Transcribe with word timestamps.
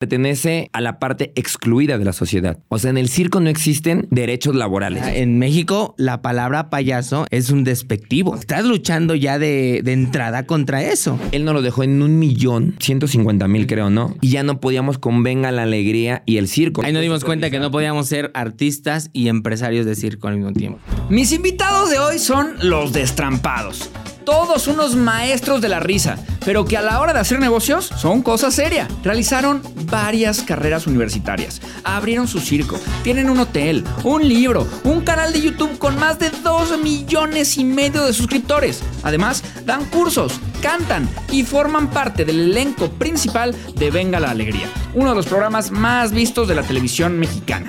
pertenece 0.00 0.70
a 0.72 0.80
la 0.80 0.98
parte 0.98 1.30
excluida 1.36 1.98
de 1.98 2.06
la 2.06 2.14
sociedad. 2.14 2.58
O 2.68 2.78
sea, 2.78 2.88
en 2.88 2.96
el 2.96 3.10
circo 3.10 3.38
no 3.38 3.50
existen 3.50 4.08
derechos 4.10 4.56
laborales. 4.56 5.04
En 5.06 5.38
México, 5.38 5.94
la 5.98 6.22
palabra 6.22 6.70
payaso 6.70 7.26
es 7.28 7.50
un 7.50 7.64
despectivo. 7.64 8.34
Estás 8.34 8.64
luchando 8.64 9.14
ya 9.14 9.38
de, 9.38 9.82
de 9.84 9.92
entrada 9.92 10.46
contra 10.46 10.82
eso. 10.82 11.18
Él 11.32 11.44
nos 11.44 11.52
lo 11.52 11.60
dejó 11.60 11.82
en 11.82 12.00
un 12.00 12.18
millón, 12.18 12.76
150 12.80 13.46
mil 13.46 13.66
creo, 13.66 13.90
¿no? 13.90 14.16
Y 14.22 14.30
ya 14.30 14.42
no 14.42 14.58
podíamos 14.58 14.96
con 14.96 15.22
Venga 15.22 15.52
la 15.52 15.64
Alegría 15.64 16.22
y 16.24 16.38
el 16.38 16.48
circo. 16.48 16.82
Ahí 16.82 16.94
nos 16.94 17.02
dimos 17.02 17.22
cuenta 17.22 17.50
que 17.50 17.58
no 17.58 17.70
podíamos 17.70 18.08
ser 18.08 18.30
artistas 18.32 19.10
y 19.12 19.28
empresarios 19.28 19.84
de 19.84 19.96
circo 19.96 20.28
al 20.28 20.36
mismo 20.36 20.54
tiempo. 20.54 20.78
Mis 21.10 21.30
invitados 21.30 21.90
de 21.90 21.98
hoy 21.98 22.18
son 22.18 22.54
los 22.62 22.94
destrampados. 22.94 23.90
Todos 24.30 24.68
unos 24.68 24.94
maestros 24.94 25.60
de 25.60 25.68
la 25.68 25.80
risa, 25.80 26.16
pero 26.44 26.64
que 26.64 26.76
a 26.76 26.82
la 26.82 27.00
hora 27.00 27.12
de 27.12 27.18
hacer 27.18 27.40
negocios 27.40 27.90
son 27.96 28.22
cosa 28.22 28.52
seria. 28.52 28.86
Realizaron 29.02 29.60
varias 29.90 30.42
carreras 30.42 30.86
universitarias, 30.86 31.60
abrieron 31.82 32.28
su 32.28 32.38
circo, 32.38 32.78
tienen 33.02 33.28
un 33.28 33.40
hotel, 33.40 33.82
un 34.04 34.28
libro, 34.28 34.68
un 34.84 35.00
canal 35.00 35.32
de 35.32 35.40
YouTube 35.40 35.78
con 35.78 35.98
más 35.98 36.20
de 36.20 36.30
2 36.30 36.78
millones 36.78 37.58
y 37.58 37.64
medio 37.64 38.04
de 38.04 38.12
suscriptores. 38.12 38.84
Además, 39.02 39.42
dan 39.66 39.84
cursos, 39.86 40.38
cantan 40.62 41.08
y 41.32 41.42
forman 41.42 41.90
parte 41.90 42.24
del 42.24 42.38
elenco 42.52 42.88
principal 42.88 43.56
de 43.74 43.90
Venga 43.90 44.20
la 44.20 44.30
Alegría, 44.30 44.68
uno 44.94 45.10
de 45.10 45.16
los 45.16 45.26
programas 45.26 45.72
más 45.72 46.12
vistos 46.12 46.46
de 46.46 46.54
la 46.54 46.62
televisión 46.62 47.18
mexicana. 47.18 47.68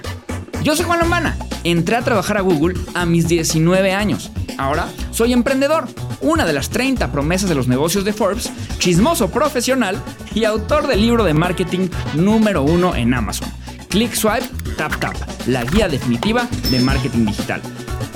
Yo 0.64 0.76
soy 0.76 0.86
Juan 0.86 1.00
Lombana. 1.00 1.38
Entré 1.64 1.96
a 1.96 2.04
trabajar 2.04 2.38
a 2.38 2.42
Google 2.42 2.80
a 2.94 3.06
mis 3.06 3.28
19 3.28 3.94
años. 3.94 4.32
Ahora 4.58 4.88
soy 5.10 5.34
emprendedor, 5.34 5.88
una 6.22 6.46
de 6.46 6.54
las 6.54 6.70
30 6.70 7.12
promesas 7.12 7.50
de 7.50 7.56
los 7.56 7.68
negocios 7.68 8.06
de 8.06 8.14
Forbes, 8.14 8.52
chismoso 8.78 9.32
profesional 9.32 10.00
y 10.36 10.44
autor 10.44 10.88
del 10.88 11.02
libro 11.02 11.24
de 11.24 11.34
marketing 11.34 11.90
número 12.14 12.62
uno 12.62 12.96
en 12.96 13.14
Amazon. 13.14 13.50
Click 13.90 14.14
Swipe, 14.14 14.48
Tap 14.78 14.98
Tap, 15.00 15.16
la 15.48 15.64
guía 15.64 15.88
definitiva 15.90 16.48
de 16.70 16.80
marketing 16.80 17.26
digital. 17.26 17.62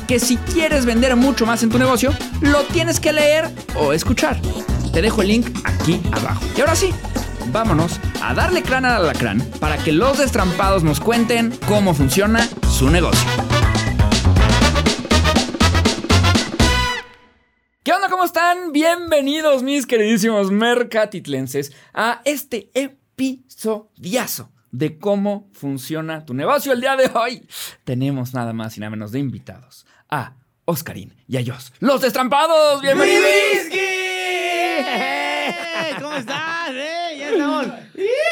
Que 0.07 0.19
si 0.19 0.37
quieres 0.37 0.85
vender 0.85 1.15
mucho 1.15 1.47
más 1.47 1.63
en 1.63 1.69
tu 1.69 1.79
negocio, 1.79 2.13
lo 2.41 2.61
tienes 2.65 2.99
que 2.99 3.11
leer 3.11 3.49
o 3.75 3.91
escuchar. 3.91 4.39
Te 4.93 5.01
dejo 5.01 5.23
el 5.23 5.29
link 5.29 5.47
aquí 5.63 5.99
abajo. 6.11 6.41
Y 6.55 6.61
ahora 6.61 6.75
sí, 6.75 6.91
vámonos 7.51 7.99
a 8.21 8.33
darle 8.33 8.63
crán 8.63 8.85
al 8.85 9.03
alacrán 9.03 9.41
para 9.59 9.77
que 9.77 9.91
los 9.91 10.17
destrampados 10.17 10.83
nos 10.83 10.99
cuenten 10.99 11.51
cómo 11.67 11.93
funciona 11.93 12.47
su 12.69 12.89
negocio. 12.89 13.29
¿Qué 17.83 17.93
onda? 17.93 18.09
¿Cómo 18.09 18.23
están? 18.23 18.71
Bienvenidos 18.71 19.61
mis 19.61 19.85
queridísimos 19.85 20.51
mercatitlenses 20.51 21.71
a 21.93 22.21
este 22.25 22.71
episodiazo 22.73 24.51
de 24.71 24.97
cómo 24.97 25.47
funciona 25.53 26.25
tu 26.25 26.33
negocio. 26.33 26.73
El 26.73 26.81
día 26.81 26.95
de 26.95 27.11
hoy 27.13 27.47
tenemos 27.83 28.33
nada 28.33 28.53
más 28.53 28.75
y 28.77 28.79
nada 28.79 28.89
menos 28.89 29.11
de 29.11 29.19
invitados 29.19 29.85
a 30.09 30.33
Oscarín 30.65 31.15
y 31.27 31.37
a 31.37 31.43
Jos, 31.45 31.71
los 31.79 32.01
destrampados. 32.01 32.81
¡Bienvenidos! 32.81 33.29
¿Cómo 36.01 36.15
estás? 36.15 36.71
Eh. 36.71 36.94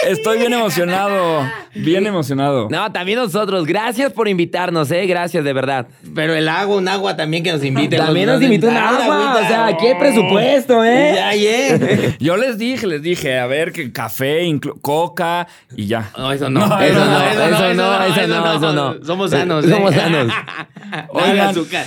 Estoy 0.08 0.40
bien 0.40 0.54
emocionado, 0.54 1.50
bien 1.73 2.06
emocionado. 2.06 2.68
No, 2.70 2.92
también 2.92 3.20
nosotros. 3.20 3.66
Gracias 3.66 4.12
por 4.12 4.28
invitarnos, 4.28 4.92
¿eh? 4.92 5.06
Gracias, 5.06 5.44
de 5.44 5.54
verdad. 5.54 5.88
Pero 6.14 6.34
el 6.36 6.48
agua, 6.50 6.78
un 6.78 6.88
agua 6.88 7.16
también 7.16 7.44
que 7.44 7.52
nos 7.52 7.64
invite. 7.64 7.98
También 7.98 8.28
nos 8.28 8.42
invitó 8.42 8.68
un 8.68 8.78
agua. 8.78 9.36
O 9.42 9.48
sea, 9.48 9.68
aquí 9.68 9.88
hay 9.88 9.95
presupuesto, 9.95 10.84
¿eh? 10.84 11.14
Ya, 11.16 11.36
ya. 11.36 12.18
Yo 12.20 12.38
les 12.38 12.58
dije, 12.58 12.88
les 12.88 13.02
dije, 13.02 13.40
a 13.40 13.48
ver, 13.48 13.72
que 13.72 13.92
café, 13.92 14.44
coca 14.82 15.48
y 15.76 15.88
ya. 15.88 16.12
No, 16.17 16.32
eso 16.32 16.50
no. 16.50 16.64
No, 16.73 16.80
Eso 16.82 17.06
no, 17.06 17.23
eso 17.23 17.73
no, 17.73 18.04
eso 18.04 18.28
no, 18.28 18.56
eso 18.56 18.73
no. 18.73 19.06
Somos 19.06 19.32
sanos. 19.32 19.66
¿eh? 19.66 19.70
Somos 19.70 19.94
sanos. 19.94 20.34
Oigan. 21.10 21.50
azúcar. 21.50 21.86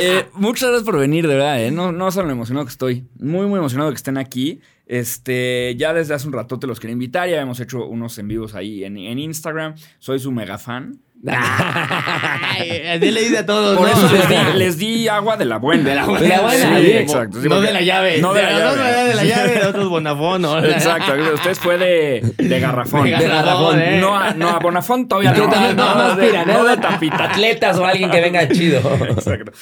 Eh, 0.00 0.26
muchas 0.34 0.68
gracias 0.68 0.84
por 0.84 0.98
venir, 0.98 1.26
de 1.26 1.34
verdad, 1.34 1.62
¿eh? 1.62 1.70
No, 1.70 1.92
no 1.92 2.08
lo 2.08 2.30
emocionado 2.30 2.66
que 2.66 2.72
estoy. 2.72 3.04
Muy, 3.18 3.46
muy 3.46 3.58
emocionado 3.58 3.90
que 3.90 3.96
estén 3.96 4.18
aquí. 4.18 4.60
Este, 4.86 5.76
ya 5.76 5.94
desde 5.94 6.14
hace 6.14 6.26
un 6.26 6.32
rato 6.32 6.58
te 6.58 6.66
los 6.66 6.80
quería 6.80 6.92
invitar. 6.92 7.28
Ya 7.28 7.40
hemos 7.40 7.60
hecho 7.60 7.86
unos 7.86 8.18
en 8.18 8.28
vivos 8.28 8.54
ahí 8.54 8.84
en, 8.84 8.96
en 8.98 9.18
Instagram. 9.18 9.74
Soy 9.98 10.18
su 10.18 10.32
mega 10.32 10.58
fan. 10.58 11.00
Así 11.28 13.10
le 13.10 13.20
dice 13.20 13.38
a 13.38 13.46
todos. 13.46 13.76
Por 13.76 13.86
¿no? 13.88 13.92
eso 13.92 14.12
les 14.14 14.28
di, 14.28 14.34
les 14.58 14.78
di 14.78 15.08
agua 15.08 15.36
de 15.36 15.44
la 15.44 15.58
buena. 15.58 15.88
De 15.90 15.94
la 15.94 16.04
buena. 16.06 16.20
De 16.20 16.28
la 16.28 16.40
buena, 16.40 16.78
Sí, 16.80 16.86
exacto. 16.92 17.42
Sí, 17.42 17.48
no 17.48 17.56
porque- 17.56 17.66
de 17.68 17.72
la 17.74 17.80
llave. 17.82 18.18
No 18.20 18.32
de 18.32 18.42
la 18.42 18.50
nosotros 18.52 18.76
llave. 18.86 19.08
de 19.08 19.14
la 19.14 19.24
llave, 19.24 19.50
de 19.60 19.66
otros 19.66 19.88
Bonafón. 19.90 20.42
¿no? 20.42 20.64
Exacto. 20.64 21.12
Ustedes 21.34 21.58
fue 21.58 21.78
de, 21.78 22.34
de 22.38 22.60
garrafón. 22.60 23.04
De 23.04 23.10
garrafón, 23.10 23.80
¿eh? 23.80 23.98
No, 24.00 24.16
a, 24.16 24.32
no, 24.34 24.48
a 24.48 24.58
Bonafón 24.58 25.08
todavía 25.08 25.32
no. 25.32 25.48
también 25.48 25.76
no, 25.76 25.94
no 25.94 26.14
no 26.46 26.64
de 26.64 26.76
tapita. 26.78 27.24
Atletas 27.24 27.76
o 27.78 27.84
alguien 27.84 28.10
que 28.10 28.20
venga 28.20 28.48
chido. 28.48 28.80
Exacto. 29.10 29.52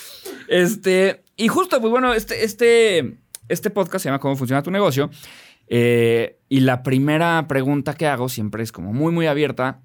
Este, 0.48 1.22
y 1.36 1.48
justo, 1.48 1.80
pues 1.80 1.90
bueno, 1.90 2.14
este, 2.14 2.44
este, 2.44 3.18
este 3.48 3.70
podcast 3.70 4.02
se 4.04 4.08
llama 4.08 4.18
¿Cómo 4.20 4.36
funciona 4.36 4.62
tu 4.62 4.70
negocio? 4.70 5.10
Eh, 5.68 6.38
y 6.48 6.60
la 6.60 6.82
primera 6.82 7.44
pregunta 7.48 7.94
que 7.94 8.06
hago 8.06 8.28
siempre 8.28 8.62
es 8.62 8.72
como 8.72 8.92
muy, 8.92 9.12
muy 9.12 9.26
abierta. 9.26 9.80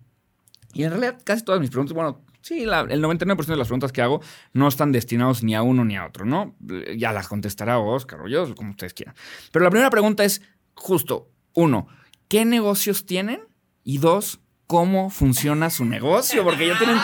Y 0.74 0.84
en 0.84 0.90
realidad 0.92 1.20
casi 1.24 1.44
todas 1.44 1.62
mis 1.62 1.70
preguntas, 1.70 1.94
bueno, 1.94 2.22
sí, 2.42 2.64
el 2.64 2.70
99% 2.70 3.46
de 3.46 3.56
las 3.56 3.68
preguntas 3.68 3.92
que 3.92 4.02
hago 4.02 4.22
no 4.54 4.68
están 4.68 4.92
destinados 4.92 5.44
ni 5.44 5.56
a 5.56 5.62
uno 5.62 5.86
ni 5.86 5.96
a 5.96 6.06
otro, 6.06 6.26
¿no? 6.26 6.56
Ya 6.98 7.14
las 7.14 7.28
contestará 7.28 7.80
Oscar 7.80 8.22
o 8.22 8.28
yo, 8.28 8.54
como 8.56 8.72
ustedes 8.72 8.94
quieran. 8.94 9.16
Pero 9.52 9.64
la 9.64 9.72
primera 9.72 9.90
pregunta 9.90 10.24
es 10.24 10.42
justo, 10.76 11.30
uno, 11.54 11.88
¿qué 12.28 12.46
negocios 12.46 13.06
tienen? 13.06 13.42
Y 13.84 14.00
dos, 14.00 14.40
¿cómo 14.68 15.09
funciona 15.09 15.69
su 15.69 15.85
negocio? 15.85 16.44
Porque 16.44 16.68
ya 16.68 16.78
tienen 16.78 16.97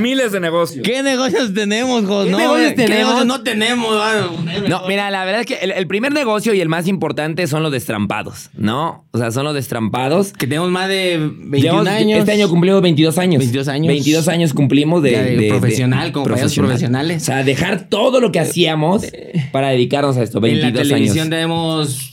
miles 0.00 0.32
de 0.32 0.40
negocios. 0.40 0.82
¿Qué 0.84 1.02
negocios 1.02 1.54
tenemos, 1.54 2.04
Jos? 2.04 2.24
¿Qué 2.26 2.30
no, 2.32 2.38
negocios 2.38 2.70
¿qué 2.70 2.76
tenemos? 2.76 2.98
negocios 2.98 3.26
no 3.26 3.42
tenemos? 3.42 3.88
Ah, 4.00 4.26
No, 4.68 4.86
mira, 4.88 5.10
la 5.10 5.24
verdad 5.24 5.42
es 5.42 5.46
que 5.46 5.54
el, 5.56 5.70
el 5.72 5.86
primer 5.86 6.12
negocio 6.12 6.52
y 6.54 6.60
el 6.60 6.68
más 6.68 6.88
importante 6.88 7.46
son 7.46 7.62
los 7.62 7.70
destrampados, 7.70 8.50
¿no? 8.54 9.06
O 9.12 9.18
sea, 9.18 9.30
son 9.30 9.44
los 9.44 9.54
destrampados. 9.54 10.32
Que 10.32 10.46
tenemos 10.46 10.70
más 10.70 10.88
de 10.88 11.18
21 11.18 11.58
Llevamos- 11.60 11.88
años. 11.88 12.18
Este 12.20 12.32
año 12.32 12.48
cumplimos 12.48 12.82
22 12.82 13.18
años. 13.18 13.38
22 13.38 13.68
años. 13.68 13.88
22 13.88 14.28
años 14.28 14.54
cumplimos 14.54 15.02
de, 15.02 15.36
de 15.36 15.48
profesional, 15.48 16.12
como 16.12 16.26
payasos 16.26 16.54
profesionales. 16.56 17.22
O 17.22 17.26
sea, 17.26 17.44
dejar 17.44 17.88
todo 17.88 18.20
lo 18.20 18.32
que 18.32 18.40
hacíamos 18.40 19.04
para 19.52 19.68
dedicarnos 19.68 20.16
a 20.16 20.22
esto. 20.22 20.38
En 20.38 20.60
la 20.60 20.66
22 20.70 20.88
televisión 20.88 21.18
años. 21.18 21.30
tenemos 21.30 22.11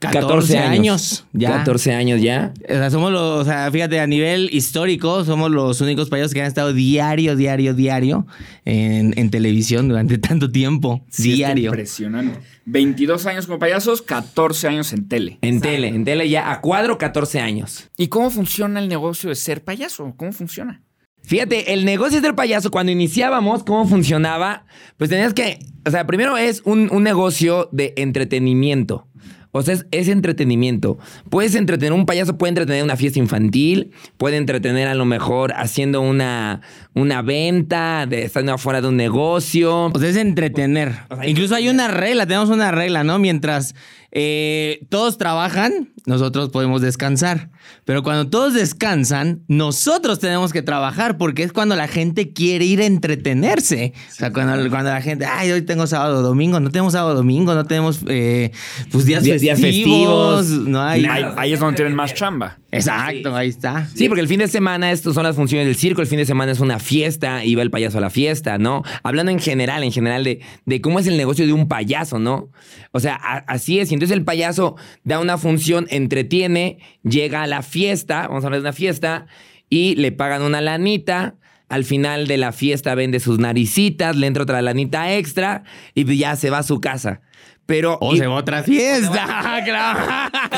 14, 0.00 0.58
años. 0.58 1.26
Ya. 1.32 1.58
14 1.58 1.92
años 1.92 2.22
ya. 2.22 2.54
O 2.64 2.72
sea, 2.72 2.90
somos 2.90 3.12
los, 3.12 3.42
o 3.42 3.44
sea, 3.44 3.70
fíjate, 3.70 4.00
a 4.00 4.06
nivel 4.06 4.48
histórico, 4.52 5.24
somos 5.24 5.50
los 5.50 5.80
únicos 5.80 6.08
payasos 6.08 6.32
que 6.32 6.40
han 6.40 6.46
estado 6.46 6.72
diario, 6.72 7.36
diario, 7.36 7.74
diario 7.74 8.26
en, 8.64 9.12
en 9.18 9.30
televisión 9.30 9.88
durante 9.88 10.18
tanto 10.18 10.50
tiempo. 10.50 11.04
Sí, 11.10 11.34
diario. 11.34 11.70
Impresionante. 11.70 12.40
22 12.64 13.26
años 13.26 13.46
como 13.46 13.58
payasos, 13.58 14.00
14 14.02 14.68
años 14.68 14.92
en 14.92 15.08
tele. 15.08 15.38
En 15.42 15.60
tele, 15.60 15.88
en 15.88 16.04
tele 16.04 16.28
ya 16.28 16.50
a 16.50 16.60
cuadro 16.60 16.96
14 16.98 17.40
años. 17.40 17.88
¿Y 17.96 18.08
cómo 18.08 18.30
funciona 18.30 18.80
el 18.80 18.88
negocio 18.88 19.28
de 19.28 19.34
ser 19.34 19.62
payaso? 19.62 20.14
¿Cómo 20.16 20.32
funciona? 20.32 20.82
Fíjate, 21.22 21.74
el 21.74 21.84
negocio 21.84 22.20
del 22.20 22.34
payaso, 22.34 22.70
cuando 22.70 22.92
iniciábamos, 22.92 23.64
¿cómo 23.64 23.86
funcionaba? 23.86 24.64
Pues 24.96 25.10
tenías 25.10 25.34
que, 25.34 25.58
o 25.86 25.90
sea, 25.90 26.06
primero 26.06 26.36
es 26.36 26.62
un, 26.64 26.88
un 26.90 27.02
negocio 27.02 27.68
de 27.72 27.92
entretenimiento. 27.96 29.06
O 29.52 29.62
sea, 29.62 29.76
es, 29.90 30.08
entretenimiento. 30.08 30.98
Puedes 31.28 31.54
entretener, 31.54 31.92
un 31.92 32.06
payaso 32.06 32.38
puede 32.38 32.50
entretener 32.50 32.84
una 32.84 32.96
fiesta 32.96 33.18
infantil, 33.18 33.90
puede 34.16 34.36
entretener 34.36 34.86
a 34.86 34.94
lo 34.94 35.04
mejor 35.04 35.52
haciendo 35.56 36.00
una, 36.00 36.60
una 36.94 37.22
venta, 37.22 38.06
de, 38.08 38.24
estando 38.24 38.52
afuera 38.54 38.80
de 38.80 38.88
un 38.88 38.96
negocio. 38.96 39.86
O 39.86 39.98
sea, 39.98 40.08
es 40.08 40.16
entretener. 40.16 40.98
Incluso 41.26 41.54
hay 41.54 41.68
una 41.68 41.88
regla, 41.88 42.26
tenemos 42.26 42.48
una 42.50 42.70
regla, 42.70 43.04
¿no? 43.04 43.18
Mientras 43.18 43.74
eh, 44.12 44.80
todos 44.88 45.16
trabajan, 45.18 45.92
nosotros 46.04 46.48
podemos 46.50 46.82
descansar. 46.82 47.50
Pero 47.84 48.02
cuando 48.02 48.28
todos 48.28 48.54
descansan, 48.54 49.42
nosotros 49.46 50.18
tenemos 50.18 50.52
que 50.52 50.62
trabajar 50.62 51.16
porque 51.18 51.44
es 51.44 51.52
cuando 51.52 51.76
la 51.76 51.86
gente 51.86 52.32
quiere 52.32 52.64
ir 52.64 52.80
a 52.80 52.86
entretenerse. 52.86 53.92
O 54.10 54.14
sea, 54.14 54.32
cuando, 54.32 54.68
cuando 54.70 54.90
la 54.90 55.00
gente, 55.00 55.24
ay, 55.26 55.52
hoy 55.52 55.62
tengo 55.62 55.86
sábado 55.86 56.22
domingo, 56.22 56.58
no 56.58 56.70
tenemos 56.70 56.94
sábado 56.94 57.14
domingo, 57.14 57.54
no 57.54 57.64
tenemos 57.66 58.00
eh, 58.08 58.50
pues 58.90 59.04
días, 59.06 59.22
Días- 59.22 59.40
días 59.40 59.60
festivos. 59.60 60.46
No 60.48 60.82
hay. 60.82 61.04
Ahí, 61.04 61.24
ahí 61.36 61.52
es 61.52 61.60
donde 61.60 61.76
tienen 61.76 61.94
más 61.94 62.12
chamba. 62.14 62.58
Exacto, 62.72 63.34
ahí 63.34 63.48
está. 63.48 63.86
Sí, 63.94 64.08
porque 64.08 64.20
el 64.22 64.28
fin 64.28 64.38
de 64.40 64.48
semana 64.48 64.90
estos 64.92 65.14
son 65.14 65.24
las 65.24 65.36
funciones 65.36 65.66
del 65.66 65.76
circo, 65.76 66.00
el 66.02 66.06
fin 66.08 66.18
de 66.18 66.26
semana 66.26 66.52
es 66.52 66.60
una 66.60 66.78
fiesta 66.80 67.44
va 67.54 67.62
el 67.62 67.70
payaso 67.70 67.98
a 67.98 68.00
la 68.00 68.10
fiesta, 68.10 68.58
¿no? 68.58 68.82
Hablando 69.02 69.30
en 69.30 69.38
general, 69.38 69.84
en 69.84 69.92
general 69.92 70.24
de, 70.24 70.40
de 70.66 70.80
cómo 70.80 70.98
es 70.98 71.06
el 71.06 71.16
negocio 71.16 71.46
de 71.46 71.52
un 71.52 71.68
payaso, 71.68 72.18
¿no? 72.18 72.50
O 72.92 73.00
sea, 73.00 73.14
así 73.14 73.78
es. 73.78 73.90
Y 73.90 73.94
entonces 73.94 74.16
el 74.16 74.24
payaso 74.24 74.76
da 75.04 75.20
una 75.20 75.38
función, 75.38 75.86
entretiene, 75.90 76.78
llega 77.02 77.42
a 77.42 77.46
la 77.46 77.62
fiesta, 77.62 78.26
vamos 78.28 78.44
a 78.44 78.48
hablar 78.48 78.62
de 78.62 78.68
una 78.68 78.72
fiesta, 78.72 79.26
y 79.68 79.94
le 79.94 80.12
pagan 80.12 80.42
una 80.42 80.60
lanita. 80.60 81.36
Al 81.68 81.84
final 81.84 82.26
de 82.26 82.36
la 82.36 82.50
fiesta 82.50 82.96
vende 82.96 83.20
sus 83.20 83.38
naricitas, 83.38 84.16
le 84.16 84.26
entra 84.26 84.42
otra 84.42 84.60
lanita 84.60 85.14
extra 85.14 85.62
y 85.94 86.16
ya 86.16 86.34
se 86.34 86.50
va 86.50 86.58
a 86.58 86.62
su 86.64 86.80
casa. 86.80 87.20
Pero. 87.70 87.96
O 88.00 88.16
y- 88.16 88.18
se 88.18 88.26
va 88.26 88.34
a 88.34 88.38
otra 88.38 88.64
fiesta. 88.64 89.60
claro. 89.64 90.00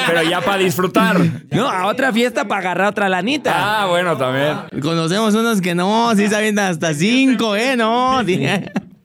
Pero 0.06 0.22
ya 0.22 0.40
para 0.40 0.62
disfrutar. 0.62 1.20
no, 1.50 1.68
a 1.68 1.86
otra 1.86 2.10
fiesta 2.10 2.48
para 2.48 2.60
agarrar 2.62 2.88
otra 2.88 3.10
lanita. 3.10 3.52
Ah, 3.54 3.86
bueno, 3.86 4.16
también. 4.16 4.80
Conocemos 4.80 5.34
unos 5.34 5.60
que 5.60 5.74
no, 5.74 6.16
sí 6.16 6.26
saben 6.28 6.58
hasta 6.58 6.94
cinco, 6.94 7.54
¿eh? 7.54 7.76
No. 7.76 8.24
sí. 8.24 8.42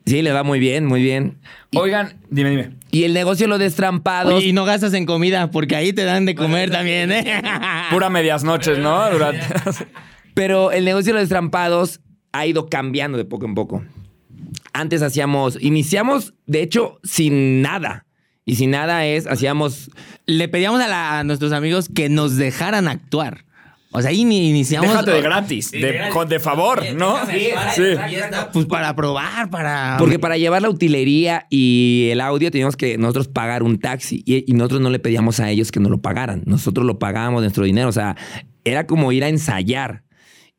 Sí, 0.06 0.22
le 0.22 0.32
va 0.32 0.44
muy 0.44 0.60
bien, 0.60 0.86
muy 0.86 1.02
bien. 1.02 1.38
Oigan, 1.76 2.14
dime, 2.30 2.52
dime. 2.52 2.70
Y 2.92 3.04
el 3.04 3.14
negocio 3.14 3.44
de 3.44 3.50
los 3.50 3.60
destrampados. 3.60 4.36
Oye, 4.36 4.46
y 4.48 4.54
no 4.54 4.64
gastas 4.64 4.94
en 4.94 5.06
comida, 5.06 5.52
porque 5.52 5.76
ahí 5.76 5.92
te 5.92 6.06
dan 6.06 6.26
de 6.26 6.34
comer 6.34 6.72
también, 6.72 7.12
¿eh? 7.12 7.42
Pura 7.92 8.10
medias 8.10 8.46
noches, 8.46 8.78
¿no? 8.78 9.12
Durante... 9.12 9.42
Pero 10.34 10.72
el 10.72 10.86
negocio 10.86 11.08
de 11.12 11.16
los 11.20 11.24
destrampados 11.24 12.00
ha 12.32 12.46
ido 12.46 12.70
cambiando 12.70 13.18
de 13.18 13.26
poco 13.26 13.48
en 13.48 13.54
poco. 13.54 13.84
Antes 14.80 15.02
hacíamos, 15.02 15.58
iniciamos, 15.62 16.34
de 16.46 16.62
hecho, 16.62 17.00
sin 17.04 17.62
nada. 17.62 18.06
Y 18.46 18.56
sin 18.56 18.72
nada 18.72 19.06
es, 19.06 19.28
hacíamos, 19.28 19.90
Le 20.26 20.48
pedíamos 20.48 20.80
a, 20.82 20.88
la- 20.88 21.20
a 21.20 21.24
nuestros 21.24 21.52
amigos 21.52 21.90
que 21.94 22.10
nos 22.10 22.38
dejaran 22.38 22.88
actuar. 22.88 23.46
O 23.92 24.02
sea, 24.02 24.12
ahí 24.12 24.26
ni- 24.26 24.50
iniciamos. 24.50 24.90
Déjate 24.90 25.12
de 25.12 25.22
gratis, 25.22 25.72
de, 25.72 26.10
con- 26.14 26.28
de 26.30 26.40
favor, 26.40 26.84
¿no? 26.96 27.16
Sí. 27.26 27.50
Pues 28.54 28.66
para 28.66 28.96
probar, 28.96 29.50
para. 29.50 29.96
porque 29.98 30.20
para 30.20 30.38
llevar 30.38 30.62
la 30.62 30.70
utilería 30.70 31.48
y 31.50 32.10
el 32.12 32.22
audio 32.22 32.52
teníamos 32.52 32.76
que 32.78 32.98
nosotros 32.98 33.28
pagar 33.28 33.64
un 33.64 33.80
taxi. 33.80 34.24
Y, 34.26 34.50
y 34.50 34.54
nosotros 34.54 34.82
no 34.82 34.90
le 34.90 35.00
pedíamos 35.00 35.40
a 35.40 35.50
ellos 35.50 35.72
que 35.72 35.80
nos 35.80 35.90
lo 35.90 36.02
pagaran. 36.02 36.44
Nosotros 36.46 36.86
lo 36.86 37.00
pagábamos 37.00 37.42
nuestro 37.42 37.64
dinero. 37.64 37.90
O 37.90 37.94
sea, 37.94 38.16
era 38.66 38.86
como 38.88 39.12
ir 39.12 39.24
a 39.24 39.30
ensayar. 39.30 40.04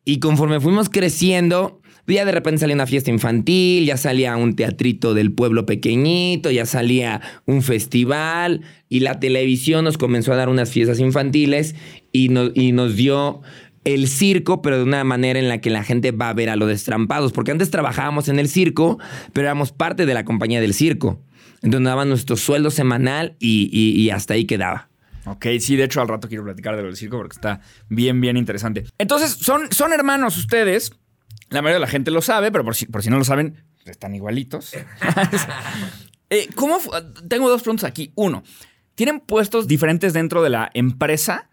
Y 0.05 0.19
conforme 0.21 0.59
fuimos 0.61 0.89
creciendo, 0.89 1.81
ya 2.17 2.25
de 2.25 2.33
repente 2.33 2.59
salía 2.61 2.75
una 2.75 2.87
fiesta 2.87 3.11
infantil, 3.11 3.85
ya 3.85 3.97
salía 3.97 4.37
un 4.37 4.57
teatrito 4.57 5.15
del 5.15 5.33
pueblo 5.33 5.67
pequeñito, 5.67 6.51
ya 6.51 6.65
salía 6.67 7.21
un 7.47 7.63
festival 7.63 8.63
y 8.89 9.01
la 9.01 9.21
televisión 9.21 9.85
nos 9.85 9.99
comenzó 9.99 10.33
a 10.33 10.37
dar 10.37 10.49
unas 10.49 10.71
fiestas 10.71 10.99
infantiles 11.01 11.75
y 12.13 12.29
nos, 12.31 12.53
y 12.55 12.73
nos 12.73 12.97
dio 12.97 13.43
el 13.85 14.09
circo, 14.09 14.61
pero 14.63 14.77
de 14.79 14.83
una 14.85 15.03
manera 15.05 15.39
en 15.39 15.49
la 15.49 15.61
que 15.61 15.71
la 15.71 15.83
gente 15.85 16.11
va 16.13 16.29
a 16.29 16.35
ver 16.35 16.51
a 16.51 16.57
los 16.57 16.69
destrampados, 16.69 17.33
porque 17.33 17.53
antes 17.53 17.71
trabajábamos 17.71 18.29
en 18.29 18.39
el 18.39 18.49
circo, 18.49 18.99
pero 19.33 19.47
éramos 19.47 19.73
parte 19.73 20.05
de 20.05 20.15
la 20.15 20.25
compañía 20.25 20.61
del 20.61 20.75
circo. 20.75 21.23
Entonces 21.63 21.85
daban 21.87 22.09
nuestro 22.09 22.37
sueldo 22.37 22.71
semanal 22.71 23.37
y, 23.39 23.69
y- 23.73 24.01
y 24.01 24.11
hasta 24.11 24.35
ahí 24.35 24.45
quedaba. 24.45 24.89
Ok, 25.27 25.47
sí, 25.61 25.77
de 25.77 25.85
hecho 25.85 26.01
al 26.01 26.09
rato 26.09 26.29
quiero 26.29 26.45
platicar 26.45 26.77
de 26.77 26.83
lo 26.83 26.89
del 26.89 26.97
circo 26.97 27.17
porque 27.19 27.35
está 27.35 27.61
bien, 27.89 28.21
bien 28.21 28.37
interesante. 28.37 28.85
Entonces, 28.99 29.31
son, 29.33 29.63
son 29.73 29.93
hermanos 29.93 30.37
ustedes. 30.39 30.93
La 31.51 31.63
mayoría 31.63 31.77
de 31.77 31.81
la 31.81 31.87
gente 31.87 32.11
lo 32.11 32.23
sabe, 32.23 32.53
pero 32.53 32.65
por 32.65 32.75
si, 32.75 32.87
por 32.87 33.03
si 33.03 33.11
no 33.11 33.19
lo 33.19 33.25
saben, 33.25 33.65
están 33.85 34.15
igualitos. 34.15 34.73
Eh, 36.31 36.47
¿Cómo? 36.55 36.79
Tengo 37.27 37.49
dos 37.49 37.63
preguntas 37.63 37.89
aquí. 37.89 38.13
Uno, 38.15 38.43
¿tienen 38.95 39.19
puestos 39.19 39.67
diferentes 39.67 40.13
dentro 40.13 40.43
de 40.43 40.51
la 40.51 40.71
empresa? 40.75 41.48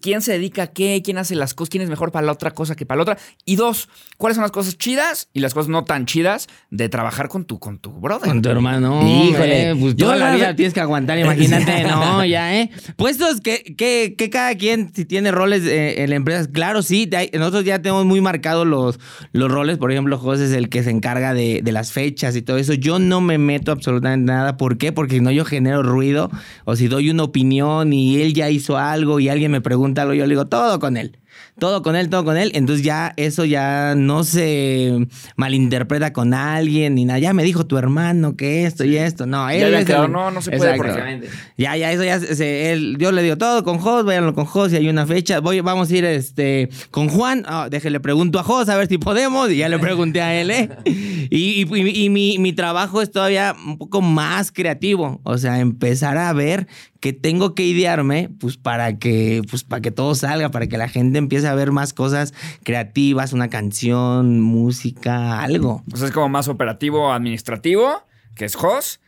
¿Quién 0.00 0.22
se 0.22 0.32
dedica 0.32 0.64
a 0.64 0.66
qué? 0.68 1.00
¿Quién 1.04 1.18
hace 1.18 1.34
las 1.34 1.54
cosas? 1.54 1.70
¿Quién 1.70 1.82
es 1.82 1.90
mejor 1.90 2.12
para 2.12 2.24
la 2.26 2.32
otra 2.32 2.52
cosa 2.52 2.74
que 2.76 2.86
para 2.86 2.96
la 2.96 3.02
otra? 3.02 3.18
Y 3.44 3.56
dos, 3.56 3.88
¿cuáles 4.16 4.36
son 4.36 4.42
las 4.42 4.52
cosas 4.52 4.78
chidas 4.78 5.28
y 5.32 5.40
las 5.40 5.54
cosas 5.54 5.68
no 5.68 5.84
tan 5.84 6.06
chidas 6.06 6.48
de 6.70 6.88
trabar 6.88 7.28
con 7.28 7.44
tu, 7.44 7.58
con 7.58 7.78
tu 7.78 7.92
brother? 7.92 8.28
Con 8.28 8.42
tu 8.42 8.48
hermano. 8.48 9.02
Híjole. 9.06 9.74
pues 9.76 9.96
Yo 9.96 10.06
toda 10.06 10.16
la 10.16 10.34
vida 10.34 10.54
tienes 10.54 10.72
que 10.72 10.80
aguantar, 10.80 11.18
imagínate, 11.18 11.82
no, 11.88 12.24
ya, 12.24 12.56
¿eh? 12.56 12.70
Puestos 12.96 13.40
que, 13.40 13.74
que, 13.76 14.14
que 14.16 14.30
cada 14.30 14.54
quien 14.54 14.92
si 14.94 15.04
tiene 15.04 15.32
roles 15.32 15.64
eh, 15.66 16.02
en 16.02 16.10
la 16.10 16.16
empresa, 16.16 16.48
claro, 16.50 16.82
sí, 16.82 17.10
nosotros 17.34 17.64
ya 17.64 17.82
tenemos 17.82 18.04
muy 18.04 18.20
marcados 18.20 18.66
los, 18.66 19.00
los 19.32 19.50
roles, 19.50 19.78
por 19.78 19.90
ejemplo, 19.90 20.18
José 20.18 20.44
es 20.44 20.52
el 20.52 20.68
que 20.68 20.82
se 20.82 20.90
encarga 20.90 21.34
de, 21.34 21.60
de 21.62 21.72
las 21.72 21.92
fechas 21.92 22.36
y 22.36 22.42
todo 22.42 22.56
eso. 22.56 22.74
Yo 22.74 22.98
no 22.98 23.20
me 23.20 23.38
meto 23.38 23.72
absolutamente 23.72 24.32
nada, 24.32 24.56
¿por 24.56 24.78
qué? 24.78 24.92
Porque 24.92 25.16
si 25.16 25.20
no 25.20 25.30
yo 25.30 25.44
genero 25.44 25.82
ruido, 25.82 26.30
o 26.64 26.76
si 26.76 26.88
doy 26.88 27.10
una 27.10 27.24
opinión 27.24 27.92
y 27.92 28.22
él 28.22 28.32
ya 28.32 28.48
hizo 28.48 28.78
algo 28.78 29.20
y 29.20 29.28
alguien 29.28 29.50
me 29.50 29.60
pregunta 29.60 29.71
algo, 29.74 30.14
yo 30.14 30.24
le 30.26 30.30
digo 30.34 30.46
todo 30.46 30.78
con 30.78 30.96
él. 30.96 31.18
Todo 31.58 31.82
con 31.82 31.96
él, 31.96 32.08
todo 32.10 32.24
con 32.24 32.36
él. 32.36 32.50
Entonces 32.54 32.84
ya 32.84 33.12
eso 33.16 33.44
ya 33.46 33.94
no 33.94 34.22
se 34.24 35.06
malinterpreta 35.36 36.12
con 36.12 36.34
alguien 36.34 36.94
ni 36.94 37.04
nada. 37.04 37.18
Ya 37.18 37.32
me 37.32 37.42
dijo 37.42 37.66
tu 37.66 37.78
hermano 37.78 38.36
que 38.36 38.64
esto 38.66 38.84
y 38.84 38.96
esto. 38.96 39.26
No, 39.26 39.48
él 39.48 39.60
Ya 39.60 39.66
habían 39.66 39.80
es 39.80 39.86
quedado, 39.86 40.04
el- 40.06 40.12
no, 40.12 40.30
no 40.30 40.42
se 40.42 40.50
puede 40.56 40.76
porque- 40.76 41.28
Ya, 41.56 41.76
ya, 41.76 41.92
eso 41.92 42.04
ya 42.04 42.20
se- 42.20 42.72
él- 42.72 42.96
yo 42.98 43.12
le 43.12 43.22
digo 43.22 43.36
todo 43.38 43.64
con 43.64 43.78
Jos, 43.78 44.04
váyanlo 44.04 44.34
con 44.34 44.44
Jos, 44.44 44.70
si 44.70 44.76
hay 44.76 44.88
una 44.88 45.06
fecha. 45.06 45.40
Voy, 45.40 45.60
vamos 45.60 45.90
a 45.90 45.96
ir 45.96 46.04
este, 46.04 46.68
con 46.90 47.08
Juan. 47.08 47.44
Ah, 47.46 47.68
déjele 47.70 48.00
pregunto 48.00 48.38
a 48.38 48.42
Jos 48.42 48.68
a 48.68 48.76
ver 48.76 48.88
si 48.88 48.98
podemos. 48.98 49.50
Y 49.50 49.56
ya 49.56 49.68
le 49.68 49.78
pregunté 49.78 50.20
a 50.20 50.38
él, 50.38 50.50
¿eh? 50.50 50.68
Y, 50.84 51.62
y- 51.62 51.66
y- 51.74 52.04
y 52.04 52.08
mi, 52.10 52.38
mi 52.38 52.52
trabajo 52.52 53.00
es 53.02 53.10
todavía 53.10 53.54
un 53.66 53.78
poco 53.78 54.00
más 54.02 54.52
creativo. 54.52 55.20
O 55.24 55.38
sea, 55.38 55.60
empezar 55.60 56.18
a 56.18 56.32
ver 56.32 56.66
que 57.02 57.12
tengo 57.12 57.56
que 57.56 57.64
idearme, 57.64 58.30
pues 58.38 58.56
para 58.56 58.96
que, 59.00 59.42
pues 59.50 59.64
para 59.64 59.82
que 59.82 59.90
todo 59.90 60.14
salga, 60.14 60.52
para 60.52 60.68
que 60.68 60.78
la 60.78 60.88
gente 60.88 61.18
empiece 61.18 61.48
a 61.48 61.54
ver 61.56 61.72
más 61.72 61.92
cosas 61.92 62.32
creativas, 62.62 63.32
una 63.32 63.48
canción, 63.48 64.40
música, 64.40 65.42
algo. 65.42 65.82
Sea, 65.96 66.06
es 66.06 66.12
como 66.12 66.28
más 66.28 66.46
operativo, 66.46 67.12
administrativo, 67.12 68.04
que 68.36 68.44
es 68.44 68.54
Jos. 68.54 69.00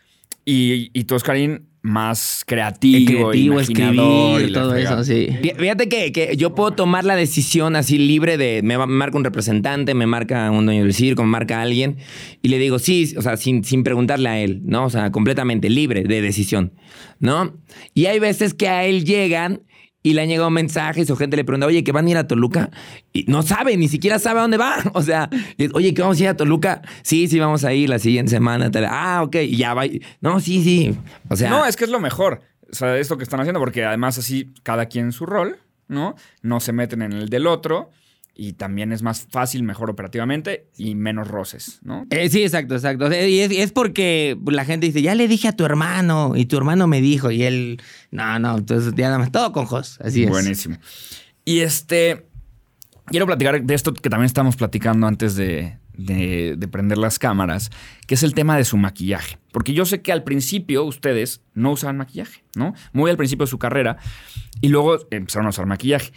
Y, 0.45 0.91
y 0.93 1.05
tú, 1.05 1.15
Oscarín, 1.15 1.69
más 1.87 2.45
creativo, 2.47 3.29
creativo, 3.29 3.55
imaginador 3.61 4.41
y 4.41 4.45
escribir, 4.45 4.51
la 4.57 4.61
todo 4.63 4.71
fregada. 4.71 5.01
eso, 5.03 5.05
sí. 5.13 5.27
Fí- 5.43 5.55
Fíjate 5.55 5.89
que, 5.91 6.13
que 6.13 6.35
yo 6.37 6.55
puedo 6.55 6.71
tomar 6.71 7.05
la 7.05 7.15
decisión 7.15 7.77
así 7.77 7.99
libre 7.99 8.39
de, 8.39 8.63
me, 8.65 8.79
va- 8.79 8.87
me 8.87 8.95
marca 8.95 9.19
un 9.19 9.25
representante, 9.25 9.93
me 9.93 10.07
marca 10.07 10.51
un 10.51 10.65
dueño 10.65 10.83
del 10.85 10.95
circo, 10.95 11.23
me 11.25 11.29
marca 11.29 11.61
alguien 11.61 11.99
y 12.41 12.49
le 12.49 12.59
digo 12.59 12.79
sí, 12.79 13.15
o 13.19 13.23
sea, 13.23 13.37
sin, 13.37 13.65
sin 13.65 13.85
preguntarle 13.85 14.31
a 14.31 14.41
él, 14.41 14.63
¿no? 14.65 14.87
O 14.87 14.91
sea, 14.91 15.13
completamente 15.13 15.69
libre 15.69 16.05
de 16.05 16.23
decisión, 16.23 16.73
¿no? 17.21 17.55
Y 17.93 18.07
hay 18.07 18.19
veces 18.19 18.55
que 18.55 18.69
a 18.69 18.87
él 18.87 19.05
llegan 19.05 19.61
y 20.05 20.13
le 20.13 20.21
han 20.21 20.29
llegado 20.29 20.51
mensajes 20.51 21.11
o 21.11 21.17
gente 21.17 21.35
le 21.37 21.45
pregunta, 21.45 21.67
oye, 21.67 21.83
que 21.83 21.91
van 21.91 22.07
a 22.07 22.11
ir 22.11 22.17
a 22.19 22.29
Toluca 22.29 22.71
y 23.13 23.25
no 23.25 23.43
sabe, 23.43 23.75
ni 23.79 23.89
siquiera 23.89 24.19
sabe 24.19 24.39
a 24.39 24.43
dónde 24.43 24.59
va. 24.59 24.77
O 24.93 25.03
sea, 25.03 25.31
es, 25.59 25.71
oye, 25.75 25.95
que 25.95 26.03
vamos 26.03 26.21
a 26.21 26.23
ir 26.23 26.29
a 26.29 26.37
Toluca. 26.37 26.83
Sí, 27.03 27.27
sí, 27.27 27.41
vamos 27.41 27.65
a 27.65 27.73
ir 27.73 27.89
la 27.89 27.99
siguiente 27.99 28.31
semana. 28.31 28.71
tal. 28.71 28.85
Ah, 28.85 29.23
ok, 29.25 29.37
y 29.37 29.57
ya 29.57 29.73
va. 29.73 29.85
No, 30.21 30.41
sí, 30.41 30.63
sí. 30.63 30.95
O 31.31 31.37
sea, 31.37 31.49
No, 31.51 31.65
es 31.67 31.77
que 31.77 31.85
es 31.85 31.91
lo 31.91 32.01
mejor. 32.01 32.43
O 32.71 32.75
sea, 32.75 32.97
esto 32.99 33.17
que 33.17 33.25
están 33.25 33.41
haciendo, 33.41 33.61
porque 33.61 33.85
además 33.85 34.19
así 34.19 34.53
cada 34.63 34.87
quien 34.87 35.11
su 35.13 35.25
rol, 35.25 35.57
¿no? 35.89 36.17
No 36.43 36.61
se 36.61 36.73
meten 36.73 37.01
en 37.03 37.13
el 37.15 37.29
del 37.31 37.47
otro 37.47 37.91
y 38.37 38.55
también 38.55 38.93
es 38.93 39.03
más 39.03 39.27
fácil, 39.31 39.63
mejor 39.63 39.91
operativamente 39.91 40.67
y 40.77 40.95
menos 40.97 41.29
roces, 41.29 41.79
¿no? 41.85 42.05
Eh, 42.11 42.29
sí, 42.29 42.43
exacto, 42.43 42.75
exacto. 42.75 43.07
Es, 43.07 43.29
y 43.53 43.61
es 43.61 43.71
porque 43.73 44.37
la 44.47 44.65
gente 44.65 44.87
dice, 44.87 45.03
ya 45.03 45.15
le 45.15 45.29
dije 45.29 45.49
a 45.49 45.53
tu 45.53 45.65
hermano 45.65 46.33
y 46.35 46.47
tu 46.47 46.57
hermano 46.57 46.87
me 46.89 47.01
dijo 47.01 47.31
y 47.31 47.45
él, 47.45 47.81
no, 48.11 48.39
no, 48.41 48.59
entonces 48.59 48.93
ya 48.97 49.07
nada 49.07 49.19
más, 49.19 49.31
todo 49.31 49.53
con 49.53 49.67
Jos, 49.67 50.01
así 50.01 50.25
es. 50.25 50.31
Buenísimo. 50.31 50.79
Y 51.45 51.61
este, 51.61 52.27
quiero 53.07 53.27
platicar 53.27 53.63
de 53.63 53.75
esto 53.75 53.93
que 53.95 54.11
también 54.11 54.27
estamos 54.27 54.57
platicando 54.57 55.07
antes 55.07 55.37
de, 55.37 55.79
de- 55.97 56.57
de 56.59 56.69
prender 56.69 56.99
las 56.99 57.19
cámaras, 57.21 57.71
que 58.09 58.15
es 58.17 58.23
el 58.25 58.35
tema 58.35 58.57
de 58.57 58.65
su 58.65 58.77
maquillaje. 58.77 59.39
Porque 59.53 59.75
yo 59.75 59.85
sé 59.85 60.03
que 60.03 60.11
al 60.11 60.25
principio 60.25 60.83
ustedes 60.85 61.41
no 61.55 61.71
usaban 61.71 61.99
maquillaje, 61.99 62.43
¿no? 62.57 62.75
Muy 62.93 63.11
al 63.13 63.17
principio 63.17 63.47
de 63.47 63.51
su 63.51 63.59
carrera 63.61 63.99
y 64.61 64.71
luego 64.71 64.99
empezaron 65.13 65.47
a 65.47 65.51
usar 65.51 65.67
maquillaje. 65.67 66.13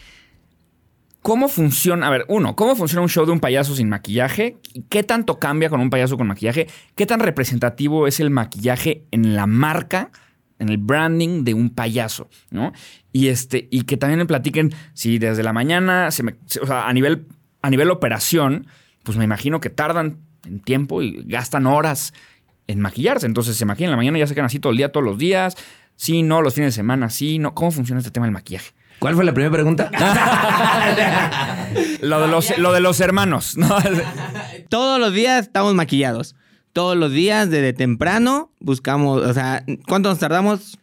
¿Cómo 1.21 1.49
funciona? 1.49 2.07
A 2.07 2.09
ver, 2.09 2.25
uno, 2.29 2.55
¿cómo 2.55 2.75
funciona 2.75 3.01
un 3.01 3.09
show 3.09 3.25
de 3.25 3.31
un 3.33 3.39
payaso 3.39 3.75
sin 3.75 3.89
maquillaje? 3.89 4.57
¿Qué 4.89 5.03
tanto 5.03 5.39
cambia 5.39 5.69
con 5.69 5.81
un 5.81 5.89
payaso 5.89 6.17
con 6.17 6.27
maquillaje? 6.27 6.67
¿Qué 6.95 7.05
tan 7.05 7.19
representativo 7.19 8.07
es 8.07 8.19
el 8.21 8.29
maquillaje 8.29 9.03
en 9.11 9.35
la 9.35 9.45
marca, 9.45 10.09
en 10.59 10.69
el 10.69 10.77
branding 10.77 11.43
de 11.43 11.53
un 11.53 11.69
payaso? 11.71 12.29
¿No? 12.49 12.71
Y 13.11 13.27
este, 13.27 13.67
y 13.71 13.81
que 13.81 13.97
también 13.97 14.19
me 14.19 14.25
platiquen 14.25 14.73
si 14.93 15.17
desde 15.19 15.43
la 15.43 15.51
mañana, 15.51 16.11
se 16.11 16.23
me- 16.23 16.35
o 16.61 16.65
sea, 16.65 16.87
a 16.87 16.93
nivel, 16.93 17.25
a 17.61 17.69
nivel 17.69 17.91
operación, 17.91 18.67
pues 19.03 19.17
me 19.17 19.25
imagino 19.25 19.59
que 19.59 19.69
tardan 19.69 20.19
en 20.45 20.61
tiempo 20.61 21.01
y 21.01 21.23
gastan 21.25 21.65
horas 21.65 22.13
en 22.67 22.79
maquillarse. 22.79 23.25
Entonces 23.25 23.57
se 23.57 23.65
maquillan 23.65 23.87
en 23.89 23.91
la 23.91 23.97
mañana 23.97 24.17
ya 24.19 24.27
se 24.27 24.33
quedan 24.33 24.45
así 24.45 24.59
todo 24.59 24.71
el 24.71 24.77
día, 24.77 24.93
todos 24.93 25.05
los 25.05 25.17
días. 25.17 25.57
Sí, 25.97 26.23
no, 26.23 26.41
los 26.41 26.53
fines 26.53 26.73
de 26.73 26.75
semana, 26.75 27.09
sí, 27.09 27.37
no. 27.39 27.53
¿Cómo 27.53 27.71
funciona 27.71 27.99
este 27.99 28.11
tema 28.11 28.27
del 28.27 28.33
maquillaje? 28.33 28.71
¿Cuál 28.99 29.15
fue 29.15 29.25
la 29.25 29.33
primera 29.33 29.51
pregunta? 29.53 29.91
Lo 32.01 32.21
de 32.21 32.27
los, 32.27 32.57
lo 32.57 32.73
de 32.73 32.79
los 32.79 32.99
hermanos, 33.01 33.57
¿no? 33.57 33.67
Todos 34.69 34.99
los 34.99 35.13
días 35.13 35.45
estamos 35.47 35.73
maquillados. 35.75 36.35
Todos 36.73 36.95
los 36.95 37.11
días, 37.11 37.49
desde 37.49 37.73
temprano, 37.73 38.51
buscamos, 38.59 39.21
o 39.23 39.33
sea, 39.33 39.63
¿cuánto 39.87 40.09
nos 40.09 40.19
tardamos? 40.19 40.77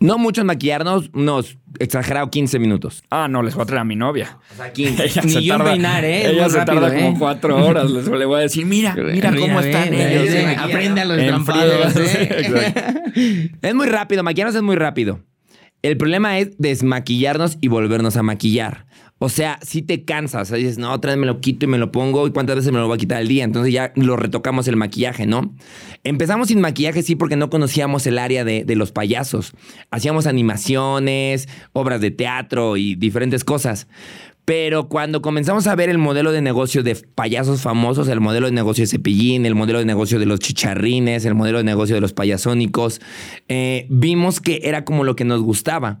No 0.00 0.16
mucho 0.16 0.42
en 0.42 0.46
maquillarnos, 0.46 1.10
unos 1.12 1.58
exagerado 1.80 2.30
15 2.30 2.58
minutos. 2.60 3.02
Ah, 3.10 3.26
no, 3.28 3.42
les 3.42 3.54
voy 3.54 3.64
a 3.64 3.66
traer 3.66 3.80
a 3.80 3.84
mi 3.84 3.96
novia. 3.96 4.38
O 4.52 4.56
sea, 4.56 4.72
15. 4.72 5.04
Ella 5.06 5.22
Ni 5.22 5.30
se 5.32 5.42
yo 5.42 5.54
en 5.54 5.60
tarda- 5.60 5.70
peinar, 5.72 6.04
¿eh? 6.04 6.30
Ella 6.30 6.48
se 6.48 6.58
rápido, 6.58 6.80
tarda 6.82 6.96
¿eh? 6.96 7.02
como 7.02 7.18
cuatro 7.18 7.66
horas. 7.66 7.90
Les 7.90 8.06
le 8.06 8.24
voy 8.24 8.38
a 8.38 8.42
decir, 8.42 8.64
mira, 8.64 8.94
mira 8.94 9.34
cómo 9.34 9.58
están 9.60 9.92
ellos. 9.92 10.32
¿eh? 10.34 10.56
Aprende 10.56 11.00
a 11.00 11.04
los 11.04 11.16
trampados, 11.18 11.96
¿eh? 11.96 13.50
Es 13.62 13.74
muy 13.74 13.88
rápido, 13.88 14.22
maquillarnos 14.22 14.54
es 14.54 14.62
muy 14.62 14.76
rápido. 14.76 15.20
El 15.82 15.96
problema 15.96 16.38
es 16.38 16.50
desmaquillarnos 16.58 17.58
y 17.60 17.68
volvernos 17.68 18.16
a 18.16 18.22
maquillar. 18.22 18.86
O 19.20 19.28
sea, 19.28 19.58
si 19.62 19.82
te 19.82 20.04
cansas, 20.04 20.52
dices, 20.52 20.78
no, 20.78 20.92
otra 20.92 21.10
vez 21.10 21.18
me 21.18 21.26
lo 21.26 21.40
quito 21.40 21.66
y 21.66 21.68
me 21.68 21.78
lo 21.78 21.90
pongo, 21.90 22.28
y 22.28 22.30
cuántas 22.30 22.54
veces 22.54 22.72
me 22.72 22.78
lo 22.78 22.86
voy 22.86 22.94
a 22.94 22.98
quitar 22.98 23.18
al 23.18 23.26
día. 23.26 23.42
Entonces 23.42 23.72
ya 23.72 23.92
lo 23.96 24.16
retocamos 24.16 24.68
el 24.68 24.76
maquillaje, 24.76 25.26
¿no? 25.26 25.54
Empezamos 26.04 26.48
sin 26.48 26.60
maquillaje, 26.60 27.02
sí, 27.02 27.16
porque 27.16 27.34
no 27.34 27.50
conocíamos 27.50 28.06
el 28.06 28.18
área 28.18 28.44
de 28.44 28.76
los 28.76 28.92
payasos. 28.92 29.54
Hacíamos 29.90 30.28
animaciones, 30.28 31.48
obras 31.72 32.00
de 32.00 32.12
teatro 32.12 32.76
y 32.76 32.94
diferentes 32.94 33.42
cosas. 33.42 33.88
Pero 34.48 34.88
cuando 34.88 35.20
comenzamos 35.20 35.66
a 35.66 35.74
ver 35.74 35.90
el 35.90 35.98
modelo 35.98 36.32
de 36.32 36.40
negocio 36.40 36.82
de 36.82 36.94
payasos 36.94 37.60
famosos, 37.60 38.08
el 38.08 38.22
modelo 38.22 38.46
de 38.46 38.52
negocio 38.52 38.80
de 38.80 38.86
Cepillín, 38.86 39.44
el 39.44 39.54
modelo 39.54 39.78
de 39.78 39.84
negocio 39.84 40.18
de 40.18 40.24
los 40.24 40.40
chicharrines, 40.40 41.26
el 41.26 41.34
modelo 41.34 41.58
de 41.58 41.64
negocio 41.64 41.94
de 41.94 42.00
los 42.00 42.14
payasónicos, 42.14 43.02
eh, 43.48 43.86
vimos 43.90 44.40
que 44.40 44.60
era 44.64 44.86
como 44.86 45.04
lo 45.04 45.16
que 45.16 45.26
nos 45.26 45.42
gustaba. 45.42 46.00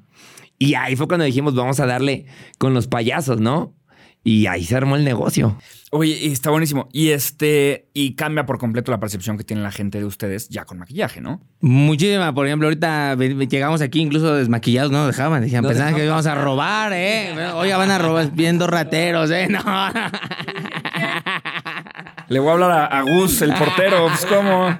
Y 0.58 0.76
ahí 0.76 0.96
fue 0.96 1.08
cuando 1.08 1.26
dijimos, 1.26 1.54
vamos 1.54 1.78
a 1.78 1.84
darle 1.84 2.24
con 2.56 2.72
los 2.72 2.86
payasos, 2.86 3.38
¿no? 3.38 3.74
Y 4.24 4.46
ahí 4.46 4.64
se 4.64 4.76
armó 4.76 4.96
el 4.96 5.04
negocio. 5.04 5.56
Oye, 5.90 6.18
y 6.20 6.32
está 6.32 6.50
buenísimo. 6.50 6.88
Y 6.92 7.10
este, 7.10 7.88
y 7.94 8.14
cambia 8.14 8.44
por 8.44 8.58
completo 8.58 8.90
la 8.90 9.00
percepción 9.00 9.38
que 9.38 9.44
tiene 9.44 9.62
la 9.62 9.72
gente 9.72 9.98
de 9.98 10.04
ustedes 10.04 10.48
ya 10.50 10.64
con 10.64 10.78
maquillaje, 10.78 11.20
¿no? 11.20 11.40
Muchísima, 11.60 12.34
por 12.34 12.46
ejemplo, 12.46 12.68
ahorita 12.68 13.14
llegamos 13.16 13.80
aquí 13.80 14.00
incluso 14.00 14.34
desmaquillados, 14.34 14.90
no 14.90 14.98
nos 14.98 15.16
dejaban, 15.16 15.42
decían, 15.42 15.62
No 15.62 15.68
pensaban 15.68 15.94
que 15.94 16.04
íbamos 16.04 16.26
a 16.26 16.34
robar, 16.34 16.92
¿eh? 16.92 17.32
Oye, 17.54 17.74
van 17.74 17.90
a 17.90 17.98
robar, 17.98 18.30
viendo 18.32 18.66
rateros, 18.66 19.30
¿eh? 19.30 19.48
No. 19.48 19.62
Le 22.28 22.38
voy 22.40 22.50
a 22.50 22.52
hablar 22.52 22.70
a, 22.70 22.86
a 22.86 23.02
Gus, 23.02 23.40
el 23.40 23.54
portero. 23.54 24.06
Pues, 24.08 24.26
¿cómo? 24.26 24.78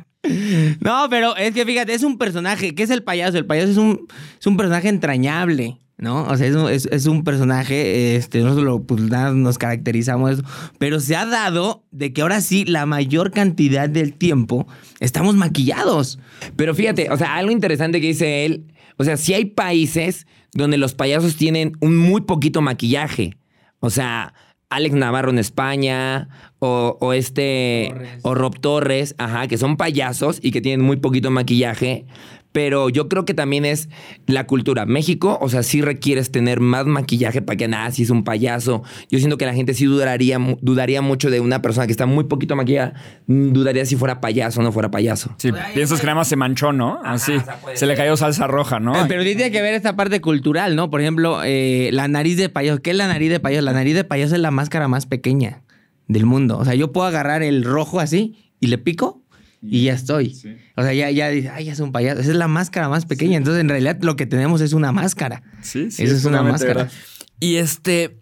No, 0.81 1.07
pero 1.11 1.37
es 1.37 1.53
que 1.55 1.65
fíjate, 1.65 1.95
es 1.95 2.03
un 2.03 2.19
personaje. 2.19 2.75
¿Qué 2.75 2.83
es 2.83 2.91
el 2.91 3.03
payaso? 3.03 3.39
El 3.39 3.47
payaso 3.47 3.71
es 3.71 3.77
un, 3.77 4.07
es 4.41 4.47
un 4.47 4.57
personaje 4.57 4.89
entrañable, 4.89 5.79
¿no? 5.97 6.25
O 6.25 6.37
sea, 6.37 6.47
es 6.47 6.55
un, 6.55 6.69
es- 6.71 7.07
un 7.07 7.25
personaje, 7.25 8.17
este, 8.17 8.41
nosotros 8.41 8.65
lo, 8.65 8.83
pues, 8.83 9.03
nos 9.03 9.59
caracterizamos, 9.59 10.31
eso, 10.33 10.43
pero 10.79 11.01
se 11.01 11.17
ha 11.17 11.27
dado 11.27 11.85
de 11.91 12.13
que 12.13 12.23
ahora 12.23 12.41
sí, 12.41 12.65
la 12.65 12.87
mayor 12.87 13.31
cantidad 13.31 13.89
del 13.89 14.13
tiempo 14.15 14.67
estamos 15.01 15.35
maquillados. 15.35 16.19
Pero 16.57 16.75
fíjate, 16.75 17.11
o 17.11 17.17
sea, 17.17 17.37
algo 17.37 17.51
interesante 17.53 18.01
que 18.01 18.09
dice 18.09 18.45
él, 18.47 18.67
o 18.97 19.05
sea, 19.05 19.17
si 19.17 19.35
hay 19.35 19.45
países 19.47 20.27
donde 20.55 20.77
los 20.79 20.95
payasos 20.95 21.37
tienen 21.37 21.73
un 21.81 21.97
muy 21.97 22.23
poquito 22.23 22.61
maquillaje. 22.63 23.37
O 23.81 23.91
sea, 23.91 24.35
Alex 24.71 24.95
Navarro 24.95 25.31
en 25.31 25.39
España, 25.39 26.29
o, 26.59 26.99
o 27.01 27.13
este, 27.13 27.91
Torres. 27.93 28.21
o 28.23 28.35
Rob 28.35 28.61
Torres, 28.61 29.15
ajá, 29.19 29.47
que 29.49 29.57
son 29.57 29.77
payasos 29.77 30.41
y 30.43 30.51
que 30.51 30.61
tienen 30.61 30.85
muy 30.85 30.97
poquito 30.97 31.31
maquillaje. 31.31 32.07
Pero 32.51 32.89
yo 32.89 33.09
creo 33.09 33.25
que 33.27 33.35
también 33.35 33.65
es 33.67 33.89
la 34.27 34.47
cultura. 34.47 34.87
México, 34.87 35.39
o 35.41 35.49
sea, 35.51 35.63
sí 35.63 35.83
requieres 35.83 36.33
tener 36.33 36.61
más 36.61 36.87
maquillaje 36.87 37.43
para 37.43 37.57
que 37.59 37.69
nada, 37.69 37.91
si 37.93 38.03
es 38.05 38.11
un 38.11 38.25
payaso. 38.25 38.83
Yo 39.11 39.19
siento 39.19 39.37
que 39.37 39.45
la 39.47 39.53
gente 39.55 39.75
sí 39.75 39.85
dudaría, 39.85 40.39
dudaría 40.63 41.03
mucho 41.03 41.31
de 41.31 41.41
una 41.41 41.61
persona 41.61 41.87
que 41.87 41.93
está 41.93 42.07
muy 42.07 42.25
poquito 42.25 42.57
maquillada. 42.57 42.95
mm, 43.27 43.53
Dudaría 43.53 43.85
si 43.85 43.97
fuera 43.97 44.21
payaso 44.21 44.61
o 44.61 44.63
no 44.63 44.73
fuera 44.73 44.91
payaso. 44.91 45.35
Sí, 45.39 45.51
piensas 45.75 46.01
que 46.01 46.07
nada 46.07 46.17
más 46.17 46.29
se 46.29 46.37
manchó, 46.37 46.73
¿no? 46.73 46.99
Así. 47.05 47.33
o 47.37 47.45
sea, 47.45 47.61
puede 47.61 47.77
se 47.77 47.87
le 47.87 47.95
cayó 47.97 48.17
salsa 48.17 48.47
roja, 48.47 48.81
¿no? 48.81 48.95
Eh, 48.99 49.05
Pero 49.09 49.23
tiene 49.23 49.51
que 49.51 49.61
ver 49.63 49.75
esta 49.75 49.95
parte 49.95 50.21
cultural, 50.21 50.75
¿no? 50.75 50.91
Por 50.91 51.01
ejemplo, 51.03 51.41
eh, 51.45 51.91
la 51.93 52.09
nariz 52.09 52.37
de 52.39 52.49
payaso. 52.49 52.81
¿Qué 52.81 52.91
es 52.91 52.97
la 52.97 53.09
nariz 53.09 53.31
de 53.31 53.41
payaso? 53.41 53.63
La 53.63 53.73
nariz 53.75 53.95
de 53.95 54.05
payaso 54.05 54.35
es 54.35 54.41
la 54.41 54.51
máscara 54.51 54.89
más 54.89 55.05
pequeña 55.07 55.63
del 56.07 56.25
mundo. 56.25 56.57
O 56.59 56.65
sea, 56.65 56.75
yo 56.75 56.93
puedo 56.93 57.07
agarrar 57.07 57.43
el 57.43 57.63
rojo 57.63 58.01
así 58.01 58.53
y 58.59 58.69
le 58.69 58.79
pico 58.79 59.23
y 59.63 59.85
ya 59.85 59.95
estoy. 59.95 60.37
O 60.77 60.83
sea, 60.83 60.93
ya, 60.95 61.11
ya 61.11 61.29
dice, 61.31 61.49
ay, 61.51 61.65
ya 61.67 61.73
es 61.73 61.81
un 61.81 61.93
payaso. 61.93 62.21
Esa 62.21 62.31
es 62.31 62.37
la 62.37 62.49
máscara 62.49 62.89
más 62.89 63.07
pequeña. 63.07 63.37
Entonces, 63.37 63.61
en 63.61 63.69
realidad, 63.69 63.99
lo 64.03 64.17
que 64.17 64.27
tenemos 64.27 64.61
es 64.61 64.73
una 64.73 64.93
máscara. 64.93 65.43
Sí, 65.63 65.89
Eso 65.89 66.03
es 66.03 66.25
una 66.25 66.43
máscara. 66.43 66.85
verdad. 66.85 66.93
Y 67.41 67.57
este. 67.57 68.19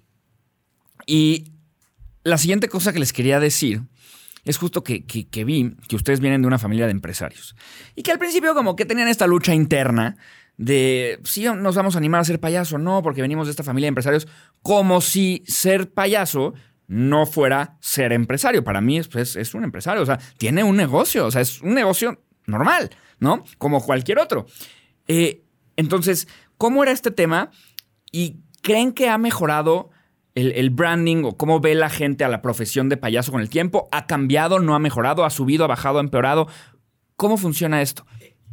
Y 1.06 1.52
la 2.24 2.38
siguiente 2.38 2.68
cosa 2.68 2.92
que 2.92 2.98
les 2.98 3.12
quería 3.12 3.38
decir 3.40 3.82
es 4.44 4.58
justo 4.58 4.82
que, 4.84 5.04
que- 5.04 5.26
que 5.28 5.44
vi 5.44 5.74
que 5.88 5.96
ustedes 5.96 6.20
vienen 6.20 6.40
de 6.42 6.48
una 6.48 6.58
familia 6.58 6.86
de 6.86 6.92
empresarios. 6.92 7.54
Y 7.94 8.02
que 8.02 8.12
al 8.12 8.18
principio, 8.18 8.54
como 8.54 8.76
que 8.76 8.84
tenían 8.84 9.08
esta 9.08 9.26
lucha 9.26 9.54
interna 9.54 10.16
de 10.56 11.20
si 11.24 11.44
nos 11.44 11.74
vamos 11.74 11.96
a 11.96 11.98
animar 11.98 12.20
a 12.20 12.24
ser 12.24 12.40
payaso 12.40 12.76
o 12.76 12.78
no, 12.78 13.02
porque 13.02 13.20
venimos 13.22 13.46
de 13.46 13.50
esta 13.50 13.62
familia 13.62 13.86
de 13.86 13.90
empresarios, 13.90 14.26
como 14.62 15.00
si 15.00 15.42
ser 15.46 15.90
payaso 15.92 16.54
no 16.88 17.26
fuera 17.26 17.76
ser 17.80 18.12
empresario. 18.12 18.64
Para 18.64 18.80
mí 18.80 18.98
es, 18.98 19.08
pues, 19.08 19.36
es 19.36 19.54
un 19.54 19.64
empresario, 19.64 20.02
o 20.02 20.06
sea, 20.06 20.18
tiene 20.36 20.64
un 20.64 20.76
negocio, 20.76 21.26
o 21.26 21.30
sea, 21.30 21.40
es 21.40 21.60
un 21.62 21.74
negocio 21.74 22.22
normal, 22.46 22.90
¿no? 23.18 23.44
Como 23.58 23.84
cualquier 23.84 24.18
otro. 24.18 24.46
Eh, 25.08 25.42
entonces, 25.76 26.28
¿cómo 26.56 26.82
era 26.82 26.92
este 26.92 27.10
tema? 27.10 27.50
¿Y 28.12 28.36
creen 28.62 28.92
que 28.92 29.08
ha 29.08 29.18
mejorado 29.18 29.90
el, 30.34 30.52
el 30.52 30.70
branding 30.70 31.24
o 31.24 31.36
cómo 31.36 31.60
ve 31.60 31.74
la 31.74 31.90
gente 31.90 32.24
a 32.24 32.28
la 32.28 32.42
profesión 32.42 32.88
de 32.88 32.96
payaso 32.96 33.32
con 33.32 33.40
el 33.40 33.50
tiempo? 33.50 33.88
¿Ha 33.92 34.06
cambiado? 34.06 34.60
¿No 34.60 34.74
ha 34.74 34.78
mejorado? 34.78 35.24
¿Ha 35.24 35.30
subido? 35.30 35.64
¿Ha 35.64 35.68
bajado? 35.68 35.98
¿Ha 35.98 36.02
empeorado? 36.02 36.48
¿Cómo 37.16 37.36
funciona 37.36 37.82
esto? 37.82 38.06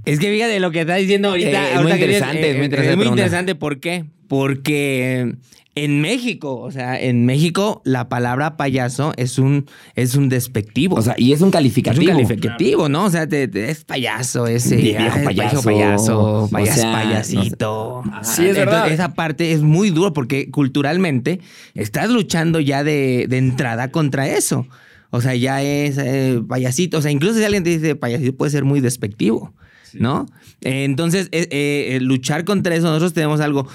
Es 0.05 0.19
que 0.19 0.31
fíjate 0.31 0.59
lo 0.59 0.71
que 0.71 0.81
está 0.81 0.95
diciendo 0.95 1.29
ahorita. 1.29 1.49
Eh, 1.49 1.71
es 1.71 1.77
ahorita 1.77 1.81
muy 1.81 1.99
que 1.99 2.07
dices, 2.07 2.21
interesante, 2.21 2.49
es 2.49 2.57
muy 2.57 2.65
interesante 2.65 2.91
Es 2.91 2.97
muy 2.97 3.07
interesante. 3.07 3.55
¿Por 3.55 3.79
qué? 3.79 4.05
Porque 4.27 5.35
en 5.75 6.01
México, 6.01 6.59
o 6.59 6.71
sea, 6.71 6.99
en 7.01 7.25
México 7.25 7.81
la 7.83 8.07
palabra 8.07 8.57
payaso 8.57 9.11
es 9.17 9.39
un, 9.39 9.65
es 9.95 10.13
un 10.15 10.29
despectivo. 10.29 10.95
O 10.97 11.01
sea, 11.01 11.15
y 11.17 11.33
es 11.33 11.41
un 11.41 11.47
es 11.47 11.53
calificativo. 11.53 12.03
un 12.11 12.17
calificativo, 12.23 12.89
¿no? 12.89 13.05
O 13.05 13.09
sea, 13.09 13.27
te- 13.27 13.47
te- 13.47 13.71
es 13.71 13.83
payaso 13.83 14.45
ese. 14.45 14.75
Viejo 14.75 15.01
ah, 15.11 15.17
es 15.19 15.25
payaso. 15.25 15.61
payaso, 15.63 16.43
O 16.43 16.47
payas- 16.49 16.75
sea, 16.75 16.91
payasito. 16.91 18.03
Sí, 18.21 18.43
es 18.43 18.49
Entonces, 18.49 18.55
verdad. 18.55 18.91
Esa 18.91 19.13
parte 19.15 19.51
es 19.51 19.61
muy 19.61 19.89
duro 19.89 20.13
porque 20.13 20.51
culturalmente 20.51 21.39
estás 21.73 22.09
luchando 22.09 22.59
ya 22.59 22.83
de, 22.83 23.25
de 23.27 23.37
entrada 23.37 23.89
contra 23.91 24.27
eso. 24.27 24.67
O 25.09 25.21
sea, 25.21 25.35
ya 25.35 25.61
es 25.63 25.97
eh, 25.97 26.41
payasito. 26.47 26.97
O 26.99 27.01
sea, 27.01 27.11
incluso 27.11 27.37
si 27.39 27.43
alguien 27.43 27.63
te 27.63 27.71
dice 27.71 27.95
payasito 27.95 28.35
puede 28.35 28.51
ser 28.51 28.63
muy 28.63 28.79
despectivo. 28.79 29.53
¿No? 29.95 30.25
Eh, 30.61 30.85
entonces, 30.85 31.27
eh, 31.31 31.47
eh, 31.51 31.99
luchar 32.01 32.45
contra 32.45 32.73
eso, 32.73 32.87
nosotros 32.87 33.13
tenemos 33.13 33.41
algo 33.41 33.67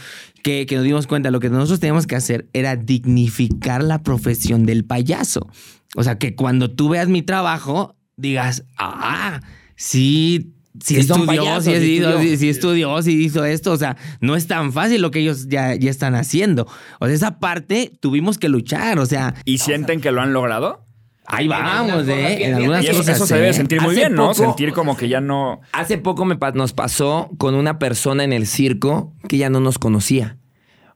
que, 0.49 0.65
que 0.65 0.77
nos 0.77 0.85
dimos 0.85 1.07
cuenta. 1.07 1.31
Lo 1.31 1.41
que 1.41 1.51
nosotros 1.51 1.79
teníamos 1.79 2.07
que 2.07 2.17
hacer 2.17 2.49
era 2.55 2.75
dignificar 2.75 3.83
la 3.83 4.03
profesión 4.03 4.65
del 4.65 4.85
payaso. 4.85 5.47
O 5.95 6.03
sea, 6.03 6.19
que 6.19 6.35
cuando 6.35 6.71
tú 6.71 6.89
veas 6.89 7.09
mi 7.09 7.21
trabajo, 7.21 7.97
digas, 8.17 8.65
ah, 8.79 9.43
sí. 9.77 10.55
Sí, 10.81 10.95
Sí 10.95 11.01
estudió, 11.01 11.27
payasos, 11.27 11.65
sí, 11.65 12.49
estudió. 12.49 13.03
sí 13.03 13.25
hizo 13.25 13.45
esto. 13.45 13.73
O 13.73 13.77
sea, 13.77 13.97
no 14.21 14.37
es 14.37 14.47
tan 14.47 14.73
fácil 14.73 15.03
lo 15.03 15.11
que 15.11 15.19
ellos 15.19 15.49
ya, 15.49 15.75
ya 15.75 15.91
están 15.91 16.15
haciendo. 16.15 16.69
O 17.01 17.07
sea, 17.07 17.15
esa 17.15 17.41
parte 17.41 17.91
tuvimos 18.01 18.39
que 18.39 18.49
luchar. 18.49 19.01
O 19.01 19.07
sea, 19.07 19.35
¿Y 19.45 19.59
sienten 19.59 20.01
que 20.01 20.13
lo 20.13 20.23
han 20.23 20.33
logrado? 20.33 20.87
Ahí 21.29 21.47
vamos, 21.49 22.09
¿eh? 22.09 22.45
En 22.47 22.55
algunas 22.55 22.85
Y 22.85 22.89
eso, 22.89 22.99
cosas. 22.99 23.17
eso 23.17 23.27
se 23.27 23.35
¿eh? 23.37 23.39
debe 23.41 23.53
sentir 23.53 23.81
muy 23.81 23.95
bien, 23.95 24.15
¿no? 24.15 24.35
Sentir 24.35 24.73
como 24.73 24.97
que 24.97 25.09
ya 25.09 25.21
no... 25.21 25.61
Hace 25.73 25.99
poco 25.99 26.25
me 26.25 26.37
pa- 26.37 26.53
nos 26.53 26.73
pasó 26.73 27.31
con 27.39 27.55
una 27.55 27.79
persona 27.79 28.25
en 28.25 28.33
el 28.33 28.47
circo 28.47 29.13
que 29.29 29.37
ya 29.39 29.51
no 29.51 29.61
nos 29.61 29.79
conocía. 29.79 30.39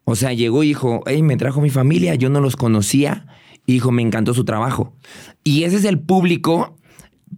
O 0.05 0.17
sea, 0.17 0.33
llegó 0.33 0.65
y 0.65 0.69
dijo, 0.69 1.03
hey, 1.07 1.23
me 1.23 1.37
trajo 1.37 1.61
mi 1.61 1.71
familia, 1.71 2.15
yo 2.17 2.29
no 2.29 2.41
los 2.41 2.57
conocía. 2.57 3.27
Y 3.67 3.75
dijo, 3.75 3.93
me 3.93 4.03
encantó 4.03 4.35
su 4.35 4.45
trabajo. 4.45 4.95
Y 5.45 5.63
ese 5.63 5.77
es 5.77 5.85
el 5.85 6.01
público 6.01 6.77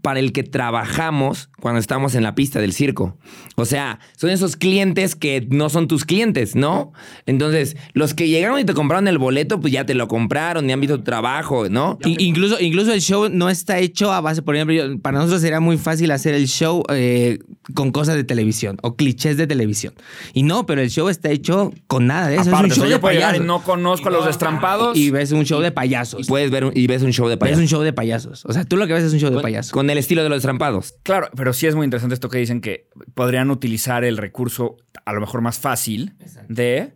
para 0.02 0.20
el 0.20 0.32
que 0.32 0.42
trabajamos 0.42 1.50
cuando 1.60 1.80
estamos 1.80 2.14
en 2.14 2.22
la 2.22 2.34
pista 2.34 2.60
del 2.60 2.72
circo. 2.72 3.16
O 3.56 3.64
sea, 3.64 4.00
son 4.16 4.30
esos 4.30 4.56
clientes 4.56 5.14
que 5.14 5.46
no 5.50 5.68
son 5.70 5.88
tus 5.88 6.04
clientes, 6.04 6.54
¿no? 6.56 6.92
Entonces, 7.26 7.76
los 7.94 8.12
que 8.14 8.28
llegaron 8.28 8.58
y 8.58 8.64
te 8.64 8.74
compraron 8.74 9.08
el 9.08 9.18
boleto, 9.18 9.60
pues 9.60 9.72
ya 9.72 9.86
te 9.86 9.94
lo 9.94 10.08
compraron 10.08 10.68
y 10.68 10.72
han 10.72 10.80
visto 10.80 10.98
tu 10.98 11.04
trabajo, 11.04 11.68
¿no? 11.68 11.98
Incluso, 12.04 12.60
incluso 12.60 12.92
el 12.92 13.00
show 13.00 13.28
no 13.30 13.48
está 13.48 13.78
hecho 13.78 14.12
a 14.12 14.20
base, 14.20 14.42
por 14.42 14.56
ejemplo, 14.56 14.74
yo- 14.74 14.98
para 14.98 15.18
nosotros 15.18 15.40
sería 15.40 15.60
muy 15.60 15.78
fácil 15.78 16.10
hacer 16.10 16.34
el 16.34 16.48
show 16.48 16.82
eh, 16.90 17.38
con 17.74 17.92
cosas 17.92 18.16
de 18.16 18.24
televisión 18.24 18.76
o 18.82 18.96
clichés 18.96 19.36
de 19.36 19.46
televisión. 19.46 19.94
Y 20.34 20.42
no, 20.42 20.66
pero 20.66 20.82
el 20.82 20.90
show 20.90 21.08
está 21.08 21.30
hecho 21.30 21.72
con 21.86 22.06
nada 22.06 22.26
de 22.28 22.36
eso. 22.36 22.50
Aparte, 22.50 22.68
es 22.68 22.78
o 22.78 22.82
un 22.82 22.82
show 22.82 22.82
sea, 22.84 22.90
yo 22.90 22.96
de 22.96 23.00
puedo 23.00 23.14
llegar 23.14 23.34
y 23.36 23.38
payasos. 23.38 23.46
no 23.46 23.62
conozco 23.62 24.08
a 24.08 24.12
los 24.12 24.26
destrampados. 24.26 24.98
Y 24.98 25.10
ves 25.10 25.32
un 25.32 25.44
show 25.44 25.60
de 25.60 25.72
payasos. 25.72 26.26
Puedes 26.26 26.50
ver 26.50 26.64
un- 26.66 26.72
y 26.74 26.86
ves 26.86 27.02
un 27.02 27.12
show 27.12 27.26
de 27.28 27.36
Ves 27.36 27.40
payasos. 27.40 27.62
un 27.62 27.68
show 27.68 27.82
de 27.82 27.92
payasos. 27.92 28.44
O 28.44 28.52
sea, 28.52 28.64
tú 28.64 28.76
lo 28.76 28.86
que 28.86 28.92
ves 28.92 29.04
es 29.04 29.12
un 29.12 29.18
show 29.20 29.30
de 29.30 29.40
payasos. 29.40 29.72
Con 29.72 29.83
el 29.90 29.98
estilo 29.98 30.22
de 30.22 30.28
los 30.28 30.42
trampados. 30.42 30.94
Claro, 31.02 31.28
pero 31.36 31.52
sí 31.52 31.66
es 31.66 31.74
muy 31.74 31.84
interesante 31.84 32.14
esto 32.14 32.28
que 32.28 32.38
dicen 32.38 32.60
que 32.60 32.88
podrían 33.14 33.50
utilizar 33.50 34.04
el 34.04 34.16
recurso 34.16 34.76
a 35.04 35.12
lo 35.12 35.20
mejor 35.20 35.40
más 35.40 35.58
fácil 35.58 36.14
de 36.48 36.94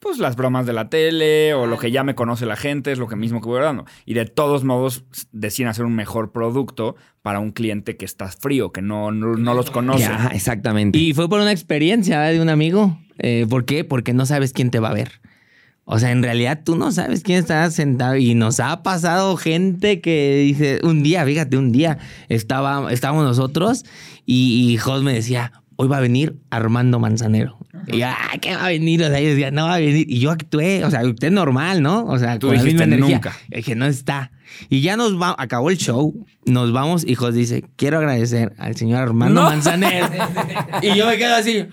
pues 0.00 0.18
las 0.18 0.36
bromas 0.36 0.66
de 0.66 0.72
la 0.72 0.88
tele 0.88 1.54
o 1.54 1.66
lo 1.66 1.78
que 1.78 1.90
ya 1.90 2.04
me 2.04 2.14
conoce 2.14 2.46
la 2.46 2.56
gente, 2.56 2.92
es 2.92 2.98
lo 2.98 3.08
que 3.08 3.16
mismo 3.16 3.40
que 3.40 3.48
voy 3.48 3.60
dando. 3.60 3.84
Y 4.04 4.14
de 4.14 4.26
todos 4.26 4.64
modos 4.64 5.04
deciden 5.32 5.68
hacer 5.68 5.84
un 5.84 5.94
mejor 5.94 6.32
producto 6.32 6.96
para 7.22 7.40
un 7.40 7.50
cliente 7.50 7.96
que 7.96 8.04
está 8.04 8.28
frío, 8.28 8.70
que 8.72 8.82
no, 8.82 9.10
no, 9.10 9.34
no 9.34 9.54
los 9.54 9.70
conoce. 9.70 10.04
Ya, 10.04 10.30
exactamente. 10.32 10.98
Y 10.98 11.14
fue 11.14 11.28
por 11.28 11.40
una 11.40 11.52
experiencia 11.52 12.30
¿eh? 12.30 12.34
de 12.34 12.40
un 12.40 12.48
amigo. 12.48 12.98
Eh, 13.18 13.46
¿Por 13.48 13.64
qué? 13.64 13.84
Porque 13.84 14.12
no 14.12 14.26
sabes 14.26 14.52
quién 14.52 14.70
te 14.70 14.78
va 14.78 14.90
a 14.90 14.94
ver. 14.94 15.20
O 15.90 15.98
sea, 15.98 16.10
en 16.10 16.22
realidad 16.22 16.60
tú 16.64 16.76
no 16.76 16.92
sabes 16.92 17.22
quién 17.22 17.38
está 17.38 17.70
sentado. 17.70 18.16
Y 18.16 18.34
nos 18.34 18.60
ha 18.60 18.82
pasado 18.82 19.36
gente 19.38 20.02
que 20.02 20.42
dice, 20.44 20.80
un 20.82 21.02
día, 21.02 21.24
fíjate, 21.24 21.56
un 21.56 21.72
día 21.72 21.96
estaba, 22.28 22.92
estábamos 22.92 23.24
nosotros 23.24 23.86
y, 24.26 24.70
y 24.70 24.76
Jos 24.76 25.02
me 25.02 25.14
decía, 25.14 25.50
hoy 25.76 25.88
va 25.88 25.96
a 25.96 26.00
venir 26.00 26.36
Armando 26.50 26.98
Manzanero. 26.98 27.56
Y 27.86 28.00
yo, 28.00 28.06
ah, 28.06 28.36
¿qué 28.38 28.54
va 28.54 28.66
a 28.66 28.68
venir? 28.68 29.02
O 29.02 29.08
sea, 29.08 29.18
yo 29.18 29.30
decía, 29.30 29.50
no 29.50 29.64
va 29.64 29.76
a 29.76 29.78
venir. 29.78 30.04
Y 30.10 30.18
yo 30.18 30.30
actué, 30.30 30.84
o 30.84 30.90
sea, 30.90 31.06
usted 31.06 31.30
normal, 31.30 31.80
¿no? 31.80 32.04
O 32.04 32.18
sea, 32.18 32.38
Tú 32.38 32.48
con 32.48 32.56
la 32.56 32.62
dijiste, 32.62 32.84
misma 32.86 32.94
energía. 32.96 33.16
nunca. 33.16 33.36
Es 33.50 33.64
que 33.64 33.74
no 33.74 33.86
está. 33.86 34.30
Y 34.68 34.80
ya 34.80 34.96
nos 34.96 35.20
va, 35.20 35.34
acabó 35.38 35.70
el 35.70 35.78
show, 35.78 36.26
nos 36.46 36.72
vamos, 36.72 37.06
hijos, 37.06 37.34
dice, 37.34 37.64
quiero 37.76 37.98
agradecer 37.98 38.52
al 38.58 38.76
señor 38.76 39.02
Armando 39.02 39.42
No. 39.42 39.48
Manzanero. 39.48 40.08
y 40.82 40.96
yo 40.96 41.06
me 41.06 41.16
quedo 41.16 41.34
así, 41.34 41.66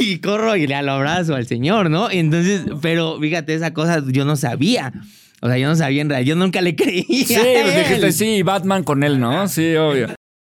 y 0.00 0.18
corro 0.18 0.56
y 0.56 0.66
le 0.66 0.74
abrazo 0.74 1.34
al 1.34 1.46
señor, 1.46 1.90
¿no? 1.90 2.10
Y 2.10 2.18
entonces, 2.18 2.64
pero 2.80 3.18
fíjate, 3.20 3.54
esa 3.54 3.72
cosa 3.72 4.02
yo 4.06 4.24
no 4.24 4.36
sabía. 4.36 4.92
O 5.40 5.48
sea, 5.48 5.58
yo 5.58 5.68
no 5.68 5.74
sabía 5.74 6.02
en 6.02 6.08
realidad, 6.08 6.28
yo 6.28 6.36
nunca 6.36 6.60
le 6.60 6.76
creía. 6.76 7.04
Sí, 7.04 7.36
pues 7.36 7.76
dijiste, 7.76 8.12
sí, 8.12 8.42
Batman 8.42 8.84
con 8.84 9.02
él, 9.02 9.18
¿no? 9.18 9.48
Sí, 9.48 9.74
obvio. 9.74 10.08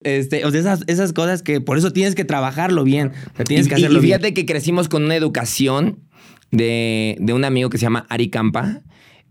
Este, 0.02 0.44
o 0.44 0.50
sea, 0.52 0.60
esas, 0.60 0.84
esas 0.86 1.12
cosas 1.12 1.42
que 1.42 1.60
por 1.60 1.76
eso 1.76 1.92
tienes 1.92 2.14
que 2.14 2.24
trabajarlo 2.24 2.84
bien. 2.84 3.12
O 3.32 3.36
sea, 3.36 3.44
tienes 3.44 3.66
y, 3.66 3.68
que 3.68 3.74
hacerlo 3.74 3.98
y 3.98 4.02
bien. 4.02 4.20
fíjate 4.20 4.34
que 4.34 4.46
crecimos 4.46 4.88
con 4.88 5.04
una 5.04 5.16
educación 5.16 6.04
de, 6.52 7.16
de 7.18 7.32
un 7.32 7.44
amigo 7.44 7.70
que 7.70 7.78
se 7.78 7.82
llama 7.82 8.06
Ari 8.08 8.30
Campa. 8.30 8.82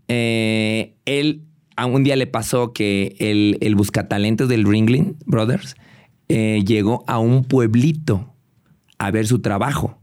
Eh, 0.08 0.96
él, 1.06 1.45
a 1.76 1.86
un 1.86 2.02
día 2.04 2.16
le 2.16 2.26
pasó 2.26 2.72
que 2.72 3.16
el, 3.18 3.58
el 3.60 3.74
buscatalentos 3.74 4.48
del 4.48 4.64
Ringling 4.64 5.16
Brothers 5.26 5.76
eh, 6.28 6.62
llegó 6.66 7.04
a 7.06 7.18
un 7.18 7.44
pueblito 7.44 8.34
a 8.98 9.10
ver 9.10 9.26
su 9.26 9.40
trabajo. 9.40 9.98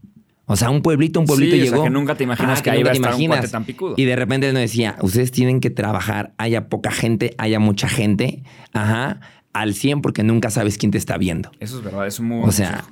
O 0.46 0.56
sea, 0.56 0.68
un 0.70 0.82
pueblito, 0.82 1.20
un 1.20 1.26
pueblito 1.26 1.56
Sí, 1.56 1.62
o 1.62 1.64
sea, 1.64 1.72
llegó. 1.72 1.84
que 1.84 1.90
nunca 1.90 2.14
te 2.16 2.24
imaginas 2.24 2.60
que 2.62 2.70
ahí 2.70 2.78
nunca 2.78 2.88
va 2.88 2.90
a 2.90 2.92
te 2.92 2.96
estar 2.98 3.14
un 3.14 3.20
imaginas. 3.22 3.38
cuate 3.38 3.52
tan 3.52 3.64
picudo. 3.64 3.94
Y 3.96 4.04
de 4.04 4.14
repente 4.16 4.52
nos 4.52 4.60
decía, 4.60 4.96
ustedes 5.00 5.30
tienen 5.32 5.60
que 5.60 5.70
trabajar, 5.70 6.34
haya 6.38 6.68
poca 6.68 6.90
gente, 6.90 7.34
haya 7.38 7.58
mucha 7.60 7.88
gente, 7.88 8.42
ajá, 8.72 9.20
al 9.54 9.72
100 9.74 10.02
porque 10.02 10.22
nunca 10.22 10.50
sabes 10.50 10.76
quién 10.76 10.92
te 10.92 10.98
está 10.98 11.16
viendo. 11.16 11.50
Eso 11.60 11.78
es 11.78 11.84
verdad, 11.84 12.06
es 12.06 12.20
muy 12.20 12.46
O 12.46 12.52
sea, 12.52 12.84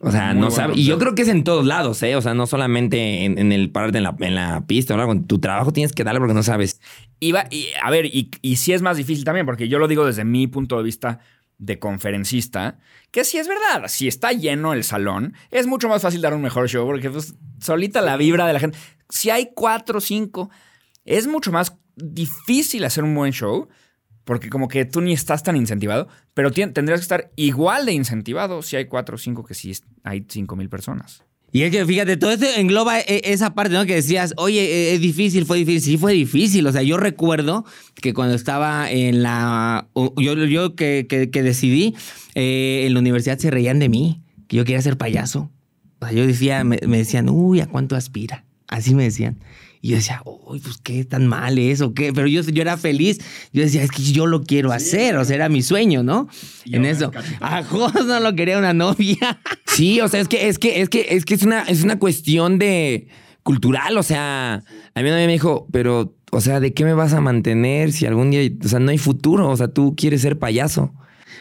o 0.00 0.10
sea, 0.10 0.32
Muy 0.32 0.40
no 0.42 0.50
sabe. 0.50 0.74
Y 0.76 0.84
yo 0.84 0.98
creo 0.98 1.14
que 1.14 1.22
es 1.22 1.28
en 1.28 1.44
todos 1.44 1.64
lados, 1.66 2.02
¿eh? 2.02 2.16
O 2.16 2.22
sea, 2.22 2.34
no 2.34 2.46
solamente 2.46 3.24
en, 3.24 3.38
en 3.38 3.52
el 3.52 3.70
pararte 3.70 3.98
en 3.98 4.04
la, 4.04 4.16
en 4.20 4.34
la 4.34 4.66
pista, 4.66 4.96
¿no? 4.96 5.06
Con 5.06 5.26
tu 5.26 5.38
trabajo 5.38 5.72
tienes 5.72 5.92
que 5.92 6.04
darle 6.04 6.20
porque 6.20 6.34
no 6.34 6.42
sabes. 6.42 6.80
Y, 7.20 7.32
va- 7.32 7.46
y, 7.50 7.66
a 7.82 7.90
ver, 7.90 8.06
y, 8.06 8.30
y 8.42 8.56
sí 8.56 8.72
es 8.72 8.82
más 8.82 8.96
difícil 8.96 9.24
también, 9.24 9.46
porque 9.46 9.68
yo 9.68 9.78
lo 9.78 9.88
digo 9.88 10.06
desde 10.06 10.24
mi 10.24 10.46
punto 10.46 10.76
de 10.78 10.82
vista 10.82 11.20
de 11.58 11.78
conferencista, 11.78 12.78
que 13.10 13.22
sí 13.24 13.36
es 13.36 13.46
verdad, 13.46 13.88
si 13.88 14.08
está 14.08 14.32
lleno 14.32 14.72
el 14.72 14.82
salón, 14.82 15.34
es 15.50 15.66
mucho 15.66 15.88
más 15.90 16.00
fácil 16.00 16.22
dar 16.22 16.32
un 16.32 16.40
mejor 16.40 16.68
show, 16.70 16.86
porque 16.86 17.10
pues, 17.10 17.34
solita 17.60 18.00
la 18.00 18.16
vibra 18.16 18.46
de 18.46 18.54
la 18.54 18.60
gente. 18.60 18.78
Si 19.10 19.28
hay 19.28 19.50
cuatro 19.54 19.98
o 19.98 20.00
cinco, 20.00 20.48
es 21.04 21.26
mucho 21.26 21.52
más 21.52 21.76
difícil 21.96 22.84
hacer 22.84 23.04
un 23.04 23.14
buen 23.14 23.32
show, 23.32 23.68
porque 24.30 24.48
como 24.48 24.68
que 24.68 24.84
tú 24.84 25.00
ni 25.00 25.12
estás 25.12 25.42
tan 25.42 25.56
incentivado, 25.56 26.06
pero 26.34 26.52
tendrías 26.52 27.00
que 27.00 27.02
estar 27.02 27.32
igual 27.34 27.84
de 27.84 27.94
incentivado 27.94 28.62
si 28.62 28.76
hay 28.76 28.84
cuatro 28.84 29.16
o 29.16 29.18
cinco 29.18 29.42
que 29.44 29.54
si 29.54 29.72
hay 30.04 30.24
cinco 30.28 30.54
mil 30.54 30.68
personas. 30.68 31.24
Y 31.50 31.62
es 31.62 31.72
que 31.72 31.84
fíjate, 31.84 32.16
todo 32.16 32.30
esto 32.30 32.46
engloba 32.56 33.00
e- 33.00 33.22
esa 33.24 33.54
parte, 33.56 33.74
¿no? 33.74 33.84
Que 33.86 33.96
decías, 33.96 34.32
oye, 34.36 34.60
eh, 34.62 34.94
es 34.94 35.00
difícil, 35.00 35.46
fue 35.46 35.58
difícil. 35.58 35.80
Sí, 35.82 35.98
fue 35.98 36.12
difícil. 36.12 36.64
O 36.64 36.70
sea, 36.70 36.84
yo 36.84 36.96
recuerdo 36.96 37.64
que 37.96 38.14
cuando 38.14 38.36
estaba 38.36 38.88
en 38.88 39.24
la. 39.24 39.88
Yo, 40.16 40.34
yo 40.46 40.76
que, 40.76 41.06
que- 41.08 41.28
que 41.32 41.42
decidí, 41.42 41.96
eh, 42.36 42.84
en 42.86 42.94
la 42.94 43.00
universidad 43.00 43.36
se 43.38 43.50
reían 43.50 43.80
de 43.80 43.88
mí, 43.88 44.22
que 44.46 44.58
yo 44.58 44.64
quería 44.64 44.80
ser 44.80 44.96
payaso. 44.96 45.50
O 45.98 46.06
sea, 46.06 46.14
yo 46.14 46.24
decía, 46.24 46.62
me, 46.62 46.78
me 46.86 46.98
decían, 46.98 47.28
uy, 47.28 47.60
¿a 47.62 47.66
cuánto 47.66 47.96
aspira? 47.96 48.44
Así 48.68 48.94
me 48.94 49.02
decían. 49.02 49.40
Y 49.82 49.90
yo 49.90 49.96
decía, 49.96 50.20
uy, 50.24 50.60
pues 50.60 50.76
qué 50.78 51.04
tan 51.04 51.26
mal 51.26 51.58
es 51.58 51.80
o 51.80 51.94
qué. 51.94 52.12
Pero 52.12 52.26
yo, 52.26 52.42
yo 52.42 52.62
era 52.62 52.76
feliz. 52.76 53.18
Yo 53.52 53.62
decía, 53.62 53.82
es 53.82 53.90
que 53.90 54.02
yo 54.02 54.26
lo 54.26 54.42
quiero 54.42 54.72
hacer. 54.72 55.16
O 55.16 55.24
sea, 55.24 55.36
era 55.36 55.48
mi 55.48 55.62
sueño, 55.62 56.02
¿no? 56.02 56.28
en 56.66 56.84
eso. 56.84 57.10
A 57.40 57.62
Jos 57.64 58.06
no 58.06 58.20
lo 58.20 58.34
quería 58.34 58.58
una 58.58 58.72
novia. 58.72 59.40
Sí, 59.66 60.00
o 60.00 60.08
sea, 60.08 60.20
es 60.20 60.26
que 60.26 60.48
es 60.48 60.58
que 60.58 60.82
es 60.82 60.88
que 60.88 61.06
es 61.10 61.24
que 61.24 61.34
es 61.34 61.42
una 61.42 61.62
es 61.62 61.84
una 61.84 61.98
cuestión 61.98 62.58
de 62.58 63.06
cultural, 63.44 63.96
o 63.96 64.02
sea, 64.02 64.64
a 64.94 65.02
mí 65.02 65.08
una 65.08 65.16
vez 65.16 65.26
me 65.26 65.32
dijo, 65.32 65.68
pero 65.72 66.14
o 66.32 66.40
sea, 66.40 66.60
¿de 66.60 66.74
qué 66.74 66.84
me 66.84 66.92
vas 66.92 67.14
a 67.14 67.20
mantener 67.20 67.92
si 67.92 68.04
algún 68.04 68.30
día, 68.30 68.50
o 68.62 68.68
sea, 68.68 68.80
no 68.80 68.90
hay 68.90 68.98
futuro, 68.98 69.48
o 69.48 69.56
sea, 69.56 69.68
tú 69.68 69.94
quieres 69.96 70.22
ser 70.22 70.38
payaso? 70.38 70.92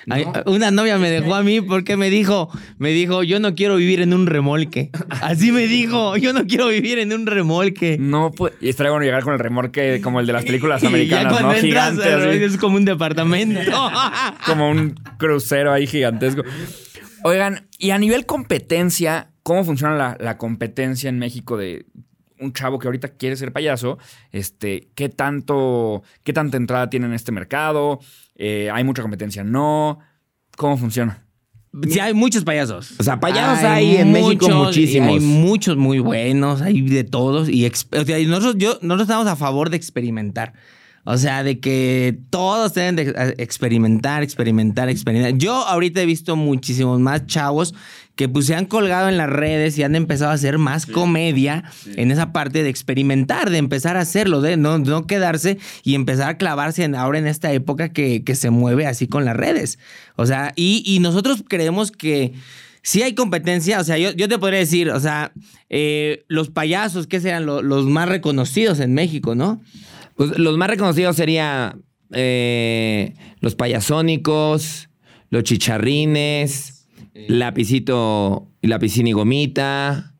Ay, 0.09 0.25
Una 0.45 0.71
novia 0.71 0.97
me 0.97 1.09
dejó 1.09 1.35
a 1.35 1.43
mí 1.43 1.61
porque 1.61 1.97
me 1.97 2.09
dijo, 2.09 2.49
me 2.77 2.89
dijo, 2.89 3.23
yo 3.23 3.39
no 3.39 3.55
quiero 3.55 3.75
vivir 3.75 4.01
en 4.01 4.13
un 4.13 4.27
remolque. 4.27 4.89
Así 5.09 5.51
me 5.51 5.67
dijo, 5.67 6.17
yo 6.17 6.33
no 6.33 6.45
quiero 6.45 6.67
vivir 6.67 6.99
en 6.99 7.13
un 7.13 7.25
remolque. 7.25 7.97
No, 7.99 8.31
pues, 8.31 8.53
y 8.61 8.69
estaría 8.69 8.91
bueno 8.91 9.05
llegar 9.05 9.23
con 9.23 9.33
el 9.33 9.39
remorque 9.39 10.01
como 10.01 10.19
el 10.19 10.27
de 10.27 10.33
las 10.33 10.45
películas 10.45 10.81
Y 10.83 10.83
ya 10.83 10.89
americanas, 10.89 11.41
¿no? 11.41 11.53
Gigante, 11.53 12.03
así. 12.13 12.43
es 12.43 12.57
como 12.57 12.77
un 12.77 12.85
departamento. 12.85 13.71
como 14.45 14.69
un 14.69 14.95
crucero 15.17 15.71
ahí 15.71 15.88
gigantesco. 15.88 16.43
Oigan, 17.23 17.67
y 17.77 17.91
a 17.91 17.97
nivel 17.97 18.25
competencia, 18.25 19.31
¿cómo 19.43 19.63
funciona 19.63 19.95
la, 19.95 20.17
la 20.19 20.38
competencia 20.38 21.10
en 21.10 21.19
México 21.19 21.57
de 21.57 21.86
un 22.39 22.53
chavo 22.53 22.79
que 22.79 22.88
ahorita 22.88 23.10
quiere 23.10 23.36
ser 23.36 23.51
payaso? 23.51 23.97
Este, 24.31 24.89
¿qué 24.95 25.10
tanto, 25.10 26.03
qué 26.23 26.34
tanta 26.34 26.57
entrada 26.57 26.89
tiene 26.89 27.07
en 27.07 27.13
este 27.13 27.31
mercado? 27.31 27.99
Eh, 28.41 28.71
¿Hay 28.73 28.86
mucha 28.86 29.02
competencia? 29.02 29.43
¿No? 29.43 29.99
¿Cómo 30.56 30.78
funciona? 30.78 31.25
Sí, 31.88 31.99
hay 31.99 32.13
muchos 32.13 32.43
payasos. 32.43 32.99
O 32.99 33.04
sea, 33.04 33.19
payasos 33.19 33.63
hay 33.63 33.97
en 33.97 34.12
México 34.12 34.49
muchísimos. 34.49 35.10
Hay 35.10 35.19
muchos 35.19 35.78
muy 35.78 35.99
buenos, 35.99 36.62
hay 36.62 36.82
de 36.82 37.04
todos. 37.04 37.49
Y, 37.49 37.67
o 37.67 38.06
sea, 38.06 38.17
y 38.17 38.25
nosotros, 38.25 38.56
yo, 38.58 38.80
nosotros 38.82 39.02
estamos 39.02 39.28
a 39.28 39.36
favor 39.36 39.69
de 39.69 39.78
experimentar. 39.78 40.54
O 41.05 41.17
sea, 41.17 41.43
de 41.43 41.59
que 41.59 42.19
todos 42.29 42.73
deben 42.73 42.95
de 42.95 43.13
eh, 43.17 43.33
experimentar, 43.38 44.21
experimentar, 44.23 44.89
experimentar. 44.89 45.38
Yo 45.39 45.53
ahorita 45.53 46.01
he 46.01 46.05
visto 46.05 46.35
muchísimos 46.35 46.99
más 46.99 47.25
chavos 47.25 47.73
que 48.15 48.27
pues 48.27 48.45
se 48.47 48.53
han 48.55 48.65
colgado 48.65 49.07
en 49.07 49.15
las 49.17 49.29
redes 49.29 49.77
y 49.77 49.83
han 49.83 49.95
empezado 49.95 50.31
a 50.31 50.33
hacer 50.33 50.57
más 50.57 50.85
comedia 50.85 51.63
en 51.95 52.12
esa 52.12 52.33
parte 52.33 52.63
de 52.63 52.69
experimentar, 52.69 53.49
de 53.49 53.57
empezar 53.57 53.95
a 53.95 54.01
hacerlo, 54.01 54.41
de 54.41 54.57
no, 54.57 54.77
no 54.77 55.07
quedarse 55.07 55.57
y 55.83 55.95
empezar 55.95 56.29
a 56.29 56.38
clavarse 56.38 56.83
en, 56.83 56.95
ahora 56.95 57.17
en 57.19 57.27
esta 57.27 57.51
época 57.53 57.89
que, 57.89 58.23
que 58.25 58.35
se 58.35 58.49
mueve 58.49 58.85
así 58.88 59.07
con 59.07 59.23
las 59.23 59.38
redes. 59.38 59.79
O 60.17 60.25
sea, 60.25 60.51
y, 60.57 60.83
y 60.85 60.99
nosotros 60.99 61.43
creemos 61.47 61.91
que 61.91 62.33
sí 62.81 63.01
hay 63.03 63.15
competencia. 63.15 63.79
O 63.79 63.83
sea, 63.85 63.97
yo, 63.97 64.12
yo 64.12 64.27
te 64.27 64.38
podría 64.38 64.59
decir, 64.59 64.89
o 64.91 64.99
sea, 64.99 65.31
eh, 65.69 66.25
los 66.27 66.49
payasos, 66.49 67.07
que 67.07 67.21
serán 67.21 67.45
lo- 67.45 67.62
los 67.62 67.85
más 67.85 68.09
reconocidos 68.09 68.81
en 68.81 68.93
México, 68.93 69.33
¿no? 69.33 69.62
Pues 70.19 70.38
los 70.38 70.58
más 70.58 70.69
reconocidos 70.69 71.15
serían 71.15 71.82
eh, 72.12 73.13
los 73.39 73.55
payasónicos, 73.55 74.89
los 75.29 75.43
chicharrines, 75.43 76.88
lapicito, 77.13 78.49
lapicín 78.62 79.08
y 79.08 79.13
gomita, 79.13 80.13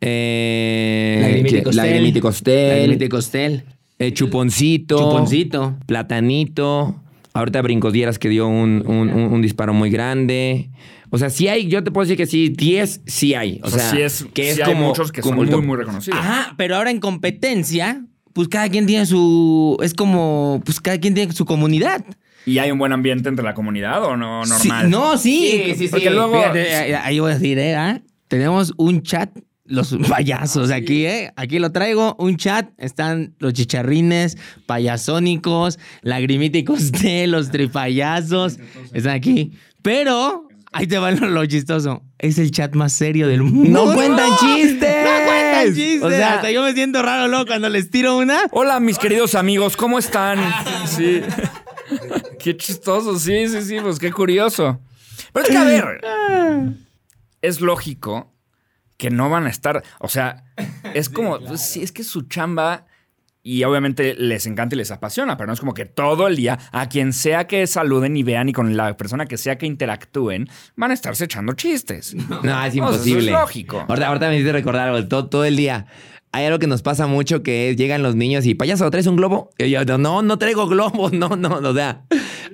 eh, 0.00 1.18
Lagrimita 1.22 1.56
y 1.58 1.62
Costel. 1.62 2.06
Y 2.16 2.20
Costel, 2.20 2.68
Lagrimita 2.68 3.04
y 3.04 3.08
Costel. 3.08 3.64
eh, 3.98 4.12
chuponcito, 4.12 4.98
Chuponcito. 4.98 5.76
platanito. 5.86 7.02
Ahorita 7.34 7.62
Brincos 7.62 7.92
Dieras 7.92 8.18
que 8.18 8.28
dio 8.28 8.48
un, 8.48 8.82
un- 8.86 9.08
un- 9.10 9.32
un 9.32 9.42
disparo 9.42 9.72
muy 9.72 9.90
grande. 9.90 10.70
O 11.10 11.18
sea, 11.18 11.30
sí 11.30 11.48
hay, 11.48 11.68
yo 11.68 11.82
te 11.84 11.90
puedo 11.90 12.04
decir 12.04 12.16
que 12.16 12.26
sí, 12.26 12.48
10 12.50 13.00
sí 13.06 13.34
hay. 13.34 13.60
O, 13.62 13.68
O 13.68 13.70
sea, 13.70 13.78
sea, 13.80 13.90
sí 13.92 14.02
es- 14.02 14.26
que 14.34 14.42
sí 14.54 14.60
es 14.60 14.66
hay 14.66 14.74
como, 14.74 14.88
muchos 14.88 15.10
que 15.12 15.22
son 15.22 15.36
como 15.36 15.44
muy, 15.44 15.66
muy 15.66 15.76
reconocidos. 15.78 16.18
Ajá, 16.20 16.54
pero 16.58 16.76
ahora 16.76 16.90
en 16.90 17.00
competencia, 17.00 18.04
pues 18.38 18.46
cada 18.46 18.68
quien 18.68 18.86
tiene 18.86 19.04
su. 19.04 19.76
Es 19.82 19.94
como. 19.94 20.62
Pues 20.64 20.80
cada 20.80 20.96
quien 20.96 21.12
tiene 21.12 21.32
su 21.32 21.44
comunidad. 21.44 22.04
¿Y 22.46 22.58
hay 22.58 22.70
un 22.70 22.78
buen 22.78 22.92
ambiente 22.92 23.28
entre 23.28 23.44
la 23.44 23.52
comunidad 23.52 24.04
o 24.04 24.16
no 24.16 24.44
Sí, 24.44 24.68
normal? 24.68 24.90
no, 24.90 25.18
sí. 25.18 25.48
Sí, 25.50 25.72
sí, 25.72 25.78
sí. 25.86 25.88
Porque 25.88 26.08
luego. 26.08 26.34
Fíjate, 26.40 26.94
ahí 26.94 27.18
voy 27.18 27.32
a 27.32 27.34
decir, 27.34 27.58
¿eh? 27.58 27.74
¿Ah? 27.74 28.00
Tenemos 28.28 28.74
un 28.76 29.02
chat. 29.02 29.36
Los 29.64 29.92
payasos 30.08 30.70
aquí, 30.70 31.04
¿eh? 31.04 31.32
Aquí 31.34 31.58
lo 31.58 31.72
traigo, 31.72 32.14
un 32.20 32.36
chat. 32.36 32.68
Están 32.78 33.34
los 33.40 33.54
chicharrines, 33.54 34.38
payasónicos, 34.66 35.80
lagrimita 36.02 36.58
y 36.58 36.62
costel, 36.64 37.30
los 37.32 37.50
tripayasos. 37.50 38.60
Están 38.92 39.14
aquí. 39.14 39.50
Pero, 39.82 40.46
ahí 40.70 40.86
te 40.86 40.98
va 40.98 41.10
lo 41.10 41.44
chistoso. 41.46 42.04
Es 42.20 42.38
el 42.38 42.52
chat 42.52 42.72
más 42.76 42.92
serio 42.92 43.26
del 43.26 43.42
mundo. 43.42 43.84
¡No 43.84 43.94
cuentan 43.94 44.30
chistes! 44.40 44.97
O 46.02 46.10
sea- 46.10 46.34
Hasta 46.36 46.50
yo 46.50 46.62
me 46.62 46.72
siento 46.72 47.02
raro, 47.02 47.28
luego 47.28 47.46
cuando 47.46 47.68
les 47.68 47.90
tiro 47.90 48.16
una. 48.16 48.40
Hola, 48.50 48.80
mis 48.80 48.98
queridos 48.98 49.34
amigos, 49.34 49.76
¿cómo 49.76 49.98
están? 49.98 50.38
Sí. 50.86 51.22
qué 52.38 52.56
chistoso, 52.56 53.18
sí, 53.18 53.48
sí, 53.48 53.62
sí, 53.62 53.78
pues 53.80 53.98
qué 53.98 54.12
curioso. 54.12 54.80
Pero 55.32 55.44
es 55.46 55.50
que, 55.50 55.56
a 55.58 55.64
ver, 55.64 56.00
es 57.42 57.60
lógico 57.60 58.32
que 58.96 59.10
no 59.10 59.30
van 59.30 59.46
a 59.46 59.50
estar, 59.50 59.82
o 60.00 60.08
sea, 60.08 60.44
es 60.94 61.08
como, 61.08 61.38
pues, 61.40 61.60
sí, 61.62 61.82
es 61.82 61.92
que 61.92 62.02
su 62.02 62.22
chamba 62.22 62.86
y 63.48 63.64
obviamente 63.64 64.14
les 64.14 64.46
encanta 64.46 64.74
y 64.74 64.78
les 64.78 64.90
apasiona, 64.90 65.38
pero 65.38 65.46
no 65.46 65.54
es 65.54 65.60
como 65.60 65.72
que 65.72 65.86
todo 65.86 66.26
el 66.26 66.36
día 66.36 66.58
a 66.70 66.86
quien 66.90 67.14
sea 67.14 67.46
que 67.46 67.66
saluden 67.66 68.14
y 68.14 68.22
vean 68.22 68.50
y 68.50 68.52
con 68.52 68.76
la 68.76 68.94
persona 68.98 69.24
que 69.24 69.38
sea 69.38 69.56
que 69.56 69.64
interactúen, 69.64 70.50
van 70.76 70.90
a 70.90 70.94
estarse 70.94 71.24
echando 71.24 71.54
chistes. 71.54 72.14
No, 72.14 72.36
es 72.36 72.40
O 72.40 72.42
sea, 72.42 72.66
eso 72.66 72.76
imposible. 72.76 73.26
es 73.32 73.32
lógico. 73.32 73.86
Ahorita, 73.88 74.08
ahorita 74.08 74.28
me 74.28 74.34
hiciste 74.34 74.52
recordar 74.52 74.88
algo. 74.88 75.08
Todo, 75.08 75.28
todo 75.30 75.44
el 75.46 75.56
día 75.56 75.86
hay 76.32 76.44
algo 76.46 76.58
que 76.58 76.66
nos 76.66 76.82
pasa 76.82 77.06
mucho 77.06 77.42
que 77.42 77.70
es, 77.70 77.76
llegan 77.76 78.02
los 78.02 78.14
niños 78.14 78.44
y, 78.46 78.54
payaso, 78.54 78.90
¿traes 78.90 79.06
un 79.06 79.16
globo? 79.16 79.50
Y 79.58 79.70
yo, 79.70 79.84
no, 79.98 80.22
no 80.22 80.38
traigo 80.38 80.66
globos, 80.68 81.12
no, 81.14 81.30
no, 81.36 81.56
o 81.58 81.74
sea, 81.74 82.04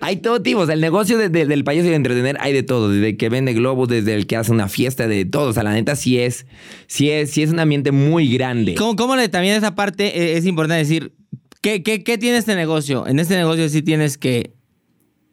hay 0.00 0.16
todo 0.18 0.40
tipo, 0.42 0.60
o 0.60 0.66
sea, 0.66 0.74
el 0.74 0.80
negocio 0.80 1.18
de- 1.18 1.28
de- 1.28 1.46
del 1.46 1.64
payaso 1.64 1.86
y 1.88 1.90
de 1.90 1.96
entretener 1.96 2.36
hay 2.40 2.52
de 2.52 2.62
todo, 2.62 2.88
desde 2.90 3.16
que 3.16 3.28
vende 3.28 3.52
globos, 3.52 3.88
desde 3.88 4.14
el 4.14 4.26
que 4.26 4.36
hace 4.36 4.52
una 4.52 4.68
fiesta, 4.68 5.08
de 5.08 5.24
todo, 5.24 5.48
o 5.50 5.52
sea, 5.52 5.62
la 5.64 5.72
neta 5.72 5.96
sí 5.96 6.18
es, 6.18 6.46
sí 6.86 7.10
es, 7.10 7.30
sí 7.30 7.42
es 7.42 7.50
un 7.50 7.58
ambiente 7.58 7.90
muy 7.92 8.32
grande. 8.32 8.74
¿Cómo, 8.76 8.94
cómo 8.96 9.16
le, 9.16 9.28
también 9.28 9.56
esa 9.56 9.74
parte 9.74 10.06
eh, 10.20 10.36
es 10.36 10.46
importante 10.46 10.78
decir, 10.78 11.12
¿qué, 11.60 11.82
qué, 11.82 12.04
qué 12.04 12.16
tiene 12.18 12.36
este 12.38 12.54
negocio? 12.54 13.06
En 13.06 13.18
este 13.18 13.36
negocio 13.36 13.68
sí 13.68 13.82
tienes 13.82 14.18
que 14.18 14.54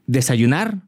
desayunar, 0.08 0.80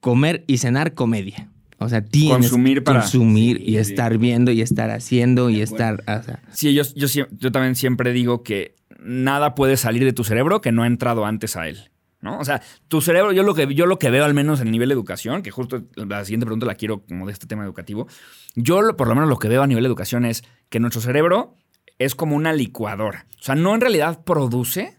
comer 0.00 0.44
y 0.48 0.58
cenar 0.58 0.94
comedia. 0.94 1.48
O 1.84 1.88
sea, 1.88 2.04
tienes 2.04 2.32
Consumir 2.48 2.84
para- 2.84 3.00
consumir 3.00 3.60
y 3.64 3.76
estar 3.76 4.18
viendo 4.18 4.50
y 4.50 4.60
estar 4.62 4.90
haciendo 4.90 5.50
y 5.50 5.60
estar... 5.60 6.02
o 6.06 6.22
sea, 6.22 6.42
Sí, 6.52 6.74
yo, 6.74 6.82
yo, 6.94 7.52
también 7.52 7.74
siempre 7.76 8.12
digo 8.12 8.42
que 8.42 8.74
nada 9.00 9.54
puede 9.54 9.76
salir 9.76 10.04
de 10.04 10.12
tu 10.12 10.24
cerebro 10.24 10.60
que 10.60 10.72
no 10.72 10.82
ha 10.82 10.86
entrado 10.86 11.24
antes 11.26 11.56
a 11.56 11.68
él. 11.68 11.90
¿No? 12.20 12.38
O 12.38 12.44
sea, 12.44 12.62
tu 12.86 13.00
cerebro, 13.00 13.32
yo 13.32 13.42
lo 13.42 13.52
que 13.52 13.74
yo 13.74 13.84
lo 13.86 13.98
que 13.98 14.08
veo 14.08 14.24
al 14.24 14.32
menos 14.32 14.60
en 14.60 14.68
el 14.68 14.72
nivel 14.72 14.90
de 14.90 14.92
educación, 14.92 15.42
que 15.42 15.50
justo 15.50 15.82
la 15.96 16.24
siguiente 16.24 16.46
pregunta 16.46 16.66
la 16.66 16.76
quiero 16.76 17.02
como 17.04 17.26
de 17.26 17.32
este 17.32 17.48
tema 17.48 17.64
educativo. 17.64 18.06
Yo 18.54 18.96
por 18.96 19.08
lo 19.08 19.16
menos 19.16 19.28
lo 19.28 19.40
que 19.40 19.48
veo 19.48 19.60
a 19.60 19.66
nivel 19.66 19.82
de 19.82 19.88
educación 19.88 20.24
es 20.24 20.44
que 20.68 20.78
nuestro 20.78 21.00
cerebro 21.02 21.56
es 21.98 22.14
como 22.14 22.36
una 22.36 22.52
licuadora. 22.52 23.26
O 23.40 23.42
sea, 23.42 23.56
no 23.56 23.74
en 23.74 23.80
realidad 23.80 24.22
produce, 24.22 24.98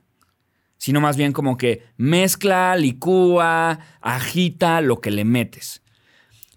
sino 0.77 0.99
más 0.99 1.15
bien 1.15 1.31
como 1.31 1.55
que 1.55 1.83
mezcla, 1.95 2.75
licúa, 2.75 3.79
agita 4.01 4.81
lo 4.81 4.99
que 4.99 5.11
le 5.11 5.23
metes. 5.23 5.81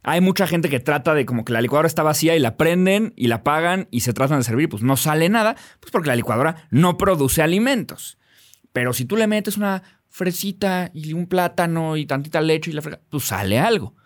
Hay 0.08 0.20
mucha 0.20 0.46
gente 0.46 0.68
que 0.68 0.78
trata 0.78 1.14
de 1.14 1.26
como 1.26 1.44
que 1.44 1.52
la 1.52 1.60
licuadora 1.60 1.88
está 1.88 2.04
vacía 2.04 2.36
y 2.36 2.38
la 2.38 2.56
prenden 2.56 3.12
y 3.16 3.26
la 3.26 3.36
apagan 3.36 3.88
y 3.90 4.02
se 4.02 4.12
tratan 4.12 4.38
de 4.38 4.44
servir, 4.44 4.68
pues 4.68 4.84
no 4.84 4.96
sale 4.96 5.28
nada, 5.28 5.56
pues 5.80 5.90
porque 5.90 6.06
la 6.06 6.14
licuadora 6.14 6.68
no 6.70 6.96
produce 6.96 7.42
alimentos. 7.42 8.16
Pero 8.72 8.92
si 8.92 9.04
tú 9.04 9.16
le 9.16 9.26
metes 9.26 9.56
una 9.56 9.82
fresita 10.08 10.92
y 10.94 11.12
un 11.12 11.26
plátano 11.26 11.96
y 11.96 12.06
tantita 12.06 12.40
leche 12.40 12.70
y 12.70 12.74
la 12.74 12.82
frega, 12.82 13.00
pues 13.10 13.24
sale 13.24 13.58
algo. 13.58 13.96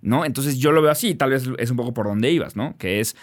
¿No? 0.00 0.24
Entonces 0.24 0.56
yo 0.56 0.72
lo 0.72 0.80
veo 0.80 0.90
así, 0.90 1.14
tal 1.14 1.28
vez 1.28 1.46
es 1.58 1.70
un 1.70 1.76
poco 1.76 1.92
por 1.92 2.06
donde 2.06 2.30
ibas, 2.30 2.56
¿no? 2.56 2.78
Que 2.78 3.00
es, 3.00 3.14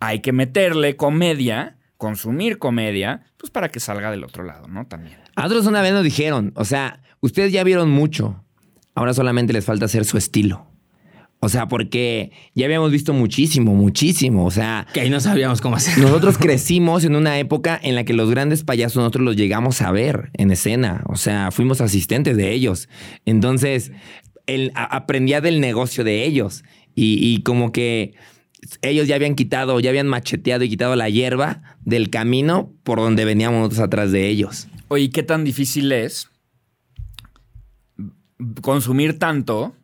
hay 0.00 0.20
que 0.20 0.32
meterle 0.32 0.96
comedia, 0.96 1.76
consumir 1.98 2.58
comedia, 2.58 3.26
pues 3.36 3.50
para 3.50 3.68
que 3.68 3.80
salga 3.80 4.10
del 4.10 4.24
otro 4.24 4.44
lado, 4.44 4.66
¿no? 4.66 4.86
También. 4.86 5.18
Otros 5.36 5.66
una 5.66 5.82
vez 5.82 5.92
nos 5.92 6.04
dijeron, 6.04 6.54
o 6.56 6.64
sea, 6.64 7.02
ustedes 7.20 7.52
ya 7.52 7.64
vieron 7.64 7.90
mucho, 7.90 8.42
ahora 8.94 9.12
solamente 9.12 9.52
les 9.52 9.66
falta 9.66 9.84
hacer 9.84 10.06
su 10.06 10.16
estilo. 10.16 10.74
O 11.38 11.48
sea, 11.48 11.68
porque 11.68 12.32
ya 12.54 12.64
habíamos 12.66 12.90
visto 12.90 13.12
muchísimo, 13.12 13.74
muchísimo. 13.74 14.46
O 14.46 14.50
sea, 14.50 14.86
que 14.92 15.00
ahí 15.02 15.10
no 15.10 15.20
sabíamos 15.20 15.60
cómo 15.60 15.76
hacer. 15.76 15.98
nosotros 15.98 16.38
crecimos 16.40 17.04
en 17.04 17.14
una 17.14 17.38
época 17.38 17.78
en 17.82 17.94
la 17.94 18.04
que 18.04 18.14
los 18.14 18.30
grandes 18.30 18.64
payasos 18.64 18.96
nosotros 18.96 19.24
los 19.24 19.36
llegamos 19.36 19.82
a 19.82 19.90
ver 19.92 20.30
en 20.32 20.50
escena. 20.50 21.02
O 21.06 21.16
sea, 21.16 21.50
fuimos 21.50 21.80
asistentes 21.80 22.36
de 22.36 22.52
ellos. 22.52 22.88
Entonces, 23.26 23.92
a- 24.74 24.96
aprendía 24.96 25.40
del 25.40 25.60
negocio 25.60 26.04
de 26.04 26.24
ellos. 26.24 26.64
Y, 26.94 27.18
y 27.20 27.42
como 27.42 27.70
que 27.70 28.14
ellos 28.80 29.06
ya 29.06 29.14
habían 29.16 29.34
quitado, 29.34 29.78
ya 29.80 29.90
habían 29.90 30.08
macheteado 30.08 30.64
y 30.64 30.70
quitado 30.70 30.96
la 30.96 31.10
hierba 31.10 31.62
del 31.84 32.08
camino 32.08 32.72
por 32.82 32.98
donde 32.98 33.24
veníamos 33.26 33.58
nosotros 33.60 33.80
atrás 33.80 34.10
de 34.10 34.28
ellos. 34.28 34.68
Oye, 34.88 35.04
¿y 35.04 35.08
¿qué 35.10 35.22
tan 35.22 35.44
difícil 35.44 35.92
es 35.92 36.30
consumir 38.62 39.18
tanto 39.18 39.74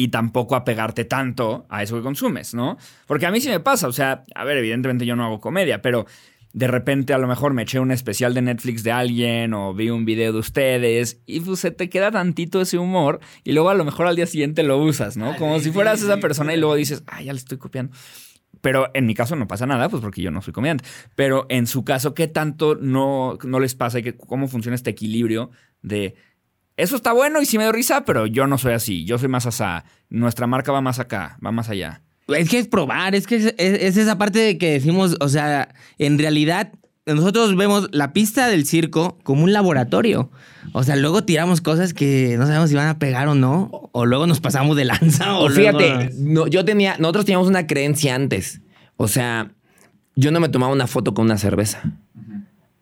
y 0.00 0.08
tampoco 0.08 0.56
apegarte 0.56 1.04
tanto 1.04 1.66
a 1.68 1.82
eso 1.82 1.94
que 1.94 2.02
consumes, 2.02 2.54
¿no? 2.54 2.78
Porque 3.06 3.26
a 3.26 3.30
mí 3.30 3.38
sí 3.38 3.50
me 3.50 3.60
pasa, 3.60 3.86
o 3.86 3.92
sea, 3.92 4.24
a 4.34 4.44
ver, 4.44 4.56
evidentemente 4.56 5.04
yo 5.04 5.14
no 5.14 5.26
hago 5.26 5.40
comedia, 5.42 5.82
pero 5.82 6.06
de 6.54 6.66
repente 6.68 7.12
a 7.12 7.18
lo 7.18 7.28
mejor 7.28 7.52
me 7.52 7.64
eché 7.64 7.80
un 7.80 7.90
especial 7.90 8.32
de 8.32 8.40
Netflix 8.40 8.82
de 8.82 8.92
alguien 8.92 9.52
o 9.52 9.74
vi 9.74 9.90
un 9.90 10.06
video 10.06 10.32
de 10.32 10.38
ustedes 10.38 11.20
y 11.26 11.40
pues 11.40 11.60
se 11.60 11.70
te 11.70 11.90
queda 11.90 12.10
tantito 12.10 12.62
ese 12.62 12.78
humor 12.78 13.20
y 13.44 13.52
luego 13.52 13.68
a 13.68 13.74
lo 13.74 13.84
mejor 13.84 14.06
al 14.06 14.16
día 14.16 14.24
siguiente 14.24 14.62
lo 14.62 14.78
usas, 14.78 15.18
¿no? 15.18 15.36
Como 15.36 15.60
si 15.60 15.70
fueras 15.70 16.00
esa 16.00 16.16
persona 16.16 16.54
y 16.54 16.56
luego 16.56 16.76
dices, 16.76 17.02
ah, 17.06 17.20
ya 17.20 17.34
le 17.34 17.38
estoy 17.38 17.58
copiando. 17.58 17.94
Pero 18.62 18.88
en 18.94 19.04
mi 19.04 19.14
caso 19.14 19.36
no 19.36 19.46
pasa 19.46 19.66
nada, 19.66 19.90
pues 19.90 20.00
porque 20.00 20.22
yo 20.22 20.30
no 20.30 20.40
soy 20.40 20.54
comediante. 20.54 20.84
Pero 21.14 21.44
en 21.50 21.66
su 21.66 21.84
caso, 21.84 22.14
¿qué 22.14 22.26
tanto 22.26 22.74
no, 22.74 23.36
no 23.44 23.60
les 23.60 23.74
pasa 23.74 23.98
y 23.98 24.02
que, 24.02 24.16
cómo 24.16 24.48
funciona 24.48 24.76
este 24.76 24.88
equilibrio 24.88 25.50
de 25.82 26.14
eso 26.82 26.96
está 26.96 27.12
bueno 27.12 27.40
y 27.40 27.46
sí 27.46 27.56
me 27.58 27.64
dio 27.64 27.72
risa, 27.72 28.04
pero 28.04 28.26
yo 28.26 28.46
no 28.46 28.58
soy 28.58 28.72
así, 28.74 29.04
yo 29.04 29.18
soy 29.18 29.28
más 29.28 29.46
asá. 29.46 29.84
Nuestra 30.08 30.46
marca 30.46 30.72
va 30.72 30.80
más 30.80 30.98
acá, 30.98 31.38
va 31.44 31.52
más 31.52 31.68
allá. 31.68 32.02
Es 32.28 32.48
que 32.48 32.58
es 32.58 32.68
probar, 32.68 33.14
es 33.14 33.26
que 33.26 33.36
es, 33.36 33.44
es- 33.58 33.82
es 33.82 33.96
esa 33.96 34.16
parte 34.18 34.38
de 34.38 34.58
que 34.58 34.72
decimos, 34.72 35.16
o 35.20 35.28
sea, 35.28 35.74
en 35.98 36.18
realidad 36.18 36.72
nosotros 37.06 37.56
vemos 37.56 37.88
la 37.92 38.12
pista 38.12 38.46
del 38.46 38.66
circo 38.66 39.18
como 39.24 39.42
un 39.44 39.52
laboratorio. 39.52 40.30
O 40.72 40.84
sea, 40.84 40.94
luego 40.94 41.24
tiramos 41.24 41.60
cosas 41.60 41.92
que 41.94 42.36
no 42.38 42.46
sabemos 42.46 42.70
si 42.70 42.76
van 42.76 42.86
a 42.86 42.98
pegar 43.00 43.26
o 43.26 43.34
no, 43.34 43.68
o 43.92 44.06
luego 44.06 44.26
nos 44.28 44.40
pasamos 44.40 44.76
de 44.76 44.84
lanza. 44.84 45.34
O, 45.36 45.44
O 45.44 45.48
luego- 45.48 45.78
fíjate, 45.80 46.10
no, 46.18 46.46
yo 46.46 46.64
tenía, 46.64 46.96
nosotros 46.98 47.24
teníamos 47.24 47.48
una 47.48 47.66
creencia 47.66 48.14
antes. 48.14 48.60
O 48.96 49.08
sea, 49.08 49.50
yo 50.14 50.30
no 50.30 50.38
me 50.38 50.48
tomaba 50.50 50.72
una 50.72 50.86
foto 50.86 51.14
con 51.14 51.24
una 51.24 51.38
cerveza. 51.38 51.82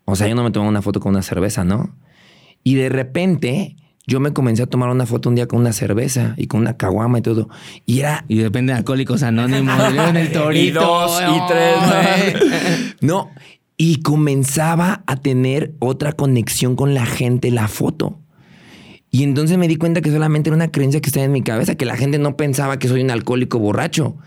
O 0.05 0.15
sea, 0.15 0.27
yo 0.27 0.35
no 0.35 0.43
me 0.43 0.51
tomaba 0.51 0.69
una 0.69 0.81
foto 0.83 0.99
con 0.99 1.11
una 1.13 1.21
cerveza, 1.23 1.63
¿no? 1.63 1.95
Y 2.63 2.75
de 2.75 2.89
repente 2.89 3.77
yo 4.09 4.19
me 4.19 4.33
comencé 4.33 4.63
a 4.63 4.65
tomar 4.65 4.89
una 4.89 5.05
foto 5.05 5.29
un 5.29 5.35
día 5.35 5.47
con 5.47 5.59
una 5.59 5.71
cerveza 5.71 6.33
y 6.35 6.47
con 6.47 6.61
una 6.61 6.75
caguama 6.75 7.19
y 7.19 7.21
todo. 7.21 7.47
Y 7.85 7.99
era, 7.99 8.25
Y 8.27 8.37
depende 8.39 8.73
de 8.73 8.79
Alcohólicos 8.79 9.21
Anónimos, 9.21 9.79
en 10.09 10.17
el 10.17 10.31
torito. 10.31 10.59
Y 10.59 10.71
dos, 10.71 11.21
y 11.21 11.47
tres, 11.47 12.95
no. 13.01 13.29
Y 13.77 14.01
comenzaba 14.01 15.03
a 15.05 15.15
tener 15.17 15.75
otra 15.77 16.11
conexión 16.13 16.75
con 16.75 16.95
la 16.95 17.05
gente 17.05 17.51
la 17.51 17.67
foto. 17.67 18.19
Y 19.11 19.23
entonces 19.23 19.57
me 19.57 19.67
di 19.67 19.75
cuenta 19.75 20.01
que 20.01 20.11
solamente 20.11 20.49
era 20.49 20.55
una 20.55 20.71
creencia 20.71 21.01
que 21.01 21.09
estaba 21.09 21.25
en 21.25 21.31
mi 21.31 21.43
cabeza, 21.43 21.75
que 21.75 21.85
la 21.85 21.95
gente 21.95 22.17
no 22.17 22.35
pensaba 22.35 22.79
que 22.79 22.87
soy 22.87 23.01
un 23.01 23.11
alcohólico 23.11 23.59
borracho. 23.59 24.17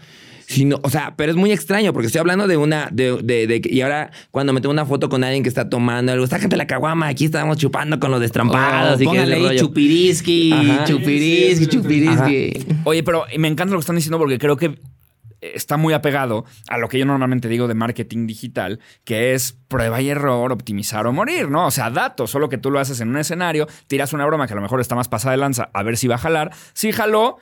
Sino, 0.52 0.78
o 0.82 0.90
sea, 0.90 1.14
pero 1.16 1.30
es 1.32 1.36
muy 1.36 1.50
extraño 1.52 1.92
porque 1.92 2.06
estoy 2.06 2.20
hablando 2.20 2.46
de 2.46 2.56
una, 2.56 2.88
de, 2.92 3.16
de- 3.22 3.46
de- 3.46 3.62
y 3.64 3.80
ahora 3.80 4.10
cuando 4.30 4.52
me 4.52 4.60
tomo 4.60 4.72
una 4.72 4.86
foto 4.86 5.08
con 5.08 5.24
alguien 5.24 5.42
que 5.42 5.48
está 5.48 5.68
tomando 5.68 6.12
algo, 6.12 6.26
sácate 6.26 6.56
la 6.56 6.66
caguama, 6.66 7.08
aquí 7.08 7.24
estábamos 7.24 7.56
chupando 7.58 7.98
con 7.98 8.10
los 8.10 8.20
destrampados. 8.20 8.92
Oh, 8.92 8.96
y 8.96 8.98
que 8.98 9.04
póngale 9.06 9.34
ahí 9.48 9.56
chupiriski, 9.58 10.52
Ajá. 10.52 10.84
chupiriski, 10.84 11.66
chupiriski. 11.66 12.66
Oye, 12.84 13.02
pero 13.02 13.24
me 13.38 13.48
encanta 13.48 13.72
lo 13.72 13.78
que 13.78 13.82
están 13.82 13.96
diciendo 13.96 14.18
porque 14.18 14.38
creo 14.38 14.56
que 14.56 14.78
está 15.40 15.76
muy 15.76 15.92
apegado 15.92 16.44
a 16.68 16.78
lo 16.78 16.88
que 16.88 17.00
yo 17.00 17.04
normalmente 17.04 17.48
digo 17.48 17.66
de 17.66 17.74
marketing 17.74 18.28
digital, 18.28 18.78
que 19.04 19.34
es 19.34 19.58
prueba 19.66 20.00
y 20.00 20.08
error, 20.08 20.52
optimizar 20.52 21.04
o 21.08 21.12
morir, 21.12 21.50
¿no? 21.50 21.66
O 21.66 21.70
sea, 21.72 21.90
datos, 21.90 22.30
solo 22.30 22.48
que 22.48 22.58
tú 22.58 22.70
lo 22.70 22.78
haces 22.78 23.00
en 23.00 23.08
un 23.08 23.16
escenario, 23.16 23.66
tiras 23.88 24.12
una 24.12 24.24
broma 24.24 24.46
que 24.46 24.52
a 24.52 24.56
lo 24.56 24.62
mejor 24.62 24.80
está 24.80 24.94
más 24.94 25.08
pasada 25.08 25.32
de 25.32 25.38
lanza, 25.38 25.68
a 25.74 25.82
ver 25.82 25.96
si 25.96 26.06
va 26.06 26.14
a 26.14 26.18
jalar. 26.18 26.52
Si 26.74 26.92
jaló, 26.92 27.38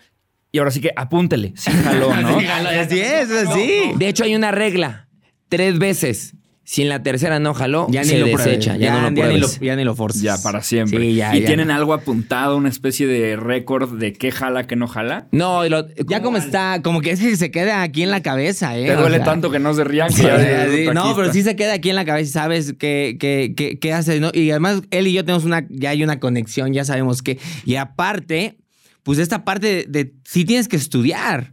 y 0.53 0.59
ahora 0.59 0.71
sí 0.71 0.81
que 0.81 0.91
apúntele, 0.97 1.53
si 1.57 1.71
jaló, 1.71 2.15
¿no? 2.21 2.39
Así 2.39 3.01
es, 3.01 3.31
así. 3.31 3.93
De 3.97 4.09
hecho, 4.09 4.25
hay 4.25 4.35
una 4.35 4.51
regla: 4.51 5.09
tres 5.49 5.79
veces. 5.79 6.35
Si 6.63 6.83
en 6.83 6.89
la 6.89 7.03
tercera 7.03 7.41
no 7.41 7.53
jaló, 7.53 7.89
Ya 7.91 8.03
ni 8.03 8.11
se 8.11 8.19
lo 8.19 8.27
desecha, 8.27 8.77
ya, 8.77 8.93
no 8.95 9.01
lo 9.01 9.11
ni 9.11 9.17
lo, 9.17 9.23
pruebes. 9.27 9.59
ya 9.61 9.75
ni 9.75 9.83
lo 9.83 9.97
forces. 9.97 10.23
Ya, 10.23 10.39
para 10.41 10.63
siempre. 10.63 11.01
Sí, 11.01 11.15
ya, 11.17 11.35
¿Y 11.35 11.41
ya. 11.41 11.47
tienen 11.49 11.69
algo 11.73 11.95
apuntado, 11.95 12.57
una 12.57 12.69
especie 12.69 13.09
de 13.09 13.35
récord 13.35 13.99
de 13.99 14.13
qué 14.13 14.31
jala, 14.31 14.69
qué 14.69 14.77
no 14.77 14.87
jala? 14.87 15.27
No, 15.33 15.67
y 15.67 15.69
lo- 15.69 15.89
Ya 16.07 16.23
como 16.23 16.37
está, 16.37 16.81
como 16.81 17.01
que 17.01 17.11
es 17.11 17.19
que 17.19 17.35
se 17.37 17.51
queda 17.51 17.83
aquí 17.83 18.05
en 18.05 18.13
la 18.13 18.23
cabeza, 18.23 18.79
¿eh? 18.79 18.87
Te 18.87 18.95
O 18.95 19.01
duele 19.01 19.17
sea, 19.17 19.25
tanto 19.25 19.51
que 19.51 19.59
no 19.59 19.75
se 19.75 19.83
rían 19.83 20.13
Sí, 20.13 20.23
sí, 20.23 20.77
sí. 20.77 20.87
no, 20.95 21.17
pero 21.17 21.33
sí 21.33 21.43
se 21.43 21.57
queda 21.57 21.73
aquí 21.73 21.91
en 21.91 21.97
la 21.97 22.05
cabeza 22.05 22.29
y 22.29 22.33
sabes 22.33 22.75
qué, 22.79 23.17
qué, 23.19 23.53
qué, 23.57 23.81
qué 23.81 23.93
hace, 23.93 24.21
¿no? 24.21 24.31
Y 24.33 24.51
además, 24.53 24.83
él 24.93 25.09
y 25.09 25.13
yo 25.13 25.25
tenemos 25.25 25.45
una, 25.45 25.67
ya 25.71 25.91
hay 25.91 26.05
una 26.05 26.21
conexión, 26.21 26.73
ya 26.73 26.85
sabemos 26.85 27.21
que. 27.23 27.41
Y 27.65 27.75
aparte, 27.77 28.59
pues 29.03 29.19
esta 29.19 29.45
parte 29.45 29.67
de, 29.67 29.85
de 29.89 30.13
sí 30.25 30.45
tienes 30.45 30.69
que 30.69 30.77
estudiar. 30.77 31.53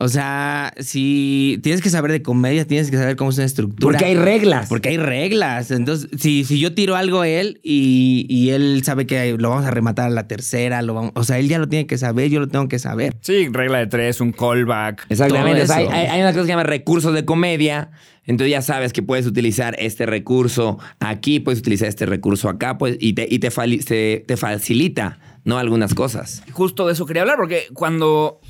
O 0.00 0.08
sea, 0.08 0.72
si 0.78 1.58
tienes 1.62 1.82
que 1.82 1.90
saber 1.90 2.10
de 2.12 2.22
comedia, 2.22 2.64
tienes 2.66 2.90
que 2.90 2.96
saber 2.96 3.16
cómo 3.16 3.30
es 3.30 3.36
una 3.36 3.44
estructura. 3.46 3.98
Porque 3.98 4.04
hay 4.06 4.14
reglas. 4.14 4.68
Porque 4.68 4.88
hay 4.90 4.96
reglas. 4.96 5.70
Entonces, 5.70 6.08
si, 6.18 6.44
si 6.44 6.58
yo 6.58 6.72
tiro 6.72 6.96
algo 6.96 7.20
a 7.20 7.28
él 7.28 7.60
y, 7.62 8.24
y 8.30 8.50
él 8.50 8.80
sabe 8.84 9.06
que 9.06 9.36
lo 9.38 9.50
vamos 9.50 9.66
a 9.66 9.70
rematar 9.70 10.06
a 10.06 10.10
la 10.10 10.26
tercera, 10.28 10.80
lo 10.82 10.94
vamos, 10.94 11.12
o 11.16 11.24
sea, 11.24 11.38
él 11.38 11.48
ya 11.48 11.58
lo 11.58 11.68
tiene 11.68 11.86
que 11.86 11.98
saber, 11.98 12.30
yo 12.30 12.40
lo 12.40 12.48
tengo 12.48 12.68
que 12.68 12.78
saber. 12.78 13.16
Sí, 13.20 13.48
regla 13.50 13.78
de 13.78 13.88
tres, 13.88 14.20
un 14.20 14.32
callback. 14.32 15.04
Exactamente. 15.10 15.62
Todo 15.62 15.64
O 15.64 15.66
sea, 15.66 15.76
hay, 15.76 15.86
hay- 15.88 16.06
hay 16.06 16.20
una 16.20 16.30
cosa 16.30 16.40
que 16.42 16.46
se 16.46 16.52
llama 16.52 16.62
recursos 16.62 17.12
de 17.14 17.24
comedia. 17.24 17.90
Entonces 18.24 18.50
ya 18.52 18.60
sabes 18.62 18.92
que 18.92 19.02
puedes 19.02 19.26
utilizar 19.26 19.74
este 19.78 20.04
recurso 20.06 20.78
aquí, 21.00 21.40
puedes 21.40 21.60
utilizar 21.60 21.88
este 21.88 22.04
recurso 22.06 22.48
acá, 22.50 22.76
pues, 22.78 22.96
y 23.00 23.14
te, 23.14 23.26
y 23.28 23.38
te, 23.38 23.50
fali- 23.50 23.80
se- 23.80 24.22
te 24.26 24.36
facilita, 24.36 25.18
¿no? 25.44 25.58
Algunas 25.58 25.94
cosas. 25.94 26.42
Justo 26.52 26.86
de 26.86 26.92
eso 26.92 27.06
quería 27.06 27.22
hablar, 27.22 27.36
porque 27.36 27.68
cuando, 27.74 28.40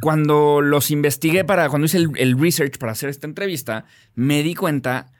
cuando 0.00 0.60
los 0.60 0.90
investigué 0.90 1.44
para, 1.44 1.68
cuando 1.68 1.86
hice 1.86 1.98
el, 1.98 2.10
el 2.16 2.38
research 2.38 2.78
para 2.78 2.92
hacer 2.92 3.10
esta 3.10 3.26
entrevista, 3.26 3.84
me 4.14 4.42
di 4.42 4.54
cuenta 4.54 5.12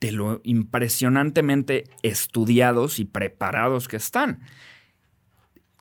de 0.00 0.12
lo 0.12 0.40
impresionantemente 0.44 1.84
estudiados 2.02 2.98
y 2.98 3.04
preparados 3.04 3.86
que 3.86 3.96
están. 3.96 4.40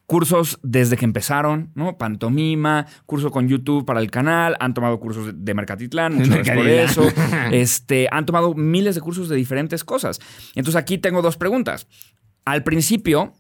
cursos 0.05 0.59
desde 0.63 0.97
que 0.97 1.05
empezaron, 1.05 1.71
¿no? 1.75 1.97
Pantomima, 1.97 2.87
curso 3.05 3.29
con 3.29 3.47
YouTube 3.47 3.85
para 3.85 3.99
el 4.01 4.09
canal, 4.09 4.57
han 4.59 4.73
tomado 4.73 4.99
cursos 4.99 5.27
de, 5.27 5.33
de 5.33 5.53
Mercatitlán, 5.53 6.15
muchas 6.15 6.29
gracias 6.43 6.57
por 6.57 6.67
eso. 6.67 7.03
Este, 7.51 8.07
han 8.11 8.25
tomado 8.25 8.55
miles 8.55 8.95
de 8.95 9.01
cursos 9.01 9.29
de 9.29 9.35
diferentes 9.35 9.83
cosas. 9.83 10.19
Entonces 10.55 10.75
aquí 10.75 10.97
tengo 10.97 11.21
dos 11.21 11.37
preguntas. 11.37 11.87
Al 12.43 12.63
principio, 12.63 13.35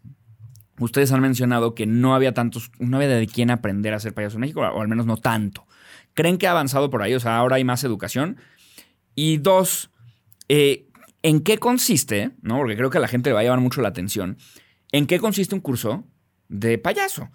ustedes 0.79 1.11
han 1.11 1.21
mencionado 1.21 1.75
que 1.75 1.85
no 1.85 2.15
había 2.15 2.33
tantos, 2.33 2.71
no 2.79 2.97
había 2.97 3.09
de 3.09 3.27
quién 3.27 3.51
aprender 3.51 3.93
a 3.93 3.99
ser 3.99 4.13
payaso 4.13 4.37
en 4.37 4.41
México, 4.41 4.61
o 4.61 4.81
al 4.81 4.87
menos 4.87 5.05
no 5.05 5.17
tanto. 5.17 5.67
¿Creen 6.13 6.37
que 6.37 6.47
ha 6.47 6.51
avanzado 6.51 6.89
por 6.89 7.01
ahí? 7.01 7.13
O 7.13 7.19
sea, 7.19 7.37
ahora 7.37 7.57
hay 7.57 7.63
más 7.63 7.83
educación. 7.83 8.37
Y 9.15 9.37
dos, 9.37 9.91
eh, 10.47 10.87
¿en 11.23 11.41
qué 11.41 11.57
consiste? 11.57 12.31
¿no? 12.41 12.57
Porque 12.57 12.75
creo 12.75 12.89
que 12.89 12.97
a 12.97 13.01
la 13.01 13.07
gente 13.07 13.29
le 13.29 13.33
va 13.33 13.41
a 13.41 13.43
llamar 13.43 13.61
mucho 13.61 13.81
la 13.81 13.89
atención. 13.89 14.37
¿En 14.91 15.05
qué 15.07 15.19
consiste 15.19 15.55
un 15.55 15.61
curso 15.61 16.05
de 16.47 16.77
payaso? 16.77 17.29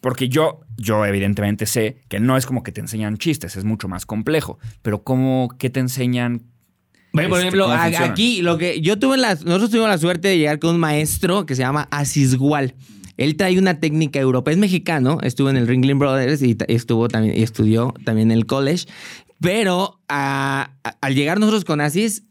Porque 0.00 0.28
yo, 0.28 0.60
yo 0.76 1.04
evidentemente 1.04 1.66
sé 1.66 2.02
que 2.08 2.20
no 2.20 2.36
es 2.36 2.46
como 2.46 2.62
que 2.62 2.70
te 2.70 2.80
enseñan 2.80 3.18
chistes, 3.18 3.56
es 3.56 3.64
mucho 3.64 3.88
más 3.88 4.06
complejo. 4.06 4.58
Pero 4.82 5.02
¿cómo, 5.02 5.48
qué 5.58 5.70
te 5.70 5.80
enseñan? 5.80 6.42
Bueno, 7.18 7.28
por 7.30 7.38
Este, 7.38 7.48
ejemplo, 7.48 7.72
aquí 8.12 8.42
lo 8.42 8.58
que 8.58 8.80
yo 8.80 8.98
tuve 8.98 9.16
la, 9.18 9.34
nosotros 9.34 9.70
tuvimos 9.70 9.88
la 9.88 9.98
suerte 9.98 10.28
de 10.28 10.38
llegar 10.38 10.58
con 10.58 10.74
un 10.74 10.80
maestro 10.80 11.46
que 11.46 11.54
se 11.54 11.62
llama 11.62 11.88
Asisgual. 11.90 12.74
Él 13.16 13.36
trae 13.36 13.58
una 13.58 13.80
técnica 13.80 14.20
europea, 14.20 14.52
es 14.52 14.58
mexicano, 14.58 15.18
estuvo 15.22 15.50
en 15.50 15.56
el 15.56 15.66
Ringling 15.66 15.98
Brothers 15.98 16.40
y 16.42 16.56
estuvo 16.68 17.08
también 17.08 17.36
y 17.36 17.42
estudió 17.42 17.92
también 18.04 18.30
en 18.30 18.38
el 18.38 18.46
college. 18.46 18.86
Pero 19.40 20.00
a- 20.08 20.70
a- 20.84 20.96
al 21.00 21.14
llegar 21.14 21.38
nosotros 21.40 21.64
con 21.64 21.80
Asis, 21.80 22.22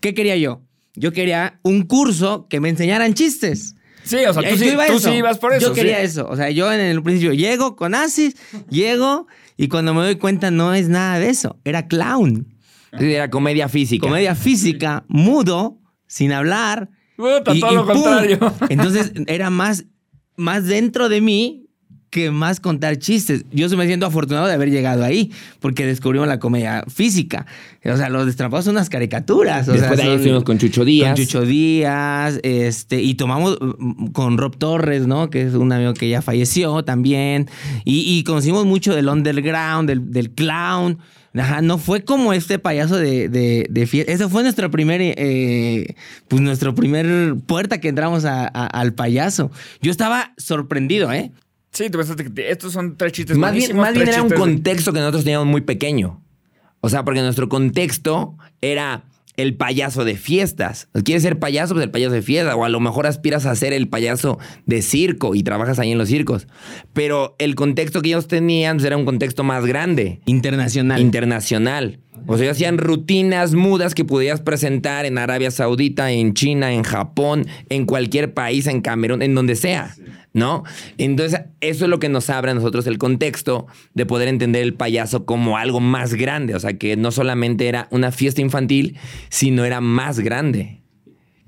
¿qué 0.00 0.14
quería 0.14 0.36
yo? 0.36 0.60
Yo 0.94 1.12
quería 1.12 1.58
un 1.62 1.82
curso 1.82 2.46
que 2.50 2.60
me 2.60 2.68
enseñaran 2.68 3.14
chistes. 3.14 3.76
Sí, 4.04 4.16
o 4.28 4.32
sea, 4.34 4.42
tú, 4.50 4.56
sí, 4.56 4.72
tú 4.88 4.98
sí 4.98 5.10
ibas 5.10 5.38
por 5.38 5.52
eso. 5.54 5.68
Yo 5.68 5.72
quería 5.74 5.98
sí. 6.00 6.06
eso. 6.06 6.26
O 6.28 6.36
sea, 6.36 6.50
yo 6.50 6.72
en 6.72 6.80
el 6.80 7.02
principio 7.04 7.32
llego 7.34 7.76
con 7.76 7.94
Asis, 7.94 8.34
llego 8.68 9.28
y 9.56 9.68
cuando 9.68 9.94
me 9.94 10.02
doy 10.02 10.16
cuenta 10.16 10.50
no 10.50 10.74
es 10.74 10.88
nada 10.88 11.20
de 11.20 11.28
eso. 11.30 11.56
Era 11.64 11.86
clown. 11.86 12.48
Era 12.98 13.30
comedia 13.30 13.68
física. 13.68 14.06
Comedia 14.06 14.34
física, 14.34 15.04
mudo, 15.08 15.78
sin 16.06 16.32
hablar. 16.32 16.90
Puta, 17.16 17.54
y- 17.54 17.60
todo 17.60 17.72
y 17.72 17.74
lo 17.74 17.86
¡pum! 17.86 17.94
contrario. 18.02 18.38
Entonces 18.68 19.12
era 19.26 19.50
más, 19.50 19.84
más 20.36 20.66
dentro 20.66 21.08
de 21.08 21.20
mí 21.20 21.58
que 22.10 22.30
más 22.30 22.60
contar 22.60 22.98
chistes. 22.98 23.46
Yo 23.52 23.70
me 23.70 23.86
siento 23.86 24.04
afortunado 24.04 24.46
de 24.46 24.52
haber 24.52 24.70
llegado 24.70 25.02
ahí, 25.02 25.32
porque 25.60 25.86
descubrimos 25.86 26.28
la 26.28 26.38
comedia 26.38 26.84
física. 26.86 27.46
O 27.86 27.96
sea, 27.96 28.10
los 28.10 28.26
destrapados 28.26 28.66
son 28.66 28.74
unas 28.74 28.90
caricaturas. 28.90 29.66
O 29.66 29.72
Después 29.72 29.96
sea, 29.96 30.04
de 30.04 30.10
ahí 30.10 30.16
estuvimos 30.16 30.44
con 30.44 30.58
Chucho 30.58 30.84
Díaz. 30.84 31.14
Con 31.16 31.24
Chucho 31.24 31.46
Díaz, 31.46 32.38
este, 32.42 33.00
y 33.00 33.14
tomamos 33.14 33.56
mm, 33.78 34.08
con 34.08 34.36
Rob 34.36 34.58
Torres, 34.58 35.06
¿no? 35.06 35.30
Que 35.30 35.40
es 35.40 35.54
un 35.54 35.72
amigo 35.72 35.94
que 35.94 36.10
ya 36.10 36.20
falleció 36.20 36.84
también. 36.84 37.48
Y, 37.86 38.00
y 38.18 38.24
conocimos 38.24 38.66
mucho 38.66 38.94
del 38.94 39.08
underground, 39.08 39.88
del, 39.88 40.10
del 40.12 40.32
clown. 40.32 40.98
Ajá, 41.34 41.62
no 41.62 41.78
fue 41.78 42.04
como 42.04 42.32
este 42.34 42.58
payaso 42.58 42.96
de, 42.98 43.28
de, 43.28 43.66
de 43.70 43.86
fiesta. 43.86 44.12
Ese 44.12 44.28
fue 44.28 44.42
nuestro 44.42 44.70
primer, 44.70 45.00
eh, 45.02 45.94
pues 46.28 46.42
nuestro 46.42 46.74
primer 46.74 47.36
puerta 47.46 47.80
que 47.80 47.88
entramos 47.88 48.24
a- 48.26 48.44
a- 48.46 48.66
al 48.66 48.92
payaso. 48.92 49.50
Yo 49.80 49.90
estaba 49.90 50.34
sorprendido, 50.36 51.10
¿eh? 51.12 51.32
Sí, 51.70 51.88
tú 51.88 51.96
pensaste 51.98 52.24
que 52.30 52.50
estos 52.50 52.74
son 52.74 52.98
tres 52.98 53.12
chistes 53.12 53.38
Más 53.38 53.54
bien, 53.54 53.74
más 53.76 53.94
bien 53.94 54.08
era 54.08 54.22
un 54.22 54.28
contexto 54.30 54.92
que 54.92 54.98
nosotros 54.98 55.24
teníamos 55.24 55.46
muy 55.48 55.62
pequeño. 55.62 56.22
O 56.82 56.90
sea, 56.90 57.02
porque 57.04 57.22
nuestro 57.22 57.48
contexto 57.48 58.36
era 58.60 59.04
el 59.36 59.54
payaso 59.56 60.04
de 60.04 60.16
fiestas. 60.16 60.88
¿Quieres 61.04 61.22
ser 61.22 61.38
payaso? 61.38 61.74
Pues 61.74 61.84
el 61.84 61.90
payaso 61.90 62.12
de 62.14 62.22
fiesta. 62.22 62.54
O 62.56 62.64
a 62.64 62.68
lo 62.68 62.80
mejor 62.80 63.06
aspiras 63.06 63.46
a 63.46 63.54
ser 63.54 63.72
el 63.72 63.88
payaso 63.88 64.38
de 64.66 64.82
circo 64.82 65.34
y 65.34 65.42
trabajas 65.42 65.78
ahí 65.78 65.92
en 65.92 65.98
los 65.98 66.08
circos. 66.08 66.46
Pero 66.92 67.34
el 67.38 67.54
contexto 67.54 68.02
que 68.02 68.10
ellos 68.10 68.28
tenían 68.28 68.76
pues, 68.76 68.86
era 68.86 68.96
un 68.96 69.04
contexto 69.04 69.44
más 69.44 69.64
grande, 69.64 70.20
Internacional. 70.26 71.00
internacional. 71.00 71.98
O 72.26 72.38
sea, 72.38 72.50
hacían 72.50 72.78
rutinas 72.78 73.54
mudas 73.54 73.94
que 73.94 74.04
pudieras 74.04 74.40
presentar 74.40 75.04
en 75.06 75.18
Arabia 75.18 75.50
Saudita, 75.50 76.10
en 76.10 76.34
China, 76.34 76.72
en 76.72 76.82
Japón, 76.82 77.46
en 77.68 77.86
cualquier 77.86 78.34
país, 78.34 78.66
en 78.66 78.80
Camerún, 78.80 79.22
en 79.22 79.34
donde 79.34 79.56
sea, 79.56 79.94
¿no? 80.32 80.64
Entonces, 80.98 81.40
eso 81.60 81.84
es 81.84 81.90
lo 81.90 81.98
que 81.98 82.08
nos 82.08 82.30
abre 82.30 82.52
a 82.52 82.54
nosotros 82.54 82.86
el 82.86 82.98
contexto 82.98 83.66
de 83.94 84.06
poder 84.06 84.28
entender 84.28 84.62
el 84.62 84.74
payaso 84.74 85.24
como 85.24 85.56
algo 85.56 85.80
más 85.80 86.14
grande. 86.14 86.54
O 86.54 86.60
sea, 86.60 86.74
que 86.74 86.96
no 86.96 87.10
solamente 87.10 87.68
era 87.68 87.88
una 87.90 88.12
fiesta 88.12 88.40
infantil, 88.40 88.98
sino 89.28 89.64
era 89.64 89.80
más 89.80 90.20
grande. 90.20 90.82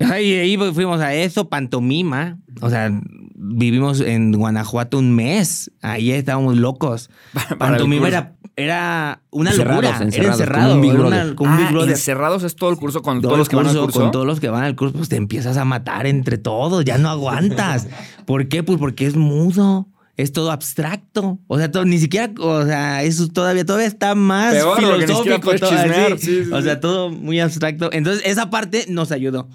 Ay, 0.00 0.32
Y 0.32 0.34
ahí 0.34 0.56
fuimos 0.72 1.00
a 1.00 1.14
eso, 1.14 1.48
pantomima. 1.48 2.38
O 2.60 2.68
sea, 2.68 2.90
vivimos 3.34 4.00
en 4.00 4.32
Guanajuato 4.32 4.98
un 4.98 5.14
mes. 5.14 5.70
Ahí 5.82 6.10
estábamos 6.10 6.56
locos. 6.56 7.10
Para 7.32 7.58
pantomima 7.58 8.08
era, 8.08 8.34
era 8.56 9.20
una 9.30 9.50
Encerrados, 9.50 9.82
locura. 9.82 9.96
era 9.96 10.04
encerrados, 10.06 10.40
encerrado. 10.40 10.68
como 10.68 10.74
un 10.76 10.80
Big 10.82 10.90
era 10.92 11.00
Brother. 11.00 11.24
una- 11.26 11.34
como 11.36 11.50
un 11.50 11.56
Ah, 11.56 11.60
Big 11.62 11.72
Brother. 11.72 11.90
encerrados 11.90 12.42
es 12.44 12.54
todo 12.56 12.70
el 12.70 12.76
curso 12.76 13.02
con 13.02 13.20
Todo 13.20 13.28
todos 13.30 13.38
los 13.38 13.48
que 13.48 13.56
van 13.56 13.66
al 13.66 13.76
curso. 13.78 14.00
Con 14.00 14.10
todos 14.12 14.26
los 14.26 14.40
que 14.40 14.48
van 14.48 14.64
al 14.64 14.76
curso, 14.76 14.94
pues 14.96 15.08
te 15.08 15.16
empiezas 15.16 15.56
a 15.56 15.64
matar 15.64 16.06
entre 16.06 16.38
todos. 16.38 16.84
Ya 16.84 16.98
no 16.98 17.08
aguantas. 17.10 17.86
¿Por 18.26 18.48
qué? 18.48 18.62
Pues 18.62 18.78
porque 18.78 19.06
es 19.06 19.16
mudo. 19.16 19.88
Es 20.16 20.30
todo 20.32 20.52
abstracto. 20.52 21.40
O 21.48 21.58
sea, 21.58 21.72
todo- 21.72 21.84
ni 21.84 21.98
siquiera, 21.98 22.32
o 22.38 22.64
sea, 22.64 23.02
eso 23.02 23.26
todavía, 23.26 23.64
todavía 23.66 23.88
está 23.88 24.14
más 24.14 24.54
Peor, 24.54 24.78
filosófico. 24.78 25.54
todo 25.56 25.70
chismear. 25.70 26.18
Sí, 26.20 26.44
sí, 26.44 26.50
o 26.52 26.62
sea, 26.62 26.78
todo 26.78 27.10
muy 27.10 27.40
abstracto. 27.40 27.90
Entonces, 27.92 28.22
esa 28.24 28.48
parte 28.48 28.84
nos 28.88 29.10
ayudó. 29.10 29.48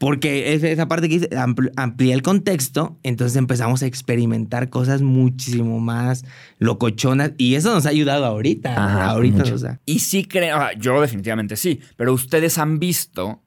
Porque 0.00 0.54
es 0.54 0.62
esa 0.62 0.88
parte 0.88 1.10
que 1.10 1.18
dice, 1.18 1.28
ampl- 1.32 1.72
amplía 1.76 2.14
el 2.14 2.22
contexto, 2.22 2.98
entonces 3.02 3.36
empezamos 3.36 3.82
a 3.82 3.86
experimentar 3.86 4.70
cosas 4.70 5.02
muchísimo 5.02 5.78
más 5.78 6.24
locochonas 6.58 7.32
y 7.36 7.54
eso 7.54 7.74
nos 7.74 7.84
ha 7.84 7.90
ayudado 7.90 8.24
ahorita. 8.24 8.72
Ajá, 8.72 9.10
ahorita, 9.10 9.36
mucho. 9.40 9.56
o 9.56 9.58
sea. 9.58 9.78
Y 9.84 9.98
sí 9.98 10.24
creo, 10.24 10.56
ah, 10.56 10.70
yo 10.72 10.98
definitivamente 11.02 11.54
sí, 11.56 11.80
pero 11.98 12.14
ustedes 12.14 12.56
han 12.56 12.78
visto 12.78 13.42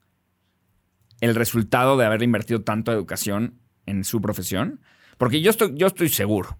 el 1.20 1.34
resultado 1.34 1.96
de 1.96 2.06
haber 2.06 2.22
invertido 2.22 2.62
tanto 2.62 2.92
educación 2.92 3.58
en 3.86 4.04
su 4.04 4.20
profesión, 4.20 4.80
porque 5.18 5.40
yo 5.40 5.50
estoy, 5.50 5.72
yo 5.74 5.88
estoy 5.88 6.08
seguro, 6.08 6.56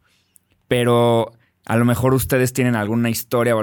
pero 0.67 1.31
a 1.67 1.77
lo 1.77 1.85
mejor 1.85 2.15
ustedes 2.15 2.53
tienen 2.53 2.75
alguna 2.77 3.11
historia 3.11 3.55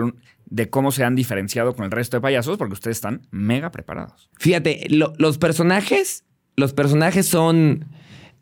de 0.45 0.69
cómo 0.69 0.91
se 0.91 1.03
han 1.03 1.15
diferenciado 1.15 1.75
con 1.75 1.85
el 1.85 1.91
resto 1.91 2.17
de 2.17 2.21
payasos, 2.21 2.57
porque 2.57 2.73
ustedes 2.73 2.97
están 2.97 3.21
mega 3.31 3.71
preparados. 3.71 4.29
Fíjate, 4.37 4.85
lo- 4.89 5.13
los 5.17 5.37
personajes, 5.37 6.25
los 6.55 6.73
personajes 6.73 7.25
son 7.27 7.85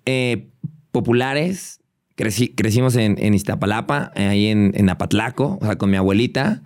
eh, 0.05 0.47
populares. 0.91 1.81
Crecimos 2.15 2.95
en, 2.97 3.33
Iztapalapa, 3.33 4.11
ahí 4.15 4.47
en, 4.47 4.71
en 4.75 4.89
Apatlaco, 4.89 5.57
o 5.61 5.65
sea, 5.65 5.77
con 5.77 5.89
mi 5.89 5.95
abuelita. 5.97 6.61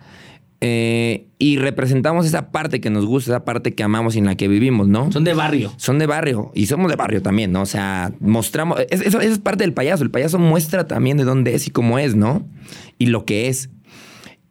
Eh, 0.66 1.26
y 1.38 1.58
representamos 1.58 2.24
esa 2.24 2.50
parte 2.50 2.80
que 2.80 2.88
nos 2.88 3.04
gusta, 3.04 3.32
esa 3.32 3.44
parte 3.44 3.74
que 3.74 3.82
amamos 3.82 4.16
y 4.16 4.20
en 4.20 4.24
la 4.24 4.34
que 4.34 4.48
vivimos, 4.48 4.88
¿no? 4.88 5.12
Son 5.12 5.22
de 5.22 5.34
barrio. 5.34 5.70
Son 5.76 5.98
de 5.98 6.06
barrio 6.06 6.52
y 6.54 6.66
somos 6.66 6.90
de 6.90 6.96
barrio 6.96 7.20
también, 7.20 7.52
¿no? 7.52 7.60
O 7.60 7.66
sea, 7.66 8.12
mostramos, 8.20 8.80
es- 8.88 9.02
eso, 9.02 9.20
eso 9.20 9.32
es 9.32 9.38
parte 9.40 9.64
del 9.64 9.74
payaso. 9.74 10.02
El 10.04 10.10
payaso 10.10 10.38
muestra 10.38 10.86
también 10.86 11.18
de 11.18 11.24
dónde 11.24 11.54
es 11.54 11.66
y 11.66 11.70
cómo 11.70 11.98
es, 11.98 12.14
¿no? 12.14 12.48
Y 12.98 13.06
lo 13.06 13.26
que 13.26 13.48
es. 13.48 13.68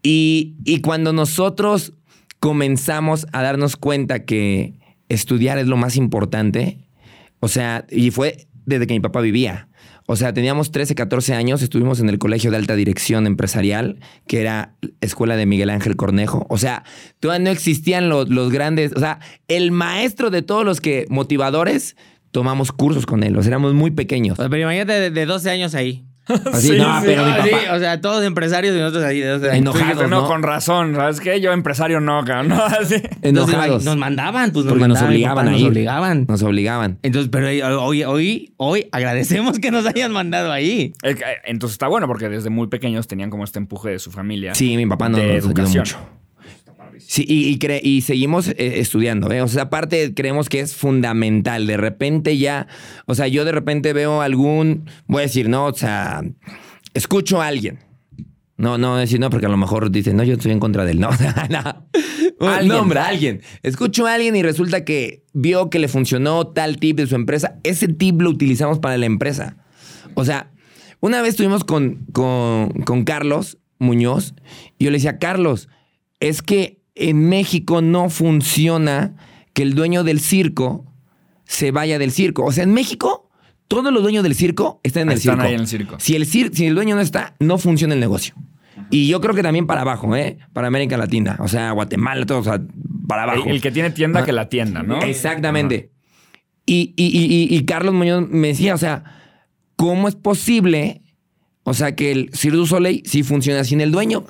Y, 0.03 0.53
y 0.65 0.81
cuando 0.81 1.13
nosotros 1.13 1.93
comenzamos 2.39 3.25
a 3.31 3.41
darnos 3.41 3.75
cuenta 3.75 4.23
que 4.25 4.73
estudiar 5.09 5.57
es 5.57 5.65
lo 5.67 5.77
más 5.77 5.95
importante, 5.95 6.77
o 7.39 7.47
sea, 7.47 7.85
y 7.89 8.11
fue 8.11 8.47
desde 8.65 8.85
que 8.85 8.93
mi 8.93 8.99
papá 8.99 9.19
vivía. 9.21 9.67
O 10.05 10.15
sea, 10.15 10.33
teníamos 10.33 10.71
13, 10.71 10.95
14 10.95 11.33
años, 11.33 11.61
estuvimos 11.61 11.99
en 11.99 12.09
el 12.09 12.19
Colegio 12.19 12.51
de 12.51 12.57
Alta 12.57 12.75
Dirección 12.75 13.25
Empresarial, 13.25 13.99
que 14.27 14.41
era 14.41 14.75
escuela 15.01 15.35
de 15.35 15.45
Miguel 15.45 15.69
Ángel 15.69 15.95
Cornejo. 15.95 16.45
O 16.49 16.57
sea, 16.57 16.83
todavía 17.19 17.45
no 17.45 17.51
existían 17.51 18.09
los, 18.09 18.29
los 18.29 18.51
grandes, 18.51 18.93
o 18.95 18.99
sea, 18.99 19.19
el 19.47 19.71
maestro 19.71 20.29
de 20.29 20.41
todos 20.41 20.65
los 20.65 20.81
que 20.81 21.05
motivadores, 21.09 21.95
tomamos 22.31 22.71
cursos 22.71 23.05
con 23.05 23.23
él, 23.23 23.37
o 23.37 23.41
sea, 23.41 23.49
éramos 23.49 23.73
muy 23.73 23.91
pequeños. 23.91 24.37
Pero 24.37 24.57
imagínate 24.57 24.93
de, 24.93 25.11
de 25.11 25.25
12 25.25 25.49
años 25.49 25.75
ahí. 25.75 26.05
Así, 26.53 26.69
Sí, 26.69 26.77
no, 26.77 26.99
sí, 27.01 27.07
pero 27.07 27.25
mi 27.25 27.31
papá... 27.31 27.43
sí, 27.43 27.55
o 27.71 27.79
sea, 27.79 27.99
todos 28.01 28.23
empresarios 28.23 28.75
y 28.75 28.79
nosotros 28.79 29.03
ahí 29.03 29.19
12 29.19 29.45
años. 29.51 29.57
Enojados, 29.57 30.09
no, 30.09 30.21
¿no? 30.21 30.27
con 30.27 30.41
razón, 30.43 30.95
¿sabes 30.95 31.19
qué? 31.19 31.41
Yo 31.41 31.51
empresario 31.51 31.99
no, 31.99 32.23
cabrón, 32.23 32.49
no, 32.49 32.63
así. 32.63 32.95
Entonces, 33.21 33.55
Enojados. 33.55 33.83
nos 33.83 33.97
mandaban, 33.97 34.51
pues 34.51 34.65
nos 34.65 34.73
porque 34.73 34.87
nos 34.87 35.01
obligaban 35.01 35.45
papá 35.45 35.55
a 35.55 35.59
ir. 35.59 35.63
Nos 35.63 35.71
obligaban. 35.71 36.25
Nos 36.27 36.43
obligaban. 36.43 36.99
Entonces, 37.03 37.29
pero 37.31 37.47
hoy, 37.47 37.61
hoy, 37.61 38.03
hoy, 38.03 38.53
hoy 38.57 38.87
agradecemos 38.91 39.59
que 39.59 39.71
nos 39.71 39.85
hayan 39.85 40.11
mandado 40.11 40.51
ahí. 40.51 40.93
Eh, 41.03 41.11
eh, 41.11 41.17
Entonces 41.45 41.73
está 41.73 41.87
bueno 41.87 42.07
porque 42.07 42.29
desde 42.29 42.49
muy 42.49 42.67
pequeños 42.67 43.07
tenían 43.07 43.29
como 43.29 43.43
este 43.43 43.59
empuje 43.59 43.89
de 43.89 43.99
su 43.99 44.11
familia. 44.11 44.55
Sí, 44.55 44.77
mi 44.77 44.85
papá 44.85 45.09
nos, 45.09 45.19
de 45.19 45.35
nos 45.35 45.45
educación. 45.45 45.81
mucho. 45.81 45.97
Sí, 47.07 47.25
y, 47.27 47.47
y, 47.49 47.57
cre- 47.59 47.81
y 47.83 48.01
seguimos 48.01 48.47
eh, 48.49 48.55
estudiando, 48.79 49.31
¿eh? 49.31 49.41
O 49.41 49.47
sea, 49.47 49.63
aparte 49.63 50.13
creemos 50.13 50.49
que 50.49 50.59
es 50.59 50.75
fundamental. 50.75 51.67
De 51.67 51.77
repente 51.77 52.37
ya, 52.37 52.67
o 53.05 53.15
sea, 53.15 53.27
yo 53.27 53.45
de 53.45 53.51
repente 53.51 53.93
veo 53.93 54.21
algún, 54.21 54.89
voy 55.07 55.19
a 55.19 55.21
decir, 55.23 55.49
no, 55.49 55.65
o 55.65 55.73
sea, 55.73 56.21
escucho 56.93 57.41
a 57.41 57.47
alguien. 57.47 57.79
No, 58.55 58.77
no, 58.77 58.97
decir 58.97 59.19
no, 59.19 59.29
porque 59.29 59.47
a 59.47 59.49
lo 59.49 59.57
mejor 59.57 59.89
dicen, 59.91 60.15
no, 60.15 60.23
yo 60.23 60.33
estoy 60.35 60.51
en 60.51 60.59
contra 60.59 60.85
de 60.85 60.91
él. 60.91 60.99
No, 60.99 61.09
no. 61.49 62.47
Alguien. 62.47 62.67
nombre, 62.67 62.99
alguien. 62.99 63.41
Escucho 63.63 64.05
a 64.07 64.13
alguien 64.15 64.35
y 64.35 64.43
resulta 64.43 64.83
que 64.85 65.23
vio 65.33 65.69
que 65.69 65.79
le 65.79 65.87
funcionó 65.87 66.47
tal 66.47 66.77
tip 66.77 66.97
de 66.97 67.07
su 67.07 67.15
empresa. 67.15 67.59
Ese 67.63 67.87
tip 67.87 68.21
lo 68.21 68.29
utilizamos 68.29 68.79
para 68.79 68.97
la 68.97 69.05
empresa. 69.05 69.57
O 70.13 70.23
sea, 70.25 70.51
Una 70.99 71.21
vez 71.21 71.31
estuvimos 71.31 71.63
con, 71.63 72.05
con, 72.13 72.69
con 72.85 73.03
Carlos 73.05 73.57
Muñoz 73.79 74.35
y 74.77 74.85
yo 74.85 74.91
le 74.91 74.97
decía, 74.97 75.17
Carlos, 75.19 75.67
es 76.19 76.41
que 76.41 76.79
en 76.95 77.27
México 77.29 77.81
no 77.81 78.09
funciona 78.09 79.15
que 79.53 79.63
el 79.63 79.73
dueño 79.75 80.03
del 80.03 80.19
circo 80.19 80.85
se 81.45 81.71
vaya 81.71 81.99
del 81.99 82.11
circo. 82.11 82.45
O 82.45 82.51
sea, 82.51 82.63
en 82.63 82.73
México, 82.73 83.29
todos 83.67 83.91
los 83.93 84.01
dueños 84.03 84.23
del 84.23 84.35
circo 84.35 84.79
están 84.83 85.03
en 85.03 85.09
el 85.09 85.17
Están 85.17 85.35
circo. 85.35 85.47
ahí 85.47 85.53
en 85.53 85.59
el 85.61 85.67
circo. 85.67 85.95
Si 85.99 86.15
el, 86.15 86.25
cir- 86.27 86.51
si 86.53 86.65
el 86.65 86.75
dueño 86.75 86.95
no 86.95 87.01
está, 87.01 87.35
no 87.39 87.57
funciona 87.57 87.93
el 87.93 87.99
negocio. 87.99 88.35
Y 88.89 89.07
yo 89.07 89.21
creo 89.21 89.33
que 89.35 89.43
también 89.43 89.65
para 89.67 89.81
abajo, 89.81 90.15
¿eh? 90.15 90.37
Para 90.53 90.67
América 90.67 90.97
Latina. 90.97 91.37
O 91.39 91.47
sea, 91.47 91.71
Guatemala, 91.71 92.25
todo, 92.25 92.39
o 92.39 92.43
sea, 92.43 92.61
para 93.07 93.23
abajo. 93.23 93.43
El, 93.45 93.55
el 93.55 93.61
que 93.61 93.71
tiene 93.71 93.89
tienda, 93.91 94.23
que 94.25 94.31
la 94.31 94.49
tienda, 94.49 94.83
¿no? 94.83 95.01
Exactamente. 95.01 95.91
Y, 96.65 96.93
y- 96.95 97.05
y- 97.05 97.25
y- 97.53 97.57
y 97.57 97.65
Carlos 97.65 97.93
Muñoz 97.93 98.27
me 98.29 98.49
decía, 98.49 98.73
o 98.73 98.77
sea, 98.77 99.03
¿cómo 99.75 100.07
es 100.07 100.15
posible, 100.15 101.01
o 101.63 101.73
sea, 101.73 101.95
que 101.95 102.11
el 102.11 102.29
Cirque 102.33 102.57
du 102.57 102.65
Soleil 102.65 103.03
sí 103.05 103.23
funciona 103.23 103.63
sin 103.63 103.81
el 103.81 103.91
dueño? 103.91 104.25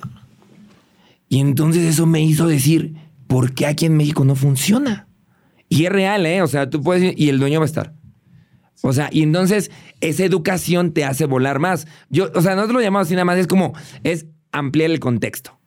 Y 1.34 1.39
entonces 1.39 1.84
eso 1.86 2.06
me 2.06 2.22
hizo 2.22 2.46
decir, 2.46 2.93
¿por 3.26 3.56
qué 3.56 3.65
aquí 3.65 3.88
en 3.88 3.98
México 3.98 4.24
no 4.24 4.36
funciona? 4.36 5.08
Y 5.67 5.86
es 5.86 5.91
real, 5.91 6.28
¿eh? 6.28 6.43
O 6.43 6.48
sea, 6.48 6.69
tú 6.69 6.84
puedes 6.84 7.02
ir 7.02 7.13
y 7.17 7.30
el 7.30 7.39
dueño 7.39 7.60
va 7.60 7.65
a 7.65 7.65
estar. 7.65 7.96
O 8.84 8.93
sea, 8.93 9.10
y 9.12 9.24
entonces 9.24 9.72
esa 10.00 10.26
educación 10.26 10.93
te 10.93 11.06
hace 11.06 11.26
volar 11.26 11.58
más. 11.58 11.88
Yo, 12.12 12.30
o 12.36 12.41
sea, 12.43 12.54
nosotros 12.54 12.76
lo 12.76 12.82
llamamos 12.82 13.08
así 13.08 13.15
nada 13.15 13.26
más, 13.26 13.39
es 13.39 13.48
como, 13.48 13.74
es 14.04 14.28
ampliar 14.52 14.91
el 14.91 15.00
contexto. 15.00 15.60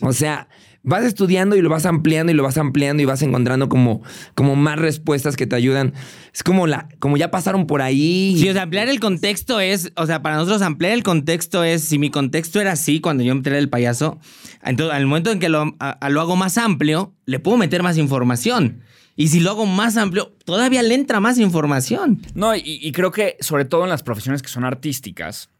O 0.00 0.14
sea, 0.14 0.48
vas 0.82 1.04
estudiando 1.04 1.56
y 1.56 1.60
lo 1.62 1.68
vas 1.68 1.84
ampliando 1.86 2.32
y 2.32 2.34
lo 2.34 2.42
vas 2.42 2.56
ampliando 2.58 3.02
y 3.02 3.06
vas 3.06 3.22
encontrando 3.22 3.68
como, 3.68 4.02
como 4.34 4.56
más 4.56 4.78
respuestas 4.78 5.36
que 5.36 5.46
te 5.46 5.56
ayudan. 5.56 5.92
Es 6.32 6.42
como 6.42 6.66
la, 6.66 6.88
como 6.98 7.16
ya 7.16 7.30
pasaron 7.30 7.66
por 7.66 7.82
ahí. 7.82 8.36
Sí, 8.38 8.48
o 8.48 8.52
sea, 8.52 8.62
ampliar 8.62 8.88
el 8.88 9.00
contexto 9.00 9.60
es, 9.60 9.92
o 9.96 10.06
sea, 10.06 10.22
para 10.22 10.36
nosotros 10.36 10.62
ampliar 10.62 10.92
el 10.92 11.02
contexto 11.02 11.64
es, 11.64 11.82
si 11.84 11.98
mi 11.98 12.10
contexto 12.10 12.60
era 12.60 12.72
así 12.72 13.00
cuando 13.00 13.22
yo 13.22 13.32
entré 13.32 13.58
el 13.58 13.68
payaso, 13.68 14.18
entonces 14.62 14.94
al 14.94 15.06
momento 15.06 15.30
en 15.32 15.38
que 15.38 15.48
lo, 15.48 15.74
a- 15.80 15.90
a- 15.90 16.08
lo 16.08 16.20
hago 16.20 16.36
más 16.36 16.56
amplio, 16.58 17.14
le 17.26 17.38
puedo 17.40 17.56
meter 17.56 17.82
más 17.82 17.98
información. 17.98 18.82
Y 19.16 19.28
si 19.28 19.40
lo 19.40 19.50
hago 19.50 19.66
más 19.66 19.98
amplio, 19.98 20.34
todavía 20.46 20.82
le 20.82 20.94
entra 20.94 21.20
más 21.20 21.38
información. 21.38 22.22
No, 22.34 22.54
y, 22.56 22.62
y 22.64 22.92
creo 22.92 23.10
que 23.10 23.36
sobre 23.40 23.66
todo 23.66 23.82
en 23.84 23.90
las 23.90 24.02
profesiones 24.02 24.40
que 24.40 24.48
son 24.48 24.64
artísticas, 24.64 25.50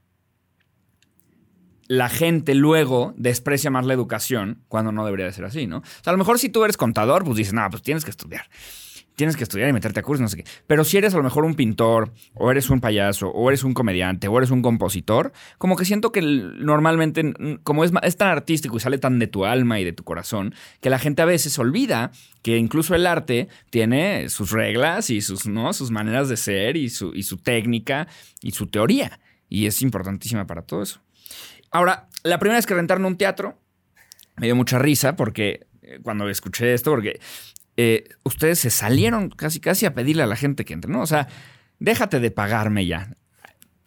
la 1.90 2.09
gente 2.09 2.55
luego 2.55 3.14
desprecia 3.16 3.68
más 3.68 3.85
la 3.85 3.94
educación 3.94 4.62
cuando 4.68 4.92
no 4.92 5.05
debería 5.05 5.26
de 5.26 5.33
ser 5.33 5.44
así, 5.44 5.66
¿no? 5.66 5.79
O 5.79 5.83
sea, 5.83 6.12
a 6.12 6.12
lo 6.12 6.18
mejor 6.18 6.38
si 6.38 6.48
tú 6.48 6.62
eres 6.62 6.76
contador, 6.76 7.24
pues 7.24 7.37
dices, 7.37 7.53
no, 7.53 7.68
pues 7.68 7.83
tienes 7.83 8.05
que 8.05 8.12
estudiar. 8.12 8.48
Tienes 9.16 9.37
que 9.37 9.42
estudiar 9.42 9.68
y 9.68 9.72
meterte 9.72 9.98
a 9.98 10.05
cursos, 10.05 10.20
no 10.20 10.29
sé 10.29 10.37
qué. 10.37 10.44
Pero 10.68 10.85
si 10.85 10.98
eres 10.98 11.14
a 11.14 11.16
lo 11.16 11.24
mejor 11.24 11.44
un 11.44 11.57
pintor, 11.57 12.12
o 12.35 12.48
eres 12.48 12.70
un 12.70 12.81
payaso, 12.81 13.31
o 13.31 13.50
eres 13.50 13.64
un 13.64 13.74
comediante, 13.74 14.29
o 14.29 14.38
eres 14.38 14.53
un 14.53 14.62
compositor, 14.62 15.33
como 15.59 15.74
que 15.74 15.85
siento 15.85 16.12
que 16.12 16.22
normalmente, 16.22 17.35
como 17.64 17.83
es, 17.83 17.90
es 18.05 18.16
tan 18.16 18.29
artístico 18.29 18.76
y 18.76 18.81
sale 18.81 18.98
tan 18.98 19.18
de 19.18 19.26
tu 19.26 19.44
alma 19.44 19.81
y 19.81 19.85
de 19.85 19.92
tu 19.92 20.05
corazón, 20.05 20.55
que 20.81 20.90
la 20.90 21.00
gente 21.00 21.22
a 21.22 21.24
veces 21.24 21.59
olvida 21.59 22.12
que 22.42 22.57
incluso 22.57 22.94
el 22.94 23.05
arte 23.05 23.48
tiene 23.70 24.29
sus 24.29 24.53
reglas 24.53 25.11
y 25.11 25.22
sus, 25.22 25.48
¿no? 25.48 25.72
sus 25.72 25.90
maneras 25.90 26.29
de 26.29 26.37
ser 26.37 26.76
y 26.76 26.88
su, 26.88 27.12
y 27.16 27.24
su 27.24 27.38
técnica 27.38 28.07
y 28.42 28.53
su 28.53 28.68
teoría. 28.68 29.18
Y 29.48 29.66
es 29.66 29.83
importantísima 29.83 30.46
para 30.46 30.62
todo 30.62 30.85
eso. 30.85 31.00
Ahora, 31.70 32.09
la 32.22 32.38
primera 32.38 32.59
vez 32.59 32.66
que 32.66 32.74
rentaron 32.74 33.04
un 33.04 33.16
teatro, 33.16 33.59
me 34.37 34.46
dio 34.46 34.56
mucha 34.56 34.78
risa 34.78 35.16
porque 35.16 35.66
eh, 35.83 36.00
cuando 36.02 36.28
escuché 36.28 36.74
esto, 36.74 36.90
porque 36.90 37.20
eh, 37.76 38.04
ustedes 38.24 38.59
se 38.59 38.70
salieron 38.70 39.30
casi 39.30 39.61
casi 39.61 39.87
a 39.87 39.94
pedirle 39.94 40.22
a 40.22 40.26
la 40.26 40.37
gente 40.37 40.64
que 40.64 40.74
entre, 40.74 40.90
¿no? 40.90 41.02
O 41.02 41.06
sea, 41.06 41.28
déjate 41.78 42.20
de 42.20 42.30
pagarme 42.30 42.87
ya. 42.87 43.16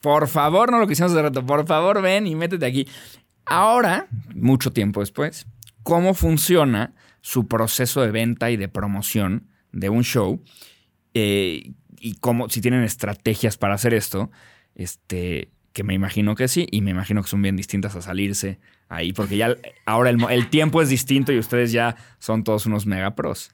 Por 0.01 0.27
favor, 0.27 0.71
no 0.71 0.79
lo 0.79 0.87
que 0.87 0.93
hicimos 0.93 1.11
hace 1.11 1.21
rato, 1.21 1.45
por 1.45 1.65
favor 1.65 2.01
ven 2.01 2.27
y 2.27 2.35
métete 2.35 2.65
aquí. 2.65 2.87
Ahora, 3.45 4.07
mucho 4.35 4.71
tiempo 4.71 4.99
después, 4.99 5.45
¿cómo 5.83 6.13
funciona 6.13 6.93
su 7.21 7.47
proceso 7.47 8.01
de 8.01 8.11
venta 8.11 8.51
y 8.51 8.57
de 8.57 8.67
promoción 8.67 9.47
de 9.71 9.89
un 9.89 10.03
show? 10.03 10.43
Eh, 11.13 11.73
y 11.99 12.15
cómo, 12.15 12.49
si 12.49 12.59
tienen 12.59 12.83
estrategias 12.83 13.57
para 13.57 13.75
hacer 13.75 13.93
esto, 13.93 14.29
este, 14.75 15.52
que 15.73 15.83
me 15.83 15.95
imagino 15.95 16.35
que 16.35 16.47
sí, 16.47 16.67
y 16.71 16.81
me 16.81 16.91
imagino 16.91 17.21
que 17.23 17.27
son 17.27 17.41
bien 17.41 17.55
distintas 17.55 17.95
a 17.95 18.01
salirse 18.01 18.59
ahí, 18.89 19.11
porque 19.11 19.37
ya 19.37 19.55
ahora 19.85 20.11
el, 20.11 20.49
tiempo 20.49 20.81
es 20.81 20.89
distinto 20.89 21.33
y 21.33 21.39
ustedes 21.39 21.71
ya 21.71 21.95
son 22.19 22.43
todos 22.43 22.67
unos 22.67 22.85
mega 22.85 23.15
pros. 23.15 23.51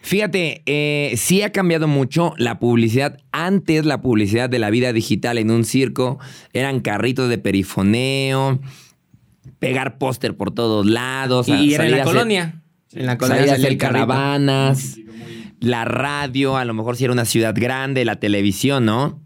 Fíjate, 0.00 0.62
eh, 0.66 1.14
sí 1.16 1.42
ha 1.42 1.50
cambiado 1.50 1.88
mucho 1.88 2.32
la 2.38 2.60
publicidad. 2.60 3.18
Antes 3.32 3.84
la 3.84 4.00
publicidad 4.00 4.48
de 4.48 4.60
la 4.60 4.70
vida 4.70 4.92
digital 4.92 5.38
en 5.38 5.50
un 5.50 5.64
circo 5.64 6.20
eran 6.52 6.78
carritos 6.78 7.28
de 7.28 7.38
perifoneo, 7.38 8.60
pegar 9.58 9.98
póster 9.98 10.36
por 10.36 10.52
todos 10.52 10.86
lados. 10.86 11.48
y 11.48 11.74
era 11.74 11.86
en 11.86 11.90
la 11.90 12.04
colonia. 12.04 12.62
En 12.92 13.06
la 13.06 13.18
colonia 13.18 13.40
salir 13.40 13.50
a 13.50 13.56
salía 13.56 13.66
hacer 13.66 13.78
caravanas, 13.78 14.98
la 15.58 15.84
radio, 15.84 16.56
a 16.56 16.64
lo 16.64 16.74
mejor 16.74 16.96
si 16.96 17.02
era 17.02 17.12
una 17.12 17.24
ciudad 17.24 17.54
grande, 17.56 18.04
la 18.04 18.20
televisión, 18.20 18.84
¿no? 18.84 19.20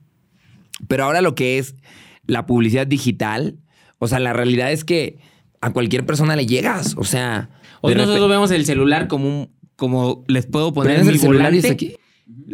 Pero 0.88 1.04
ahora 1.04 1.20
lo 1.20 1.34
que 1.34 1.58
es 1.58 1.76
la 2.26 2.46
publicidad 2.46 2.86
digital, 2.86 3.58
o 3.98 4.06
sea, 4.08 4.18
la 4.20 4.32
realidad 4.32 4.72
es 4.72 4.84
que 4.84 5.18
a 5.60 5.72
cualquier 5.72 6.04
persona 6.06 6.36
le 6.36 6.46
llegas, 6.46 6.94
o 6.96 7.04
sea... 7.04 7.50
Hoy 7.82 7.94
nosotros 7.96 8.28
vemos 8.28 8.50
el 8.52 8.64
celular 8.64 9.08
como 9.08 9.26
un, 9.28 9.50
como 9.76 10.24
les 10.28 10.46
puedo 10.46 10.72
poner 10.72 11.02
mi 11.04 11.10
el 11.12 11.18
celular 11.18 11.50
volante. 11.50 11.70
aquí. 11.72 11.96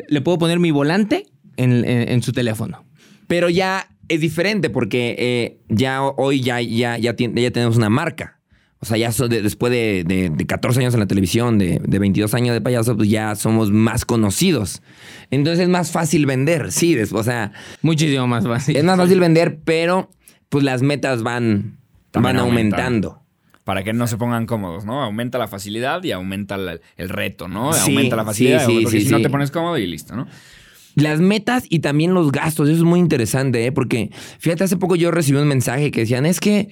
Le 0.08 0.20
puedo 0.22 0.38
poner 0.38 0.58
mi 0.58 0.70
volante 0.70 1.26
en, 1.58 1.72
en- 1.84 2.08
en 2.08 2.22
su 2.22 2.32
teléfono. 2.32 2.86
Pero 3.26 3.50
ya 3.50 3.88
es 4.08 4.20
diferente 4.22 4.70
porque 4.70 5.14
eh, 5.18 5.60
ya 5.68 6.02
hoy 6.02 6.40
ya, 6.40 6.62
ya, 6.62 6.96
ya, 6.96 7.14
ya 7.14 7.50
tenemos 7.50 7.76
una 7.76 7.90
marca. 7.90 8.37
O 8.80 8.86
sea, 8.86 8.96
ya 8.96 9.10
so- 9.10 9.26
de- 9.28 9.42
después 9.42 9.72
de, 9.72 10.04
de- 10.06 10.30
de 10.30 10.46
14 10.46 10.78
años 10.80 10.94
en 10.94 11.00
la 11.00 11.06
televisión, 11.06 11.58
de, 11.58 11.80
de 11.84 11.98
22 11.98 12.32
años 12.34 12.54
de 12.54 12.60
payaso, 12.60 12.96
pues 12.96 13.08
ya 13.08 13.34
somos 13.34 13.72
más 13.72 14.04
conocidos. 14.04 14.82
Entonces 15.30 15.64
es 15.64 15.68
más 15.68 15.90
fácil 15.90 16.26
vender, 16.26 16.70
sí. 16.70 16.96
o 17.12 17.22
sea, 17.24 17.52
Muchísimo 17.82 18.26
más 18.28 18.46
fácil. 18.46 18.76
es 18.76 18.84
más 18.84 18.96
fácil 18.96 19.18
vender, 19.20 19.58
pero 19.64 20.10
pues 20.48 20.62
las 20.64 20.82
metas 20.82 21.22
van, 21.22 21.78
También 22.12 22.36
van 22.36 22.44
aumentan. 22.44 22.80
aumentando. 22.80 23.22
Para 23.64 23.82
que 23.84 23.92
no 23.92 24.06
se 24.06 24.16
pongan 24.16 24.46
cómodos, 24.46 24.84
¿no? 24.86 25.02
Aumenta 25.02 25.36
la 25.38 25.46
facilidad 25.48 26.02
y 26.04 26.12
aumenta 26.12 26.56
la- 26.56 26.78
el 26.96 27.08
reto, 27.08 27.48
¿no? 27.48 27.72
Sí, 27.74 27.90
aumenta 27.90 28.16
la 28.16 28.24
facilidad, 28.24 28.64
sí, 28.64 28.76
sí, 28.78 28.82
porque 28.84 29.00
sí, 29.00 29.06
si 29.06 29.12
no 29.12 29.20
te 29.20 29.28
pones 29.28 29.50
cómodo 29.50 29.76
y 29.76 29.86
listo, 29.86 30.14
¿no? 30.16 30.26
Las 30.94 31.20
metas 31.20 31.64
y 31.68 31.80
también 31.80 32.14
los 32.14 32.32
gastos, 32.32 32.68
eso 32.68 32.78
es 32.78 32.84
muy 32.84 32.98
interesante, 32.98 33.66
¿eh? 33.66 33.72
porque 33.72 34.10
fíjate, 34.38 34.64
hace 34.64 34.76
poco 34.76 34.96
yo 34.96 35.10
recibí 35.10 35.38
un 35.38 35.46
mensaje 35.46 35.90
que 35.90 36.00
decían, 36.00 36.24
es 36.26 36.40
que 36.40 36.70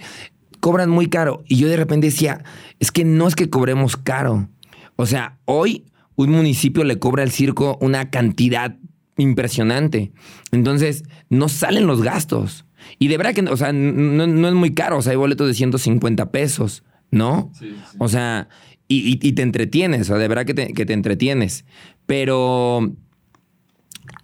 cobran 0.60 0.90
muy 0.90 1.08
caro. 1.08 1.42
Y 1.46 1.56
yo 1.56 1.68
de 1.68 1.76
repente 1.76 2.06
decía, 2.08 2.42
es 2.80 2.90
que 2.92 3.04
no 3.04 3.26
es 3.28 3.34
que 3.34 3.50
cobremos 3.50 3.96
caro. 3.96 4.48
O 4.96 5.06
sea, 5.06 5.38
hoy 5.44 5.84
un 6.16 6.30
municipio 6.30 6.84
le 6.84 6.98
cobra 6.98 7.22
al 7.22 7.30
circo 7.30 7.78
una 7.80 8.10
cantidad 8.10 8.76
impresionante. 9.18 10.12
Entonces, 10.52 11.04
no 11.30 11.48
salen 11.48 11.86
los 11.86 12.02
gastos. 12.02 12.64
Y 12.98 13.08
de 13.08 13.16
verdad 13.16 13.34
que, 13.34 13.42
o 13.42 13.56
sea, 13.56 13.72
no, 13.72 14.26
no 14.26 14.48
es 14.48 14.54
muy 14.54 14.74
caro. 14.74 14.98
O 14.98 15.02
sea, 15.02 15.10
hay 15.12 15.16
boletos 15.16 15.46
de 15.48 15.54
150 15.54 16.30
pesos, 16.30 16.84
¿no? 17.10 17.50
O 17.98 18.08
sea, 18.08 18.48
y, 18.88 18.98
y- 18.98 19.18
y 19.28 19.32
te 19.32 19.42
entretienes, 19.42 20.02
o 20.02 20.04
sea, 20.04 20.16
de 20.18 20.28
verdad 20.28 20.44
que 20.46 20.54
te, 20.54 20.72
que 20.72 20.86
te 20.86 20.92
entretienes. 20.92 21.64
Pero 22.06 22.92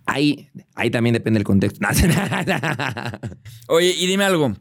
ahí, 0.06 0.48
ahí 0.74 0.90
también 0.90 1.14
depende 1.14 1.38
del 1.38 1.44
contexto. 1.44 1.80
Oye, 3.68 3.94
y 3.98 4.06
dime 4.06 4.24
algo. 4.24 4.54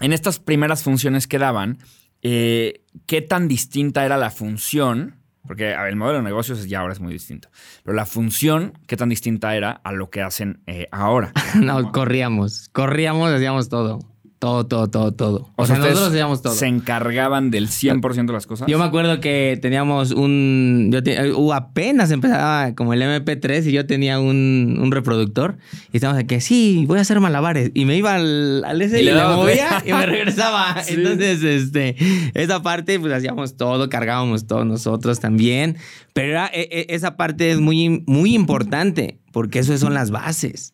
En 0.00 0.12
estas 0.12 0.38
primeras 0.38 0.82
funciones 0.82 1.26
que 1.26 1.38
daban, 1.38 1.78
eh, 2.22 2.82
¿qué 3.06 3.22
tan 3.22 3.48
distinta 3.48 4.04
era 4.04 4.16
la 4.16 4.30
función? 4.30 5.16
Porque 5.46 5.72
el 5.72 5.96
modelo 5.96 6.18
de 6.18 6.24
negocios 6.24 6.66
ya 6.68 6.80
ahora 6.80 6.94
es 6.94 7.00
muy 7.00 7.12
distinto. 7.12 7.48
Pero 7.84 7.94
la 7.94 8.06
función, 8.06 8.78
¿qué 8.86 8.96
tan 8.96 9.10
distinta 9.10 9.54
era 9.54 9.72
a 9.72 9.92
lo 9.92 10.08
que 10.08 10.22
hacen 10.22 10.62
eh, 10.66 10.88
ahora? 10.90 11.32
No, 11.60 11.92
corríamos. 11.92 12.70
Corríamos, 12.72 13.30
hacíamos 13.30 13.68
todo. 13.68 14.13
Todo, 14.44 14.66
todo, 14.66 14.90
todo, 14.90 15.12
todo. 15.12 15.48
O, 15.56 15.64
sea, 15.64 15.78
nosotros 15.78 16.08
hacíamos 16.08 16.42
todo. 16.42 16.52
se 16.52 16.66
encargaban 16.66 17.50
del 17.50 17.68
100% 17.68 18.26
de 18.26 18.32
las 18.34 18.46
cosas. 18.46 18.68
Yo 18.68 18.78
me 18.78 18.84
acuerdo 18.84 19.18
que 19.18 19.58
teníamos 19.62 20.10
un. 20.10 20.90
Yo 20.92 21.02
te- 21.02 21.32
uh, 21.32 21.52
apenas 21.54 22.10
empezaba 22.10 22.74
como 22.74 22.92
el 22.92 23.00
MP3 23.00 23.66
y 23.66 23.72
yo 23.72 23.86
tenía 23.86 24.20
un, 24.20 24.78
un 24.78 24.92
reproductor. 24.92 25.56
Y 25.94 25.96
estábamos 25.96 26.18
de 26.18 26.26
que 26.26 26.42
sí, 26.42 26.84
voy 26.86 26.98
a 26.98 27.00
hacer 27.00 27.20
malabares. 27.20 27.70
Y 27.72 27.86
me 27.86 27.96
iba 27.96 28.16
al, 28.16 28.62
al 28.66 28.82
ese 28.82 28.98
Y 28.98 29.00
y, 29.00 29.04
le 29.06 29.14
movía 29.14 29.82
y 29.86 29.92
me 29.94 30.04
regresaba. 30.04 30.76
Sí. 30.84 30.92
Entonces, 30.98 31.42
este, 31.42 31.96
esa 32.34 32.62
parte, 32.62 33.00
pues 33.00 33.14
hacíamos 33.14 33.56
todo, 33.56 33.88
cargábamos 33.88 34.46
todo 34.46 34.66
nosotros 34.66 35.20
también. 35.20 35.78
Pero 36.12 36.32
era- 36.32 36.50
e- 36.52 36.68
e- 36.70 36.86
esa 36.94 37.16
parte 37.16 37.50
es 37.50 37.60
muy, 37.60 38.04
muy 38.06 38.34
importante 38.34 39.20
porque 39.32 39.60
eso 39.60 39.78
son 39.78 39.94
las 39.94 40.10
bases. 40.10 40.73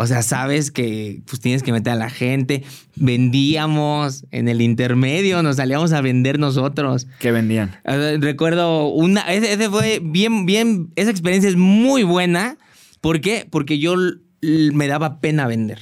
O 0.00 0.06
sea, 0.06 0.22
sabes 0.22 0.70
que 0.70 1.20
pues 1.26 1.40
tienes 1.40 1.62
que 1.62 1.72
meter 1.72 1.92
a 1.92 1.96
la 1.96 2.08
gente. 2.08 2.64
Vendíamos 2.96 4.24
en 4.30 4.48
el 4.48 4.62
intermedio, 4.62 5.42
nos 5.42 5.56
salíamos 5.56 5.92
a 5.92 6.00
vender 6.00 6.38
nosotros. 6.38 7.06
¿Qué 7.18 7.32
vendían? 7.32 7.76
Recuerdo 7.84 8.88
una. 8.88 9.20
Ese, 9.32 9.52
ese 9.52 9.68
fue 9.68 10.00
bien, 10.02 10.46
bien. 10.46 10.90
Esa 10.96 11.10
experiencia 11.10 11.50
es 11.50 11.56
muy 11.56 12.02
buena. 12.02 12.56
¿Por 13.02 13.20
qué? 13.20 13.46
Porque 13.50 13.78
yo 13.78 13.94
me 14.40 14.86
daba 14.88 15.20
pena 15.20 15.46
vender. 15.46 15.78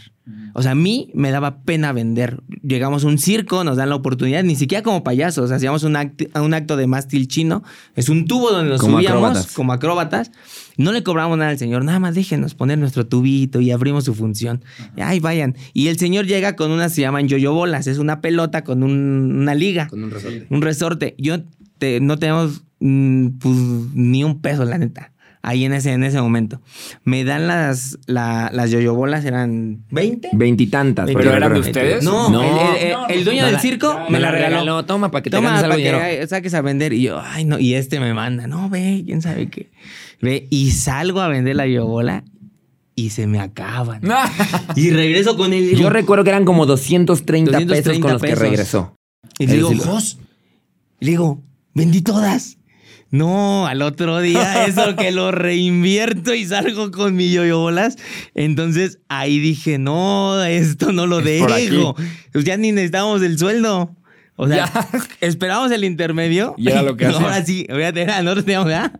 O 0.52 0.62
sea, 0.62 0.72
a 0.72 0.74
mí 0.74 1.10
me 1.14 1.30
daba 1.30 1.62
pena 1.62 1.92
vender. 1.92 2.42
Llegamos 2.62 3.04
a 3.04 3.06
un 3.06 3.16
circo, 3.18 3.64
nos 3.64 3.76
dan 3.78 3.88
la 3.88 3.94
oportunidad, 3.94 4.42
ni 4.42 4.56
siquiera 4.56 4.82
como 4.82 5.02
payasos. 5.02 5.50
Hacíamos 5.52 5.84
un, 5.84 5.94
act- 5.94 6.28
un 6.38 6.52
acto 6.52 6.76
de 6.76 6.86
mástil 6.86 7.28
chino. 7.28 7.62
Es 7.96 8.08
un 8.10 8.26
tubo 8.26 8.50
donde 8.50 8.70
nos 8.70 8.80
Como 8.80 8.98
subíamos 8.98 9.20
acróbatas. 9.22 9.52
como 9.54 9.72
acróbatas. 9.72 10.30
No 10.78 10.92
le 10.92 11.02
cobramos 11.02 11.36
nada 11.36 11.50
al 11.50 11.58
señor, 11.58 11.84
nada 11.84 11.98
más 11.98 12.14
déjenos 12.14 12.54
poner 12.54 12.78
nuestro 12.78 13.06
tubito 13.06 13.60
y 13.60 13.70
abrimos 13.72 14.04
su 14.04 14.14
función. 14.14 14.62
Y 14.96 15.02
ahí 15.02 15.20
vayan. 15.20 15.54
Y 15.74 15.88
el 15.88 15.98
señor 15.98 16.26
llega 16.26 16.56
con 16.56 16.70
unas, 16.70 16.92
se 16.94 17.02
llaman 17.02 17.28
yoyo 17.28 17.52
bolas. 17.52 17.86
Es 17.86 17.98
una 17.98 18.20
pelota 18.22 18.64
con 18.64 18.82
un- 18.82 19.36
una 19.40 19.54
liga. 19.54 19.88
Con 19.88 20.04
un 20.04 20.10
resorte. 20.10 20.46
Un 20.48 20.62
resorte. 20.62 21.14
Yo 21.18 21.38
te- 21.78 22.00
no 22.00 22.16
tenemos 22.18 22.62
mm, 22.80 23.26
pues, 23.40 23.56
ni 23.92 24.22
un 24.24 24.40
peso, 24.40 24.64
la 24.64 24.78
neta. 24.78 25.12
Ahí 25.40 25.64
en 25.64 25.72
ese, 25.72 25.92
en 25.92 26.02
ese 26.02 26.20
momento. 26.20 26.60
Me 27.04 27.22
dan 27.24 27.46
las, 27.46 27.98
la- 28.06 28.50
las 28.52 28.70
yoyobolas, 28.70 29.24
eran 29.24 29.84
20. 29.90 30.30
Veintitantas. 30.32 31.06
Pero 31.06 31.32
eran 31.32 31.54
de 31.54 31.60
ustedes? 31.60 32.02
No, 32.04 32.28
No. 32.28 32.42
el, 32.42 32.48
el- 32.76 32.86
el- 32.88 32.92
No, 32.92 33.08
el 33.08 33.24
dueño 33.24 33.40
no, 33.42 33.46
del 33.46 33.54
la- 33.54 33.60
circo 33.60 33.98
me 34.10 34.18
la 34.20 34.30
regaló. 34.32 34.84
Toma 34.84 35.10
para 35.10 35.22
que 35.22 35.30
te 35.30 35.36
Toma, 35.36 35.50
ganes 35.62 35.62
para 35.62 36.08
que 36.10 36.26
saques 36.26 36.54
a 36.54 36.60
vender. 36.60 36.92
Y 36.92 37.02
yo, 37.02 37.20
ay, 37.20 37.44
no. 37.44 37.58
Y 37.58 37.74
este 37.74 38.00
me 38.00 38.12
manda, 38.14 38.46
no, 38.46 38.68
ve, 38.68 39.02
quién 39.06 39.22
sabe 39.22 39.48
qué. 39.48 39.70
Ve, 40.20 40.48
y 40.50 40.72
salgo 40.72 41.20
a 41.20 41.28
vender 41.28 41.54
la 41.56 41.66
yoyobola 41.66 42.24
y 42.96 43.10
se 43.10 43.28
me 43.28 43.38
acaban. 43.38 44.00
Y 44.74 44.90
regreso 44.90 45.36
con 45.36 45.52
él. 45.52 45.76
Yo 45.76 45.88
recuerdo 45.88 46.24
que 46.24 46.30
eran 46.30 46.44
como 46.44 46.66
230, 46.66 47.52
pesos 47.52 47.68
230 47.68 48.02
con 48.02 48.12
los 48.12 48.20
que 48.22 48.28
pesos. 48.28 48.42
regresó. 48.42 48.94
Y 49.38 49.46
le 49.46 49.54
digo, 49.54 49.70
Jos, 49.84 50.18
le 50.98 51.10
digo, 51.10 51.40
vendí 51.74 52.00
todas. 52.02 52.57
No, 53.10 53.66
al 53.66 53.80
otro 53.82 54.20
día 54.20 54.64
eso 54.66 54.94
que 54.96 55.10
lo 55.12 55.30
reinvierto 55.30 56.34
y 56.34 56.44
salgo 56.44 56.90
con 56.90 57.16
mi 57.16 57.30
yoyobolas. 57.30 57.96
Entonces 58.34 58.98
ahí 59.08 59.38
dije, 59.38 59.78
no, 59.78 60.42
esto 60.44 60.92
no 60.92 61.06
lo 61.06 61.20
Es 61.20 61.24
dejo. 61.24 61.96
Pues 62.32 62.44
ya 62.44 62.56
ni 62.56 62.72
necesitábamos 62.72 63.22
el 63.22 63.38
sueldo. 63.38 63.94
O 64.40 64.46
sea, 64.46 64.70
esperamos 65.20 65.72
el 65.72 65.82
intermedio. 65.82 66.54
Y 66.56 66.68
era 66.70 66.82
lo 66.82 66.96
que 66.96 67.06
Ahora 67.06 67.30
hacían. 67.30 67.44
sí, 67.46 67.66
fíjate, 67.68 68.02
era- 68.02 68.22
nosotros 68.22 68.44
teníamos, 68.44 68.68
¿verdad? 68.68 68.92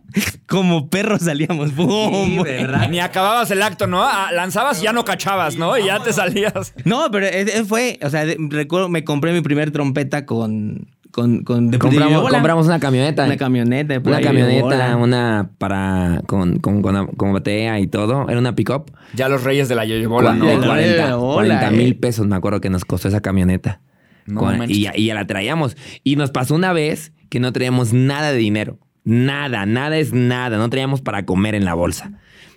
Como 0.47 0.89
perros 0.89 1.21
salíamos. 1.21 1.71
¡Pum! 1.71 2.43
Ni 2.89 2.99
acababas 2.99 3.49
el 3.51 3.61
acto, 3.63 3.87
¿no? 3.87 4.03
Ah, 4.03 4.31
Lanzabas 4.33 4.81
y 4.81 4.83
ya 4.83 4.91
no 4.91 5.05
cachabas, 5.05 5.55
¿no? 5.55 5.77
Y 5.77 5.85
ya 5.85 6.03
te 6.03 6.11
salías. 6.11 6.73
No, 6.83 7.09
pero 7.09 7.27
fue, 7.67 7.99
o 8.03 8.09
sea, 8.09 8.25
recuerdo, 8.37 8.89
me 8.89 9.05
compré 9.05 9.31
mi 9.31 9.39
primer 9.39 9.71
trompeta 9.71 10.25
con, 10.25 10.89
con, 11.11 11.43
con 11.43 11.71
de- 11.71 11.79
Compramos, 11.79 12.67
una 12.67 12.79
camioneta. 12.79 13.25
Una 13.25 13.37
camioneta. 13.37 13.93
de 13.99 14.09
Una 14.09 14.21
camioneta, 14.21 14.95
una 14.97 15.51
para 15.57 16.21
con, 16.27 16.59
con, 16.59 16.81
con, 16.81 17.07
con 17.07 17.33
batea 17.33 17.79
y 17.79 17.87
todo. 17.87 18.27
Era 18.29 18.39
una 18.39 18.55
pick-up. 18.55 18.91
Ya 19.13 19.27
los 19.29 19.43
reyes 19.43 19.69
de 19.69 19.75
la 19.75 19.85
yoyobola, 19.85 20.33
¿no? 20.33 20.45
de 20.45 20.57
la 20.57 20.67
40, 20.67 21.15
bola, 21.15 21.33
40 21.35 21.67
eh. 21.67 21.71
mil 21.71 21.95
pesos 21.97 22.27
me 22.27 22.35
acuerdo 22.35 22.61
que 22.61 22.69
nos 22.69 22.85
costó 22.85 23.07
esa 23.07 23.21
camioneta. 23.21 23.81
No 24.25 24.41
Con- 24.41 24.57
manches. 24.59 24.77
y, 24.77 24.81
ya, 24.81 24.91
y 24.95 25.05
ya 25.07 25.15
la 25.15 25.25
traíamos. 25.25 25.75
Y 26.03 26.15
nos 26.15 26.31
pasó 26.31 26.53
una 26.55 26.73
vez 26.73 27.11
que 27.29 27.39
no 27.39 27.51
traíamos 27.51 27.93
nada 27.93 28.31
de 28.31 28.37
dinero. 28.37 28.77
Nada, 29.03 29.65
nada 29.65 29.97
es 29.97 30.13
nada. 30.13 30.57
No 30.57 30.69
traíamos 30.69 31.01
para 31.01 31.25
comer 31.25 31.55
en 31.55 31.65
la 31.65 31.73
bolsa. 31.73 32.11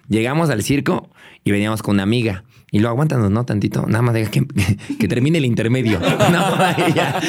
Llegamos 0.08 0.50
al 0.50 0.62
circo 0.62 1.08
y 1.44 1.50
veníamos 1.50 1.82
con 1.82 1.94
una 1.94 2.02
amiga. 2.02 2.44
Y 2.74 2.78
luego 2.78 2.94
aguántanos, 2.94 3.30
¿no? 3.30 3.44
Tantito. 3.44 3.84
Nada 3.86 4.00
más 4.00 4.14
deja 4.14 4.30
que, 4.30 4.46
que 4.98 5.06
termine 5.06 5.36
el 5.38 5.44
intermedio. 5.44 6.00
No, 6.32 6.88
y 6.88 6.92
ya. 6.94 7.20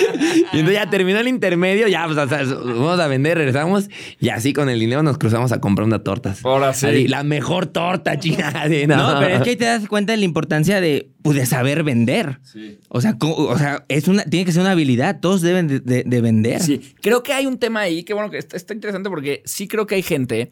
Y 0.54 0.60
entonces 0.60 0.74
ya 0.76 0.90
terminó 0.90 1.20
el 1.20 1.28
intermedio. 1.28 1.88
Ya, 1.90 2.06
pues, 2.06 2.18
o 2.18 2.28
sea, 2.30 2.44
vamos 2.46 2.98
a 3.00 3.08
vender, 3.08 3.38
regresamos. 3.38 3.90
Y 4.22 4.30
así 4.30 4.54
con 4.54 4.70
el 4.70 4.80
dinero 4.80 5.04
nos 5.04 5.18
cruzamos 5.18 5.52
a 5.52 5.60
comprar 5.60 5.86
unas 5.86 6.02
tortas. 6.04 6.46
Ahora 6.46 6.74
sí. 6.74 6.86
Así, 6.88 7.08
la 7.10 7.24
mejor 7.24 7.66
torta, 7.68 8.18
china. 8.20 8.54
Así, 8.56 8.88
No, 8.88 9.18
pero 9.20 9.36
es 9.36 9.42
que 9.42 9.50
ahí 9.52 9.56
te 9.58 9.66
das 9.66 9.86
cuenta 9.90 10.14
de 10.14 10.18
la 10.20 10.26
importancia 10.26 10.80
de, 10.80 11.12
pues, 11.22 11.36
de 11.38 11.46
saber 11.46 11.84
vender. 11.84 12.40
O 12.88 13.02
sea, 13.02 13.18
o 13.20 13.58
sea, 13.58 13.84
es 13.90 14.08
una, 14.08 14.24
tiene 14.24 14.46
que 14.46 14.54
ser 14.54 14.62
una 14.62 14.72
habilidad. 14.72 15.20
Todos 15.20 15.42
deben 15.42 15.68
de, 15.68 15.82
de- 15.82 16.04
de 16.06 16.22
vender. 16.22 16.62
Sí, 16.62 16.80
creo 17.02 17.22
que 17.22 17.34
hay 17.34 17.48
un 17.48 17.58
tema 17.60 17.82
ahí 17.82 18.04
que, 18.04 18.14
bueno, 18.14 18.30
que 18.32 18.38
está, 18.38 18.56
está 18.56 18.74
interesante 18.74 19.10
porque 19.10 19.42
sí 19.46 19.68
creo 19.68 19.86
que 19.88 19.96
hay 19.96 20.04
gente 20.04 20.52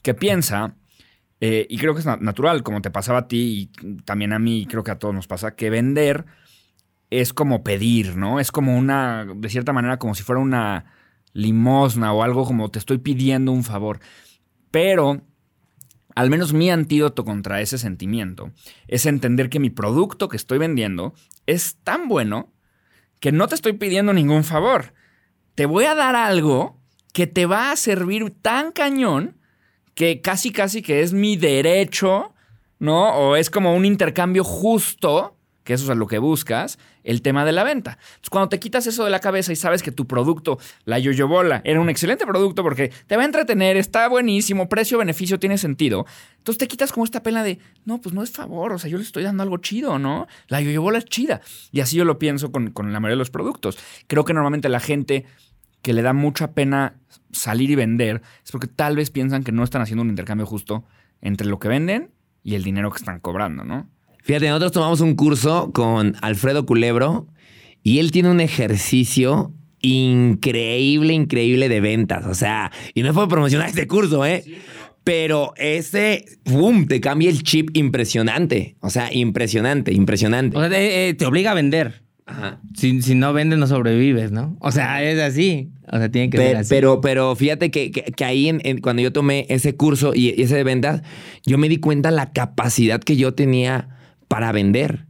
que 0.00 0.14
piensa, 0.14 0.74
eh, 1.44 1.66
y 1.68 1.76
creo 1.76 1.92
que 1.92 1.98
es 2.00 2.06
na- 2.06 2.18
natural, 2.18 2.62
como 2.62 2.80
te 2.82 2.92
pasaba 2.92 3.18
a 3.18 3.26
ti 3.28 3.68
y 3.74 3.92
también 4.04 4.32
a 4.32 4.38
mí, 4.38 4.64
creo 4.70 4.84
que 4.84 4.92
a 4.92 4.98
todos 5.00 5.12
nos 5.12 5.26
pasa, 5.26 5.56
que 5.56 5.70
vender 5.70 6.24
es 7.10 7.32
como 7.32 7.64
pedir, 7.64 8.16
¿no? 8.16 8.38
Es 8.38 8.52
como 8.52 8.78
una, 8.78 9.26
de 9.36 9.48
cierta 9.48 9.72
manera, 9.72 9.98
como 9.98 10.14
si 10.14 10.22
fuera 10.22 10.40
una 10.40 10.84
limosna 11.32 12.12
o 12.12 12.22
algo 12.22 12.44
como 12.44 12.70
te 12.70 12.78
estoy 12.78 12.98
pidiendo 12.98 13.50
un 13.50 13.64
favor. 13.64 13.98
Pero 14.70 15.22
al 16.14 16.30
menos 16.30 16.52
mi 16.52 16.70
antídoto 16.70 17.24
contra 17.24 17.60
ese 17.60 17.76
sentimiento 17.76 18.52
es 18.86 19.04
entender 19.04 19.50
que 19.50 19.58
mi 19.58 19.70
producto 19.70 20.28
que 20.28 20.36
estoy 20.36 20.58
vendiendo 20.58 21.12
es 21.46 21.76
tan 21.82 22.06
bueno 22.06 22.52
que 23.18 23.32
no 23.32 23.48
te 23.48 23.56
estoy 23.56 23.72
pidiendo 23.72 24.12
ningún 24.12 24.44
favor. 24.44 24.94
Te 25.56 25.66
voy 25.66 25.86
a 25.86 25.96
dar 25.96 26.14
algo 26.14 26.78
que 27.12 27.26
te 27.26 27.46
va 27.46 27.72
a 27.72 27.76
servir 27.76 28.30
tan 28.30 28.70
cañón 28.70 29.41
que 29.94 30.20
casi 30.20 30.52
casi 30.52 30.82
que 30.82 31.02
es 31.02 31.12
mi 31.12 31.36
derecho, 31.36 32.32
¿no? 32.78 33.10
O 33.10 33.36
es 33.36 33.50
como 33.50 33.74
un 33.74 33.84
intercambio 33.84 34.44
justo, 34.44 35.36
que 35.64 35.74
eso 35.74 35.90
es 35.90 35.98
lo 35.98 36.06
que 36.06 36.18
buscas, 36.18 36.78
el 37.04 37.22
tema 37.22 37.44
de 37.44 37.52
la 37.52 37.64
venta. 37.64 37.92
Entonces, 37.92 38.30
cuando 38.30 38.48
te 38.48 38.58
quitas 38.58 38.86
eso 38.86 39.04
de 39.04 39.10
la 39.10 39.20
cabeza 39.20 39.52
y 39.52 39.56
sabes 39.56 39.82
que 39.82 39.92
tu 39.92 40.06
producto, 40.06 40.58
la 40.84 40.98
yoyobola, 40.98 41.60
era 41.64 41.80
un 41.80 41.88
excelente 41.88 42.26
producto 42.26 42.62
porque 42.62 42.92
te 43.06 43.16
va 43.16 43.22
a 43.22 43.26
entretener, 43.26 43.76
está 43.76 44.08
buenísimo, 44.08 44.68
precio-beneficio 44.68 45.38
tiene 45.38 45.58
sentido. 45.58 46.06
Entonces 46.38 46.58
te 46.58 46.68
quitas 46.68 46.92
como 46.92 47.04
esta 47.04 47.22
pena 47.22 47.44
de, 47.44 47.58
no, 47.84 48.00
pues 48.00 48.14
no 48.14 48.22
es 48.22 48.30
favor, 48.30 48.72
o 48.72 48.78
sea, 48.78 48.90
yo 48.90 48.98
le 48.98 49.04
estoy 49.04 49.22
dando 49.22 49.42
algo 49.42 49.58
chido, 49.58 49.98
¿no? 49.98 50.26
La 50.48 50.60
yoyobola 50.60 50.98
es 50.98 51.04
chida. 51.04 51.40
Y 51.70 51.80
así 51.80 51.96
yo 51.96 52.04
lo 52.04 52.18
pienso 52.18 52.50
con, 52.50 52.70
con 52.70 52.92
la 52.92 53.00
mayoría 53.00 53.14
de 53.14 53.18
los 53.18 53.30
productos. 53.30 53.78
Creo 54.06 54.24
que 54.24 54.34
normalmente 54.34 54.68
la 54.68 54.80
gente 54.80 55.26
que 55.82 55.92
le 55.92 56.02
da 56.02 56.12
mucha 56.12 56.52
pena 56.52 56.94
salir 57.32 57.70
y 57.70 57.74
vender 57.74 58.22
es 58.44 58.52
porque 58.52 58.68
tal 58.68 58.96
vez 58.96 59.10
piensan 59.10 59.42
que 59.42 59.52
no 59.52 59.64
están 59.64 59.82
haciendo 59.82 60.02
un 60.02 60.10
intercambio 60.10 60.46
justo 60.46 60.84
entre 61.20 61.46
lo 61.46 61.58
que 61.58 61.68
venden 61.68 62.10
y 62.42 62.54
el 62.54 62.64
dinero 62.64 62.90
que 62.90 62.98
están 62.98 63.20
cobrando, 63.20 63.64
¿no? 63.64 63.88
Fíjate, 64.22 64.48
nosotros 64.48 64.72
tomamos 64.72 65.00
un 65.00 65.14
curso 65.16 65.72
con 65.72 66.14
Alfredo 66.22 66.64
Culebro 66.64 67.26
y 67.82 67.98
él 67.98 68.12
tiene 68.12 68.30
un 68.30 68.40
ejercicio 68.40 69.52
increíble, 69.80 71.12
increíble 71.12 71.68
de 71.68 71.80
ventas. 71.80 72.26
O 72.26 72.34
sea, 72.34 72.70
y 72.94 73.02
no 73.02 73.08
es 73.08 73.14
por 73.14 73.28
promocionar 73.28 73.68
este 73.68 73.88
curso, 73.88 74.24
¿eh? 74.24 74.44
pero... 75.02 75.52
ese, 75.56 76.24
¡boom! 76.44 76.86
Te 76.86 77.00
cambia 77.00 77.30
el 77.30 77.42
chip 77.42 77.70
impresionante. 77.76 78.76
O 78.80 78.90
sea, 78.90 79.12
impresionante, 79.12 79.92
impresionante. 79.92 80.56
O 80.56 80.60
sea, 80.60 80.70
te, 80.70 81.08
eh, 81.08 81.14
te 81.14 81.26
obliga 81.26 81.50
a 81.50 81.54
vender. 81.54 82.01
Ajá. 82.26 82.60
Si, 82.74 83.02
si 83.02 83.14
no 83.14 83.32
vendes, 83.32 83.58
no 83.58 83.66
sobrevives, 83.66 84.30
¿no? 84.32 84.56
O 84.60 84.70
sea, 84.72 85.02
es 85.02 85.18
así. 85.20 85.70
O 85.90 85.98
sea, 85.98 86.08
tiene 86.08 86.30
que 86.30 86.38
Pe- 86.38 86.46
ser 86.48 86.56
así. 86.58 86.68
Pero, 86.70 87.00
pero 87.00 87.34
fíjate 87.36 87.70
que, 87.70 87.90
que- 87.90 88.02
que 88.04 88.24
ahí 88.24 88.48
en- 88.48 88.60
en- 88.64 88.80
cuando 88.80 89.02
yo 89.02 89.12
tomé 89.12 89.46
ese 89.48 89.74
curso 89.76 90.12
y, 90.14 90.30
y 90.38 90.42
ese 90.42 90.54
de 90.56 90.64
ventas, 90.64 91.02
yo 91.44 91.58
me 91.58 91.68
di 91.68 91.78
cuenta 91.78 92.10
la 92.10 92.32
capacidad 92.32 93.00
que 93.00 93.16
yo 93.16 93.34
tenía 93.34 93.88
para 94.28 94.52
vender. 94.52 95.06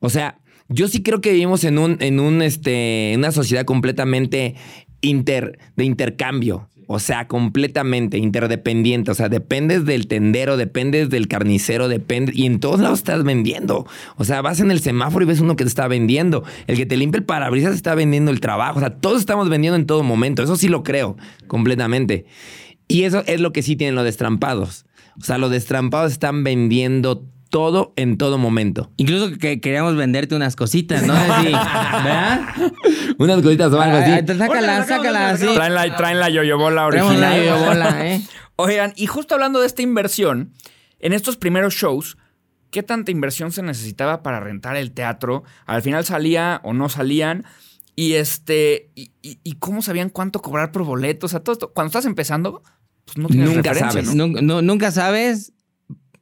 O 0.00 0.08
sea, 0.10 0.38
yo 0.68 0.88
sí 0.88 1.02
creo 1.02 1.20
que 1.20 1.32
vivimos 1.32 1.64
en 1.64 1.78
un, 1.78 1.98
en 2.00 2.18
un, 2.18 2.40
este, 2.42 3.12
una 3.16 3.30
sociedad 3.30 3.64
completamente 3.64 4.54
inter, 5.02 5.58
de 5.76 5.84
intercambio. 5.84 6.68
O 6.86 6.98
sea, 6.98 7.26
completamente 7.28 8.18
interdependiente. 8.18 9.10
O 9.10 9.14
sea, 9.14 9.28
dependes 9.28 9.84
del 9.84 10.06
tendero, 10.06 10.56
dependes 10.56 11.10
del 11.10 11.28
carnicero, 11.28 11.88
depende. 11.88 12.32
Y 12.34 12.46
en 12.46 12.60
todos 12.60 12.80
lados 12.80 12.98
estás 12.98 13.24
vendiendo. 13.24 13.86
O 14.16 14.24
sea, 14.24 14.42
vas 14.42 14.60
en 14.60 14.70
el 14.70 14.80
semáforo 14.80 15.24
y 15.24 15.28
ves 15.28 15.40
uno 15.40 15.56
que 15.56 15.64
te 15.64 15.68
está 15.68 15.88
vendiendo. 15.88 16.44
El 16.66 16.76
que 16.76 16.86
te 16.86 16.96
limpia 16.96 17.18
el 17.18 17.24
parabrisas 17.24 17.74
está 17.74 17.94
vendiendo 17.94 18.30
el 18.30 18.40
trabajo. 18.40 18.78
O 18.78 18.80
sea, 18.80 18.90
todos 18.90 19.20
estamos 19.20 19.48
vendiendo 19.48 19.76
en 19.76 19.86
todo 19.86 20.02
momento. 20.02 20.42
Eso 20.42 20.56
sí 20.56 20.68
lo 20.68 20.82
creo 20.82 21.16
completamente. 21.46 22.26
Y 22.88 23.04
eso 23.04 23.22
es 23.26 23.40
lo 23.40 23.52
que 23.52 23.62
sí 23.62 23.76
tienen 23.76 23.94
los 23.94 24.04
destrampados. 24.04 24.86
O 25.20 25.24
sea, 25.24 25.38
los 25.38 25.50
destrampados 25.50 26.12
están 26.12 26.44
vendiendo 26.44 27.24
todo 27.54 27.92
en 27.94 28.18
todo 28.18 28.36
momento. 28.36 28.90
Incluso 28.96 29.38
que 29.38 29.60
queríamos 29.60 29.94
venderte 29.94 30.34
unas 30.34 30.56
cositas, 30.56 31.06
¿no? 31.06 31.14
¿Verdad? 31.44 32.40
Unas 33.18 33.42
cositas 33.42 33.72
o 33.72 33.80
algo 33.80 33.96
ay, 33.98 34.12
así. 34.24 34.26
Sácala, 34.38 34.84
sácala, 34.84 35.30
así. 35.30 35.46
Traen 35.54 35.74
la, 35.74 35.96
traen 35.96 36.20
la 36.20 36.30
yoyobola 36.30 36.86
original. 36.86 37.20
la 37.20 37.36
yoyobola, 37.38 38.06
¿eh? 38.14 38.22
Oigan, 38.56 38.92
y 38.96 39.06
justo 39.06 39.34
hablando 39.34 39.60
de 39.60 39.66
esta 39.66 39.82
inversión, 39.82 40.52
en 41.00 41.12
estos 41.12 41.36
primeros 41.36 41.74
shows, 41.74 42.16
¿qué 42.70 42.82
tanta 42.82 43.10
inversión 43.10 43.52
se 43.52 43.62
necesitaba 43.62 44.22
para 44.22 44.40
rentar 44.40 44.76
el 44.76 44.92
teatro? 44.92 45.44
Al 45.66 45.82
final 45.82 46.04
salía 46.04 46.60
o 46.64 46.72
no 46.72 46.88
salían. 46.88 47.44
Y 47.96 48.14
este, 48.14 48.90
y, 48.96 49.12
y- 49.22 49.38
y 49.44 49.52
cómo 49.54 49.80
sabían 49.82 50.08
cuánto 50.08 50.40
cobrar 50.42 50.72
por 50.72 50.82
boletos? 50.84 51.28
O 51.28 51.32
sea, 51.32 51.40
todo 51.40 51.52
esto. 51.52 51.72
Cuando 51.72 51.88
estás 51.88 52.06
empezando, 52.06 52.62
pues 53.04 53.16
no 53.18 53.28
tienes 53.28 53.54
Nunca 53.54 53.72
referencia, 53.72 54.02
sabes. 54.02 54.14
¿no? 54.16 54.26
Nun- 54.26 54.40
no- 54.42 54.62
nunca 54.62 54.90
sabes 54.90 55.52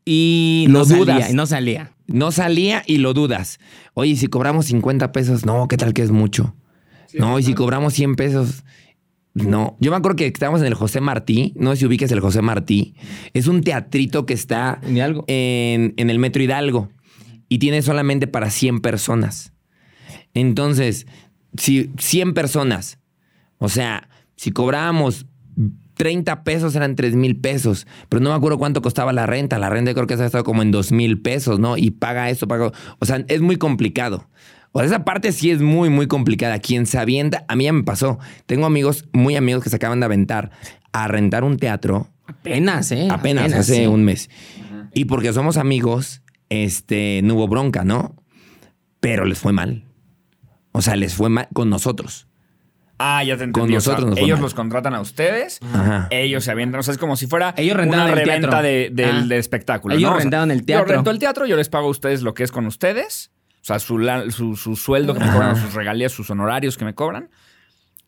y 0.04 0.66
Lo 0.68 0.80
no 0.80 0.84
salía, 0.84 1.30
y 1.30 1.34
no 1.34 1.46
salía. 1.46 1.92
No 2.06 2.32
salía 2.32 2.82
y 2.86 2.98
lo 2.98 3.14
dudas. 3.14 3.58
Oye, 3.94 4.16
si 4.16 4.26
cobramos 4.26 4.66
50 4.66 5.12
pesos, 5.12 5.46
no, 5.46 5.68
¿qué 5.68 5.76
tal 5.76 5.94
que 5.94 6.02
es 6.02 6.10
mucho? 6.10 6.54
No, 7.14 7.38
y 7.38 7.42
si 7.42 7.54
cobramos 7.54 7.94
100 7.94 8.16
pesos, 8.16 8.64
no. 9.34 9.76
Yo 9.80 9.90
me 9.90 9.96
acuerdo 9.96 10.16
que 10.16 10.26
estábamos 10.26 10.60
en 10.60 10.66
el 10.66 10.74
José 10.74 11.00
Martí, 11.00 11.52
no 11.56 11.70
sé 11.70 11.78
si 11.78 11.86
ubiques 11.86 12.12
el 12.12 12.20
José 12.20 12.42
Martí. 12.42 12.94
Es 13.32 13.46
un 13.46 13.62
teatrito 13.62 14.26
que 14.26 14.34
está 14.34 14.80
Ni 14.86 15.00
algo. 15.00 15.24
en, 15.26 15.94
en 15.96 16.10
el 16.10 16.18
Metro 16.18 16.42
Hidalgo. 16.42 16.90
y 17.48 17.58
tiene 17.58 17.82
solamente 17.82 18.26
para 18.26 18.50
100 18.50 18.80
personas. 18.80 19.52
Entonces, 20.34 21.06
si 21.56 21.90
100 21.98 22.34
personas, 22.34 22.98
o 23.58 23.68
sea, 23.68 24.08
si 24.36 24.50
cobrábamos 24.50 25.26
30 25.94 26.42
pesos 26.42 26.74
eran 26.74 26.96
3 26.96 27.14
mil 27.16 27.36
pesos, 27.36 27.86
pero 28.08 28.22
no 28.22 28.30
me 28.30 28.36
acuerdo 28.36 28.58
cuánto 28.58 28.80
costaba 28.82 29.12
la 29.12 29.26
renta. 29.26 29.58
La 29.58 29.68
renta 29.70 29.92
creo 29.94 30.06
que 30.06 30.16
se 30.16 30.22
ha 30.22 30.26
estado 30.26 30.44
como 30.44 30.62
en 30.62 30.70
2 30.70 30.92
mil 30.92 31.20
pesos, 31.20 31.58
¿no? 31.58 31.76
Y 31.76 31.90
paga 31.90 32.30
esto, 32.30 32.48
paga. 32.48 32.72
O 32.98 33.04
sea, 33.06 33.24
es 33.28 33.40
muy 33.42 33.56
complicado. 33.56 34.28
O 34.72 34.78
sea, 34.78 34.86
esa 34.86 35.04
parte 35.04 35.32
sí 35.32 35.50
es 35.50 35.60
muy, 35.60 35.90
muy 35.90 36.06
complicada. 36.06 36.58
Quien 36.58 36.86
se 36.86 36.98
avienta, 36.98 37.44
a 37.48 37.56
mí 37.56 37.64
ya 37.64 37.72
me 37.72 37.82
pasó. 37.84 38.18
Tengo 38.46 38.66
amigos, 38.66 39.06
muy 39.12 39.36
amigos 39.36 39.62
que 39.62 39.70
se 39.70 39.76
acaban 39.76 40.00
de 40.00 40.06
aventar 40.06 40.50
a 40.92 41.08
rentar 41.08 41.44
un 41.44 41.58
teatro. 41.58 42.08
Apenas, 42.26 42.90
¿eh? 42.92 43.08
Apenas, 43.10 43.52
hace 43.52 43.74
sí. 43.76 43.86
un 43.86 44.04
mes. 44.04 44.30
Y 44.94 45.04
porque 45.06 45.32
somos 45.32 45.56
amigos, 45.58 46.22
este, 46.48 47.20
no 47.24 47.34
hubo 47.34 47.48
bronca, 47.48 47.84
¿no? 47.84 48.14
Pero 49.00 49.24
les 49.24 49.38
fue 49.38 49.52
mal. 49.52 49.84
O 50.72 50.80
sea, 50.80 50.96
les 50.96 51.14
fue 51.14 51.28
mal 51.28 51.48
con 51.52 51.68
nosotros. 51.68 52.26
Ah, 52.98 53.24
ya 53.24 53.36
te 53.36 53.44
entendí. 53.44 53.52
Con 53.52 53.76
O 53.76 53.80
sea, 53.80 53.92
nosotros 53.94 54.06
nos 54.10 54.18
fue 54.18 54.24
ellos 54.26 54.38
mal. 54.38 54.42
los 54.44 54.54
contratan 54.54 54.94
a 54.94 55.00
ustedes, 55.00 55.58
Ajá. 55.74 56.06
ellos 56.10 56.44
se 56.44 56.50
avientan. 56.52 56.78
O 56.80 56.82
sea, 56.82 56.92
es 56.92 56.98
como 56.98 57.16
si 57.16 57.26
fuera 57.26 57.52
Ellos 57.56 57.76
rentaron 57.76 58.04
una 58.06 58.12
el 58.12 58.18
reventa 58.18 58.48
teatro. 58.48 58.68
de, 58.68 58.90
del- 58.92 59.16
Ah. 59.24 59.26
de 59.26 59.38
espectáculo. 59.38 59.94
Ellos 59.94 60.08
¿no? 60.08 60.16
O 60.16 60.18
sea, 60.18 60.22
rentaron 60.22 60.50
el 60.50 60.64
teatro. 60.64 60.86
Yo 60.86 60.94
rento 60.94 61.10
el 61.10 61.18
teatro, 61.18 61.46
yo 61.46 61.56
les 61.56 61.68
pago 61.68 61.88
a 61.88 61.90
ustedes 61.90 62.22
lo 62.22 62.32
que 62.32 62.44
es 62.44 62.52
con 62.52 62.64
ustedes. 62.66 63.32
O 63.62 63.64
sea, 63.64 63.78
su, 63.78 63.96
su, 64.30 64.56
su 64.56 64.74
sueldo 64.76 65.14
que 65.14 65.20
me 65.20 65.30
cobran, 65.30 65.56
sus 65.56 65.72
regalías, 65.74 66.10
sus 66.12 66.28
honorarios 66.30 66.76
que 66.76 66.84
me 66.84 66.94
cobran. 66.94 67.30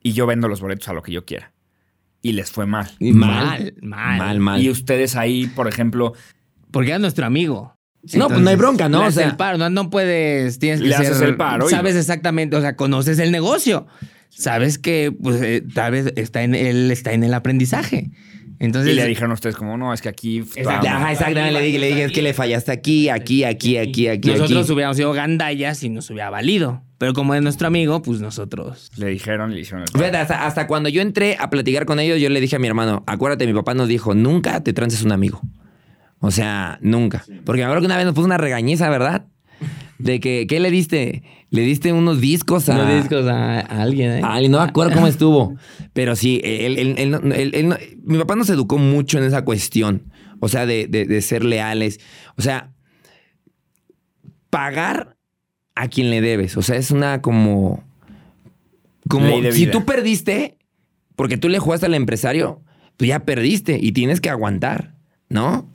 Y 0.03 0.13
yo 0.13 0.27
vendo 0.27 0.49
los 0.49 0.61
boletos 0.61 0.89
a 0.89 0.93
lo 0.93 1.03
que 1.03 1.13
yo 1.13 1.25
quiera. 1.25 1.53
Y 2.23 2.33
les 2.33 2.51
fue 2.51 2.67
mal. 2.67 2.91
Mal, 3.01 3.75
mal. 3.81 4.19
Mal, 4.19 4.41
mal. 4.41 4.61
Y 4.63 4.69
ustedes 4.71 5.15
ahí, 5.17 5.47
por 5.47 5.69
ejemplo, 5.69 6.15
Porque 6.71 6.91
era 6.91 6.99
nuestro 6.99 7.25
amigo. 7.25 7.77
No, 8.15 8.29
pues 8.29 8.41
no 8.41 8.51
hay 8.51 8.57
bronca, 8.57 8.89
¿no? 8.89 8.99
le 8.99 9.05
O 9.05 9.07
haces 9.09 9.21
sea- 9.23 9.29
el 9.31 9.37
paro, 9.37 9.57
no, 9.57 9.71
no 9.71 9.89
puedes, 9.91 10.59
tienes 10.59 10.81
que 10.83 10.89
Le 10.89 10.97
ser- 10.97 11.07
haces 11.07 11.23
el 11.23 11.37
paro 11.37 11.69
y- 11.69 11.71
Sabes 11.71 11.95
exactamente, 11.97 12.55
o 12.57 12.61
sea, 12.61 12.77
conoces 12.77 13.19
el 13.19 13.31
negocio. 13.33 13.87
Sabes 14.29 14.79
que, 14.79 15.11
pues, 15.23 15.41
eh, 15.41 15.63
tal 15.75 15.93
vez 15.93 16.13
está 16.17 16.43
en, 16.43 16.55
él 16.55 16.91
está 16.91 17.13
en 17.13 17.23
el 17.25 17.33
aprendizaje. 17.33 18.11
Entonces, 18.59 18.93
y 18.93 18.97
le 18.97 19.07
dijeron 19.07 19.31
a 19.31 19.35
ustedes 19.35 19.57
como, 19.57 19.77
no, 19.77 19.93
es 19.93 20.01
que 20.01 20.09
aquí... 20.09 20.45
Ajá, 20.67 21.13
exactamente. 21.13 21.53
Le 21.53 21.61
dije, 21.67 21.79
le 21.79 21.87
dije, 21.89 22.05
es 22.05 22.13
que 22.13 22.23
le 22.23 22.35
fallaste 22.35 22.73
aquí, 22.73 23.09
aquí, 23.09 23.45
aquí, 23.45 23.77
aquí, 23.77 24.09
aquí. 24.09 24.29
nosotros 24.29 24.65
aquí. 24.65 24.73
hubiéramos 24.73 24.97
sido 24.97 25.13
gandallas 25.13 25.83
y 25.83 25.89
nos 25.89 26.09
hubiera 26.11 26.31
valido. 26.31 26.83
Pero 26.99 27.13
como 27.13 27.35
es 27.35 27.43
nuestro 27.43 27.67
amigo, 27.67 28.03
pues 28.03 28.21
nosotros. 28.21 28.91
Le 28.97 29.07
dijeron 29.07 29.53
y 29.53 29.57
le 29.57 29.61
hicieron 29.63 29.83
el... 29.83 29.89
Fíjate, 29.89 30.17
hasta, 30.17 30.47
hasta 30.47 30.67
cuando 30.67 30.89
yo 30.89 31.03
entré 31.03 31.37
a 31.39 31.51
platicar 31.51 31.85
con 31.85 31.99
ellos, 32.01 32.21
yo 32.21 32.29
le 32.31 32.41
dije 32.41 32.57
a 32.57 32.59
mi 32.59 32.69
hermano, 32.69 33.03
acuérdate, 33.07 33.47
mi 33.47 33.55
papá 33.55 33.75
nos 33.75 33.89
dijo, 33.89 34.15
nunca 34.15 34.63
te 34.63 34.73
trances 34.73 35.03
un 35.03 35.13
amigo. 35.13 35.41
O 36.21 36.31
sea, 36.31 36.79
nunca. 36.81 37.25
Porque 37.45 37.61
me 37.61 37.65
acuerdo 37.65 37.83
que 37.83 37.87
una 37.87 37.97
vez 37.97 38.07
nos 38.07 38.15
puso 38.15 38.27
una 38.27 38.39
regañiza, 38.39 38.89
¿verdad? 38.89 39.27
De 39.99 40.19
que, 40.21 40.47
¿qué 40.49 40.59
le 40.61 40.71
diste? 40.71 41.23
Le 41.51 41.63
diste 41.63 41.93
unos 41.93 42.21
discos 42.21 42.69
a... 42.69 42.77
No 42.77 42.97
discos 42.97 43.27
a, 43.27 43.61
a 43.61 43.83
alguien, 43.83 44.11
¿eh? 44.11 44.21
Ay, 44.25 44.49
no 44.49 44.59
me 44.59 44.65
acuerdo 44.65 44.93
cómo 44.95 45.07
estuvo. 45.07 45.55
Pero 45.93 46.17
sí, 46.17 46.41
él, 46.43 46.79
él- 46.79 46.95
él 47.55 47.69
no- 47.69 47.77
mi 48.05 48.19
papá 48.19 48.35
nos 48.35 48.51
educó 48.51 48.77
mucho 48.79 49.19
en 49.19 49.25
esa 49.25 49.45
cuestión. 49.45 50.03
O 50.41 50.49
sea, 50.49 50.67
de, 50.67 50.87
de- 50.89 51.07
de 51.07 51.23
ser 51.23 51.45
leales. 51.45 52.01
O 52.37 52.43
sea, 52.43 52.73
pagar 54.51 55.17
a 55.75 55.89
quien 55.89 56.11
le 56.11 56.21
debes. 56.21 56.57
O 56.57 56.63
sea, 56.63 56.77
es 56.77 56.91
una 56.91 57.21
como. 57.23 57.83
Como 59.09 59.27
si 59.53 59.67
tú 59.73 59.85
perdiste, 59.85 60.57
porque 61.15 61.37
tú 61.37 61.49
le 61.49 61.59
jugaste 61.59 61.87
al 61.87 61.95
empresario, 61.95 62.63
pues 62.97 63.09
ya 63.09 63.21
perdiste 63.25 63.79
y 63.81 63.93
tienes 63.93 64.21
que 64.21 64.31
aguantar, 64.31 64.95
¿no? 65.29 65.71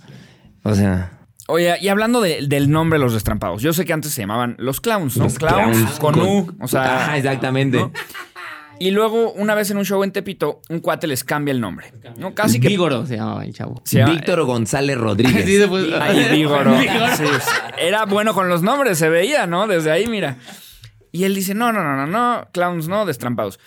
O 0.63 0.73
sea. 0.75 1.18
Oye, 1.49 1.75
y 1.81 1.87
hablando 1.87 2.21
de- 2.21 2.45
del 2.47 2.69
nombre 2.69 2.97
de 2.99 3.03
los 3.05 3.13
destrampados, 3.13 3.61
yo 3.61 3.73
sé 3.73 3.83
que 3.85 3.93
antes 3.93 4.11
se 4.13 4.21
llamaban 4.21 4.55
los 4.59 4.79
clowns, 4.81 5.17
¿no? 5.17 5.23
los 5.25 5.37
clowns, 5.37 5.99
con, 5.99 6.19
U, 6.19 6.55
o 6.61 6.67
sea... 6.67 7.03
Ajá, 7.03 7.17
exactamente. 7.17 7.77
¿no? 7.77 7.91
Y 8.81 8.91
luego, 8.91 9.33
una 9.33 9.55
vez 9.55 9.69
en 9.71 9.77
un 9.77 9.83
show 9.83 10.01
en 10.05 10.11
Tepito, 10.13 10.61
un 10.69 10.79
cuate 10.79 11.05
les 11.07 11.25
cambia 11.25 11.51
el 11.51 11.59
nombre, 11.59 11.91
¿no? 12.17 12.33
Casi 12.33 12.61
que... 12.61 12.69
Vígoro 12.69 13.05
se 13.05 13.17
llamaba 13.17 13.43
el 13.43 13.53
chavo. 13.53 13.81
se 13.83 13.97
llama- 13.97 14.13
Víctor 14.13 14.43
González 14.45 14.97
Rodríguez. 14.97 15.43
Sí, 15.45 15.53
después- 15.55 15.87
Ay, 15.99 16.27
Vígoro. 16.31 16.79
Sí, 16.79 16.85
sí. 17.41 17.49
Era 17.77 18.05
bueno 18.05 18.33
con 18.33 18.47
los 18.47 18.61
nombres, 18.61 18.97
se 18.97 19.09
veía, 19.09 19.47
¿no? 19.47 19.67
Desde 19.67 19.91
ahí, 19.91 20.07
mira. 20.07 20.37
Y 21.11 21.23
él 21.25 21.35
dice, 21.35 21.55
no, 21.55 21.73
no, 21.73 21.83
no, 21.83 21.95
no, 21.97 22.07
no, 22.07 22.47
clowns 22.53 22.87
no, 22.87 23.05
destrampados. 23.05 23.59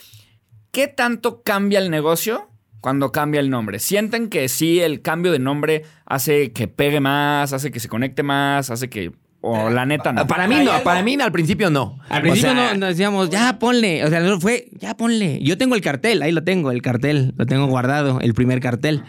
¿Qué 0.70 0.86
tanto 0.88 1.42
cambia 1.42 1.78
el 1.80 1.90
negocio 1.90 2.48
cuando 2.82 3.12
cambia 3.12 3.40
el 3.40 3.48
nombre? 3.48 3.78
¿Sienten 3.78 4.28
que 4.28 4.48
sí 4.48 4.80
el 4.80 5.00
cambio 5.00 5.32
de 5.32 5.38
nombre 5.38 5.84
hace 6.04 6.52
que 6.52 6.68
pegue 6.68 7.00
más, 7.00 7.54
hace 7.54 7.70
que 7.70 7.80
se 7.80 7.88
conecte 7.88 8.22
más, 8.22 8.70
hace 8.70 8.90
que... 8.90 9.12
O 9.40 9.70
la 9.70 9.86
neta 9.86 10.12
no? 10.12 10.26
Para 10.26 10.46
mí 10.46 10.56
no, 10.64 10.70
para 10.84 11.02
mí 11.02 11.16
al 11.20 11.32
principio 11.32 11.70
no. 11.70 11.98
Al 12.08 12.18
O 12.18 12.22
principio 12.22 12.52
sea, 12.52 12.74
no, 12.74 12.78
nos 12.78 12.90
decíamos, 12.90 13.30
ya 13.30 13.58
ponle. 13.58 14.04
O 14.04 14.08
sea, 14.08 14.20
no 14.20 14.38
fue, 14.40 14.68
ya 14.78 14.96
ponle. 14.96 15.40
Yo 15.42 15.58
tengo 15.58 15.74
el 15.74 15.80
cartel, 15.80 16.22
ahí 16.22 16.30
lo 16.30 16.44
tengo, 16.44 16.70
el 16.70 16.80
cartel. 16.80 17.34
Lo 17.36 17.46
tengo 17.46 17.66
guardado, 17.66 18.20
el 18.20 18.34
primer 18.34 18.60
cartel. 18.60 19.02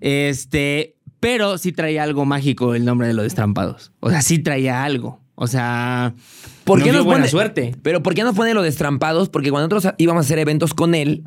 Este, 0.00 0.96
pero 1.20 1.58
sí 1.58 1.70
traía 1.70 2.02
algo 2.02 2.24
mágico 2.24 2.74
el 2.74 2.84
nombre 2.84 3.06
de 3.06 3.14
los 3.14 3.24
destrampados. 3.24 3.92
O 4.00 4.10
sea, 4.10 4.22
sí 4.22 4.40
traía 4.40 4.82
algo. 4.82 5.20
O 5.38 5.46
sea, 5.46 6.14
¿Por 6.64 6.78
qué 6.78 6.86
nos 6.86 6.92
dio 6.92 6.98
nos 7.00 7.04
buena 7.04 7.20
pone- 7.24 7.30
suerte? 7.30 7.74
Pero 7.82 8.02
¿por 8.02 8.14
qué 8.14 8.22
nos 8.22 8.34
pone 8.34 8.54
los 8.54 8.64
destrampados? 8.64 9.28
Porque 9.28 9.50
cuando 9.50 9.68
nosotros 9.68 9.94
íbamos 9.98 10.22
a 10.22 10.26
hacer 10.26 10.38
eventos 10.38 10.72
con 10.72 10.94
él, 10.94 11.24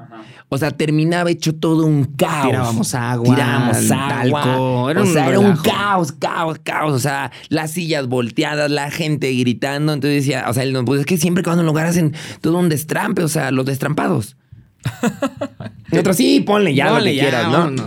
o 0.49 0.57
sea, 0.57 0.71
terminaba 0.71 1.29
hecho 1.29 1.53
todo 1.53 1.85
un 1.85 2.05
caos. 2.05 2.47
Tirábamos 2.47 2.95
agua, 2.95 3.35
Tirábamos 3.35 3.91
agua. 3.91 4.41
talco, 4.41 4.89
era 4.89 5.01
o 5.03 5.05
sea, 5.05 5.29
era 5.29 5.39
un 5.39 5.55
caos, 5.57 6.11
caos, 6.13 6.57
caos. 6.63 6.93
O 6.93 6.99
sea, 6.99 7.31
las 7.49 7.69
sillas 7.71 8.07
volteadas, 8.07 8.71
la 8.71 8.89
gente 8.89 9.31
gritando. 9.33 9.93
Entonces 9.93 10.23
decía, 10.25 10.45
o 10.49 10.53
sea, 10.53 10.63
él 10.63 10.73
no, 10.73 10.83
pues 10.85 11.01
es 11.01 11.05
que 11.05 11.17
siempre 11.19 11.43
que 11.43 11.49
van 11.51 11.59
a 11.59 11.61
un 11.61 11.67
lugar 11.67 11.85
hacen 11.85 12.15
todo 12.41 12.57
un 12.57 12.67
destrampe, 12.69 13.21
o 13.21 13.27
sea, 13.27 13.51
los 13.51 13.65
destrampados. 13.67 14.37
y 15.91 15.97
otros, 15.97 16.15
sí, 16.15 16.39
ponle 16.41 16.73
ya 16.73 16.85
Ponle 16.87 16.99
lo 16.99 17.05
que 17.05 17.15
ya, 17.15 17.21
quieras, 17.23 17.51
¿no? 17.71 17.85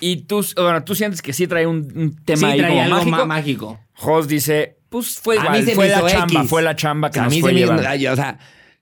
Y 0.00 0.16
tú, 0.22 0.44
bueno, 0.56 0.82
tú 0.84 0.94
sientes 0.94 1.20
que 1.20 1.32
sí 1.32 1.46
trae 1.46 1.66
un, 1.66 1.92
un 1.94 2.16
tema 2.24 2.38
Sí, 2.38 2.44
ahí 2.46 2.60
como 2.62 2.80
algo 2.82 2.94
mágico. 2.96 3.10
ma- 3.16 3.24
mágico. 3.26 3.80
Jos 3.94 4.28
dice, 4.28 4.77
pues 4.88 5.18
fue 5.18 5.36
A 5.36 5.40
igual, 5.40 5.58
mí 5.58 5.64
se 5.64 5.70
me 5.70 5.74
fue 5.74 5.88
la 5.88 6.06
chamba, 6.08 6.40
X. 6.40 6.50
fue 6.50 6.62
la 6.62 6.76
chamba 6.76 7.10
que 7.10 7.18
a 7.20 7.24
nos 7.24 7.32
mí 7.34 7.40
fue 7.40 7.50
se 7.50 7.54
me 7.54 7.60
llevando. 7.60 7.88
ay, 7.88 8.06
o 8.06 8.16
sea, 8.16 8.38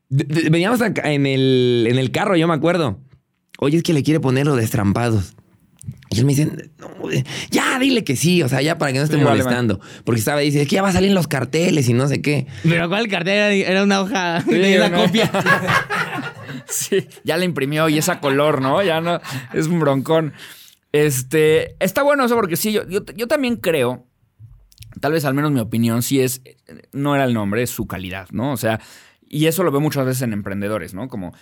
veníamos 0.09 0.81
acá 0.83 1.13
en 1.13 1.27
el, 1.27 1.87
en 1.91 1.99
el 1.99 2.11
carro, 2.11 2.37
yo 2.37 2.47
me 2.49 2.55
acuerdo. 2.55 3.01
Oye, 3.59 3.79
es 3.79 3.83
que 3.83 3.93
le 3.93 4.03
quiere 4.03 4.21
poner 4.21 4.47
los 4.47 4.57
destrampados. 4.57 5.35
Y 6.11 6.19
él 6.21 6.25
me 6.25 6.35
dice, 6.35 6.47
"No, 6.79 6.89
ya 7.51 7.79
dile 7.79 8.05
que 8.05 8.15
sí, 8.17 8.43
o 8.43 8.49
sea, 8.49 8.63
ya 8.63 8.79
para 8.79 8.93
que 8.93 8.99
no 8.99 9.05
esté 9.05 9.17
Sí, 9.19 9.23
vale, 9.25 9.43
molestando. 9.43 9.81
Porque 10.05 10.19
estaba 10.21 10.41
dice, 10.41 10.63
es 10.63 10.69
que 10.69 10.77
ya 10.77 10.83
va 10.83 10.89
a 10.89 10.93
salir 10.93 11.09
en 11.09 11.15
los 11.15 11.27
carteles 11.27 11.89
y 11.89 11.93
no 11.95 12.07
sé 12.07 12.23
qué. 12.23 12.47
Pero 12.63 12.89
¿cuál 12.89 13.09
cartel 13.09 13.33
era? 13.35 13.53
Era 13.53 13.83
una 13.83 14.01
hoja 14.03 14.41
Sí, 14.43 14.53
de 14.55 14.77
una 14.79 14.89
¿no? 14.91 15.05
copia. 15.05 15.31
Sí, 16.69 17.07
ya 17.23 17.37
la 17.37 17.45
imprimió 17.45 17.89
y 17.89 17.97
esa 17.99 18.19
color, 18.21 18.61
¿no? 18.61 18.83
Ya 18.83 19.01
no, 19.01 19.21
es 19.55 19.67
un 19.69 19.79
broncón. 19.79 20.33
Este, 20.93 21.77
está 21.85 22.03
bueno 22.03 22.25
eso 22.25 22.35
porque 22.35 22.57
sí, 22.57 22.73
yo, 22.73 22.89
yo, 22.89 23.05
yo 23.15 23.29
también 23.29 23.57
creo, 23.57 24.05
tal 25.01 25.13
vez 25.13 25.25
al 25.25 25.35
menos 25.35 25.51
mi 25.51 25.61
opinión, 25.61 26.03
sí 26.03 26.21
es, 26.21 26.43
no 26.93 27.15
era 27.15 27.25
el 27.25 27.35
nombre, 27.35 27.63
es 27.63 27.71
su 27.71 27.87
calidad, 27.87 28.29
¿no? 28.31 28.53
O 28.53 28.57
sea, 28.57 28.81
y 29.29 29.47
eso 29.47 29.63
lo 29.63 29.71
veo 29.71 29.81
muchas 29.81 30.07
veces 30.07 30.23
en 30.23 30.33
emprendedores, 30.33 30.95
¿no? 30.95 31.09
Como 31.09 31.33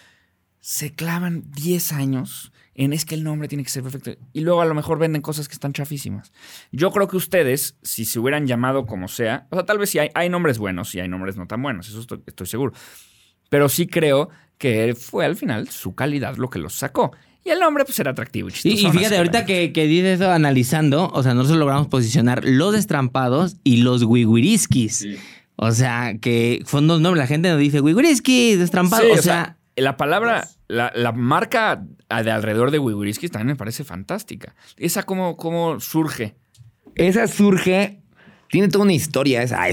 se 0.61 0.92
clavan 0.92 1.44
10 1.52 1.92
años 1.92 2.52
en 2.74 2.92
es 2.92 3.05
que 3.05 3.14
el 3.14 3.22
nombre 3.22 3.48
tiene 3.48 3.64
que 3.64 3.70
ser 3.70 3.82
perfecto 3.82 4.12
y 4.32 4.40
luego 4.40 4.62
a 4.62 4.64
lo 4.64 4.74
mejor 4.74 4.98
venden 4.98 5.22
cosas 5.22 5.46
que 5.46 5.55
están 5.55 5.72
chafísimas. 5.72 6.32
Yo 6.72 6.90
creo 6.90 7.07
que 7.07 7.16
ustedes, 7.16 7.76
si 7.82 8.05
se 8.05 8.18
hubieran 8.18 8.46
llamado 8.46 8.86
como 8.86 9.09
sea, 9.09 9.46
o 9.50 9.57
sea, 9.57 9.66
tal 9.66 9.78
vez 9.78 9.90
sí 9.90 9.98
hay, 9.98 10.09
hay 10.14 10.28
nombres 10.28 10.59
buenos 10.59 10.94
y 10.94 11.00
hay 11.00 11.09
nombres 11.09 11.36
no 11.36 11.46
tan 11.46 11.62
buenos, 11.62 11.88
eso 11.88 12.00
estoy, 12.00 12.22
estoy 12.26 12.46
seguro. 12.46 12.72
Pero 13.50 13.68
sí 13.68 13.86
creo 13.86 14.30
que 14.59 14.94
fue 14.94 15.24
al 15.24 15.36
final 15.36 15.68
su 15.68 15.94
calidad 15.94 16.36
lo 16.36 16.48
que 16.50 16.59
los 16.59 16.74
sacó. 16.74 17.12
Y 17.45 17.51
el 17.51 17.61
nombre, 17.61 17.84
pues, 17.84 17.99
era 17.99 18.12
atractivo. 18.12 18.49
Y, 18.49 18.53
Y, 18.53 18.55
chistoso, 18.55 18.80
y 18.80 18.84
¿no? 18.84 18.92
fíjate, 18.92 19.16
ahorita 19.18 19.45
que, 19.45 19.72
que 19.72 19.86
dices 19.86 20.20
eso 20.20 20.30
analizando, 20.30 21.11
o 21.12 21.22
sea, 21.22 21.34
nosotros 21.34 21.59
logramos 21.59 21.88
posicionar 21.88 22.42
los 22.45 22.72
destrampados 22.72 23.57
y 23.64 23.78
los 23.78 24.03
wiwiriskis. 24.03 25.07
O 25.57 25.72
sea, 25.72 26.14
que 26.20 26.62
son 26.66 26.86
dos 26.86 27.01
nombres. 27.01 27.22
La 27.22 27.26
gente 27.26 27.51
nos 27.51 27.59
dice 27.59 27.80
wiwiriski, 27.80 28.57
destrampado. 28.57 29.05
Sí, 29.05 29.11
o, 29.18 29.22
sea, 29.22 29.57
la 29.76 29.97
palabra, 29.97 30.49
la, 30.68 30.92
la 30.95 31.12
marca 31.12 31.84
de 32.22 32.30
alrededor 32.30 32.70
de 32.70 32.78
Wiguriskis 32.78 33.30
también 33.30 33.49
me 33.49 33.57
parece 33.57 33.84
fantástica. 33.84 34.55
Esa 34.76 35.03
cómo, 35.03 35.36
cómo 35.36 35.80
surge. 35.80 36.34
Esa 36.95 37.26
surge. 37.26 38.01
Tiene 38.51 38.68
toda 38.68 38.84
una 38.84 38.92
historia 38.92 39.42
esa. 39.42 39.64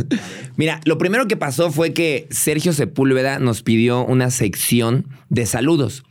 Mira, 0.56 0.80
lo 0.86 0.98
primero 0.98 1.28
que 1.28 1.36
pasó 1.36 1.70
fue 1.70 1.92
que 1.92 2.26
Sergio 2.30 2.72
Sepúlveda 2.72 3.38
nos 3.38 3.62
pidió 3.62 4.04
una 4.04 4.30
sección 4.30 5.06
de 5.28 5.46
saludos. 5.46 6.02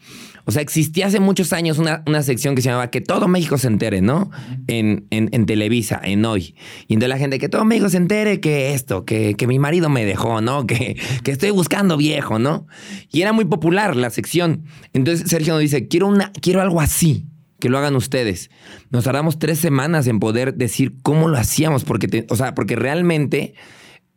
O 0.45 0.51
sea, 0.51 0.61
existía 0.61 1.07
hace 1.07 1.19
muchos 1.19 1.53
años 1.53 1.77
una, 1.79 2.03
una 2.05 2.21
sección 2.21 2.53
que 2.55 2.61
se 2.61 2.67
llamaba 2.69 2.89
Que 2.91 2.99
todo 3.01 3.27
México 3.27 3.57
se 3.57 3.67
entere, 3.67 4.01
¿no? 4.01 4.29
En, 4.67 5.07
en- 5.09 5.29
en 5.31 5.45
Televisa, 5.45 6.01
en 6.03 6.25
hoy. 6.25 6.55
Y 6.87 6.95
entonces 6.95 7.09
la 7.09 7.17
gente, 7.17 7.39
que 7.39 7.47
todo 7.49 7.63
México 7.65 7.87
se 7.89 7.97
entere 7.97 8.39
que 8.41 8.73
esto, 8.73 9.05
que, 9.05 9.35
que 9.35 9.47
mi 9.47 9.57
marido 9.59 9.89
me 9.89 10.03
dejó, 10.05 10.41
¿no? 10.41 10.67
Que, 10.67 10.97
que 11.23 11.31
estoy 11.31 11.51
buscando 11.51 11.95
viejo, 11.97 12.39
¿no? 12.39 12.67
Y 13.11 13.21
era 13.21 13.31
muy 13.31 13.45
popular 13.45 13.95
la 13.95 14.09
sección. 14.09 14.63
Entonces 14.93 15.29
Sergio 15.29 15.53
nos 15.53 15.61
dice, 15.61 15.87
quiero, 15.87 16.07
una, 16.07 16.31
quiero 16.41 16.61
algo 16.61 16.81
así 16.81 17.25
que 17.59 17.69
lo 17.69 17.77
hagan 17.77 17.95
ustedes. 17.95 18.49
Nos 18.91 19.05
tardamos 19.05 19.39
tres 19.39 19.57
semanas 19.59 20.07
en 20.07 20.19
poder 20.19 20.55
decir 20.55 20.95
cómo 21.03 21.29
lo 21.29 21.37
hacíamos, 21.37 21.85
porque, 21.85 22.09
te- 22.09 22.25
o 22.29 22.35
sea, 22.35 22.53
porque 22.53 22.75
realmente 22.75 23.53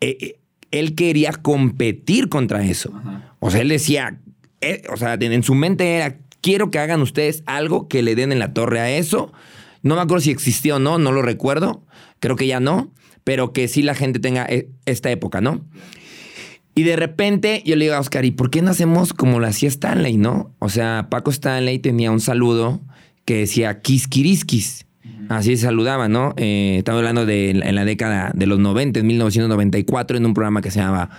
eh, 0.01 0.17
eh, 0.21 0.41
él 0.73 0.97
quería 0.97 1.31
competir 1.33 2.29
contra 2.29 2.65
eso. 2.65 2.93
O 3.39 3.53
sea, 3.53 3.61
él 3.61 3.69
decía, 3.69 4.19
eh, 4.61 4.83
o 4.93 4.97
sea, 4.97 5.15
en 5.15 5.43
su 5.43 5.55
mente 5.55 5.97
era, 5.97 6.19
quiero 6.41 6.71
que 6.71 6.79
hagan 6.79 7.03
ustedes 7.03 7.43
algo 7.47 7.89
que 7.89 8.03
le 8.03 8.15
den 8.15 8.33
en 8.33 8.39
la 8.39 8.53
torre 8.53 8.81
a 8.81 8.91
eso. 8.91 9.33
No 9.83 9.97
me 9.97 10.01
acuerdo 10.01 10.23
si 10.23 10.31
existió 10.31 10.77
o 10.77 10.79
no, 10.79 10.99
no 10.99 11.13
lo 11.13 11.23
recuerdo. 11.23 11.85
Creo 12.21 12.37
que 12.37 12.47
ya 12.47 12.61
no, 12.61 12.93
pero 13.25 13.53
que 13.53 13.69
sí 13.69 13.83
la 13.83 13.95
gente 13.95 14.19
tenga 14.19 14.47
eh, 14.49 14.69
esta 14.85 15.11
época, 15.11 15.41
¿no? 15.41 15.65
Y 16.75 16.83
de 16.83 16.97
repente 16.97 17.63
yo 17.65 17.75
le 17.75 17.87
digo 17.87 17.97
a 17.97 18.01
Oscar, 18.01 18.25
¿y 18.25 18.31
por 18.31 18.51
qué 18.51 18.61
no 18.63 18.71
hacemos 18.71 19.15
como 19.15 19.41
lo 19.41 19.47
hacía 19.47 19.69
Stanley, 19.69 20.19
no? 20.19 20.55
O 20.59 20.69
sea, 20.69 21.09
Paco 21.11 21.31
Stanley 21.31 21.79
tenía 21.79 22.11
un 22.11 22.21
saludo 22.21 22.83
que 23.25 23.39
decía 23.39 23.81
Kiskiriskis. 23.81 24.87
Así 25.29 25.57
se 25.57 25.65
saludaba, 25.65 26.09
¿no? 26.09 26.35
Eh, 26.37 26.77
estamos 26.79 26.99
hablando 26.99 27.27
de 27.27 27.51
en 27.51 27.75
la 27.75 27.85
década 27.85 28.31
de 28.35 28.47
los 28.47 28.59
90, 28.59 29.01
en 29.01 29.07
1994, 29.07 30.17
en 30.17 30.27
un 30.27 30.35
programa 30.35 30.63
que 30.63 30.71
se 30.71 30.79
llamaba. 30.79 31.11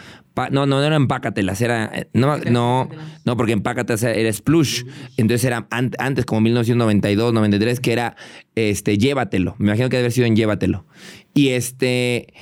No, 0.52 0.66
no, 0.66 0.80
no 0.80 0.84
era 0.84 0.96
Empácatelas, 0.96 1.60
era. 1.62 1.86
eh, 1.94 2.08
No, 2.14 2.38
no, 2.38 2.90
no, 3.26 3.38
porque 3.38 3.54
Empácatelas 3.54 4.04
era 4.04 4.32
Splush. 4.32 4.84
Entonces 5.18 5.44
era 5.46 5.68
an- 5.72 5.92
antes, 5.98 6.26
como 6.26 6.42
1992, 6.42 7.34
93, 7.34 7.80
que 7.80 7.94
era 7.94 8.16
este, 8.56 8.98
Llévatelo. 8.98 9.56
Me 9.58 9.68
imagino 9.68 9.90
que 9.90 9.98
debe 9.98 10.06
haber 10.06 10.12
sido 10.14 10.28
en 10.28 10.36
Llévatelo. 10.36 10.86
Y 11.34 11.50
este. 11.50 12.34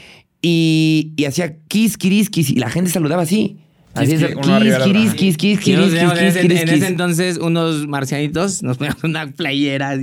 Y, 0.41 1.13
y 1.15 1.25
hacía 1.25 1.57
Kiss, 1.67 1.97
Kiris, 1.97 2.29
Kiss, 2.29 2.51
y 2.51 2.55
la 2.55 2.69
gente 2.69 2.91
saludaba 2.91 3.23
así. 3.23 3.57
Así 3.95 4.13
es, 4.13 4.21
Y 4.21 4.35
nos 4.35 4.45
Kiris, 4.45 5.93
teníamos 5.93 6.19
Kiss, 6.19 6.35
en, 6.35 6.51
ese, 6.69 6.87
entonces 6.87 7.37
unos 7.37 7.87
marcianitos 7.87 8.61
nos 8.61 8.77
poníamos 8.77 9.03
una 9.03 9.31
playera, 9.31 9.95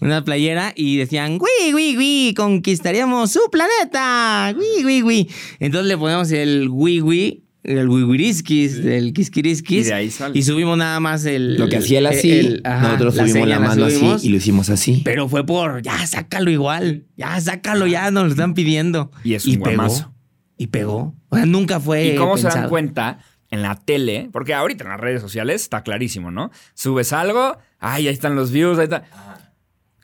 una 0.00 0.24
playera 0.24 0.72
y 0.74 0.96
decían, 0.96 1.38
¡Gui, 1.38 1.72
gui, 1.72 1.96
gui! 1.96 2.34
Conquistaríamos 2.34 3.30
su 3.30 3.40
planeta, 3.50 4.52
¡Gui, 4.54 4.82
gui, 4.82 5.00
gui! 5.02 5.28
Entonces 5.58 5.88
le 5.88 5.98
ponemos 5.98 6.30
el 6.32 6.68
¡Gui, 6.68 7.00
gui! 7.00 7.44
El 7.62 7.90
wiwiriskis, 7.90 8.78
el 8.78 9.12
kiskiriskis. 9.12 9.86
Y 9.86 9.88
de 9.90 9.94
ahí 9.94 10.10
sale. 10.10 10.38
Y 10.38 10.42
subimos 10.42 10.78
nada 10.78 10.98
más 10.98 11.26
el. 11.26 11.56
Lo 11.56 11.68
que 11.68 11.76
hacía 11.76 11.98
él 11.98 12.06
así, 12.06 12.30
el- 12.30 12.62
ajá, 12.64 12.84
nosotros 12.84 13.14
subimos 13.16 13.32
seña 13.32 13.46
la 13.46 13.58
mano 13.60 13.90
subimos, 13.90 14.14
así 14.14 14.26
y 14.26 14.30
lo 14.30 14.36
hicimos 14.38 14.70
así. 14.70 15.02
Pero 15.04 15.28
fue 15.28 15.44
por, 15.44 15.82
ya, 15.82 16.06
sácalo 16.06 16.50
igual. 16.50 17.04
Ya, 17.18 17.38
sácalo, 17.38 17.86
ya, 17.86 18.10
nos 18.10 18.24
lo 18.24 18.30
están 18.30 18.54
pidiendo. 18.54 19.10
Y 19.24 19.34
es 19.34 19.44
un 19.44 19.60
pegó. 19.60 19.64
guamazo. 19.76 20.14
Y 20.56 20.68
pegó. 20.68 21.14
O 21.30 21.36
sea, 21.36 21.46
nunca 21.46 21.80
fue. 21.80 22.04
¿Y 22.08 22.14
cómo 22.16 22.36
se 22.36 22.48
dan 22.48 22.68
cuenta 22.68 23.18
en 23.50 23.62
la 23.62 23.74
tele? 23.76 24.28
Porque 24.32 24.52
ahorita 24.54 24.84
en 24.84 24.90
las 24.90 25.00
redes 25.00 25.20
sociales 25.22 25.62
está 25.62 25.82
clarísimo, 25.82 26.30
¿no? 26.30 26.50
Subes 26.74 27.12
algo, 27.12 27.56
ay, 27.78 28.06
ahí 28.08 28.12
están 28.14 28.36
los 28.36 28.50
views, 28.52 28.78
ahí 28.78 28.84
está. 28.84 29.04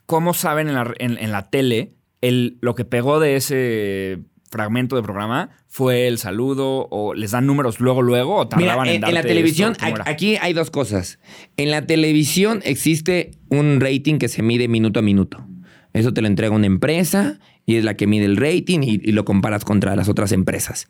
¿Cómo 0.07 0.35
saben 0.35 0.69
en 0.69 0.75
la, 0.75 0.93
en- 0.99 1.19
en 1.19 1.33
la 1.33 1.51
tele 1.51 1.93
el, 2.21 2.59
lo 2.61 2.75
que 2.75 2.85
pegó 2.85 3.19
de 3.21 3.37
ese 3.37 4.21
fragmento 4.51 4.95
de 4.97 5.03
programa 5.03 5.51
fue 5.67 6.07
el 6.07 6.19
saludo 6.19 6.87
o 6.91 7.13
les 7.15 7.33
dan 7.33 7.47
números 7.47 7.81
luego, 7.81 8.01
luego 8.03 8.37
o 8.37 8.45
Mira, 8.45 8.49
tardaban 8.69 8.89
en, 8.89 8.95
en, 9.03 9.05
en 9.09 9.15
la 9.15 9.23
televisión, 9.23 9.77
aquí 10.07 10.37
hay 10.41 10.53
dos 10.53 10.71
cosas. 10.71 11.19
En 11.57 11.71
la 11.73 11.83
televisión 11.87 12.63
existe 12.65 13.33
un 13.49 13.81
rating 13.81 14.19
que 14.19 14.29
se 14.29 14.43
mide 14.43 14.69
minuto 14.69 15.01
a 15.01 15.03
minuto. 15.03 15.45
Eso 15.93 16.13
te 16.15 16.21
lo 16.23 16.29
entrega 16.29 16.55
una 16.55 16.67
empresa 16.67 17.39
y 17.67 17.77
es 17.77 17.85
la 17.85 17.95
que 17.95 18.07
mide 18.07 18.25
el 18.25 18.37
rating 18.37 18.81
y, 18.83 19.01
y 19.03 19.13
lo 19.13 19.25
comparas 19.25 19.65
contra 19.65 19.95
las 19.97 20.09
otras 20.09 20.33
empresas. 20.33 20.89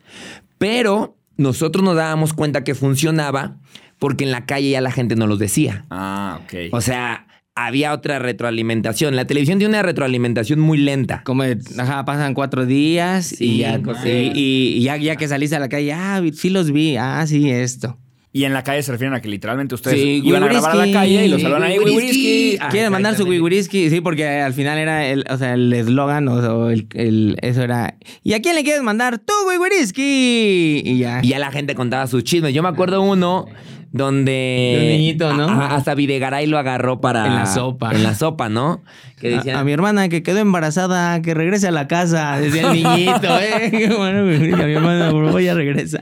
Pero 0.58 1.16
nosotros 1.36 1.84
nos 1.84 1.96
dábamos 1.96 2.32
cuenta 2.32 2.64
que 2.64 2.74
funcionaba 2.74 3.56
porque 3.98 4.24
en 4.24 4.30
la 4.30 4.44
calle 4.46 4.70
ya 4.70 4.80
la 4.80 4.92
gente 4.92 5.16
nos 5.16 5.28
los 5.28 5.38
decía. 5.38 5.86
Ah, 5.90 6.40
ok. 6.44 6.54
O 6.72 6.80
sea, 6.80 7.26
había 7.54 7.94
otra 7.94 8.18
retroalimentación. 8.18 9.16
La 9.16 9.26
televisión 9.26 9.58
tiene 9.58 9.70
una 9.72 9.82
retroalimentación 9.82 10.60
muy 10.60 10.76
lenta. 10.78 11.22
Como, 11.24 11.42
de, 11.44 11.58
ajá, 11.78 12.04
pasan 12.04 12.34
cuatro 12.34 12.66
días 12.66 13.40
y, 13.40 13.58
ya, 13.58 13.80
y, 14.04 14.10
y- 14.34 14.72
y 14.76 14.82
ya, 14.82 14.96
ya 14.98 15.16
que 15.16 15.26
saliste 15.28 15.56
a 15.56 15.60
la 15.60 15.70
calle, 15.70 15.92
ah, 15.94 16.22
sí 16.34 16.50
los 16.50 16.70
vi, 16.72 16.96
ah, 16.98 17.24
sí, 17.26 17.50
esto. 17.50 17.98
Y 18.36 18.44
en 18.44 18.52
la 18.52 18.62
calle 18.62 18.82
se 18.82 18.92
refieren 18.92 19.14
a 19.14 19.20
que 19.22 19.28
literalmente 19.28 19.74
ustedes 19.74 19.98
Sí, 20.00 20.20
iban 20.24 20.42
a 20.42 20.48
grabar 20.48 20.72
a 20.72 20.86
la 20.86 20.92
calle 20.92 21.24
y 21.24 21.28
los 21.28 21.40
saludan 21.40 21.62
ahí, 21.62 21.78
wiwiriski. 21.78 21.96
wiwiriski. 22.06 22.58
Ah, 22.60 22.68
Quieren 22.68 22.92
mandar 22.92 23.16
su 23.16 23.24
wiwiriski, 23.24 23.88
sí, 23.88 24.00
porque 24.00 24.26
al 24.28 24.52
final 24.52 24.76
era 24.78 25.06
el, 25.06 25.24
o 25.30 25.36
sea, 25.38 25.54
el 25.54 25.72
eslogan, 25.72 26.28
o, 26.28 26.34
o 26.34 26.70
el, 26.70 26.86
el- 26.94 27.36
eso 27.40 27.62
era, 27.62 27.96
¿y 28.22 28.34
a 28.34 28.42
quién 28.42 28.54
le 28.54 28.62
quieres 28.64 28.82
mandar? 28.82 29.18
¡Tú, 29.18 29.32
wiwiriski! 29.48 30.82
Y 30.84 30.98
ya. 30.98 31.20
Y 31.22 31.28
ya 31.28 31.38
la 31.38 31.50
gente 31.50 31.74
contaba 31.74 32.06
sus 32.06 32.24
chismes. 32.24 32.52
Yo 32.54 32.62
me 32.62 32.68
acuerdo 32.68 33.00
uno 33.02 33.46
donde. 33.92 34.30
De 34.32 34.78
un 34.82 34.88
niñito, 34.88 35.32
¿no? 35.34 35.48
a- 35.48 35.74
hasta 35.74 35.94
Videgaray 35.94 36.46
lo 36.46 36.58
agarró 36.58 37.00
para. 37.00 37.26
En 37.26 37.34
la 37.34 37.46
sopa. 37.46 37.92
En 37.92 38.02
la 38.02 38.14
sopa, 38.14 38.48
¿no? 38.48 38.82
Que 39.18 39.34
A- 39.34 39.36
decían. 39.38 39.56
a, 39.56 39.64
mi 39.64 39.72
hermana 39.72 40.08
que 40.08 40.22
quedó 40.22 40.38
embarazada, 40.38 41.22
que 41.22 41.34
regrese 41.34 41.68
a 41.68 41.70
la 41.70 41.88
casa, 41.88 42.38
decía 42.38 42.70
el 42.70 42.82
niñito, 42.82 43.38
¿eh? 43.40 43.88
Bueno, 43.96 44.24
güey, 44.24 44.52
a 44.52 44.56
mi 44.66 44.72
hermana, 44.74 45.10
por 45.10 45.24
favor, 45.26 45.40
ya 45.40 45.54
regresa. 45.54 45.98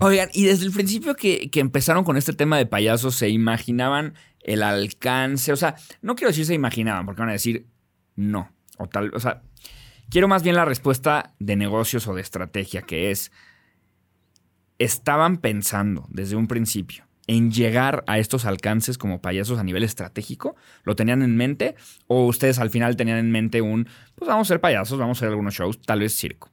Oigan, 0.00 0.28
y 0.34 0.44
desde 0.44 0.66
el 0.66 0.72
principio 0.72 1.14
que, 1.14 1.50
que 1.50 1.60
empezaron 1.60 2.04
con 2.04 2.16
este 2.16 2.32
tema 2.32 2.56
de 2.58 2.66
payasos, 2.66 3.14
¿se 3.14 3.28
imaginaban 3.28 4.14
el 4.42 4.62
alcance? 4.62 5.52
O 5.52 5.56
sea, 5.56 5.76
no 6.02 6.14
quiero 6.16 6.30
decir 6.30 6.46
se 6.46 6.54
imaginaban, 6.54 7.06
porque 7.06 7.20
van 7.20 7.28
a 7.28 7.32
decir 7.32 7.66
no. 8.16 8.50
O 8.78 8.88
tal, 8.88 9.10
o 9.14 9.20
sea, 9.20 9.42
quiero 10.10 10.28
más 10.28 10.42
bien 10.42 10.56
la 10.56 10.64
respuesta 10.64 11.34
de 11.38 11.56
negocios 11.56 12.06
o 12.08 12.14
de 12.14 12.20
estrategia, 12.22 12.82
que 12.82 13.10
es, 13.10 13.30
estaban 14.78 15.38
pensando 15.38 16.06
desde 16.10 16.36
un 16.36 16.46
principio 16.46 17.05
en 17.28 17.50
llegar 17.50 18.04
a 18.06 18.18
estos 18.18 18.44
alcances 18.44 18.98
como 18.98 19.20
payasos 19.20 19.58
a 19.58 19.64
nivel 19.64 19.82
estratégico? 19.82 20.54
¿Lo 20.84 20.94
tenían 20.96 21.22
en 21.22 21.36
mente? 21.36 21.74
¿O 22.06 22.26
ustedes 22.26 22.58
al 22.58 22.70
final 22.70 22.96
tenían 22.96 23.18
en 23.18 23.30
mente 23.30 23.60
un, 23.62 23.88
pues 24.14 24.28
vamos 24.28 24.46
a 24.46 24.54
ser 24.54 24.60
payasos, 24.60 24.98
vamos 24.98 25.16
a 25.16 25.20
hacer 25.20 25.28
algunos 25.30 25.54
shows, 25.54 25.80
tal 25.82 26.00
vez 26.00 26.14
circo, 26.16 26.50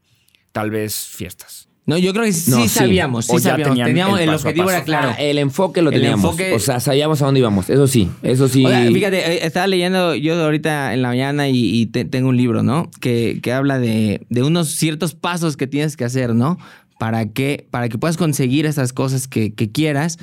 tal 0.52 0.72
vez 0.72 0.96
fiestas? 0.96 1.70
No, 1.86 1.98
yo 1.98 2.14
creo 2.14 2.24
que 2.24 2.32
sí, 2.32 2.50
No, 2.50 2.62
sí. 2.62 2.70
sabíamos, 2.70 3.26
sí 3.26 3.34
O 3.36 3.40
ya 3.40 3.52
sabíamos. 3.52 3.78
Teníamos, 3.78 4.20
el 4.22 4.30
objetivo 4.30 4.70
era 4.70 4.86
claro. 4.86 5.10
Ah, 5.10 5.16
el 5.22 5.38
enfoque 5.38 5.82
lo 5.82 5.90
El 5.90 5.96
teníamos. 6.00 6.24
enfoque- 6.32 6.54
O 6.54 6.60
sea, 6.60 6.80
sabíamos 6.80 7.22
a 7.22 7.26
dónde 7.26 7.42
íbamos. 7.42 7.70
Eso 7.70 7.88
sí, 7.88 8.10
eso 8.22 8.48
sí. 8.48 8.66
O 8.66 8.70
sea, 8.70 8.86
fíjate, 8.90 9.18
eh, 9.34 9.46
estaba 9.46 9.68
leyendo 9.68 10.16
yo 10.16 10.42
ahorita 10.42 10.94
en 10.94 11.02
la 11.02 11.10
mañana 11.10 11.50
y, 11.50 11.58
y 11.82 11.88
te- 11.88 12.06
tengo 12.06 12.30
un 12.30 12.38
libro, 12.38 12.64
¿no? 12.64 12.90
Que, 13.02 13.40
que 13.44 13.52
habla 13.52 13.80
de, 13.80 14.26
de 14.30 14.44
unos 14.44 14.70
ciertos 14.70 15.14
pasos 15.14 15.58
que 15.58 15.68
tienes 15.68 15.98
que 15.98 16.06
hacer, 16.06 16.34
¿no? 16.34 16.58
Para 17.00 17.26
que, 17.34 17.68
para 17.70 17.90
que 17.90 17.98
puedas 17.98 18.16
conseguir 18.16 18.66
esas 18.66 18.94
cosas 18.94 19.28
que, 19.28 19.54
que 19.54 19.70
quieras. 19.70 20.20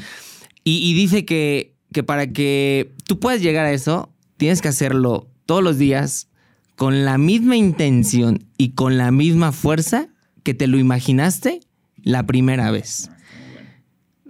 Y, 0.64 0.78
y 0.78 0.94
dice 0.94 1.24
que, 1.24 1.74
que 1.92 2.02
para 2.02 2.32
que 2.32 2.92
tú 3.06 3.18
puedas 3.18 3.40
llegar 3.40 3.66
a 3.66 3.72
eso, 3.72 4.12
tienes 4.36 4.62
que 4.62 4.68
hacerlo 4.68 5.28
todos 5.46 5.62
los 5.62 5.78
días 5.78 6.28
con 6.76 7.04
la 7.04 7.18
misma 7.18 7.56
intención 7.56 8.46
y 8.56 8.70
con 8.70 8.96
la 8.96 9.11
misma 9.11 9.52
fuerza 9.52 10.08
que 10.42 10.54
te 10.54 10.66
lo 10.66 10.78
imaginaste 10.78 11.61
la 12.02 12.26
primera 12.26 12.70
vez. 12.70 13.11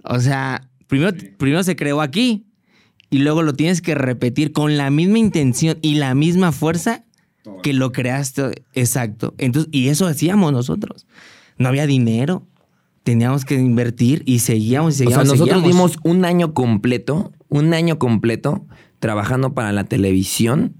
O 0.03 0.19
sea, 0.19 0.69
primero, 0.87 1.15
primero 1.37 1.63
se 1.63 1.75
creó 1.75 2.01
aquí 2.01 2.45
y 3.09 3.19
luego 3.19 3.43
lo 3.43 3.53
tienes 3.53 3.81
que 3.81 3.95
repetir 3.95 4.51
con 4.51 4.77
la 4.77 4.89
misma 4.89 5.19
intención 5.19 5.77
y 5.81 5.95
la 5.95 6.15
misma 6.15 6.51
fuerza 6.51 7.05
que 7.63 7.73
lo 7.73 7.91
creaste. 7.91 8.63
Exacto. 8.73 9.33
Entonces, 9.37 9.69
y 9.73 9.89
eso 9.89 10.07
hacíamos 10.07 10.51
nosotros. 10.51 11.07
No 11.57 11.69
había 11.69 11.85
dinero. 11.85 12.47
Teníamos 13.03 13.45
que 13.45 13.55
invertir 13.55 14.23
y 14.25 14.39
seguíamos 14.39 14.93
y 14.93 14.93
o 14.93 14.97
sea, 14.97 15.05
seguíamos. 15.05 15.27
nosotros 15.27 15.61
seguíamos. 15.61 15.91
dimos 15.91 15.99
un 16.03 16.25
año 16.25 16.53
completo, 16.53 17.31
un 17.49 17.73
año 17.73 17.97
completo 17.97 18.65
trabajando 18.99 19.53
para 19.53 19.71
la 19.71 19.85
televisión 19.85 20.75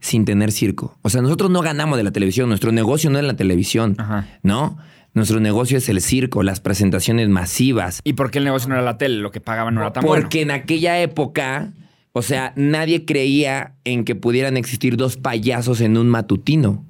sin 0.00 0.24
tener 0.24 0.50
circo. 0.50 0.98
O 1.02 1.10
sea, 1.10 1.22
nosotros 1.22 1.50
no 1.50 1.60
ganamos 1.60 1.96
de 1.96 2.04
la 2.04 2.10
televisión. 2.10 2.48
Nuestro 2.48 2.72
negocio 2.72 3.10
no 3.10 3.18
es 3.18 3.24
la 3.24 3.36
televisión, 3.36 3.94
Ajá. 3.98 4.26
¿no? 4.42 4.78
Nuestro 5.12 5.40
negocio 5.40 5.78
es 5.78 5.88
el 5.88 6.00
circo, 6.00 6.42
las 6.42 6.60
presentaciones 6.60 7.28
masivas. 7.28 8.00
¿Y 8.04 8.14
por 8.14 8.30
qué 8.30 8.38
el 8.38 8.44
negocio 8.44 8.68
no 8.68 8.76
era 8.76 8.84
la 8.84 8.96
tele? 8.96 9.16
Lo 9.16 9.30
que 9.30 9.40
pagaban 9.40 9.74
no 9.74 9.80
era 9.80 9.92
tan 9.92 10.04
Porque 10.04 10.40
en 10.42 10.50
aquella 10.50 11.00
época, 11.00 11.72
o 12.12 12.22
sea, 12.22 12.52
nadie 12.56 13.04
creía 13.04 13.74
en 13.84 14.04
que 14.04 14.14
pudieran 14.14 14.56
existir 14.56 14.96
dos 14.96 15.16
payasos 15.16 15.80
en 15.80 15.96
un 15.96 16.08
matutino. 16.08 16.84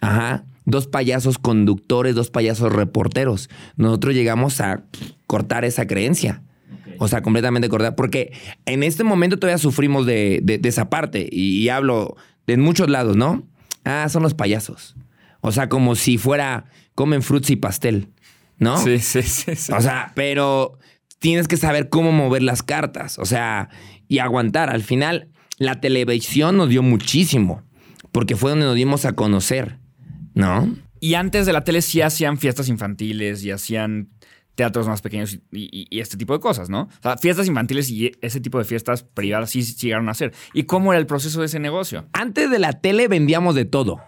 Ajá. 0.00 0.44
Dos 0.64 0.86
payasos 0.86 1.38
conductores, 1.38 2.14
dos 2.14 2.30
payasos 2.30 2.72
reporteros. 2.72 3.50
Nosotros 3.76 4.14
llegamos 4.14 4.60
a 4.60 4.84
cortar 5.26 5.64
esa 5.64 5.86
creencia. 5.86 6.42
O 6.98 7.08
sea, 7.08 7.22
completamente 7.22 7.68
cortar. 7.68 7.94
Porque 7.96 8.32
en 8.66 8.82
este 8.82 9.02
momento 9.04 9.38
todavía 9.38 9.58
sufrimos 9.58 10.06
de, 10.06 10.40
de- 10.42 10.58
de 10.58 10.68
esa 10.68 10.88
parte. 10.90 11.28
Y, 11.30 11.58
y 11.58 11.68
hablo 11.68 12.16
de 12.46 12.56
muchos 12.56 12.88
lados, 12.88 13.16
¿no? 13.16 13.42
Ah, 13.84 14.08
son 14.08 14.22
los 14.22 14.34
payasos. 14.34 14.94
O 15.40 15.50
sea, 15.50 15.68
como 15.68 15.96
si 15.96 16.18
fuera, 16.18 16.66
comen 16.94 17.22
fruits 17.22 17.50
y 17.50 17.56
pastel, 17.56 18.08
¿no? 18.58 18.76
Sí, 18.78 19.00
sí, 19.00 19.22
sí. 19.22 19.56
sí. 19.56 19.72
O 19.72 19.80
sea, 19.80 20.12
pero 20.14 20.78
tienes 21.18 21.48
que 21.48 21.56
saber 21.56 21.88
cómo 21.88 22.12
mover 22.12 22.42
las 22.44 22.62
cartas, 22.62 23.18
o 23.18 23.24
sea, 23.24 23.68
y 24.06 24.18
aguantar. 24.20 24.70
Al 24.70 24.82
final, 24.84 25.28
la 25.58 25.80
televisión 25.80 26.56
nos 26.56 26.68
dio 26.68 26.82
muchísimo, 26.84 27.62
porque 28.12 28.36
fue 28.36 28.50
donde 28.50 28.66
nos 28.66 28.76
dimos 28.76 29.04
a 29.04 29.14
conocer, 29.14 29.78
¿no? 30.34 30.74
Y 31.00 31.14
antes 31.14 31.46
de 31.46 31.52
la 31.52 31.64
tele 31.64 31.82
sí 31.82 32.00
hacían 32.00 32.38
fiestas 32.38 32.68
infantiles 32.68 33.44
y 33.44 33.50
hacían 33.50 34.10
teatros 34.54 34.86
más 34.86 35.00
pequeños 35.00 35.34
y, 35.50 35.62
y- 35.72 35.86
y 35.90 36.00
este 36.00 36.16
tipo 36.16 36.32
de 36.34 36.40
cosas, 36.40 36.68
¿no? 36.68 36.82
O 36.82 37.02
sea, 37.02 37.16
fiestas 37.16 37.46
infantiles 37.48 37.88
y 37.90 38.12
ese 38.20 38.40
tipo 38.40 38.58
de 38.58 38.64
fiestas 38.64 39.02
privadas 39.02 39.50
sí, 39.50 39.62
sí 39.62 39.74
llegaron 39.86 40.08
a 40.08 40.12
hacer. 40.12 40.32
¿Y 40.52 40.64
cómo 40.64 40.92
era 40.92 41.00
el 41.00 41.06
proceso 41.06 41.40
de 41.40 41.46
ese 41.46 41.58
negocio? 41.58 42.06
Antes 42.12 42.50
de 42.50 42.58
la 42.58 42.74
tele 42.80 43.08
vendíamos 43.08 43.54
de 43.54 43.64
todo. 43.64 44.00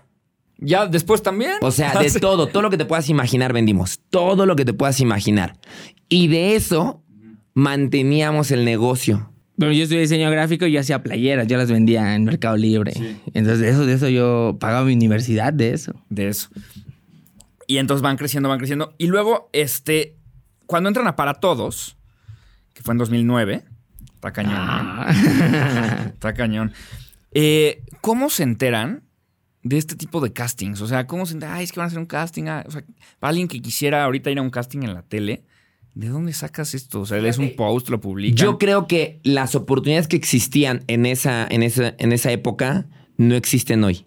Ya 0.59 0.87
después 0.87 1.22
también. 1.22 1.53
O 1.62 1.70
sea, 1.72 1.95
de 2.01 2.11
todo, 2.20 2.47
todo 2.47 2.62
lo 2.62 2.70
que 2.70 2.77
te 2.79 2.85
puedas 2.85 3.09
imaginar 3.09 3.53
vendimos. 3.53 4.01
Todo 4.11 4.47
lo 4.47 4.55
que 4.55 4.64
te 4.64 4.72
puedas 4.75 5.01
imaginar. 5.01 5.59
Y 6.09 6.29
de 6.29 6.55
eso 6.57 7.03
manteníamos 7.55 8.51
el 8.51 8.64
negocio. 8.64 9.31
Pero 9.57 9.73
yo 9.73 9.85
estudié 9.85 10.01
diseño 10.01 10.31
gráfico 10.31 10.67
y 10.67 10.73
yo 10.73 10.81
hacía 10.81 11.03
playeras, 11.03 11.47
yo 11.47 11.57
las 11.57 11.71
vendía 11.71 12.15
en 12.15 12.25
Mercado 12.25 12.57
Libre. 12.57 12.93
Entonces, 13.35 13.61
de 13.61 13.69
eso, 13.71 13.87
de 13.87 13.93
eso 13.93 14.09
yo 14.09 14.57
pagaba 14.59 14.85
mi 14.85 14.95
universidad 14.95 15.53
de 15.53 15.73
eso. 15.73 15.95
De 16.09 16.29
eso. 16.29 16.49
Y 17.67 17.79
entonces 17.79 18.03
van 18.03 18.17
creciendo, 18.17 18.49
van 18.49 18.59
creciendo. 18.59 18.95
Y 18.99 19.07
luego, 19.07 19.49
este, 19.53 20.17
cuando 20.67 20.89
entran 20.89 21.07
a 21.07 21.17
Para 21.17 21.35
Todos, 21.35 21.97
que 22.73 22.83
fue 22.83 22.93
en 22.93 22.99
2009, 22.99 23.65
está 24.15 24.33
cañón. 24.33 24.55
Ah. 24.57 25.13
¿eh? 25.13 26.11
Está 26.15 26.35
cañón. 26.35 26.73
Eh, 27.33 27.83
¿Cómo 28.01 28.31
se 28.31 28.43
enteran 28.43 29.05
de 29.63 29.79
este 29.79 29.95
tipo 29.95 30.21
de 30.21 30.33
castings? 30.33 30.81
O 30.81 30.87
sea, 30.87 31.07
¿cómo 31.07 31.27
se 31.27 31.35
enteran? 31.35 31.57
Ay, 31.57 31.65
es 31.65 31.73
que 31.73 31.79
van 31.79 31.85
a 31.85 31.89
hacer 31.89 31.99
un 31.99 32.07
casting. 32.07 32.45
ah, 32.49 32.65
o 32.67 32.71
sea, 32.71 32.85
para 33.21 33.31
alguien 33.31 33.49
que 33.49 33.61
quisiera 33.61 34.05
ahorita 34.05 34.31
ir 34.31 34.39
a 34.39 34.43
un 34.43 34.51
casting 34.51 34.83
en 34.83 34.95
la 34.95 35.03
tele, 35.03 35.45
¿de 35.95 36.09
dónde 36.09 36.32
sacas 36.32 36.74
esto? 36.74 37.01
O 37.03 37.07
sea, 37.07 37.18
lees 37.20 37.38
un 37.38 37.55
post, 37.57 37.88
lo 37.88 38.01
publican. 38.01 38.36
Yo 38.36 38.59
creo 38.59 38.86
que 38.86 39.20
las 39.22 39.55
oportunidades 39.55 40.09
que 40.09 40.16
existían 40.16 40.82
en 40.88 41.07
esa, 41.07 41.47
en 41.49 41.62
esa, 41.62 41.95
en 41.99 42.12
esa 42.12 42.30
época 42.32 42.86
no 43.16 43.34
existen 43.34 43.82
hoy. 43.84 44.05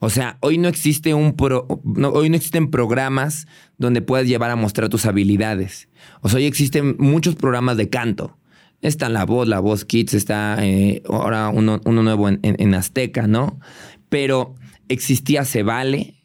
O 0.00 0.10
sea, 0.10 0.38
hoy 0.40 0.58
no 0.58 0.68
existe 0.68 1.14
un 1.14 1.34
pro- 1.36 1.66
no, 1.84 2.08
hoy 2.10 2.28
no 2.30 2.36
existen 2.36 2.70
programas 2.70 3.46
donde 3.78 4.02
puedas 4.02 4.26
llevar 4.26 4.50
a 4.50 4.56
mostrar 4.56 4.88
tus 4.88 5.06
habilidades. 5.06 5.88
O 6.20 6.28
sea, 6.28 6.38
hoy 6.38 6.46
existen 6.46 6.96
muchos 6.98 7.36
programas 7.36 7.76
de 7.76 7.88
canto. 7.88 8.36
Está 8.82 9.08
La 9.08 9.24
Voz, 9.26 9.46
La 9.46 9.60
Voz 9.60 9.84
Kids, 9.84 10.14
está 10.14 10.56
eh, 10.60 11.02
ahora 11.08 11.50
uno, 11.50 11.80
uno 11.84 12.02
nuevo 12.02 12.28
en, 12.28 12.40
en- 12.42 12.56
en 12.58 12.74
Azteca, 12.74 13.26
¿no? 13.26 13.60
Pero 14.08 14.54
existía 14.88 15.44
Se 15.44 15.62
Vale, 15.62 16.19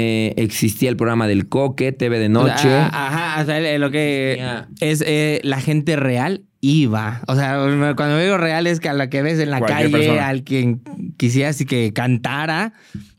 eh, 0.00 0.32
existía 0.36 0.88
el 0.90 0.96
programa 0.96 1.26
del 1.26 1.48
Coque, 1.48 1.90
TV 1.90 2.20
de 2.20 2.28
Noche. 2.28 2.52
O 2.54 2.58
sea, 2.58 2.86
ajá, 2.86 3.42
o 3.42 3.44
sea, 3.46 3.78
lo 3.78 3.90
que 3.90 4.40
es 4.80 5.02
eh, 5.04 5.40
la 5.42 5.60
gente 5.60 5.96
real 5.96 6.44
iba. 6.60 7.20
O 7.26 7.34
sea, 7.34 7.56
cuando 7.96 8.16
digo 8.18 8.38
real 8.38 8.68
es 8.68 8.78
que 8.78 8.88
a 8.88 8.92
la 8.92 9.10
que 9.10 9.22
ves 9.22 9.40
en 9.40 9.50
la 9.50 9.58
Cualquier 9.58 9.90
calle, 9.90 9.98
persona. 10.06 10.28
al 10.28 10.44
quien 10.44 10.82
quisieras 11.16 11.60
y 11.60 11.66
que 11.66 11.92
cantara, 11.92 12.72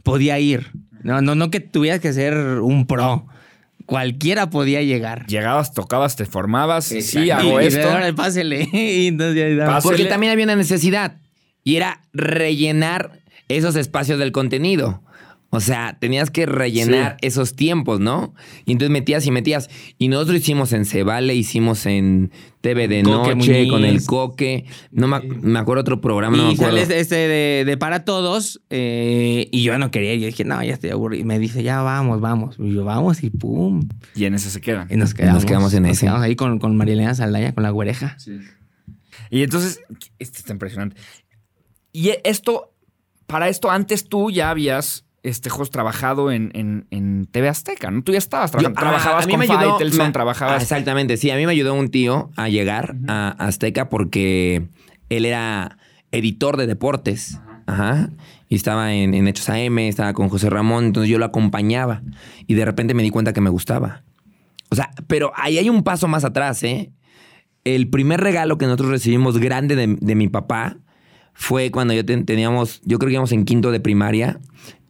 podía 0.04 0.40
ir. 0.40 0.72
No, 1.04 1.22
no, 1.22 1.36
no 1.36 1.52
que 1.52 1.60
tuvieras 1.60 2.00
que 2.00 2.14
ser 2.14 2.34
un 2.62 2.88
pro. 2.88 3.28
Cualquiera 3.86 4.50
podía 4.50 4.82
llegar. 4.84 5.26
Llegabas, 5.28 5.74
tocabas, 5.74 6.16
te 6.16 6.26
formabas. 6.26 6.86
Sí, 6.86 7.30
hago 7.30 7.60
Y- 7.60 7.64
y 7.64 7.68
esto. 7.68 7.80
de 7.80 7.86
ahora, 7.90 8.14
pásele. 8.16 8.68
Y 8.74 9.08
entonces 9.08 9.58
ya. 9.58 9.66
Pásele. 9.66 9.82
Porque 9.98 10.06
también 10.10 10.32
había 10.32 10.46
una 10.46 10.56
necesidad 10.56 11.18
y 11.64 11.76
era 11.76 12.02
rellenar 12.14 13.20
esos 13.50 13.76
espacios 13.76 14.18
del 14.20 14.32
contenido. 14.32 15.04
O 15.52 15.60
sea, 15.62 15.98
tenías 16.00 16.30
que 16.30 16.46
rellenar 16.46 17.18
Sí. 17.20 17.28
esos 17.28 17.56
tiempos, 17.56 18.00
¿no? 18.00 18.36
Y 18.66 18.72
entonces 18.74 18.92
metías 18.92 19.26
y 19.26 19.32
metías. 19.32 19.68
Y 19.98 20.08
nosotros 20.08 20.38
hicimos 20.38 20.74
en 20.74 20.86
Cebale, 20.86 21.34
hicimos 21.34 21.88
en 21.88 22.32
TV 22.62 22.88
de 22.88 23.02
Coque 23.02 23.36
Noche, 23.36 23.52
Muñiz. 23.54 23.72
con 23.72 23.84
el 23.84 24.06
Coque. 24.06 24.66
No 24.92 25.08
me, 25.08 25.20
me 25.22 25.58
acuerdo 25.58 25.82
otro 25.82 26.02
programa, 26.02 26.38
no 26.38 26.44
me 26.44 26.52
y 26.52 26.54
acuerdo. 26.54 26.78
sale 26.78 27.00
este 27.00 27.16
de, 27.16 27.64
de 27.66 27.78
para 27.78 28.06
todos 28.06 28.62
eh, 28.70 29.48
y 29.52 29.64
yo 29.64 29.76
no 29.80 29.90
quería. 29.90 30.14
Yo 30.16 30.28
dije, 30.28 30.44
no, 30.46 30.64
ya 30.64 30.74
estoy 30.74 30.92
aburrido. 30.92 31.22
Y 31.24 31.26
me 31.26 31.40
dice, 31.40 31.64
ya 31.64 31.82
vamos, 31.82 32.22
vamos. 32.22 32.56
Y 32.60 32.72
yo, 32.74 32.84
vamos 32.86 33.24
y 33.24 33.32
pum. 33.32 33.88
Y 34.16 34.26
en 34.26 34.36
ese 34.36 34.52
se 34.52 34.62
quedan. 34.62 34.88
Y 34.92 34.98
nos 34.98 35.16
quedamos. 35.16 35.46
quedamos 35.46 35.74
en 35.74 35.82
nos 35.84 35.94
ese. 35.94 36.06
quedamos 36.06 36.22
ahí 36.22 36.36
con, 36.36 36.60
con 36.60 36.78
Marilena 36.78 37.16
Saldaña, 37.16 37.54
con 37.56 37.64
la 37.64 37.72
güereja. 37.72 38.18
Y 39.32 39.42
entonces, 39.42 39.82
este 40.20 40.38
está 40.40 40.54
impresionante. 40.54 40.96
Y 41.92 42.12
esto, 42.24 42.72
para 43.26 43.50
esto, 43.50 43.72
antes 43.72 44.08
tú 44.08 44.30
ya 44.30 44.52
habías, 44.52 45.06
este, 45.24 45.50
Jos, 45.50 45.70
trabajado 45.70 46.32
en, 46.32 46.52
en, 46.54 46.88
en 46.92 47.26
TV 47.26 47.50
Azteca, 47.50 47.92
¿no? 47.92 48.02
Tú 48.04 48.12
ya 48.14 48.18
estabas 48.18 48.52
Yo- 48.52 48.60
trabajando. 48.60 48.80
a- 48.80 48.82
trabajabas 48.84 49.24
a 49.24 49.28
mí 49.28 49.34
con 49.34 49.40
me 49.40 49.46
ayudó- 49.46 49.72
Faitelson, 49.72 50.08
me- 50.08 50.14
trabajabas. 50.14 50.60
Ah, 50.60 50.62
exactamente, 50.64 51.18
sí. 51.18 51.30
A 51.32 51.36
mí 51.36 51.46
me 51.46 51.52
ayudó 51.52 51.74
un 51.74 51.90
tío 51.90 52.32
a 52.36 52.50
llegar 52.50 52.96
a 53.08 53.30
Azteca 53.38 53.90
porque 53.90 54.68
él 55.10 55.26
era 55.26 55.78
editor 56.12 56.58
de 56.58 56.68
deportes. 56.68 57.40
Ajá. 57.68 58.10
Y 58.48 58.56
estaba 58.56 58.94
en, 58.94 59.14
en 59.14 59.28
Hechos 59.28 59.48
AM, 59.50 59.78
estaba 59.88 60.14
con 60.14 60.28
José 60.30 60.50
Ramón, 60.50 60.86
entonces 60.86 61.10
yo 61.10 61.20
lo 61.20 61.26
acompañaba. 61.26 62.02
Y 62.48 62.56
de 62.56 62.66
repente 62.66 62.94
me 62.96 63.04
di 63.04 63.12
cuenta 63.12 63.32
que 63.34 63.42
me 63.42 63.50
gustaba. 63.52 64.04
O 64.72 64.76
sea, 64.76 64.90
pero 65.08 65.32
ahí 65.36 65.58
hay 65.60 65.70
un 65.70 65.84
paso 65.84 66.08
más 66.08 66.24
atrás, 66.26 66.64
¿eh? 66.64 66.92
El 67.64 67.90
primer 67.90 68.22
regalo 68.22 68.58
que 68.58 68.66
nosotros 68.66 68.90
recibimos 68.90 69.38
grande 69.38 69.76
de, 69.76 69.98
de 70.00 70.16
mi 70.16 70.30
papá 70.30 70.78
fue 71.34 71.72
cuando 71.72 71.94
yo 71.94 72.06
ten- 72.06 72.26
teníamos, 72.26 72.82
yo 72.86 73.00
creo 73.00 73.08
que 73.08 73.14
íbamos 73.14 73.32
en 73.32 73.46
quinto 73.46 73.72
de 73.72 73.80
primaria, 73.80 74.40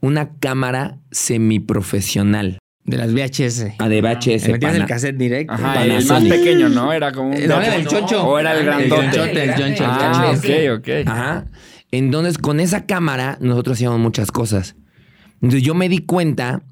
una 0.02 0.32
cámara 0.40 0.98
semiprofesional. 1.12 2.58
De 2.86 2.98
las 2.98 3.14
VHS. 3.14 3.76
Ah, 3.78 3.88
de 3.90 4.02
VHS. 4.02 4.48
Me 4.48 4.54
metías 4.54 4.76
el 4.76 4.86
cassette 4.86 5.18
directo. 5.18 5.54
Ajá, 5.54 5.86
el 5.86 6.04
más 6.06 6.24
pequeño, 6.24 6.70
¿no? 6.70 6.92
Era 6.92 7.12
como 7.12 7.30
un. 7.30 7.48
No, 7.48 7.62
era 7.62 7.76
el 7.76 7.86
choncho. 7.86 8.24
O 8.28 8.40
era 8.40 8.54
el 8.54 8.60
El 8.60 8.66
grandote. 8.66 9.02
chonchote, 9.12 9.44
el 9.44 9.50
choncho, 9.56 9.84
el 9.84 9.90
Ah, 9.92 10.34
ok, 10.36 10.80
ok. 10.80 10.90
Ajá. 11.08 11.46
Entonces, 11.92 12.38
con 12.40 12.60
esa 12.60 12.86
cámara, 12.88 13.38
nosotros 13.42 13.78
hacíamos 13.78 14.00
muchas 14.00 14.32
cosas. 14.32 14.76
Entonces, 15.36 15.62
yo 15.62 15.76
me 15.76 15.88
di 15.90 16.00
cuenta 16.00 16.64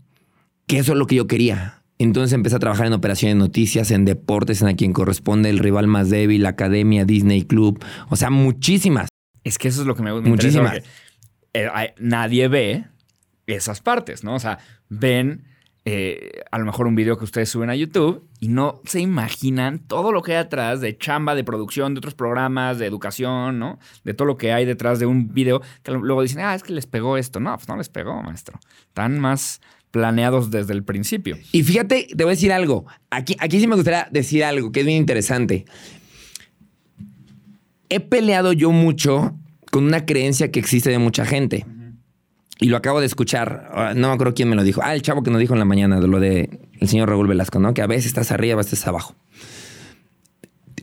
que 0.65 0.79
eso 0.79 0.93
es 0.93 0.97
lo 0.97 1.05
que 1.05 1.15
yo 1.15 1.27
quería. 1.27 1.83
Entonces, 1.99 2.33
empecé 2.33 2.55
a 2.55 2.59
trabajar 2.59 2.87
en 2.87 2.93
operaciones 2.93 3.35
de 3.35 3.39
noticias, 3.39 3.91
en 3.91 4.05
deportes, 4.05 4.61
en 4.61 4.69
a 4.69 4.75
quien 4.75 4.93
corresponde 4.93 5.49
el 5.49 5.59
rival 5.59 5.85
más 5.87 6.09
débil, 6.09 6.43
la 6.43 6.49
academia, 6.49 7.05
Disney 7.05 7.43
Club. 7.43 7.83
O 8.09 8.15
sea, 8.15 8.29
muchísimas. 8.31 9.09
Es 9.47 9.57
que 9.57 9.67
eso 9.67 9.81
es 9.81 9.87
lo 9.87 9.95
que 9.95 10.03
me, 10.03 10.09
interesa, 10.11 10.29
Muchísimas. 10.29 10.77
eh, 11.53 11.67
hay- 11.73 11.89
nadie 11.99 12.47
ve 12.47 12.85
esas 13.47 13.81
partes, 13.81 14.23
¿no? 14.23 14.35
O 14.35 14.39
sea, 14.39 14.59
ven 14.89 15.43
eh, 15.89 16.41
a 16.51 16.59
lo 16.59 16.65
mejor 16.65 16.85
un 16.85 16.95
video 16.95 17.17
que 17.17 17.23
ustedes 17.23 17.47
suben 17.47 17.69
a 17.69 17.75
YouTube 17.75 18.27
y 18.41 18.49
no 18.49 18.81
se 18.83 18.99
imaginan 18.99 19.79
todo 19.79 20.11
lo 20.11 20.21
que 20.21 20.33
hay 20.33 20.39
atrás 20.39 20.81
de 20.81 20.97
chamba, 20.97 21.33
de 21.33 21.45
producción, 21.45 21.93
de 21.93 21.99
otros 21.99 22.13
programas, 22.13 22.77
de 22.77 22.85
educación, 22.87 23.57
¿no? 23.57 23.79
De 24.03 24.13
todo 24.13 24.25
lo 24.25 24.35
que 24.35 24.51
hay 24.51 24.65
detrás 24.65 24.99
de 24.99 25.05
un 25.05 25.33
video 25.33 25.61
que 25.83 25.91
luego 25.93 26.21
dicen, 26.21 26.41
ah, 26.41 26.53
es 26.55 26.63
que 26.63 26.73
les 26.73 26.87
pegó 26.87 27.15
esto. 27.17 27.39
No, 27.39 27.55
pues 27.55 27.69
no 27.69 27.77
les 27.77 27.87
pegó, 27.87 28.21
maestro. 28.21 28.59
Están 28.89 29.17
más 29.19 29.61
planeados 29.91 30.51
desde 30.51 30.73
el 30.73 30.83
principio. 30.83 31.37
Y 31.53 31.63
fíjate, 31.63 32.07
te 32.09 32.23
voy 32.25 32.31
a 32.31 32.35
decir 32.35 32.51
algo. 32.51 32.85
Aquí, 33.09 33.37
aquí 33.39 33.57
sí 33.61 33.65
me 33.67 33.75
gustaría 33.75 34.09
decir 34.11 34.43
algo 34.43 34.73
que 34.73 34.81
es 34.81 34.85
bien 34.85 34.97
interesante. 34.97 35.63
He 37.89 37.99
peleado 37.99 38.53
yo 38.53 38.71
mucho 38.71 39.35
con 39.71 39.85
una 39.85 40.05
creencia 40.05 40.51
que 40.51 40.59
existe 40.59 40.89
de 40.89 40.97
mucha 40.99 41.25
gente. 41.25 41.65
Y 42.59 42.67
lo 42.69 42.77
acabo 42.77 42.99
de 42.99 43.05
escuchar. 43.05 43.69
ah, 43.73 43.93
No 43.95 44.07
me 44.09 44.13
acuerdo 44.15 44.33
quién 44.33 44.49
me 44.49 44.55
lo 44.55 44.63
dijo. 44.63 44.81
Ah, 44.83 44.95
el 44.95 45.01
chavo 45.03 45.21
que 45.23 45.29
nos 45.31 45.39
dijo 45.39 45.53
en 45.53 45.59
la 45.59 45.65
mañana 45.65 45.99
de 45.99 46.07
lo 46.07 46.19
de 46.19 46.59
el 46.79 46.87
señor 46.87 47.09
Raúl 47.09 47.27
Velasco, 47.27 47.59
¿no? 47.59 47.73
Que 47.73 47.81
a 47.81 47.87
veces 47.87 48.07
estás 48.07 48.31
arriba, 48.31 48.53
a 48.53 48.57
veces 48.57 48.73
estás 48.73 48.87
abajo. 48.87 49.15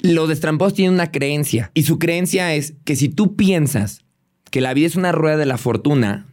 Los 0.03 0.29
destrampados 0.29 0.75
tienen 0.75 0.95
una 0.95 1.11
creencia. 1.11 1.71
Y 1.75 1.83
su 1.85 1.99
creencia 1.99 2.55
es 2.55 2.75
que 2.85 2.95
si 2.95 3.09
tú 3.09 3.37
piensas 3.37 4.05
que 4.51 4.61
la 4.61 4.75
vida 4.75 4.87
es 4.87 4.97
una 4.97 5.13
rueda 5.13 5.37
de 5.37 5.47
la 5.47 5.57
fortuna, 5.59 6.27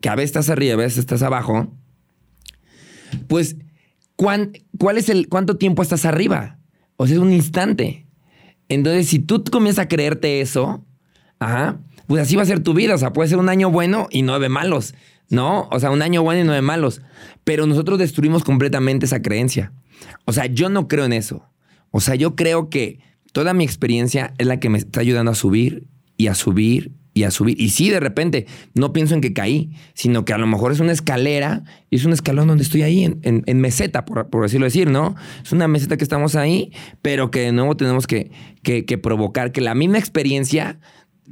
que 0.00 0.08
a 0.08 0.14
veces 0.14 0.30
estás 0.30 0.50
arriba, 0.50 0.74
a 0.74 0.76
veces 0.78 0.98
estás 0.98 1.22
abajo, 1.22 1.72
pues, 3.28 3.56
¿cuán- 4.16 4.52
¿cuál 4.78 4.98
es 4.98 5.08
el 5.08 5.28
cuánto 5.28 5.56
tiempo 5.56 5.82
estás 5.82 6.04
arriba? 6.04 6.58
O 6.96 7.06
sea, 7.06 7.16
es 7.16 7.22
un 7.22 7.32
instante. 7.32 8.04
Entonces, 8.68 9.08
si 9.08 9.18
tú 9.18 9.42
comienzas 9.50 9.86
a 9.86 9.88
creerte 9.88 10.40
eso, 10.40 10.84
pues 12.06 12.22
así 12.22 12.36
va 12.36 12.42
a 12.42 12.46
ser 12.46 12.60
tu 12.60 12.74
vida. 12.74 12.94
O 12.94 12.98
sea, 12.98 13.12
puede 13.12 13.28
ser 13.28 13.38
un 13.38 13.48
año 13.48 13.70
bueno 13.70 14.08
y 14.10 14.22
nueve 14.22 14.48
malos, 14.48 14.94
¿no? 15.30 15.68
O 15.70 15.80
sea, 15.80 15.90
un 15.90 16.02
año 16.02 16.22
bueno 16.22 16.42
y 16.42 16.44
nueve 16.44 16.62
malos. 16.62 17.02
Pero 17.44 17.66
nosotros 17.66 17.98
destruimos 17.98 18.44
completamente 18.44 19.06
esa 19.06 19.22
creencia. 19.22 19.72
O 20.24 20.32
sea, 20.32 20.46
yo 20.46 20.68
no 20.68 20.88
creo 20.88 21.04
en 21.04 21.12
eso. 21.12 21.44
O 21.90 22.00
sea, 22.00 22.14
yo 22.14 22.36
creo 22.36 22.68
que 22.68 23.00
toda 23.32 23.54
mi 23.54 23.64
experiencia 23.64 24.34
es 24.38 24.46
la 24.46 24.60
que 24.60 24.68
me 24.68 24.78
está 24.78 25.00
ayudando 25.00 25.30
a 25.30 25.34
subir 25.34 25.84
y 26.16 26.26
a 26.26 26.34
subir 26.34 26.92
y 27.18 27.24
a 27.24 27.30
subir. 27.30 27.60
Y 27.60 27.70
sí, 27.70 27.90
de 27.90 28.00
repente, 28.00 28.46
no 28.74 28.92
pienso 28.92 29.14
en 29.14 29.20
que 29.20 29.32
caí, 29.32 29.72
sino 29.94 30.24
que 30.24 30.32
a 30.32 30.38
lo 30.38 30.46
mejor 30.46 30.72
es 30.72 30.80
una 30.80 30.92
escalera 30.92 31.64
y 31.90 31.96
es 31.96 32.04
un 32.04 32.12
escalón 32.12 32.48
donde 32.48 32.62
estoy 32.64 32.82
ahí 32.82 33.04
en, 33.04 33.60
meseta, 33.60 34.04
por, 34.04 34.28
por 34.30 34.42
decirlo 34.42 34.64
decir, 34.66 34.88
¿no? 34.90 35.14
Es 35.44 35.52
una 35.52 35.68
meseta 35.68 35.96
que 35.96 36.04
estamos 36.04 36.36
ahí, 36.36 36.72
pero 37.02 37.30
que 37.30 37.40
de 37.40 37.52
nuevo 37.52 37.76
tenemos 37.76 38.06
que, 38.06 38.30
que- 38.62 38.84
provocar 38.98 39.52
que 39.52 39.60
la 39.60 39.74
misma 39.74 39.98
experiencia 39.98 40.78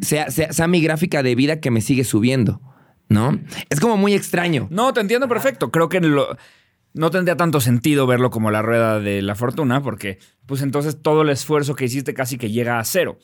sea, 0.01 0.31
sea, 0.31 0.53
sea 0.53 0.67
mi 0.67 0.81
gráfica 0.81 1.23
de 1.23 1.35
vida 1.35 1.61
que 1.61 1.71
me 1.71 1.81
sigue 1.81 2.05
subiendo, 2.05 2.61
¿no? 3.09 3.39
Es 3.71 3.81
como 3.81 3.97
muy 3.97 4.15
extraño. 4.15 4.69
No, 4.71 4.93
te 4.93 5.01
entiendo 5.01 5.29
perfecto. 5.29 5.71
Creo 5.71 5.89
que 5.89 6.01
no 6.01 7.11
tendría 7.11 7.37
tanto 7.37 7.61
sentido 7.61 8.07
verlo 8.07 8.31
como 8.31 8.51
la 8.51 8.63
rueda 8.63 9.01
de 9.01 9.21
la 9.23 9.35
fortuna, 9.35 9.83
porque 9.83 10.19
pues 10.47 10.63
entonces 10.63 11.03
todo 11.03 11.23
el 11.23 11.29
esfuerzo 11.31 11.75
que 11.75 11.85
hiciste 11.85 12.15
casi 12.15 12.39
que 12.39 12.51
llega 12.51 12.79
a 12.79 12.85
cero. 12.85 13.19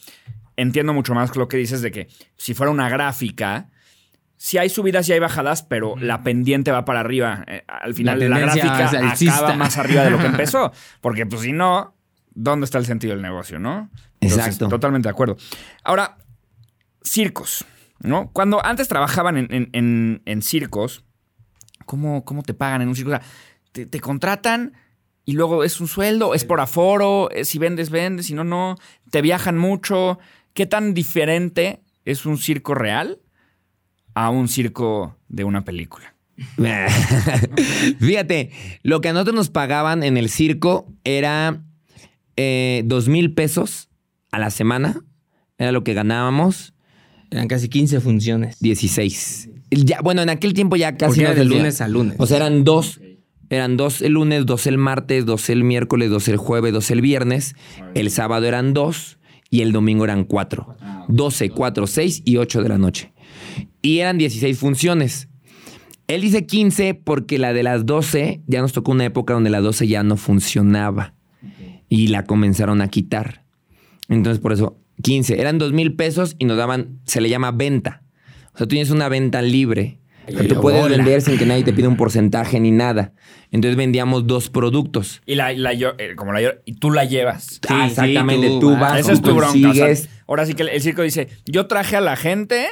Entiendo 0.57 0.93
mucho 0.93 1.15
más 1.15 1.35
lo 1.37 1.49
que 1.49 1.57
dices 1.57 1.83
de 1.83 1.91
que 1.91 2.09
si 2.37 2.55
fuera 2.55 2.71
una 2.71 2.89
gráfica, 2.89 3.71
sí 4.37 4.59
hay 4.59 4.69
subidas 4.69 5.09
y 5.09 5.13
hay 5.13 5.19
bajadas, 5.19 5.63
pero 5.63 5.95
la 5.97 6.23
pendiente 6.23 6.71
va 6.73 6.85
para 6.85 7.01
arriba. 7.01 7.45
Eh, 7.47 7.65
al 7.67 7.95
final 7.95 8.19
La 8.19 8.29
la, 8.29 8.39
gráfica 8.39 8.87
acaba 8.87 9.55
más 9.57 9.79
arriba 9.79 10.05
de 10.05 10.11
lo 10.11 10.19
que 10.19 10.27
empezó. 10.35 10.73
Porque 11.01 11.25
pues 11.27 11.43
si 11.43 11.53
no, 11.53 11.95
¿dónde 12.35 12.65
está 12.65 12.79
el 12.79 12.87
sentido 12.87 13.13
del 13.15 13.23
negocio, 13.23 13.59
no? 13.59 13.89
Entonces, 14.21 14.47
Exacto. 14.47 14.69
Totalmente 14.69 15.09
de 15.09 15.11
acuerdo. 15.11 15.37
Ahora, 15.85 16.19
circos, 17.03 17.65
¿no? 18.01 18.31
Cuando 18.33 18.65
antes 18.65 18.89
trabajaban 18.89 19.37
en, 19.37 19.53
en- 19.53 19.71
en- 19.73 20.23
en 20.25 20.43
circos, 20.43 21.05
¿cómo, 21.87 22.25
cómo 22.25 22.43
te 22.43 22.55
pagan 22.55 22.83
en 22.83 22.89
un 22.89 22.97
circo? 22.97 23.11
O 23.11 23.15
sea, 23.15 23.23
te, 23.73 23.87
te 23.87 24.01
contratan 24.01 24.75
y 25.25 25.33
luego 25.33 25.65
es 25.65 25.81
un 25.81 25.89
sueldo, 25.89 26.35
es 26.35 26.45
por 26.45 26.61
aforo, 26.61 27.31
es 27.31 27.49
si 27.49 27.59
vendes, 27.59 27.91
vendes, 27.91 28.27
si 28.27 28.35
no, 28.35 28.45
no. 28.45 28.77
Te 29.11 29.23
viajan 29.23 29.57
mucho. 29.57 30.19
¿Qué 30.55 30.67
tan 30.67 30.95
diferente 30.95 31.81
es 32.05 32.27
un 32.27 32.37
circo 32.39 32.75
real 32.75 33.19
a 34.15 34.31
un 34.31 34.49
circo 34.49 35.17
de 35.29 35.45
una 35.45 35.65
película? 35.65 36.15
Fíjate, 38.01 38.51
lo 38.83 39.01
que 39.01 39.09
a 39.09 39.13
nosotros 39.13 39.35
nos 39.35 39.51
pagaban 39.51 40.03
en 40.03 40.17
el 40.17 40.29
circo 40.29 40.93
era 41.05 41.63
eh, 42.37 42.83
dos 42.85 43.09
mil 43.09 43.33
pesos 43.33 43.89
a 44.31 44.39
la 44.39 44.51
semana. 44.51 45.03
Era 45.59 45.73
lo 45.73 45.85
que 45.85 45.95
ganábamos. 45.95 46.75
Eran 47.31 47.49
casi 47.49 47.69
15 47.69 48.01
funciones. 48.01 48.59
16. 48.61 49.51
Ya, 49.71 50.01
bueno, 50.03 50.21
en 50.23 50.29
aquel 50.29 50.53
tiempo 50.53 50.77
ya 50.77 50.97
casi 50.97 51.21
era 51.21 51.35
de 51.35 51.45
lunes 51.45 51.81
a 51.81 51.89
lunes. 51.89 52.17
O 52.19 52.27
sea, 52.27 52.39
eran 52.39 52.65
dos. 52.65 53.01
Eran 53.49 53.77
dos 53.77 54.01
el 54.01 54.13
lunes, 54.13 54.47
dos 54.47 54.67
el 54.67 54.79
martes, 54.79 55.27
dos 55.27 55.51
el 55.51 55.63
miércoles, 55.63 56.11
dos 56.11 56.27
el 56.29 56.37
jueves, 56.39 56.73
dos 56.73 56.91
el 56.91 57.01
viernes. 57.01 57.55
El 57.95 58.11
sábado 58.11 58.47
eran 58.47 58.75
dos 58.75 59.19
y 59.53 59.61
el 59.61 59.71
domingo 59.71 60.05
eran 60.05 60.25
cuatro. 60.25 60.77
12, 61.09 61.51
4, 61.51 61.87
6 61.87 62.23
y 62.25 62.39
8 62.39 62.63
de 62.63 62.69
la 62.71 62.79
noche. 62.79 63.13
Y 63.83 63.99
eran 63.99 64.17
16 64.17 64.59
funciones. 64.59 65.29
Él 66.09 66.23
dice 66.23 66.47
15 66.47 66.95
porque 66.95 67.39
la 67.39 67.53
de 67.53 67.63
las 67.63 67.85
12 67.85 68.41
ya 68.47 68.63
nos 68.63 68.73
tocó 68.73 68.93
una 68.93 69.05
época 69.05 69.35
donde 69.35 69.51
la 69.51 69.61
12 69.61 69.87
ya 69.87 70.03
no 70.03 70.17
funcionaba 70.17 71.15
y 71.91 72.07
la 72.07 72.25
comenzaron 72.25 72.81
a 72.81 72.89
quitar. 72.89 73.45
Entonces, 74.09 74.41
por 74.41 74.55
eso, 74.55 74.79
15. 75.03 75.39
Eran 75.39 75.59
2 75.59 75.75
mil 75.75 75.97
pesos 75.97 76.35
y 76.39 76.47
nos 76.47 76.57
daban, 76.57 77.01
se 77.05 77.21
le 77.21 77.29
llama 77.29 77.51
venta. 77.51 78.03
O 78.55 78.59
sea, 78.59 78.67
tú 78.67 78.69
tienes 78.69 78.91
una 78.91 79.11
venta 79.11 79.43
libre. 79.43 79.99
O 80.29 80.31
sea, 80.33 80.47
tú 80.49 80.61
puedes 80.61 80.83
Hola. 80.85 80.97
vender 80.97 81.21
sin 81.23 81.37
que 81.39 81.47
nadie 81.47 81.65
te 81.65 81.73
pida 81.73 81.89
un 81.89 81.97
porcentaje 81.97 82.61
ni 82.61 82.71
nada. 82.71 83.13
Entonces 83.51 83.77
vendíamos 83.77 84.27
dos 84.27 84.49
productos. 84.51 85.21
Y 85.27 85.35
la, 85.35 85.53
la 85.53 85.73
yo- 85.75 85.95
eh, 85.99 86.15
como 86.17 86.33
la 86.33 86.41
yo- 86.41 86.51
y 86.65 86.75
tú 86.75 86.91
la 86.91 87.05
llevas. 87.05 87.61
Ah, 87.69 87.85
sí, 87.87 87.91
exactamente. 87.91 88.49
tú 88.49 88.61
tú 88.61 88.77
vas, 88.77 89.01
Esa 89.01 89.13
es 89.13 89.21
tu 89.23 89.35
bronca. 89.35 89.49
o 89.49 89.53
sea, 89.53 89.63
consigues. 89.69 90.09
ahora 90.27 90.47
sí 90.47 90.55
que 90.55 90.63
el, 90.63 90.69
el 90.71 90.81
circo 90.81 91.03
dice, 91.03 91.29
yo 91.47 91.67
traje 91.67 91.97
a 91.97 92.01
la 92.01 92.17
gente, 92.17 92.67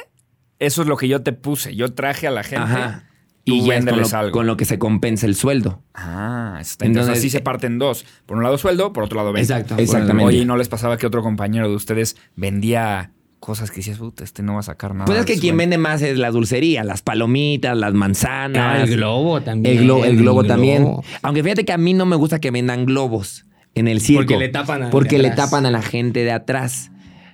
eso 0.59 0.81
es 0.81 0.87
lo 0.87 0.97
que 0.97 1.07
yo 1.07 1.21
te 1.23 1.33
puse. 1.33 1.75
Yo 1.75 1.93
traje 1.93 2.27
a 2.27 2.31
la 2.31 2.43
gente. 2.43 2.63
Ajá. 2.63 3.03
tú 3.43 3.53
Y 3.55 3.65
ya 3.65 3.75
es 3.77 3.85
con 3.85 3.99
lo, 3.99 4.07
algo. 4.17 4.31
con 4.31 4.47
lo 4.47 4.55
que 4.57 4.65
se 4.65 4.79
compensa 4.79 5.25
el 5.25 5.35
sueldo. 5.35 5.83
Ah, 5.93 6.57
está 6.61 6.85
Entonces, 6.85 7.07
Entonces, 7.09 7.17
así 7.19 7.29
se 7.29 7.41
parten 7.41 7.79
dos. 7.79 8.05
Por 8.25 8.37
un 8.37 8.43
lado 8.43 8.57
sueldo, 8.57 8.93
por 8.93 9.03
otro 9.03 9.17
lado 9.17 9.33
venta. 9.33 9.57
Exacto. 9.57 9.81
Exactamente. 9.81 10.25
Oye, 10.25 10.37
¿y 10.39 10.45
no 10.45 10.55
les 10.57 10.69
pasaba 10.69 10.97
que 10.97 11.05
otro 11.05 11.21
compañero 11.21 11.67
de 11.69 11.75
ustedes 11.75 12.15
vendía 12.35 13.11
cosas 13.41 13.71
que 13.71 13.77
decías, 13.77 13.97
puta, 13.97 14.23
este 14.23 14.43
no 14.43 14.53
va 14.53 14.59
a 14.61 14.63
sacar 14.63 14.93
nada? 14.93 15.05
Pues 15.05 15.19
es 15.19 15.25
que 15.25 15.33
quien 15.37 15.57
venta"? 15.57 15.71
vende 15.75 15.77
más 15.79 16.01
es 16.03 16.17
la 16.17 16.31
dulcería, 16.31 16.85
las 16.85 17.01
palomitas, 17.01 17.75
las 17.77 17.93
manzanas. 17.93 18.79
Ah, 18.79 18.83
el 18.83 18.95
globo 18.95 19.41
también. 19.41 19.77
El, 19.79 19.83
glo- 19.85 20.05
el 20.05 20.15
globo 20.15 20.41
el 20.41 20.47
también. 20.47 20.83
globo. 20.83 21.03
Aunque 21.23 21.43
fíjate 21.43 21.65
que 21.65 21.73
a 21.73 21.77
mí 21.77 21.93
no 21.93 22.05
me 22.05 22.15
gusta 22.15 22.39
que 22.39 22.51
vendan 22.51 22.85
globos 22.85 23.45
en 23.75 23.87
el 23.89 23.99
circo. 23.99 24.21
Porque 24.21 24.37
le 24.37 24.47
tapan 24.49 24.81
de 24.81 24.87
Porque 24.87 25.17
le 25.17 25.31
tapan 25.31 25.65
a 25.65 25.71
la 25.71 25.81
gente 25.81 26.23
de 26.23 26.31
atrás. 26.31 26.91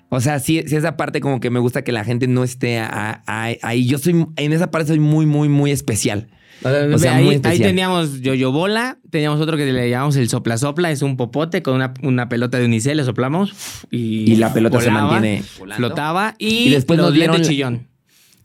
O 0.10 0.22
sea, 0.22 0.40
sí, 0.40 0.64
sí 0.66 0.76
esa 0.78 0.96
parte 0.96 1.20
como 1.20 1.42
que 1.42 1.50
me 1.50 1.60
gusta 1.60 1.84
que 1.84 1.92
la 1.92 2.06
gente 2.06 2.28
no 2.28 2.44
esté 2.46 2.80
a- 2.80 3.22
a- 3.28 3.50
ahí. 3.62 3.86
Yo 3.86 3.98
soy, 3.98 4.26
en 4.38 4.54
esa 4.54 4.72
parte 4.72 4.88
soy 4.88 5.00
muy, 5.00 5.26
muy, 5.26 5.50
muy 5.50 5.72
especial. 5.72 6.30
O 6.64 6.98
sea, 6.98 7.16
ahí, 7.18 7.26
muy 7.26 7.42
ahí 7.44 7.60
teníamos 7.60 8.22
yoyo 8.22 8.52
bola, 8.52 8.98
teníamos 9.12 9.40
otro 9.40 9.58
que 9.58 9.72
le 9.72 9.90
llamamos 9.90 10.16
el 10.16 10.28
sopla 10.28 10.58
sopla, 10.58 10.92
es 10.92 11.02
un 11.02 11.16
popote 11.16 11.62
con 11.62 11.76
una, 11.76 11.94
una 12.02 12.30
pelota 12.30 12.58
de 12.58 12.66
unicel, 12.66 12.98
le 12.98 13.04
soplamos 13.04 13.54
y, 13.92 14.32
Y 14.32 14.36
la 14.38 14.54
pelota 14.54 14.82
se 14.82 14.90
mantiene 14.90 15.44
flotaba 15.44 16.36
y, 16.38 16.68
Y 16.68 16.70
después 16.72 16.98
los 16.98 17.08
nos 17.08 17.14
dieron 17.14 17.42
chillón. 17.42 17.88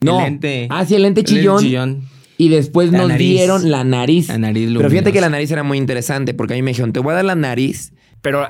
No. 0.01 0.19
El 0.19 0.25
lente, 0.25 0.67
Ah, 0.71 0.85
sí, 0.85 0.95
el 0.95 1.03
lente 1.03 1.21
el 1.21 1.27
chillón. 1.27 2.03
Y 2.39 2.49
después 2.49 2.91
La 2.91 2.99
nos 2.99 3.09
nariz. 3.09 3.29
dieron 3.29 3.71
la 3.71 3.85
nariz. 3.85 4.29
La 4.29 4.39
nariz 4.39 4.71
Pero 4.77 4.91
fíjate 4.91 5.13
que 5.13 5.21
la 5.21 5.29
nariz 5.29 5.51
era 5.51 5.63
muy 5.63 5.79
interesante 5.79 6.35
porque 6.35 6.55
a 6.55 6.57
mí 6.57 6.63
me 6.63 6.73
dijeron, 6.73 6.93
te 6.93 6.99
voy 7.01 7.13
a 7.13 7.17
dar 7.17 7.25
la 7.25 7.35
nariz. 7.37 7.93
Pero, 8.21 8.49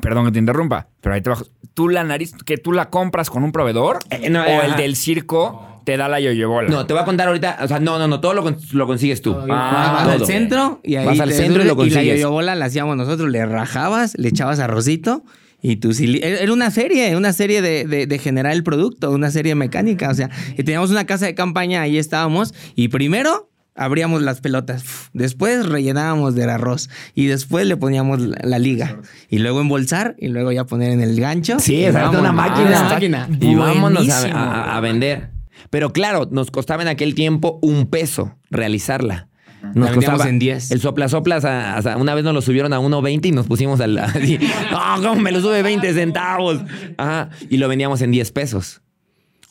perdón 0.00 0.26
que 0.26 0.32
te 0.32 0.38
interrumpa, 0.38 0.88
pero 1.00 1.14
ahí 1.14 1.20
te 1.20 1.28
bajo. 1.30 1.44
¿Tú 1.74 1.88
la 1.88 2.02
nariz, 2.02 2.32
que 2.44 2.56
tú 2.56 2.72
la 2.72 2.88
compras 2.90 3.30
con 3.30 3.44
un 3.44 3.52
proveedor? 3.52 3.98
Eh, 4.10 4.30
no, 4.30 4.40
¿O 4.42 4.46
eh, 4.46 4.60
el 4.64 4.70
ajá. 4.72 4.76
del 4.80 4.96
circo 4.96 5.69
te 5.84 5.96
da 5.96 6.08
la 6.08 6.20
yoyobola? 6.20 6.68
No, 6.68 6.86
te 6.86 6.92
voy 6.92 7.02
a 7.02 7.04
contar 7.04 7.28
ahorita. 7.28 7.58
O 7.62 7.68
sea, 7.68 7.80
no, 7.80 7.98
no, 7.98 8.06
no, 8.08 8.20
todo 8.20 8.34
lo, 8.34 8.56
lo 8.72 8.86
consigues 8.86 9.22
tú. 9.22 9.36
Ah, 9.50 10.04
vas 10.06 10.08
al 10.20 10.26
centro 10.26 10.80
y 10.84 10.96
ahí 10.96 11.06
Vas 11.06 11.20
al 11.20 11.28
te 11.30 11.34
centro 11.36 11.62
y 11.62 11.66
lo 11.66 11.74
subes, 11.74 11.86
y 11.86 11.90
la 11.90 11.94
consigues. 11.96 12.16
yoyobola 12.20 12.54
la 12.54 12.64
hacíamos 12.66 12.96
nosotros, 12.96 13.30
le 13.30 13.44
rajabas, 13.46 14.14
le 14.18 14.28
echabas 14.28 14.58
arrocito 14.60 15.24
y 15.62 15.76
tú 15.76 15.92
sí... 15.92 16.20
Era 16.22 16.52
una 16.52 16.70
serie, 16.70 17.16
una 17.16 17.32
serie 17.32 17.60
de, 17.62 17.84
de- 17.84 18.06
de 18.06 18.18
generar 18.18 18.52
el 18.52 18.62
producto, 18.62 19.10
una 19.10 19.30
serie 19.30 19.54
mecánica. 19.54 20.08
O 20.10 20.14
sea, 20.14 20.30
y 20.56 20.62
teníamos 20.64 20.90
una 20.90 21.04
casa 21.06 21.26
de 21.26 21.34
campaña, 21.34 21.82
ahí 21.82 21.98
estábamos 21.98 22.54
y 22.76 22.88
primero... 22.88 23.46
Abríamos 23.76 24.20
las 24.20 24.40
pelotas, 24.42 24.82
después 25.14 25.64
rellenábamos 25.64 26.34
del 26.34 26.50
arroz 26.50 26.90
y 27.14 27.26
después 27.26 27.66
le 27.66 27.76
poníamos 27.78 28.20
la, 28.20 28.36
la 28.42 28.58
liga 28.58 28.98
y 29.30 29.38
luego 29.38 29.60
embolsar 29.60 30.16
y 30.18 30.28
luego 30.28 30.50
ya 30.52 30.64
poner 30.66 30.90
en 30.90 31.00
el 31.00 31.18
gancho. 31.18 31.58
Sí, 31.60 31.76
Y 31.76 31.84
exacto, 31.86 32.18
una 32.18 32.32
máquina. 32.32 32.80
Ah, 32.88 32.88
máquina. 32.92 33.28
Y 33.40 33.54
vámonos 33.54 34.06
a- 34.10 34.76
a 34.76 34.80
vender. 34.80 35.30
Pero 35.68 35.92
claro, 35.92 36.28
nos 36.30 36.50
costaba 36.50 36.82
en 36.82 36.88
aquel 36.88 37.14
tiempo 37.14 37.58
un 37.62 37.86
peso 37.86 38.36
realizarla. 38.50 39.28
Nos 39.74 39.90
vendíamos 39.90 40.24
en 40.24 40.38
10. 40.38 40.70
El 40.70 40.80
sopla 40.80 41.08
soplas, 41.08 41.44
una 41.96 42.14
vez 42.14 42.24
nos 42.24 42.34
lo 42.34 42.40
subieron 42.40 42.72
a 42.72 42.80
1.20 42.80 43.26
y 43.26 43.32
nos 43.32 43.46
pusimos 43.46 43.80
al. 43.80 43.94
no, 44.70 45.02
¿cómo 45.02 45.16
me 45.16 45.32
lo 45.32 45.40
sube 45.40 45.62
20 45.62 45.92
centavos? 45.92 46.60
Ajá. 46.96 47.30
Y 47.48 47.58
lo 47.58 47.68
vendíamos 47.68 48.00
en 48.00 48.10
10 48.10 48.32
pesos. 48.32 48.80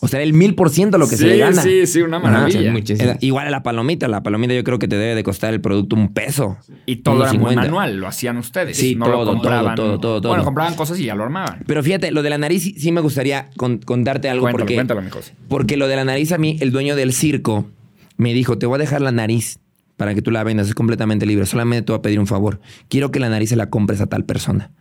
O 0.01 0.07
sea, 0.07 0.19
era 0.19 0.23
el 0.25 0.33
mil 0.33 0.55
por 0.55 0.69
ciento 0.69 0.97
lo 0.97 1.09
que 1.09 1.17
se 1.17 1.27
le 1.27 1.37
gana. 1.37 1.61
sí, 1.61 1.85
sí, 1.85 2.01
una 2.01 2.19
maravilla. 2.19 2.61
Ajá. 2.61 2.71
Muchísimo. 2.71 3.09
Era- 3.09 3.17
igual 3.19 3.47
a 3.47 3.49
la 3.49 3.63
palomita. 3.63 4.07
La 4.07 4.23
palomita 4.23 4.53
yo 4.53 4.63
creo 4.63 4.79
que 4.79 4.87
te 4.87 4.95
debe 4.95 5.13
de 5.13 5.23
costar 5.23 5.53
el 5.53 5.59
producto 5.59 5.95
un 5.97 6.13
peso. 6.13 6.57
Y 6.85 6.97
todo 6.97 7.15
era 7.23 7.33
muy 7.33 7.39
50. 7.49 7.61
manual, 7.63 7.97
lo 7.97 8.07
hacían 8.07 8.37
ustedes. 8.37 8.77
Sí, 8.77 8.95
no 8.95 9.05
todo, 9.05 9.25
lo 9.25 9.31
compraban. 9.33 9.75
todo, 9.75 9.87
todo, 9.87 9.99
todo, 9.99 10.21
todo. 10.21 10.29
Bueno, 10.31 10.45
compraban 10.45 10.75
cosas 10.75 10.97
y 10.99 11.05
ya 11.05 11.15
lo 11.15 11.23
armaban. 11.25 11.63
Pero 11.67 11.83
fíjate, 11.83 12.11
lo 12.11 12.23
de 12.23 12.29
la 12.29 12.37
nariz 12.37 12.63
sí, 12.63 12.75
sí 12.77 12.91
me 12.93 13.01
gustaría 13.01 13.49
con- 13.57 13.79
contarte 13.79 14.29
algo 14.29 14.43
Cuéntalo, 14.43 14.63
porque. 14.63 14.75
cuéntalo, 14.75 15.01
mi 15.01 15.09
cosa. 15.09 15.33
Porque 15.49 15.75
lo 15.75 15.87
de 15.89 15.97
la 15.97 16.05
nariz 16.05 16.31
a 16.31 16.37
mí, 16.37 16.57
el 16.61 16.71
dueño 16.71 16.95
del 16.95 17.11
circo 17.11 17.67
me 18.15 18.33
dijo, 18.33 18.57
te 18.57 18.65
voy 18.67 18.75
a 18.75 18.79
dejar 18.79 19.01
la 19.01 19.11
nariz 19.11 19.59
para 19.97 20.15
que 20.15 20.21
tú 20.21 20.31
la 20.31 20.45
vendas, 20.45 20.69
es 20.69 20.75
completamente 20.75 21.25
libre, 21.25 21.45
solamente 21.45 21.81
te 21.85 21.91
voy 21.91 21.99
a 21.99 22.01
pedir 22.01 22.21
un 22.21 22.27
favor. 22.27 22.61
Quiero 22.87 23.11
que 23.11 23.19
la 23.19 23.27
nariz 23.27 23.49
se 23.49 23.57
la 23.57 23.69
compres 23.69 23.99
a 23.99 24.07
tal 24.07 24.23
persona. 24.23 24.71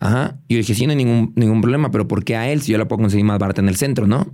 Ajá. 0.00 0.38
Y 0.48 0.54
yo 0.54 0.58
dije, 0.58 0.74
sí, 0.74 0.86
no 0.86 0.90
hay 0.90 0.96
ningún, 0.96 1.32
ningún 1.36 1.60
problema, 1.60 1.90
pero 1.90 2.06
¿por 2.08 2.24
qué 2.24 2.36
a 2.36 2.50
él 2.50 2.60
si 2.62 2.72
yo 2.72 2.78
la 2.78 2.86
puedo 2.88 3.00
conseguir 3.00 3.24
más 3.24 3.38
barata 3.38 3.60
en 3.60 3.68
el 3.68 3.76
centro, 3.76 4.06
no? 4.06 4.32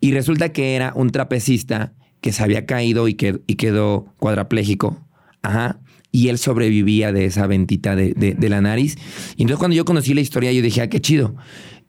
Y 0.00 0.12
resulta 0.12 0.50
que 0.52 0.74
era 0.74 0.92
un 0.96 1.10
trapecista 1.10 1.92
que 2.20 2.32
se 2.32 2.42
había 2.42 2.66
caído 2.66 3.08
y, 3.08 3.16
y 3.46 3.54
quedó 3.54 4.06
cuadraplégico. 4.18 4.98
Ajá. 5.42 5.80
Y 6.10 6.28
él 6.28 6.38
sobrevivía 6.38 7.12
de 7.12 7.24
esa 7.24 7.46
ventita 7.46 7.96
de, 7.96 8.12
de- 8.14 8.34
de 8.34 8.48
la 8.48 8.60
nariz. 8.60 8.96
Y 9.36 9.42
entonces 9.42 9.58
cuando 9.58 9.76
yo 9.76 9.84
conocí 9.84 10.14
la 10.14 10.20
historia, 10.20 10.52
yo 10.52 10.62
dije, 10.62 10.82
ah, 10.82 10.88
qué 10.88 11.00
chido. 11.00 11.36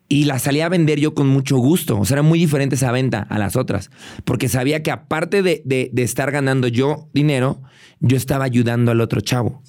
Y 0.10 0.26
la 0.26 0.38
salí 0.38 0.62
a 0.62 0.70
vender 0.70 1.00
yo 1.00 1.14
con 1.16 1.28
mucho 1.28 1.58
gusto. 1.58 2.00
O 2.00 2.06
sea, 2.06 2.16
era 2.16 2.22
muy 2.24 2.38
diferente 2.40 2.76
esa 2.76 2.92
venta 2.92 3.22
a 3.30 3.40
las 3.40 3.56
otras. 3.56 3.90
Porque 4.26 4.48
sabía 4.50 4.84
que 4.84 4.92
aparte 4.92 5.42
de, 5.44 5.62
de- 5.66 5.90
de 5.92 6.04
estar 6.04 6.32
ganando 6.32 6.68
yo 6.68 7.10
dinero, 7.14 7.62
yo 8.00 8.16
estaba 8.18 8.46
ayudando 8.46 8.92
al 8.92 9.02
otro 9.02 9.22
chavo. 9.22 9.62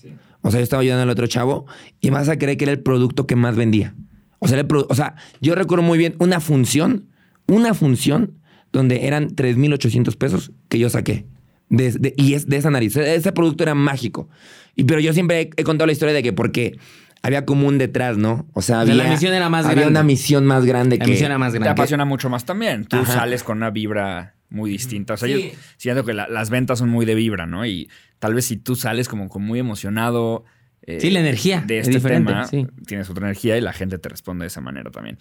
O 0.47 0.51
sea, 0.51 0.61
yo 0.61 0.65
estaba 0.65 0.83
ayudando 0.83 1.03
al 1.05 1.11
otro 1.11 1.27
chavo 1.27 1.67
y 2.01 2.11
vas 2.11 2.29
a 2.29 2.37
creer 2.39 2.57
que 2.59 2.65
era 2.65 2.73
el 2.73 2.81
producto 2.81 3.27
que 3.27 3.35
más 3.35 3.57
vendía. 3.57 3.95
O 4.39 4.47
sea, 4.49 4.61
el 4.61 4.67
o 4.71 4.95
sea, 4.95 5.15
yo 5.41 5.55
recuerdo 5.55 5.83
muy 5.83 5.97
bien 5.97 6.15
una 6.19 6.39
función, 6.39 7.07
una 7.49 7.73
función 7.73 8.39
donde 8.73 9.07
eran 9.07 9.31
3.800 9.31 10.17
pesos 10.17 10.53
que 10.69 10.79
yo 10.79 10.91
saqué. 10.91 11.27
De- 11.71 11.93
de- 11.93 12.13
y 12.19 12.35
es 12.35 12.47
de 12.47 12.59
esa 12.59 12.71
nariz. 12.71 12.95
Ese 12.97 13.33
producto 13.33 13.63
era 13.65 13.75
mágico. 13.75 14.29
Y, 14.77 14.85
pero 14.85 15.01
yo 15.01 15.13
siempre 15.15 15.41
he, 15.41 15.51
he 15.57 15.65
contado 15.65 15.87
la 15.87 15.93
historia 15.93 16.13
de 16.15 16.23
que 16.23 16.33
porque 16.35 16.79
había 17.23 17.47
como 17.47 17.67
un 17.67 17.79
detrás, 17.79 18.19
¿no? 18.19 18.47
O 18.53 18.61
sea, 18.61 18.79
O 18.79 18.81
había, 18.81 18.95
sea, 18.97 19.05
la 19.05 19.11
misión 19.11 19.33
era 19.33 19.49
más 19.49 19.65
había 19.65 19.77
grande. 19.77 19.91
una 19.93 20.03
misión 20.03 20.45
más 20.45 20.67
grande 20.67 20.99
La 20.99 21.07
que... 21.07 21.11
misión 21.13 21.31
era 21.31 21.39
más 21.39 21.53
Te 21.53 21.59
grande. 21.59 21.71
apasiona 21.71 22.05
mucho 22.05 22.29
más 22.29 22.45
también. 22.45 22.85
Tú 22.85 22.97
Ajá. 22.99 23.13
sales 23.15 23.43
con 23.45 23.57
una 23.57 23.71
vibra 23.71 24.34
muy 24.51 24.71
distinta. 24.71 25.15
O 25.15 25.17
sea, 25.17 25.29
Sí. 25.29 25.51
yo 25.53 25.59
siento 25.77 26.05
que 26.05 26.15
la- 26.15 26.29
las 26.29 26.51
ventas 26.51 26.79
son 26.79 26.89
muy 26.89 27.05
de 27.07 27.15
vibra, 27.15 27.47
¿no? 27.47 27.67
Y 27.67 27.89
tal 28.19 28.35
vez 28.35 28.45
si 28.47 28.57
tú 28.57 28.77
sales 28.77 29.09
como, 29.09 29.29
como 29.29 29.47
muy 29.47 29.59
emocionado. 29.59 30.45
eh, 30.87 31.01
Sí, 31.01 31.11
la 31.11 31.21
energía 31.21 31.63
de 31.67 31.79
es 31.79 31.89
este 31.89 31.97
diferente, 31.99 32.31
tema, 32.31 32.47
sí. 32.47 32.67
tienes 32.87 33.09
otra 33.09 33.25
energía 33.27 33.57
y 33.57 33.63
la 33.63 33.73
gente 33.73 33.97
te 33.99 34.11
responde 34.11 34.43
de 34.43 34.49
esa 34.49 34.61
manera 34.61 34.91
también. 34.91 35.17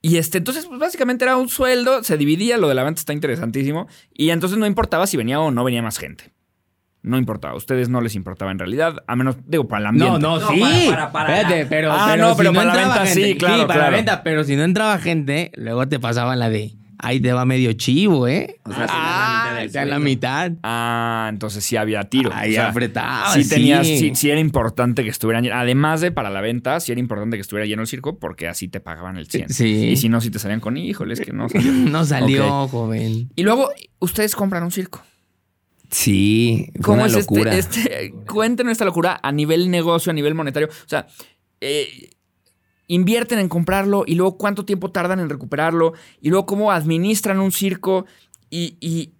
Y 0.00 0.16
este, 0.16 0.38
entonces, 0.38 0.64
pues 0.64 0.80
básicamente 0.80 1.24
era 1.26 1.36
un 1.36 1.50
sueldo, 1.50 2.02
se 2.02 2.16
dividía, 2.16 2.56
lo 2.56 2.66
de 2.66 2.74
la 2.74 2.82
venta 2.82 2.98
está 3.00 3.12
interesantísimo. 3.12 3.88
Y 4.14 4.30
entonces 4.30 4.56
no 4.58 4.64
importaba 4.66 5.06
si 5.06 5.18
venía 5.18 5.38
o 5.38 5.50
no 5.50 5.64
venía 5.64 5.82
más 5.82 5.98
gente. 5.98 6.32
No 7.02 7.18
importaba, 7.18 7.52
a 7.52 7.56
ustedes 7.58 7.90
no 7.90 8.00
les 8.00 8.14
importaba 8.14 8.52
en 8.52 8.58
realidad, 8.58 9.04
a 9.06 9.14
menos, 9.14 9.36
digo, 9.46 9.68
para 9.68 9.80
el 9.80 9.86
ambiente. 9.88 10.18
No, 10.18 10.38
no, 10.38 10.40
No, 10.40 10.48
sí. 10.50 10.60
para- 10.60 10.86
para- 10.88 11.12
para 11.12 11.36
Espérate, 11.40 11.62
la- 11.64 11.68
pero, 11.68 11.92
Ah, 11.92 12.08
pero 12.12 12.22
no, 12.28 12.36
pero 12.38 12.50
si 12.50 12.56
para 12.56 12.64
la 12.66 12.72
entraba 12.72 12.94
venta 12.94 13.06
gente, 13.14 13.28
sí, 13.32 13.36
claro, 13.36 13.66
para 13.66 13.74
claro. 13.74 13.90
la 13.90 13.96
venta, 13.98 14.22
pero 14.22 14.44
si 14.44 14.56
no 14.56 14.62
entraba 14.62 14.98
gente, 14.98 15.50
luego 15.56 15.86
te 15.88 16.00
pasaban 16.00 16.38
la 16.38 16.48
de, 16.48 16.72
ahí 17.02 17.20
te 17.20 17.32
va 17.32 17.44
medio 17.44 17.72
chivo, 17.74 18.26
¿eh? 18.28 18.58
O 18.64 18.72
sea, 18.72 18.86
te 18.86 18.92
dan 18.92 18.96
la 18.96 18.96
ah, 18.96 19.42
mitad 19.44 19.60
del 19.60 19.72
te 19.72 19.78
dan 19.78 19.88
la 19.88 19.94
sueldo. 19.96 20.04
mitad. 20.10 20.52
Ah, 20.62 21.26
entonces 21.30 21.64
sí 21.64 21.76
había 21.76 22.04
tiro. 22.04 22.30
Ahí 22.32 22.56
apretaba, 22.56 23.32
Sí, 23.34 23.44
sí. 23.44 23.50
tenías, 23.50 23.86
sí, 23.86 24.12
sí 24.14 24.30
era 24.30 24.40
importante 24.40 25.04
que 25.04 25.10
estuvieran 25.10 25.42
llenos. 25.44 25.58
Además 25.60 26.00
de 26.00 26.10
para 26.12 26.30
la 26.30 26.40
venta, 26.40 26.80
sí 26.80 26.92
era 26.92 27.00
importante 27.00 27.36
que 27.36 27.40
estuviera 27.42 27.66
lleno 27.66 27.82
el 27.82 27.88
circo 27.88 28.18
porque 28.18 28.48
así 28.48 28.68
te 28.68 28.80
pagaban 28.80 29.16
el 29.18 29.26
100. 29.28 29.50
Sí. 29.50 29.66
Y 29.90 29.96
si 29.96 30.08
no, 30.08 30.20
si 30.20 30.30
te 30.30 30.38
salían 30.38 30.60
con, 30.60 30.76
híjole, 30.76 31.14
es 31.14 31.20
que 31.20 31.32
no 31.32 31.48
salió. 31.50 31.72
No 31.72 32.04
salió, 32.04 32.62
Ok. 32.62 32.70
joven. 32.70 33.30
Y 33.36 33.42
luego, 33.42 33.70
ustedes 33.98 34.34
compran 34.34 34.62
un 34.62 34.70
circo. 34.70 35.02
Sí, 35.90 36.68
fue 36.76 36.82
¿Cómo 36.82 36.94
una 37.02 37.06
es 37.06 37.14
este- 37.16 37.20
locura. 37.34 37.54
este, 37.54 38.14
Cuéntenos 38.26 38.72
esta 38.72 38.84
locura 38.86 39.20
a 39.22 39.30
nivel 39.32 39.70
negocio, 39.70 40.10
a 40.10 40.14
nivel 40.14 40.34
monetario. 40.34 40.68
O 40.68 40.88
sea, 40.88 41.06
eh, 41.60 42.10
invierten 42.94 43.38
en 43.38 43.48
comprarlo 43.48 44.04
y 44.06 44.14
luego 44.14 44.36
cuánto 44.36 44.64
tiempo 44.64 44.90
tardan 44.90 45.20
en 45.20 45.28
recuperarlo 45.30 45.92
y 46.20 46.28
luego 46.30 46.46
cómo 46.46 46.72
administran 46.72 47.38
un 47.40 47.52
circo 47.52 48.06
y, 48.50 48.76
y 48.80 49.12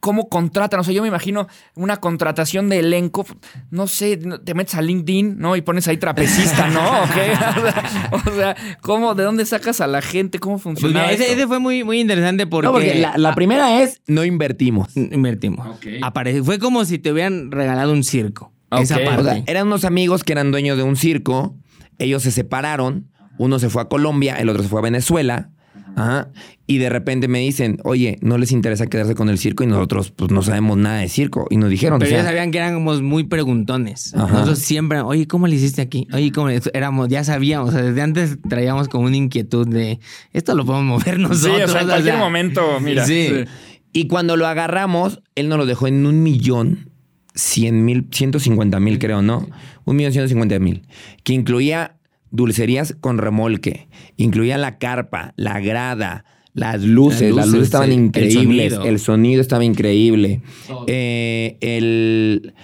cómo 0.00 0.28
contratan. 0.28 0.80
O 0.80 0.84
sea, 0.84 0.92
yo 0.92 1.02
me 1.02 1.08
imagino 1.08 1.46
una 1.74 1.96
contratación 1.98 2.68
de 2.68 2.80
elenco. 2.80 3.24
No 3.70 3.86
sé, 3.86 4.16
te 4.44 4.54
metes 4.54 4.74
a 4.74 4.82
LinkedIn, 4.82 5.38
¿no? 5.38 5.56
Y 5.56 5.62
pones 5.62 5.88
ahí 5.88 5.96
trapecista, 5.96 6.68
¿no? 6.68 6.80
¿O 7.02 7.04
qué? 7.14 7.32
O 7.56 7.62
sea, 7.62 8.10
o 8.32 8.36
sea, 8.36 8.56
¿cómo? 8.82 9.14
¿De 9.14 9.22
dónde 9.24 9.46
sacas 9.46 9.80
a 9.80 9.86
la 9.86 10.02
gente? 10.02 10.38
¿Cómo 10.38 10.56
Pues 10.56 10.62
funciona? 10.64 11.06
mira, 11.08 11.12
ese, 11.12 11.46
fue 11.46 11.58
muy, 11.60 11.82
muy 11.84 12.00
interesante 12.00 12.46
porque, 12.46 12.66
No, 12.66 12.72
porque 12.72 12.94
la, 12.96 13.16
la 13.16 13.34
primera 13.34 13.82
es 13.82 14.00
no 14.06 14.24
invertimos. 14.24 14.96
invertimos. 14.96 15.66
Ok. 15.66 15.86
Apare- 16.02 16.42
fue 16.44 16.58
como 16.58 16.84
si 16.84 16.98
te 16.98 17.12
hubieran 17.12 17.50
regalado 17.50 17.92
un 17.92 18.04
circo. 18.04 18.52
Esa 18.70 18.96
parte. 18.96 19.20
O 19.20 19.24
sea, 19.24 19.42
eran 19.46 19.68
unos 19.68 19.84
amigos 19.84 20.24
que 20.24 20.32
eran 20.32 20.50
dueños 20.50 20.76
de 20.76 20.82
un 20.82 20.96
circo. 20.96 21.54
Ellos 21.98 22.22
se 22.22 22.30
separaron. 22.30 23.08
Uno 23.38 23.58
se 23.58 23.68
fue 23.68 23.82
a 23.82 23.86
Colombia, 23.86 24.36
el 24.36 24.48
otro 24.48 24.62
se 24.62 24.68
fue 24.68 24.80
a 24.80 24.82
Venezuela. 24.82 25.50
Ajá. 25.94 26.28
Y 26.66 26.76
de 26.78 26.90
repente 26.90 27.26
me 27.26 27.38
dicen, 27.38 27.78
oye, 27.84 28.18
no 28.20 28.36
les 28.36 28.52
interesa 28.52 28.86
quedarse 28.86 29.14
con 29.14 29.30
el 29.30 29.38
circo 29.38 29.64
y 29.64 29.66
nosotros 29.66 30.10
pues 30.10 30.30
no 30.30 30.42
sabemos 30.42 30.76
nada 30.76 30.98
de 30.98 31.08
circo. 31.08 31.46
Y 31.48 31.56
nos 31.56 31.70
dijeron, 31.70 31.98
Pero 31.98 32.08
o 32.08 32.10
sea, 32.10 32.18
ya 32.22 32.24
sabían 32.28 32.50
que 32.50 32.58
éramos 32.58 33.00
muy 33.00 33.24
preguntones. 33.24 34.14
Ajá. 34.14 34.30
Nosotros 34.30 34.58
siempre, 34.58 35.00
oye, 35.00 35.26
¿cómo 35.26 35.46
le 35.46 35.56
hiciste 35.56 35.80
aquí? 35.80 36.06
Oye, 36.12 36.32
¿cómo 36.32 36.48
le-?" 36.48 36.60
Éramos, 36.74 37.08
ya 37.08 37.24
sabíamos, 37.24 37.70
o 37.70 37.72
sea, 37.72 37.82
desde 37.82 38.02
antes 38.02 38.38
traíamos 38.48 38.88
como 38.88 39.06
una 39.06 39.16
inquietud 39.16 39.66
de 39.66 39.98
esto 40.32 40.54
lo 40.54 40.66
podemos 40.66 40.84
mover 41.00 41.16
Sí, 41.16 41.22
nosotros. 41.22 41.64
o 41.64 41.68
sea, 41.72 41.80
en 41.82 41.86
cualquier 41.88 42.18
momento, 42.18 42.62
mira. 42.80 43.06
Sí. 43.06 43.44
Y 43.92 44.06
cuando 44.08 44.36
lo 44.36 44.46
agarramos, 44.46 45.22
él 45.34 45.48
nos 45.48 45.56
lo 45.56 45.64
dejó 45.64 45.86
en 45.86 46.04
un 46.04 46.22
millón 46.22 46.90
cien 47.36 47.84
mil, 47.84 48.08
ciento 48.10 48.40
cincuenta 48.40 48.80
mil, 48.80 48.98
creo, 48.98 49.22
¿no? 49.22 49.46
Un 49.84 49.94
millón 49.96 50.10
ciento 50.10 50.28
cincuenta 50.28 50.58
mil. 50.58 50.82
Que 51.22 51.32
incluía 51.34 51.96
dulcerías 52.32 52.96
con 53.00 53.18
remolque, 53.18 53.88
incluía 54.16 54.58
la 54.58 54.78
carpa, 54.78 55.32
la 55.36 55.60
grada, 55.60 56.24
las 56.54 56.82
luces, 56.82 57.28
Las 57.34 57.36
las 57.36 57.46
luces, 57.48 57.64
estaban. 57.64 57.90
El 57.92 57.98
increíbles, 57.98 58.72
sonido. 58.72 58.90
el 58.90 58.98
sonido, 58.98 59.40
estaba 59.40 59.64
increíble. 59.64 60.40
Eh, 60.88 61.56
el, 61.60 62.54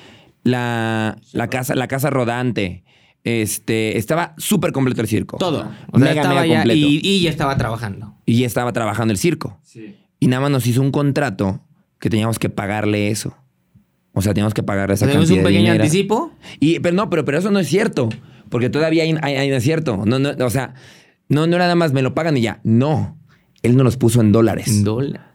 la, 0.42 1.18
la 1.32 1.48
casa, 1.48 1.74
la 1.74 1.86
casa 1.86 2.10
rodante. 2.10 2.82
Este, 3.24 3.98
estaba 3.98 4.34
súper 4.36 4.72
completo 4.72 5.00
el 5.00 5.06
circo. 5.06 5.36
Todo. 5.36 5.70
O 5.92 5.98
sea, 6.00 6.08
mega, 6.08 6.44
ya 6.44 6.64
y 6.66 7.20
ya 7.20 7.30
estaba 7.30 7.56
trabajando. 7.56 8.16
y 8.26 8.38
ya 8.38 8.46
estaba 8.46 8.72
trabajando 8.72 9.12
el 9.12 9.18
circo. 9.18 9.60
Y 10.18 10.26
nada 10.26 10.40
más 10.42 10.50
nos 10.50 10.66
hizo 10.66 10.80
un 10.80 10.90
contrato 10.90 11.60
que 12.00 12.10
teníamos 12.10 12.40
que 12.40 12.48
pagarle 12.48 13.10
eso. 13.10 13.36
O 14.12 14.20
sea, 14.22 14.34
teníamos 14.34 14.54
que 14.54 14.62
pagarle 14.62 14.94
esa 14.94 15.06
Tenemos 15.06 15.26
cantidad 15.28 15.46
un 15.46 15.52
pequeño 15.52 15.72
anticipo. 15.72 16.32
Y, 16.60 16.80
pero 16.80 16.94
no, 16.94 17.08
pero, 17.10 17.24
pero 17.24 17.38
eso 17.38 17.50
no 17.50 17.58
es 17.58 17.68
cierto. 17.68 18.08
Porque 18.50 18.68
todavía 18.68 19.04
hay, 19.04 19.16
hay, 19.22 19.34
hay- 19.36 19.48
no 19.50 19.56
es 19.56 19.62
cierto. 19.62 20.02
No, 20.04 20.18
no, 20.18 20.30
o 20.44 20.50
sea, 20.50 20.74
no, 21.28 21.46
no 21.46 21.56
era 21.56 21.64
nada 21.64 21.74
más 21.76 21.92
me 21.92 22.02
lo 22.02 22.14
pagan 22.14 22.36
y 22.36 22.42
ya. 22.42 22.60
No. 22.64 23.18
Él 23.62 23.76
nos 23.76 23.84
los 23.84 23.96
puso 23.96 24.20
en 24.20 24.32
dólares. 24.32 24.68
En 24.68 24.84
dólar. 24.84 25.32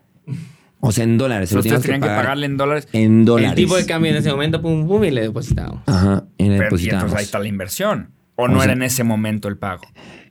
o 0.79 0.91
sea, 0.91 1.03
en 1.05 1.17
dólares. 1.17 1.49
Se 1.49 1.55
lo 1.55 1.61
Ustedes 1.61 1.81
teníamos 1.81 1.85
tenían 1.85 2.01
que, 2.01 2.07
pagar 2.07 2.23
pagarle 2.25 2.45
en 2.45 2.57
dólares. 2.57 2.87
En 2.93 3.25
dólares. 3.25 3.51
El 3.51 3.55
tipo 3.55 3.75
de 3.77 3.85
cambio 3.87 4.11
en 4.11 4.17
ese 4.17 4.29
momento, 4.29 4.61
pum, 4.61 4.87
pum, 4.87 5.03
y 5.05 5.11
le 5.11 5.21
depositábamos. 5.21 5.81
Ajá. 5.87 6.25
Y 6.37 6.43
le 6.43 6.49
Pero, 6.49 6.53
y 6.55 6.63
depositábamos. 6.65 7.03
entonces 7.03 7.17
ahí 7.19 7.25
está 7.25 7.39
la 7.39 7.47
inversión. 7.47 8.11
¿O, 8.35 8.43
O 8.43 8.47
no 8.47 8.55
sea- 8.57 8.65
era 8.65 8.73
en 8.73 8.83
ese 8.83 9.03
momento 9.03 9.47
el 9.47 9.57
pago? 9.57 9.81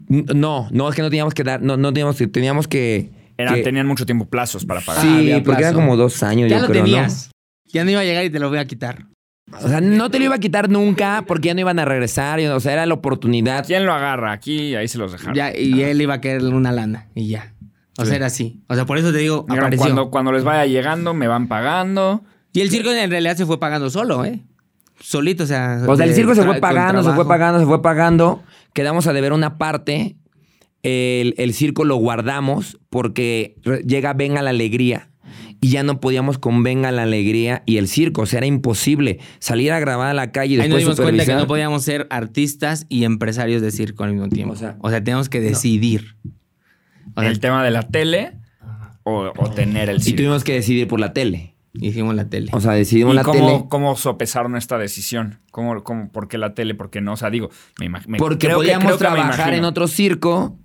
No, 0.09 0.69
no, 0.71 0.89
es 0.89 0.95
que 0.95 1.03
no 1.03 1.11
teníamos 1.11 1.35
que 1.35 1.43
dar, 1.43 1.61
no, 1.63 1.77
no 1.77 1.93
teníamos 1.93 2.17
que, 2.17 2.29
teníamos 2.29 2.69
que. 2.69 3.11
Era- 3.37 3.55
que- 3.55 3.63
tenían 3.63 3.87
mucho 3.89 4.07
tiempo 4.07 4.27
plazos 4.29 4.65
para 4.65 4.81
pagar. 4.81 5.03
sí, 5.03 5.33
Ah, 5.33 5.43
porque 5.45 5.63
eran 5.63 5.73
plazo. 5.73 5.75
como 5.75 5.97
dos 5.97 6.23
años, 6.23 6.49
Ya 6.49 6.57
yo 6.59 6.63
lo 6.63 6.69
creo, 6.69 6.83
¿no? 6.83 6.87
tenías. 6.93 7.31
Ya 7.69 7.85
no 7.85 7.91
iba 7.91 8.01
a 8.01 8.05
llegar 8.05 8.25
y 8.25 8.31
te 8.31 8.39
lo 8.39 8.49
voy 8.49 8.59
a 8.59 8.67
quitar. 8.67 9.07
O 9.63 9.69
sea, 9.69 9.81
no 9.81 10.11
te 10.11 10.19
lo 10.19 10.25
iba 10.25 10.35
a 10.35 10.39
quitar 10.41 10.69
nunca 10.69 11.25
porque 11.27 11.49
ya 11.49 11.55
no 11.55 11.61
iban 11.61 11.79
a 11.79 11.85
regresar. 11.85 12.41
y, 12.41 12.47
O 12.47 12.59
sea, 12.59 12.73
era 12.73 12.87
la 12.87 12.95
oportunidad. 12.95 13.65
¿Quién 13.65 13.87
lo 13.87 13.93
agarra? 13.93 14.33
Aquí, 14.33 14.75
ahí 14.75 14.89
se 14.89 14.99
los 14.99 15.13
dejaron. 15.13 15.35
Ya, 15.35 15.57
y 15.57 15.83
él 15.83 16.01
iba 16.03 16.15
a 16.15 16.21
querer 16.21 16.43
una 16.45 16.73
lana 16.73 17.09
y 17.15 17.29
ya. 17.29 17.55
O 17.99 18.05
sea, 18.05 18.17
era 18.17 18.27
así. 18.27 18.63
O 18.69 18.75
sea, 18.75 18.85
por 18.85 18.99
eso 18.99 19.13
te 19.13 19.19
digo, 19.19 19.43
Dijeron, 19.49 19.59
apareció. 19.65 19.85
cuando, 19.87 20.11
cuando 20.11 20.33
les 20.33 20.45
vaya 20.45 20.67
llegando, 20.67 21.15
me 21.15 21.29
van 21.29 21.49
pagando. 21.49 22.25
Y 22.53 22.61
el 22.61 22.71
circo 22.71 22.91
en 22.91 23.11
realidad 23.11 23.37
se 23.37 23.47
fue 23.47 23.59
pagando 23.61 23.89
solo, 23.89 24.25
¿eh? 24.25 24.45
Solito, 25.01 25.45
o 25.45 25.47
sea. 25.47 25.83
O 25.87 25.97
sea, 25.97 26.07
el 26.07 26.15
circo 26.15 26.35
se 26.35 26.43
fue 26.43 26.59
pagando, 26.61 27.03
se 27.03 27.13
fue 27.13 27.27
pagando, 27.27 27.61
se 27.61 27.67
fue 27.67 27.83
pagando. 27.83 28.43
Quedamos 28.73 29.07
a 29.07 29.13
deber 29.13 29.33
una 29.33 29.59
parte. 29.59 30.17
El, 30.83 31.35
el 31.39 31.53
circo 31.55 31.85
lo 31.85 31.97
guardamos 31.97 32.79
porque 32.91 33.57
llega 33.87 34.13
Venga 34.13 34.43
la 34.43 34.51
Alegría. 34.51 35.11
Y 35.67 35.71
ya 35.71 35.83
no 35.83 35.99
podíamos 36.01 36.39
con 36.39 36.63
Venga 36.63 36.93
la 36.93 37.03
Alegría 37.03 37.65
y 37.67 37.79
el 37.79 37.89
circo. 37.89 38.23
O 38.23 38.27
sea, 38.27 38.39
era 38.39 38.47
imposible 38.47 39.19
salir 39.41 39.73
a 39.73 39.81
grabar 39.81 40.09
a 40.09 40.15
la 40.15 40.31
calle 40.31 40.55
y 40.55 40.61
Ahí 40.61 40.69
nos 40.69 40.77
después 40.79 40.97
dimos 40.97 41.01
cuenta 41.11 41.25
que 41.27 41.35
no 41.35 41.47
podíamos 41.49 41.83
ser 41.83 42.07
artistas 42.11 42.87
y 42.89 43.03
empresarios 43.03 43.63
de 43.63 43.73
circo 43.73 44.05
al 44.05 44.13
mismo 44.13 44.29
tiempo. 44.29 44.53
O 44.55 44.57
sea, 44.57 44.77
o 44.81 44.91
sea 44.91 45.03
teníamos 45.03 45.29
que 45.29 45.41
decidir. 45.41 46.17
O 47.17 47.21
sea, 47.21 47.31
el 47.31 47.41
tema 47.41 47.65
de 47.65 47.73
la 47.73 47.83
tele 47.83 48.35
o, 49.03 49.33
o 49.37 49.51
tener 49.51 49.89
el 49.89 49.97
Y 49.97 50.01
circo. 50.01 50.17
tuvimos 50.19 50.45
que 50.45 50.53
decidir 50.53 50.87
por 50.87 51.01
la 51.01 51.13
tele. 51.13 51.57
hicimos 51.73 52.15
la 52.15 52.29
tele. 52.29 52.51
O 52.53 52.61
sea, 52.61 52.73
decidimos 52.73 53.15
¿Y 53.15 53.17
la 53.17 53.23
cómo, 53.25 53.47
tele. 53.47 53.65
cómo 53.69 53.97
sopesaron 53.97 54.55
esta 54.57 54.79
decisión? 54.79 55.41
¿Cómo, 55.51 55.83
cómo, 55.83 56.13
¿Por 56.13 56.29
qué 56.29 56.39
la 56.39 56.55
tele? 56.55 56.75
¿Por 56.77 56.91
qué 56.91 57.01
no? 57.01 57.15
O 57.15 57.17
sea, 57.17 57.31
digo, 57.31 57.51
me 57.81 57.87
imagino. 57.87 58.19
Porque 58.19 58.49
podíamos 58.51 58.99
trabajar 58.99 59.53
en 59.55 59.65
otro 59.65 59.89
circo 59.89 60.59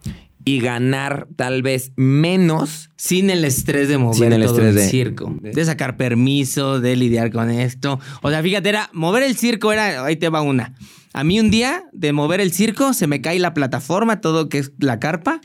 y 0.46 0.60
ganar 0.60 1.28
tal 1.36 1.62
vez 1.62 1.92
menos. 1.96 2.90
Sin 2.96 3.30
el 3.30 3.46
estrés 3.46 3.88
de 3.88 3.98
mover 3.98 4.16
Sin 4.18 4.34
el 4.34 4.42
todo 4.44 4.56
estrés 4.56 4.70
el 4.70 4.76
de- 4.76 4.88
circo. 4.90 5.36
De 5.42 5.66
sacar 5.66 5.98
permiso, 5.98 6.80
de 6.80 6.96
lidiar 6.96 7.32
con 7.32 7.50
esto. 7.52 8.00
O 8.22 8.30
sea, 8.30 8.42
fíjate, 8.44 8.70
era 8.70 8.90
mover 8.94 9.24
el 9.24 9.36
circo 9.38 9.72
era, 9.72 10.04
ahí 10.06 10.16
te 10.16 10.30
va 10.30 10.42
una. 10.42 10.74
A 11.14 11.24
mí 11.24 11.40
un 11.40 11.52
día 11.52 11.84
de 11.92 12.14
mover 12.14 12.40
el 12.42 12.52
circo 12.54 12.94
se 12.94 13.08
me 13.08 13.22
cae 13.22 13.38
la 13.40 13.54
plataforma, 13.54 14.22
todo 14.22 14.48
que 14.50 14.60
es 14.60 14.72
la 14.80 15.00
carpa, 15.00 15.42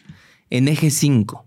en 0.51 0.69
eje 0.69 0.91
5. 0.91 1.47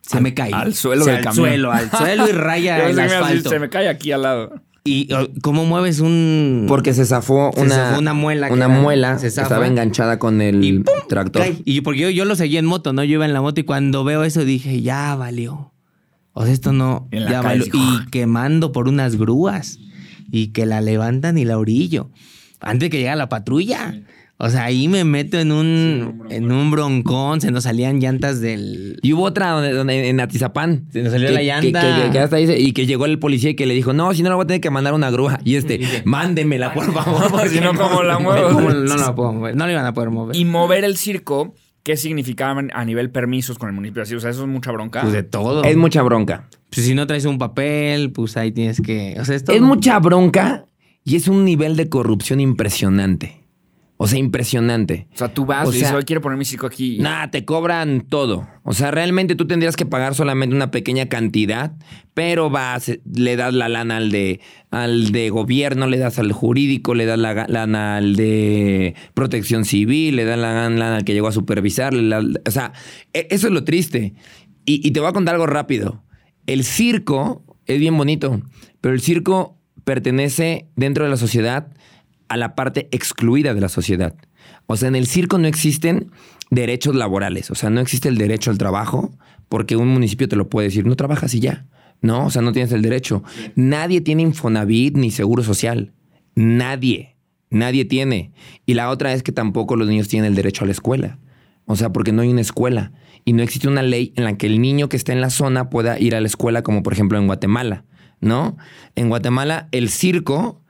Se 0.00 0.20
me 0.20 0.34
cae. 0.34 0.52
al 0.52 0.74
suelo 0.74 1.02
O 1.02 1.04
sea, 1.04 1.14
del 1.14 1.18
al 1.18 1.24
camión. 1.24 1.46
suelo, 1.48 1.70
al 1.72 1.90
suelo 1.90 2.28
y 2.28 2.32
raya 2.32 2.88
el 2.88 2.98
asfalto. 2.98 3.50
se 3.50 3.58
me 3.58 3.68
cae 3.68 3.88
aquí 3.88 4.10
al 4.12 4.22
lado. 4.22 4.62
¿Y 4.84 5.12
oh, 5.14 5.28
cómo 5.42 5.64
mueves 5.64 6.00
un...? 6.00 6.64
Porque 6.66 6.92
se 6.92 7.04
zafó 7.06 7.50
Se 7.54 7.60
una, 7.60 7.74
zafó 7.74 8.00
una 8.00 8.14
muela 8.14 8.48
que 8.48 8.54
Una 8.54 8.64
era- 8.64 8.80
muela 8.80 9.18
se 9.18 9.30
zafa. 9.30 9.46
estaba 9.46 9.66
enganchada 9.68 10.18
con 10.18 10.40
el 10.40 10.64
Y 10.64 10.80
¡pum! 10.80 10.94
tractor. 11.08 11.42
Cae. 11.42 11.56
Y 11.64 11.82
porque 11.82 12.00
yo, 12.00 12.10
yo 12.10 12.24
lo 12.24 12.34
seguía 12.34 12.58
en 12.58 12.66
moto, 12.66 12.92
¿no? 12.92 13.04
Yo 13.04 13.12
iba 13.14 13.24
en 13.24 13.32
la 13.32 13.40
moto 13.40 13.60
y 13.60 13.64
cuando 13.64 14.02
veo 14.02 14.24
eso 14.24 14.44
dije, 14.44 14.82
ya 14.82 15.14
valió. 15.14 15.72
O 16.32 16.44
sea, 16.44 16.52
esto 16.52 16.72
no, 16.72 17.08
ya 17.12 17.42
valió. 17.42 17.66
Y 17.72 18.06
quemando 18.10 18.72
por 18.72 18.88
unas 18.88 19.16
grúas. 19.16 19.78
Y 20.30 20.48
que 20.48 20.66
la 20.66 20.80
levantan 20.80 21.36
y 21.38 21.44
la 21.44 21.58
orillo. 21.58 22.10
Antes 22.60 22.86
de 22.86 22.90
que 22.90 22.98
llegara 22.98 23.16
la 23.16 23.28
patrulla. 23.28 23.94
O 24.44 24.50
sea, 24.50 24.64
ahí 24.64 24.88
me 24.88 25.04
meto 25.04 25.38
en 25.38 25.52
un, 25.52 26.24
en 26.28 26.50
un 26.50 26.72
broncón, 26.72 27.40
se 27.40 27.52
nos 27.52 27.62
salían 27.62 28.00
llantas 28.00 28.40
del... 28.40 28.98
Y 29.00 29.12
hubo 29.12 29.22
otra 29.22 29.50
donde, 29.50 29.72
donde- 29.72 30.08
en 30.08 30.18
Atizapán. 30.18 30.86
Se 30.92 31.00
nos 31.04 31.12
salió 31.12 31.28
que- 31.28 31.34
la 31.34 31.42
llanta. 31.44 32.04
Que, 32.06 32.10
que 32.10 32.18
hasta 32.18 32.38
dice, 32.38 32.58
y 32.58 32.72
que 32.72 32.84
llegó 32.84 33.06
el 33.06 33.20
policía 33.20 33.50
y 33.50 33.54
que 33.54 33.66
le 33.66 33.74
dijo, 33.74 33.92
no, 33.92 34.12
si 34.14 34.24
no, 34.24 34.30
la 34.30 34.34
voy 34.34 34.42
a 34.42 34.46
tener 34.48 34.60
que 34.60 34.70
mandar 34.70 34.94
una 34.94 35.10
grúa. 35.12 35.38
Y 35.44 35.54
este, 35.54 36.02
mándemela, 36.04 36.74
por 36.74 36.92
favor. 36.92 37.30
porque 37.30 37.48
Si 37.50 37.60
no, 37.60 37.72
¿cómo 37.74 38.02
la 38.02 38.18
muevo? 38.18 38.48
¿Cómo 38.52 38.70
no 38.70 38.96
la 38.96 39.14
puedo 39.14 39.32
mover? 39.32 39.54
No 39.54 39.64
la 39.64 39.70
iban 39.72 39.86
a 39.86 39.94
poder 39.94 40.10
mover. 40.10 40.34
Y 40.34 40.44
mover 40.44 40.82
el 40.82 40.96
circo, 40.96 41.54
¿qué 41.84 41.96
significaba 41.96 42.60
a 42.74 42.84
nivel 42.84 43.10
permisos 43.10 43.58
con 43.58 43.68
el 43.68 43.76
municipio? 43.76 44.02
Así, 44.02 44.16
O 44.16 44.20
sea, 44.20 44.30
eso 44.30 44.42
es 44.42 44.48
mucha 44.48 44.72
bronca. 44.72 45.02
Pues 45.02 45.12
de 45.12 45.22
todo. 45.22 45.62
Es 45.62 45.76
mucha 45.76 46.02
bronca. 46.02 46.48
Pues 46.74 46.84
si 46.84 46.96
no 46.96 47.06
traes 47.06 47.26
un 47.26 47.38
papel, 47.38 48.10
pues 48.10 48.36
ahí 48.36 48.50
tienes 48.50 48.80
que... 48.80 49.14
O 49.20 49.24
sea, 49.24 49.36
es 49.36 49.44
todo. 49.44 49.54
Es 49.54 49.62
mucha 49.62 50.00
bronca 50.00 50.66
y 51.04 51.14
es 51.14 51.28
un 51.28 51.44
nivel 51.44 51.76
de 51.76 51.88
corrupción 51.88 52.40
impresionante. 52.40 53.41
O 54.02 54.08
sea, 54.08 54.18
impresionante. 54.18 55.06
O 55.14 55.18
sea, 55.18 55.32
tú 55.32 55.46
vas 55.46 55.64
O 55.68 55.70
y 55.70 55.74
dices, 55.74 55.90
sea, 55.90 55.96
hoy 55.96 56.02
quiero 56.02 56.20
poner 56.20 56.36
mi 56.36 56.44
circo 56.44 56.66
aquí. 56.66 56.98
Nada, 56.98 57.30
te 57.30 57.44
cobran 57.44 58.00
todo. 58.00 58.48
O 58.64 58.72
sea, 58.72 58.90
realmente 58.90 59.36
tú 59.36 59.46
tendrías 59.46 59.76
que 59.76 59.86
pagar 59.86 60.16
solamente 60.16 60.56
una 60.56 60.72
pequeña 60.72 61.08
cantidad, 61.08 61.76
pero 62.12 62.50
vas, 62.50 62.90
le 63.14 63.36
das 63.36 63.54
la 63.54 63.68
lana 63.68 63.98
al 63.98 64.10
de, 64.10 64.40
al 64.72 65.12
de 65.12 65.30
gobierno, 65.30 65.86
le 65.86 65.98
das 65.98 66.18
al 66.18 66.32
jurídico, 66.32 66.94
le 66.94 67.06
das 67.06 67.16
la 67.16 67.46
lana 67.46 67.98
al 67.98 68.16
de 68.16 68.96
protección 69.14 69.64
civil, 69.64 70.16
le 70.16 70.24
das 70.24 70.36
la 70.36 70.52
lana 70.68 70.96
al 70.96 71.04
que 71.04 71.14
llegó 71.14 71.28
a 71.28 71.32
supervisar. 71.32 71.94
o 71.94 72.50
sea, 72.50 72.72
e- 73.12 73.28
eso 73.30 73.46
es 73.46 73.52
lo 73.52 73.62
triste. 73.62 74.14
Y, 74.64 74.84
y 74.84 74.90
te 74.90 74.98
voy 74.98 75.10
a 75.10 75.12
contar 75.12 75.36
algo 75.36 75.46
rápido. 75.46 76.02
El 76.46 76.64
circo 76.64 77.44
es 77.66 77.78
bien 77.78 77.96
bonito, 77.96 78.42
pero 78.80 78.94
el 78.94 79.00
circo 79.00 79.60
pertenece 79.84 80.66
dentro 80.74 81.04
de 81.04 81.10
la 81.10 81.16
sociedad 81.16 81.68
a 82.32 82.38
la 82.38 82.54
parte 82.54 82.88
excluida 82.92 83.52
de 83.52 83.60
la 83.60 83.68
sociedad. 83.68 84.14
O 84.64 84.78
sea, 84.78 84.88
en 84.88 84.96
el 84.96 85.06
circo 85.06 85.36
no 85.36 85.46
existen 85.46 86.10
derechos 86.50 86.94
laborales. 86.94 87.50
O 87.50 87.54
sea, 87.54 87.68
no 87.68 87.80
existe 87.82 88.08
el 88.08 88.16
derecho 88.16 88.50
al 88.50 88.56
trabajo 88.56 89.14
porque 89.50 89.76
un 89.76 89.88
municipio 89.88 90.30
te 90.30 90.36
lo 90.36 90.48
puede 90.48 90.68
decir, 90.68 90.86
no 90.86 90.96
trabajas 90.96 91.34
y 91.34 91.40
ya. 91.40 91.66
No, 92.00 92.24
o 92.24 92.30
sea, 92.30 92.40
no 92.40 92.52
tienes 92.52 92.72
el 92.72 92.80
derecho. 92.80 93.22
Nadie 93.54 94.00
tiene 94.00 94.22
Infonavit 94.22 94.96
ni 94.96 95.10
seguro 95.10 95.42
social. 95.42 95.92
Nadie. 96.34 97.16
Nadie 97.50 97.84
tiene. 97.84 98.32
Y 98.64 98.72
la 98.72 98.88
otra 98.88 99.12
es 99.12 99.22
que 99.22 99.32
tampoco 99.32 99.76
los 99.76 99.86
niños 99.86 100.08
tienen 100.08 100.30
el 100.30 100.34
derecho 100.34 100.64
a 100.64 100.66
la 100.66 100.72
escuela. 100.72 101.18
O 101.66 101.76
sea, 101.76 101.92
porque 101.92 102.12
no 102.12 102.22
hay 102.22 102.30
una 102.30 102.40
escuela. 102.40 102.92
Y 103.26 103.34
no 103.34 103.42
existe 103.42 103.68
una 103.68 103.82
ley 103.82 104.14
en 104.16 104.24
la 104.24 104.38
que 104.38 104.46
el 104.46 104.58
niño 104.58 104.88
que 104.88 104.96
está 104.96 105.12
en 105.12 105.20
la 105.20 105.28
zona 105.28 105.68
pueda 105.68 106.00
ir 106.00 106.14
a 106.14 106.20
la 106.22 106.28
escuela, 106.28 106.62
como 106.62 106.82
por 106.82 106.94
ejemplo 106.94 107.18
en 107.18 107.26
Guatemala. 107.26 107.84
¿no? 108.22 108.56
En 108.94 109.10
Guatemala, 109.10 109.68
el 109.72 109.90
circo, 109.90 110.61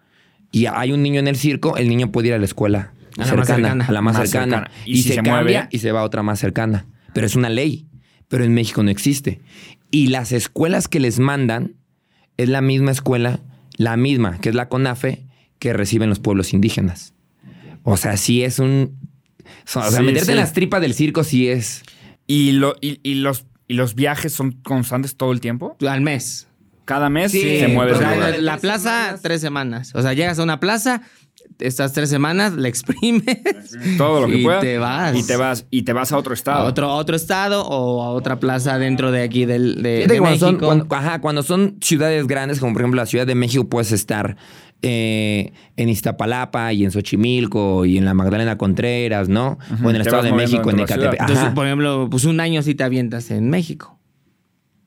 y 0.53 0.67
hay 0.67 0.93
un 0.93 1.03
niño 1.03 1.19
en 1.19 1.27
el 1.27 1.37
circo, 1.37 1.77
el 1.77 1.89
niño 1.89 2.13
puede 2.13 2.29
ir 2.29 2.35
a 2.35 2.39
la 2.39 2.45
escuela 2.45 2.93
A 3.19 3.27
la 3.27 3.35
más 3.35 3.47
cercana. 3.49 3.85
a 3.87 3.93
la 3.93 4.01
más, 4.03 4.17
Más 4.19 4.31
cercana. 4.31 4.57
cercana. 4.59 4.77
Y, 4.85 4.93
Y 4.93 4.97
si 4.99 5.03
se, 5.03 5.09
se 5.09 5.15
cambia 5.17 5.63
mueve- 5.63 5.69
y 5.73 5.79
se 5.79 5.91
va 5.93 6.01
a 6.01 6.05
otra 6.05 6.23
más 6.23 6.39
cercana. 6.39 6.87
Pero 7.15 7.27
es 7.27 7.35
una 7.35 7.49
ley. 7.51 7.89
Pero 8.29 8.45
en 8.45 8.55
México 8.55 8.83
no 8.83 8.91
existe. 8.91 9.41
Y 9.91 10.07
las 10.07 10.33
escuelas 10.33 10.89
que 10.89 11.01
les 11.01 11.19
mandan 11.19 11.75
es 12.39 12.49
la 12.49 12.61
misma 12.63 12.91
escuela, 12.93 13.41
la 13.77 13.97
misma, 13.99 14.39
que 14.39 14.49
es 14.49 14.55
la 14.55 14.69
CONAFE, 14.69 15.27
que 15.59 15.73
reciben 15.75 16.09
los 16.09 16.19
pueblos 16.21 16.55
indígenas. 16.55 17.13
O 17.83 17.97
sea, 17.99 18.17
sí 18.17 18.43
es 18.45 18.59
un... 18.59 18.97
O 19.67 19.67
sea, 19.67 19.91
Sí, 19.91 20.03
meterte 20.03 20.27
sí. 20.27 20.31
en 20.33 20.37
las 20.39 20.53
tripas 20.55 20.81
del 20.81 20.95
circo 20.95 21.25
sí 21.25 21.49
es... 21.49 21.83
¿Y, 22.27 22.53
lo, 22.53 22.75
y, 22.81 23.01
y 23.03 23.17
los, 23.17 23.45
¿Y 23.69 23.75
los 23.75 23.95
viajes 23.95 24.33
son 24.33 24.53
constantes 24.63 25.17
todo 25.17 25.33
el 25.33 25.41
tiempo? 25.41 25.77
Al 25.87 26.01
mes. 26.01 26.49
Cada 26.85 27.09
mes 27.11 27.31
Sí, 27.33 27.59
se 27.59 27.69
mueve 27.69 27.93
O 27.93 27.99
sea, 27.99 28.17
la, 28.17 28.39
la 28.39 28.57
plaza, 28.59 29.19
tres 29.23 29.41
semanas. 29.41 29.93
O 29.95 30.03
sea, 30.03 30.13
llegas 30.15 30.39
a 30.39 30.43
una 30.43 30.59
plaza, 30.61 31.03
estas 31.59 31.93
tres 31.93 32.11
semanas, 32.11 32.55
la 32.55 32.69
exprimes. 32.69 33.25
todo 33.99 34.23
lo 34.23 34.27
que 34.27 34.39
y 34.41 34.45
puedas. 34.45 34.61
te 34.63 34.79
vas. 34.79 35.17
Y 35.17 35.23
te 35.27 35.37
vas. 35.37 35.67
Y 35.71 35.83
te 35.83 35.93
vas 35.93 36.13
a 36.13 36.19
otro 36.19 36.33
A 36.33 36.35
estado. 36.35 36.65
otro, 36.67 36.89
a 36.89 36.95
otro 36.95 37.15
estado 37.17 37.65
o 37.67 38.03
a 38.03 38.11
otra 38.11 38.41
plaza 38.41 38.79
dentro 38.79 39.13
de 39.13 39.23
aquí 39.23 39.45
del, 39.45 39.83
de, 39.83 40.07
de 40.07 40.19
cuando 40.19 40.39
son, 40.39 40.55
México. 40.55 40.67
cuando, 40.67 40.87
ajá, 40.95 41.21
cuando 41.21 41.43
son 41.43 41.77
ciudades 41.81 42.27
grandes, 42.27 42.59
como 42.61 42.73
por 42.73 42.83
ejemplo 42.83 43.01
la 43.01 43.07
Ciudad 43.07 43.27
de 43.27 43.35
México, 43.35 43.69
puedes 43.69 43.93
estar 43.93 44.37
eh, 44.83 45.53
en 45.77 45.89
Iztapalapa 45.89 46.73
y 46.73 46.85
en 46.85 46.91
Xochimilco 46.91 47.85
y 47.85 47.99
en 47.99 48.05
la 48.05 48.15
Magdalena 48.15 48.59
Contreras, 48.59 49.29
¿no? 49.29 49.59
O 49.85 49.91
en 49.91 49.97
el 49.97 50.03
Estado 50.03 50.25
de 50.25 50.33
México, 50.33 50.71
en 50.71 50.81
Ecatepec. 50.81 51.21
Entonces, 51.21 51.51
por 51.55 51.67
ejemplo, 51.67 52.09
pues 52.11 52.25
un 52.25 52.41
año 52.41 52.63
sí 52.63 52.75
te 52.75 52.83
avientas 52.83 53.31
en 53.31 53.49
México. 53.49 53.99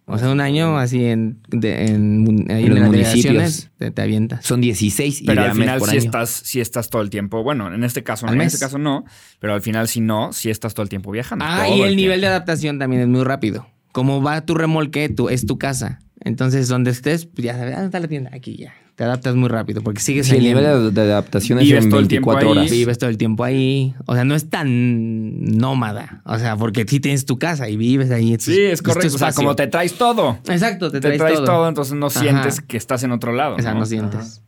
O 0.07 0.19
sea, 0.19 0.29
un 0.29 0.39
año 0.39 0.77
así 0.77 1.03
en, 1.05 1.39
de- 1.49 1.87
en, 1.87 2.45
ahí 2.51 2.65
En 2.65 2.69
los 2.69 2.79
las 2.79 2.87
municipios. 2.89 3.23
delegaciones 3.23 3.71
te, 3.79 3.89
te 3.91 4.01
avientas. 4.03 4.45
Son 4.45 4.61
16 4.61 5.21
y 5.21 5.25
Pero 5.25 5.41
al 5.41 5.53
final 5.53 5.81
sí 5.81 5.89
año. 5.89 5.97
estás, 5.99 6.29
sí 6.29 6.61
estás 6.61 6.89
todo 6.91 7.01
el 7.01 7.09
tiempo. 7.09 7.41
Bueno, 7.43 7.73
en 7.73 7.83
este 7.83 8.03
caso, 8.03 8.27
Al 8.27 8.33
en 8.33 8.37
mes. 8.39 8.53
este 8.53 8.63
caso 8.63 8.77
no, 8.77 9.03
pero 9.39 9.53
al 9.55 9.61
final 9.61 9.87
si 9.87 10.01
no, 10.01 10.31
sí 10.31 10.51
estás 10.51 10.75
todo 10.75 10.83
el 10.83 10.89
tiempo 10.89 11.09
viajando. 11.11 11.43
Ah, 11.47 11.67
y 11.67 11.81
el 11.81 11.95
nivel 11.95 12.21
de 12.21 12.27
adaptación 12.27 12.77
también 12.77 13.01
es 13.01 13.07
muy 13.07 13.23
rápido. 13.23 13.67
Como 13.93 14.21
va 14.21 14.45
tu 14.45 14.53
remolque, 14.53 15.09
tu, 15.09 15.29
es 15.29 15.45
tu 15.47 15.57
casa. 15.57 15.99
Entonces, 16.21 16.67
donde 16.67 16.91
estés, 16.91 17.25
pues 17.25 17.43
ya 17.45 17.53
sabes, 17.57 17.71
¿dónde 17.73 17.85
está 17.87 17.99
la 17.99 18.07
tienda? 18.07 18.29
Aquí 18.33 18.57
ya. 18.57 18.73
Te 18.95 19.03
adaptas 19.03 19.35
muy 19.35 19.49
rápido 19.49 19.81
porque 19.81 19.99
sigues 19.99 20.27
Sí, 20.27 20.35
el 20.35 20.39
ahí 20.39 20.47
nivel 20.53 20.93
de, 20.93 21.01
adaptación 21.01 21.59
es 21.59 21.69
en 21.69 21.89
todo 21.89 21.99
el 21.99 22.07
tiempo 22.07 22.31
24 22.31 22.49
ahí. 22.49 22.57
horas. 22.57 22.71
Vives 22.71 22.97
todo 22.97 23.09
el 23.09 23.17
tiempo 23.17 23.43
ahí. 23.43 23.93
O 24.05 24.13
sea, 24.15 24.23
no 24.23 24.35
es 24.35 24.49
tan 24.49 25.57
nómada. 25.57 26.21
O 26.25 26.39
sea, 26.39 26.55
porque 26.55 26.85
sí 26.87 27.01
tienes 27.01 27.25
tu 27.25 27.37
casa 27.37 27.67
y 27.69 27.75
vives 27.75 28.09
ahí. 28.11 28.37
Sí, 28.39 28.57
es 28.61 28.81
tu 28.81 28.91
correcto. 28.91 29.15
O 29.15 29.17
sea, 29.17 29.33
como 29.33 29.53
te 29.55 29.67
traes 29.67 29.95
todo. 29.95 30.39
Exacto, 30.47 30.89
te 30.91 30.99
Te 31.01 31.07
traes, 31.07 31.19
traes, 31.19 31.35
todo. 31.35 31.45
todo. 31.45 31.67
entonces 31.67 31.93
no 31.95 32.07
Ajá. 32.07 32.19
sientes 32.21 32.61
que 32.61 32.77
estás 32.77 33.03
en 33.03 33.11
otro 33.11 33.33
lado. 33.33 33.55
O 33.57 33.61
sea, 33.61 33.73
¿no? 33.73 33.79
no 33.81 33.85
sientes. 33.85 34.41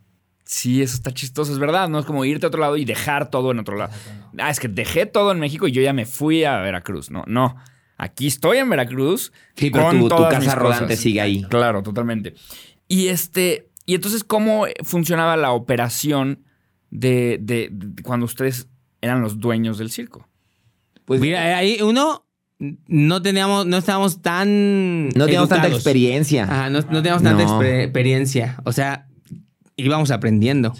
Sí, 0.44 0.80
eso 0.80 0.94
está 0.94 1.12
chistoso, 1.12 1.52
es 1.52 1.58
verdad. 1.58 1.90
No 1.90 1.98
es 1.98 2.06
como 2.06 2.24
irte 2.24 2.46
a 2.46 2.48
otro 2.48 2.60
lado 2.62 2.78
y 2.78 2.86
dejar 2.86 3.28
todo 3.28 3.50
en 3.50 3.58
otro 3.58 3.76
lado. 3.76 3.92
Ah, 4.38 4.48
es 4.48 4.58
que 4.60 4.68
dejé 4.68 5.04
todo 5.04 5.30
en 5.30 5.40
México 5.40 5.68
y 5.68 5.72
yo 5.72 5.82
ya 5.82 5.92
me 5.92 6.06
fui 6.06 6.44
a 6.44 6.56
Veracruz. 6.60 7.10
No, 7.10 7.22
no. 7.26 7.54
Aquí 7.98 8.28
estoy 8.28 8.56
en 8.56 8.70
Veracruz. 8.70 9.30
Sí, 9.56 9.68
pero 9.70 9.84
con 9.84 9.98
tu- 9.98 10.02
tu 10.04 10.16
todas 10.16 10.32
casa 10.32 10.46
mis 10.46 10.54
rodante 10.54 10.96
sigue 10.96 11.20
ahí. 11.20 11.42
Claro, 11.50 11.82
totalmente. 11.82 12.34
Y 12.86 13.08
este. 13.08 13.67
Y 13.88 13.94
entonces, 13.94 14.22
¿cómo 14.22 14.66
funcionaba 14.84 15.38
la 15.38 15.52
operación 15.52 16.44
de, 16.90 17.38
de- 17.40 17.70
de 17.72 18.02
cuando 18.02 18.26
ustedes 18.26 18.68
eran 19.00 19.22
los 19.22 19.40
dueños 19.40 19.78
del 19.78 19.90
circo? 19.90 20.28
Pues 21.06 21.22
Mira, 21.22 21.56
ahí 21.56 21.78
uno 21.80 22.26
no 22.86 23.22
teníamos, 23.22 23.64
no 23.64 23.78
estábamos 23.78 24.20
tan. 24.20 25.08
no 25.08 25.24
teníamos 25.24 25.48
tanta 25.48 25.68
experiencia. 25.68 26.44
Ajá, 26.44 26.68
no, 26.68 26.80
no 26.82 27.02
teníamos 27.02 27.22
tanta 27.22 27.44
No. 27.44 27.60
exper- 27.62 27.84
experiencia. 27.84 28.58
O 28.64 28.72
sea, 28.72 29.08
íbamos 29.76 30.10
aprendiendo. 30.10 30.74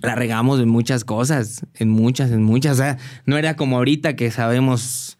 La 0.00 0.14
regamos 0.14 0.60
en 0.60 0.68
muchas 0.68 1.04
cosas, 1.04 1.66
en 1.74 1.88
muchas, 1.90 2.30
en 2.30 2.44
muchas. 2.44 2.74
O 2.74 2.76
sea, 2.82 2.98
no 3.26 3.36
era 3.36 3.56
como 3.56 3.78
ahorita 3.78 4.14
que 4.14 4.30
sabemos 4.30 5.17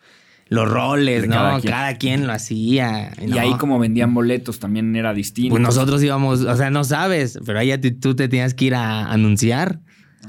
los 0.48 0.68
roles, 0.68 1.22
De 1.22 1.28
¿no? 1.28 1.34
cada 1.34 1.60
Cada 1.60 1.88
quien. 1.96 2.14
quien, 2.16 2.26
lo 2.26 2.32
hacía. 2.32 3.12
Y 3.26 3.36
ahí, 3.38 3.52
como 3.58 3.78
vendían 3.78 4.14
boletos, 4.14 4.58
también 4.58 4.94
era 4.96 5.12
distinto. 5.14 5.50
Pues 5.50 5.62
nosotros 5.62 6.02
íbamos, 6.02 6.40
o 6.40 6.56
sea, 6.56 6.70
no 6.70 6.84
sabes, 6.84 7.38
pero 7.44 7.58
ahí 7.58 7.76
tú 8.00 8.14
te 8.16 8.28
tenías 8.28 8.54
que 8.54 8.66
ir 8.66 8.74
a 8.74 9.06
anunciar. 9.12 9.80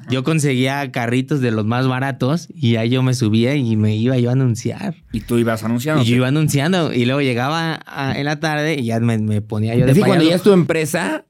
Yo 0.10 0.24
conseguía 0.24 0.92
carritos 0.92 1.40
de 1.40 1.52
los 1.52 1.66
más 1.66 1.88
baratos 1.88 2.48
y 2.56 2.76
ahí 2.78 2.90
yo 2.90 3.04
me 3.04 3.14
subía 3.14 3.56
y 3.56 3.76
me 3.76 3.96
iba 3.96 4.18
yo 4.18 4.30
a 4.30 4.34
anunciar. 4.34 4.96
Y 5.12 5.22
tú 5.22 5.38
ibas 5.38 5.64
anunciando. 5.64 6.02
Y 6.04 6.06
yo 6.06 6.16
iba 6.16 6.28
anunciando 6.28 6.94
y 6.94 7.06
luego 7.06 7.22
llegaba 7.22 7.80
a- 7.86 8.14
en 8.18 8.26
la 8.26 8.40
tarde 8.40 8.76
y 8.80 8.86
ya 8.86 9.00
me, 9.00 9.18
me 9.20 9.42
ponía 9.42 9.76
yo 9.76 9.86
de 9.86 9.92
Es 9.92 9.98
que 9.98 10.04
cuando 10.04 10.26
ya 10.26 10.36
es 10.36 10.42
tu 10.44 10.52
empresa, 10.52 11.26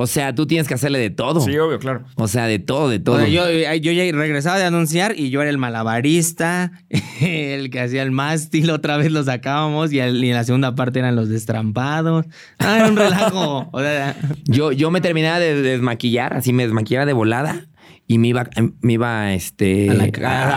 o 0.00 0.06
sea, 0.06 0.34
tú 0.34 0.46
tienes 0.46 0.66
que 0.66 0.74
hacerle 0.74 0.98
de 0.98 1.10
todo. 1.10 1.40
Sí, 1.40 1.56
obvio, 1.58 1.78
claro. 1.78 2.04
O 2.16 2.28
sea, 2.28 2.46
de 2.46 2.58
todo, 2.58 2.88
de 2.88 2.96
O 2.96 3.02
todo. 3.02 3.18
sea, 3.18 3.28
yo, 3.28 3.46
eh, 3.46 3.80
yo 3.80 3.92
ya 3.92 4.02
regresaba 4.12 4.58
de 4.58 4.64
anunciar 4.64 5.14
y 5.16 5.30
yo 5.30 5.40
era 5.42 5.50
el 5.50 5.58
malabarista, 5.58 6.72
el 7.20 7.70
que 7.70 7.80
hacía 7.80 8.02
el 8.02 8.10
mástil, 8.10 8.70
otra 8.70 8.96
vez 8.96 9.12
lo 9.12 9.22
sacábamos 9.24 9.92
y, 9.92 10.00
el- 10.00 10.22
y 10.24 10.28
en 10.30 10.34
la 10.34 10.44
segunda 10.44 10.74
parte 10.74 10.98
eran 10.98 11.16
los 11.16 11.28
destrampados. 11.28 12.26
Ah, 12.58 12.76
era 12.78 12.88
un 12.88 12.96
relajo. 12.96 13.68
O 13.72 13.80
sea, 13.80 14.16
Yo, 14.44 14.72
yo 14.72 14.90
me 14.90 15.00
terminaba 15.00 15.38
de 15.38 15.54
desmaquillar, 15.62 16.34
así 16.34 16.52
me 16.52 16.64
desmaquillaba 16.64 17.06
de 17.06 17.12
volada 17.12 17.66
y 18.06 18.18
me 18.18 18.28
iba, 18.28 18.48
me 18.80 18.94
iba 18.94 19.32
este, 19.34 19.88
a 19.90 19.94
la, 19.94 20.04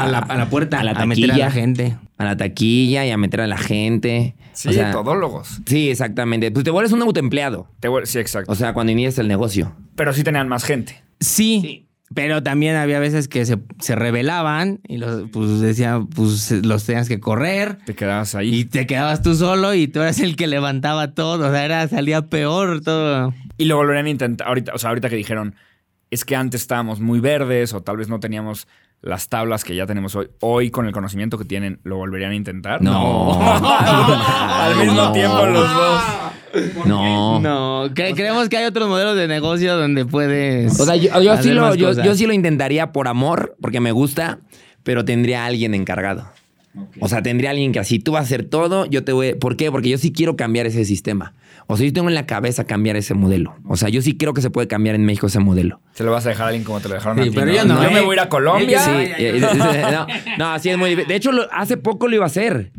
a 0.03 0.07
la- 0.07 0.17
a 0.19 0.37
la 0.37 0.49
puerta, 0.49 0.79
a 0.79 0.83
la 0.83 0.91
a 0.91 1.05
meter 1.05 1.25
a 1.25 1.27
taquilla, 1.27 1.45
la 1.45 1.51
gente. 1.51 1.97
A 2.17 2.25
la 2.25 2.37
taquilla 2.37 3.05
y 3.05 3.11
a 3.11 3.17
meter 3.17 3.41
a 3.41 3.47
la 3.47 3.57
gente. 3.57 4.35
Sí, 4.53 4.69
O 4.69 4.71
sea, 4.71 4.91
todólogos. 4.91 5.61
Sí, 5.65 5.89
exactamente. 5.89 6.51
Pues 6.51 6.63
te 6.63 6.71
vuelves 6.71 6.91
un 6.91 7.01
autoempleado. 7.01 7.67
Te 7.79 7.89
vuel- 7.89 8.05
sí, 8.05 8.19
exacto. 8.19 8.51
O 8.51 8.55
sea, 8.55 8.73
cuando 8.73 8.91
inicias 8.91 9.17
el 9.19 9.27
negocio. 9.27 9.75
Pero 9.95 10.13
sí 10.13 10.23
tenían 10.23 10.47
más 10.47 10.63
gente. 10.63 11.01
Sí, 11.19 11.87
pero 12.13 12.43
también 12.43 12.75
había 12.75 12.99
veces 12.99 13.27
que 13.27 13.45
se, 13.45 13.57
se 13.79 13.95
rebelaban 13.95 14.79
y 14.87 14.97
los, 14.97 15.29
pues 15.31 15.59
decían, 15.59 16.07
pues 16.07 16.51
los 16.63 16.85
tenías 16.85 17.07
que 17.07 17.19
correr. 17.19 17.79
Te 17.85 17.95
quedabas 17.95 18.35
ahí. 18.35 18.53
Y 18.53 18.65
te 18.65 18.85
quedabas 18.85 19.23
tú 19.23 19.33
solo 19.33 19.73
y 19.73 19.87
tú 19.87 20.01
eras 20.01 20.19
el 20.19 20.35
que 20.35 20.45
levantaba 20.45 21.15
todo. 21.15 21.47
O 21.47 21.51
sea, 21.51 21.65
era, 21.65 21.87
salía 21.87 22.21
peor 22.29 22.81
todo. 22.81 23.33
Y 23.57 23.65
lo 23.65 23.77
volverían 23.77 24.05
a 24.05 24.09
intentar. 24.11 24.47
Ahorita, 24.47 24.73
o 24.75 24.77
sea, 24.77 24.89
ahorita 24.89 25.09
que 25.09 25.15
dijeron, 25.15 25.55
es 26.11 26.25
que 26.25 26.35
antes 26.35 26.61
estábamos 26.61 26.99
muy 26.99 27.19
verdes 27.19 27.73
o 27.73 27.81
tal 27.81 27.97
vez 27.97 28.07
no 28.09 28.19
teníamos 28.19 28.67
las 29.03 29.29
tablas 29.29 29.63
que 29.63 29.75
ya 29.75 29.85
tenemos 29.85 30.15
hoy. 30.15 30.29
Hoy, 30.39 30.71
con 30.71 30.87
el 30.87 30.93
conocimiento 30.93 31.37
que 31.37 31.45
tienen, 31.45 31.79
¿lo 31.83 31.97
volverían 31.97 32.31
a 32.31 32.35
intentar? 32.35 32.81
No. 32.81 33.37
Al 33.39 34.75
mismo 34.77 35.11
tiempo 35.11 35.45
los 35.45 35.73
dos. 35.73 36.01
No. 36.85 37.39
No, 37.39 37.87
cre- 37.89 38.15
creemos 38.15 38.47
que 38.49 38.57
hay 38.57 38.65
otros 38.65 38.87
modelos 38.87 39.15
de 39.15 39.27
negocio 39.27 39.75
donde 39.75 40.05
puedes. 40.05 40.79
O 40.79 40.85
sea, 40.85 40.95
yo, 40.95 41.09
yo 41.21 41.21
sí 41.21 41.27
hacer 41.29 41.53
lo, 41.55 41.61
más 41.61 41.77
yo, 41.77 41.87
cosas. 41.89 42.05
yo 42.05 42.15
sí 42.15 42.25
lo 42.25 42.33
intentaría 42.33 42.91
por 42.91 43.07
amor, 43.07 43.55
porque 43.61 43.79
me 43.79 43.91
gusta, 43.91 44.39
pero 44.83 45.03
tendría 45.03 45.43
a 45.43 45.47
alguien 45.47 45.73
encargado. 45.73 46.29
O 46.99 47.07
sea, 47.07 47.21
tendría 47.21 47.51
alguien 47.51 47.71
que 47.71 47.79
así, 47.79 47.99
tú 47.99 48.13
vas 48.13 48.21
a 48.21 48.25
hacer 48.25 48.45
todo, 48.45 48.85
yo 48.87 49.03
te 49.03 49.11
voy... 49.11 49.35
¿Por 49.35 49.57
qué? 49.57 49.69
Porque 49.71 49.89
yo 49.89 49.97
sí 49.99 50.11
quiero 50.11 50.35
cambiar 50.35 50.65
ese 50.65 50.85
sistema. 50.85 51.33
O 51.67 51.77
sea, 51.77 51.85
yo 51.87 51.93
tengo 51.93 52.09
en 52.09 52.15
la 52.15 52.25
cabeza 52.25 52.65
cambiar 52.65 52.95
ese 52.97 53.13
modelo. 53.13 53.55
O 53.67 53.77
sea, 53.77 53.89
yo 53.89 54.01
sí 54.01 54.17
creo 54.17 54.33
que 54.33 54.41
se 54.41 54.49
puede 54.49 54.67
cambiar 54.67 54.95
en 54.95 55.05
México 55.05 55.27
ese 55.27 55.39
modelo. 55.39 55.81
Se 55.93 56.03
lo 56.03 56.11
vas 56.11 56.25
a 56.25 56.29
dejar 56.29 56.45
a 56.45 56.47
alguien 56.49 56.63
como 56.65 56.79
te 56.81 56.89
lo 56.89 56.95
dejaron 56.95 57.17
Sí, 57.17 57.21
a 57.21 57.23
ti. 57.25 57.31
pero 57.33 57.45
¿no? 57.47 57.53
yo 57.53 57.65
no, 57.65 57.81
Yo 57.83 57.89
¿eh? 57.89 57.93
me 57.93 58.01
voy 58.01 58.11
a 58.11 58.13
ir 58.13 58.19
a 58.19 58.29
Colombia. 58.29 58.79
Sí, 58.79 58.91
eh, 58.91 59.15
eh, 59.43 59.83
no, 59.91 60.07
no, 60.37 60.47
así 60.53 60.69
es 60.69 60.77
muy 60.77 60.89
difícil. 60.91 61.07
De 61.09 61.15
hecho, 61.15 61.31
lo- 61.31 61.47
hace 61.53 61.77
poco 61.77 62.07
lo 62.07 62.15
iba 62.15 62.25
a 62.25 62.27
hacer. 62.27 62.71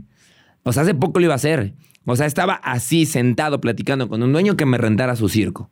O 0.63 0.73
sea, 0.73 0.83
hace 0.83 0.95
poco 0.95 1.19
lo 1.21 1.25
iba 1.27 1.35
a 1.35 1.37
hacer. 1.37 1.75
O 2.07 2.17
sea, 2.17 2.27
estaba 2.27 2.55
así 2.55 3.07
sentado 3.07 3.61
platicando 3.61 4.09
con 4.09 4.23
un 4.23 4.33
dueño 4.33 4.57
que 4.57 4.67
me 4.67 4.77
rentara 4.79 5.17
su 5.17 5.29
circo. 5.29 5.71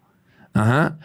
Ajá. 0.55 0.99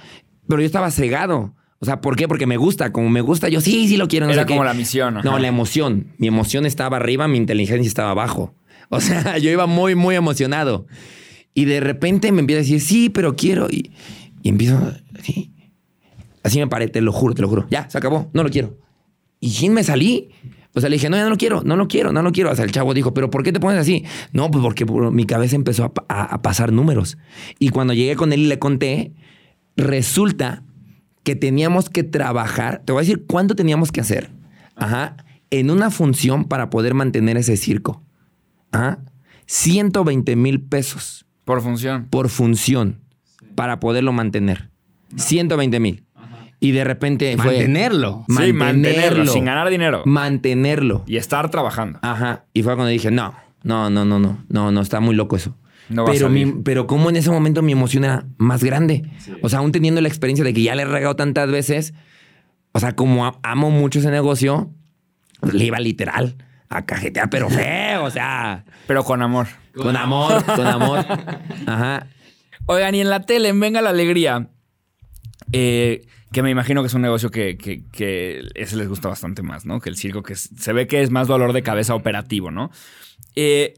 Pero 0.48 0.62
yo 0.62 0.66
estaba 0.66 0.90
cegado. 0.92 1.54
O 1.80 1.86
sea, 1.86 2.00
¿por 2.02 2.16
qué? 2.16 2.28
Porque 2.28 2.48
me 2.48 2.58
gusta. 2.58 2.92
Como 2.94 3.10
me 3.10 3.22
gusta, 3.22 3.50
yo 3.50 3.60
sí, 3.62 3.88
sí 3.88 3.98
lo 3.98 4.08
quiero. 4.08 4.26
No 4.26 4.32
Era 4.34 4.44
sé 4.44 4.48
qué. 4.48 4.54
como 4.54 4.64
la 4.64 4.74
misión, 4.74 5.18
ajá. 5.18 5.30
No, 5.30 5.38
la 5.40 5.48
emoción. 5.48 6.08
Mi 6.18 6.28
emoción 6.28 6.66
estaba 6.66 6.98
arriba, 6.98 7.28
mi 7.28 7.38
inteligencia 7.38 7.88
estaba 7.88 8.12
abajo. 8.12 8.56
O 8.90 9.02
sea, 9.02 9.38
yo 9.40 9.52
iba 9.52 9.66
muy, 9.68 9.94
muy 9.96 10.16
emocionado. 10.16 10.88
Y 11.58 11.66
de 11.66 11.80
repente 11.80 12.32
me 12.32 12.42
empieza 12.42 12.60
a 12.60 12.62
decir, 12.64 12.80
sí, 12.82 13.10
pero 13.10 13.36
quiero. 13.36 13.68
Y, 13.68 13.90
empiezo, 14.44 14.94
sí. 15.24 15.52
Así 16.44 16.60
me 16.60 16.68
paré, 16.68 16.88
te 16.88 17.02
lo 17.02 17.12
juro, 17.12 17.34
te 17.34 17.42
lo 17.42 17.48
juro. 17.50 17.66
Ya, 17.72 17.90
se 17.90 17.98
acabó, 17.98 18.30
no 18.32 18.44
lo 18.44 18.50
quiero. 18.52 18.78
Y 19.40 19.50
sin 19.50 19.74
me 19.74 19.84
salí. 19.84 20.30
O 20.76 20.82
sea, 20.82 20.88
le 20.92 20.98
dije, 20.98 21.10
no, 21.10 21.18
ya 21.18 21.24
no 21.24 21.32
lo 21.32 21.38
quiero, 21.38 21.64
no 21.64 21.76
lo 21.76 21.88
quiero, 21.88 22.12
no 22.14 22.22
lo 22.22 22.32
quiero. 22.32 22.52
O 22.52 22.56
sea, 22.56 22.64
el 22.64 22.72
chavo 22.72 22.94
dijo, 22.94 23.12
¿pero 23.16 23.32
por 23.32 23.42
qué 23.42 23.52
te 23.52 23.60
pones 23.60 23.80
así? 23.80 24.04
No, 24.34 24.52
pues 24.52 24.62
porque 24.64 24.86
por- 24.86 25.12
mi 25.12 25.26
cabeza 25.26 25.56
empezó 25.56 25.92
a- 26.08 26.24
a 26.36 26.42
pasar 26.44 26.72
números. 26.72 27.18
Y 27.58 27.70
cuando 27.70 27.96
llegué 27.96 28.16
con 28.16 28.34
él 28.34 28.42
y 28.42 28.46
le 28.48 28.60
conté, 28.60 29.14
resulta 29.76 30.64
que 31.24 31.36
teníamos 31.36 31.90
que 31.90 32.04
trabajar. 32.04 32.84
Te 32.86 32.94
voy 32.94 33.00
a 33.00 33.04
decir 33.04 33.26
cuánto 33.28 33.56
teníamos 33.56 33.92
que 33.92 34.02
hacer. 34.02 34.30
Ajá. 34.76 35.18
En 35.50 35.72
una 35.72 35.90
función 35.90 36.46
para 36.46 36.70
poder 36.70 36.94
mantener 36.94 37.36
ese 37.38 37.58
circo. 37.58 38.04
Ajá. 38.72 39.00
120 39.48 40.36
mil 40.36 40.62
pesos 40.62 41.26
Por 41.48 41.62
función. 41.62 42.06
por 42.12 42.30
función 42.30 43.00
para 43.56 43.80
poderlo 43.80 44.12
mantener. 44.14 44.70
120 45.16 45.80
mil. 45.80 46.04
Y 46.60 46.72
de 46.72 46.84
repente 46.84 47.36
fue... 47.38 47.46
Mantenerlo. 47.54 48.26
Sí, 48.28 48.52
mantenerlo. 48.54 49.32
Sin 49.32 49.46
ganar 49.46 49.70
dinero. 49.70 50.02
Mantenerlo. 50.06 51.04
Y 51.08 51.18
estar 51.18 51.50
trabajando. 51.50 52.00
Ajá. 52.02 52.46
Y 52.54 52.64
fue 52.64 52.76
cuando 52.76 52.90
dije, 52.90 53.10
no, 53.12 53.34
no, 53.64 53.90
no, 53.90 54.04
no, 54.06 54.20
no, 54.20 54.44
no, 54.50 54.72
no, 54.72 54.82
está 54.82 55.00
muy 55.00 55.16
loco 55.16 55.36
eso. 55.36 55.56
No 55.90 56.04
va 56.04 56.10
a 56.10 56.14
pero, 56.14 56.30
mi- 56.30 56.52
pero 56.64 56.86
como 56.86 57.10
en 57.10 57.16
ese 57.16 57.32
momento 57.32 57.62
mi 57.62 57.72
emoción 57.72 58.04
era 58.04 58.26
más 58.38 58.64
grande. 58.64 59.10
O 59.42 59.48
sea, 59.50 59.60
aún 59.60 59.72
teniendo 59.72 60.02
la 60.02 60.10
experiencia 60.10 60.44
de 60.44 60.54
que 60.54 60.64
ya 60.64 60.76
le 60.76 60.82
he 60.82 60.86
regado 60.86 61.16
tantas 61.16 61.50
veces, 61.50 61.94
o 62.74 62.80
sea, 62.82 62.94
como 62.96 63.26
a- 63.26 63.40
amo 63.44 63.72
mucho 63.72 64.00
ese 64.00 64.12
negocio, 64.12 64.70
le 65.54 65.64
iba 65.64 65.80
literal 65.80 66.36
a 66.70 66.86
cajetear, 66.86 67.30
pero 67.30 67.50
feo, 67.50 68.04
o 68.06 68.10
sea, 68.12 68.66
Pero 68.88 69.04
con 69.04 69.22
amor. 69.22 69.48
con 69.76 69.96
amor, 69.96 70.44
con 70.46 70.68
amor. 70.68 71.06
Ajá. 71.66 72.08
Oigan, 72.66 72.96
y 72.96 73.02
en 73.02 73.10
la 73.10 73.22
tele, 73.22 73.50
en 73.50 73.60
Venga 73.60 73.82
la 73.82 73.92
Alegría, 73.92 74.50
eh, 75.54 76.06
que 76.34 76.44
me 76.44 76.50
imagino 76.50 76.82
que 76.82 76.88
es 76.88 76.94
un 76.94 77.02
negocio 77.02 77.32
que, 77.32 77.58
que- 77.58 77.84
que 77.92 78.44
ese 78.56 78.76
les 78.76 78.90
gusta 78.90 79.08
bastante 79.08 79.42
más, 79.44 79.66
¿no? 79.66 79.80
Que 79.80 79.90
el 79.90 79.96
circo, 79.96 80.24
que 80.24 80.36
se 80.36 80.74
ve 80.74 80.88
que 80.88 81.02
es 81.02 81.10
más 81.10 81.28
dolor 81.28 81.54
de 81.54 81.64
cabeza 81.64 81.96
operativo, 81.96 82.52
¿no? 82.52 82.70
Eh, 83.36 83.76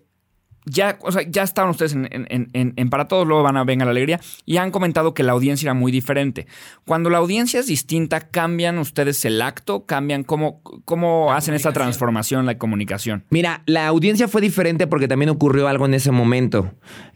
ya, 0.65 0.97
o 1.01 1.11
sea, 1.11 1.23
ya 1.29 1.43
estaban 1.43 1.71
ustedes 1.71 1.93
en, 1.93 2.07
en- 2.11 2.27
en- 2.29 2.49
en- 2.53 2.73
en 2.75 2.89
Para 2.89 3.07
Todos, 3.07 3.27
luego 3.27 3.43
van 3.43 3.57
a 3.57 3.63
Venga 3.63 3.85
la 3.85 3.91
Alegría, 3.91 4.19
y 4.45 4.57
han 4.57 4.71
comentado 4.71 5.13
que 5.13 5.23
la 5.23 5.31
audiencia 5.31 5.67
era 5.67 5.73
muy 5.73 5.91
diferente. 5.91 6.47
Cuando 6.85 7.09
la 7.09 7.17
audiencia 7.19 7.59
es 7.59 7.67
distinta, 7.67 8.19
¿cambian 8.29 8.77
ustedes 8.77 9.23
el 9.25 9.41
acto? 9.41 9.85
¿Cambian 9.85 10.23
cómo, 10.23 10.61
cómo 10.85 11.33
hacen 11.33 11.53
esta 11.53 11.69
transformación, 11.73 12.45
la 12.45 12.57
comunicación? 12.57 13.23
Mira, 13.29 13.63
la 13.65 13.87
audiencia 13.87 14.27
fue 14.27 14.41
diferente 14.41 14.87
porque 14.87 15.07
también 15.07 15.29
ocurrió 15.29 15.67
algo 15.67 15.85
en 15.85 15.93
ese 15.95 16.11
momento. 16.11 16.71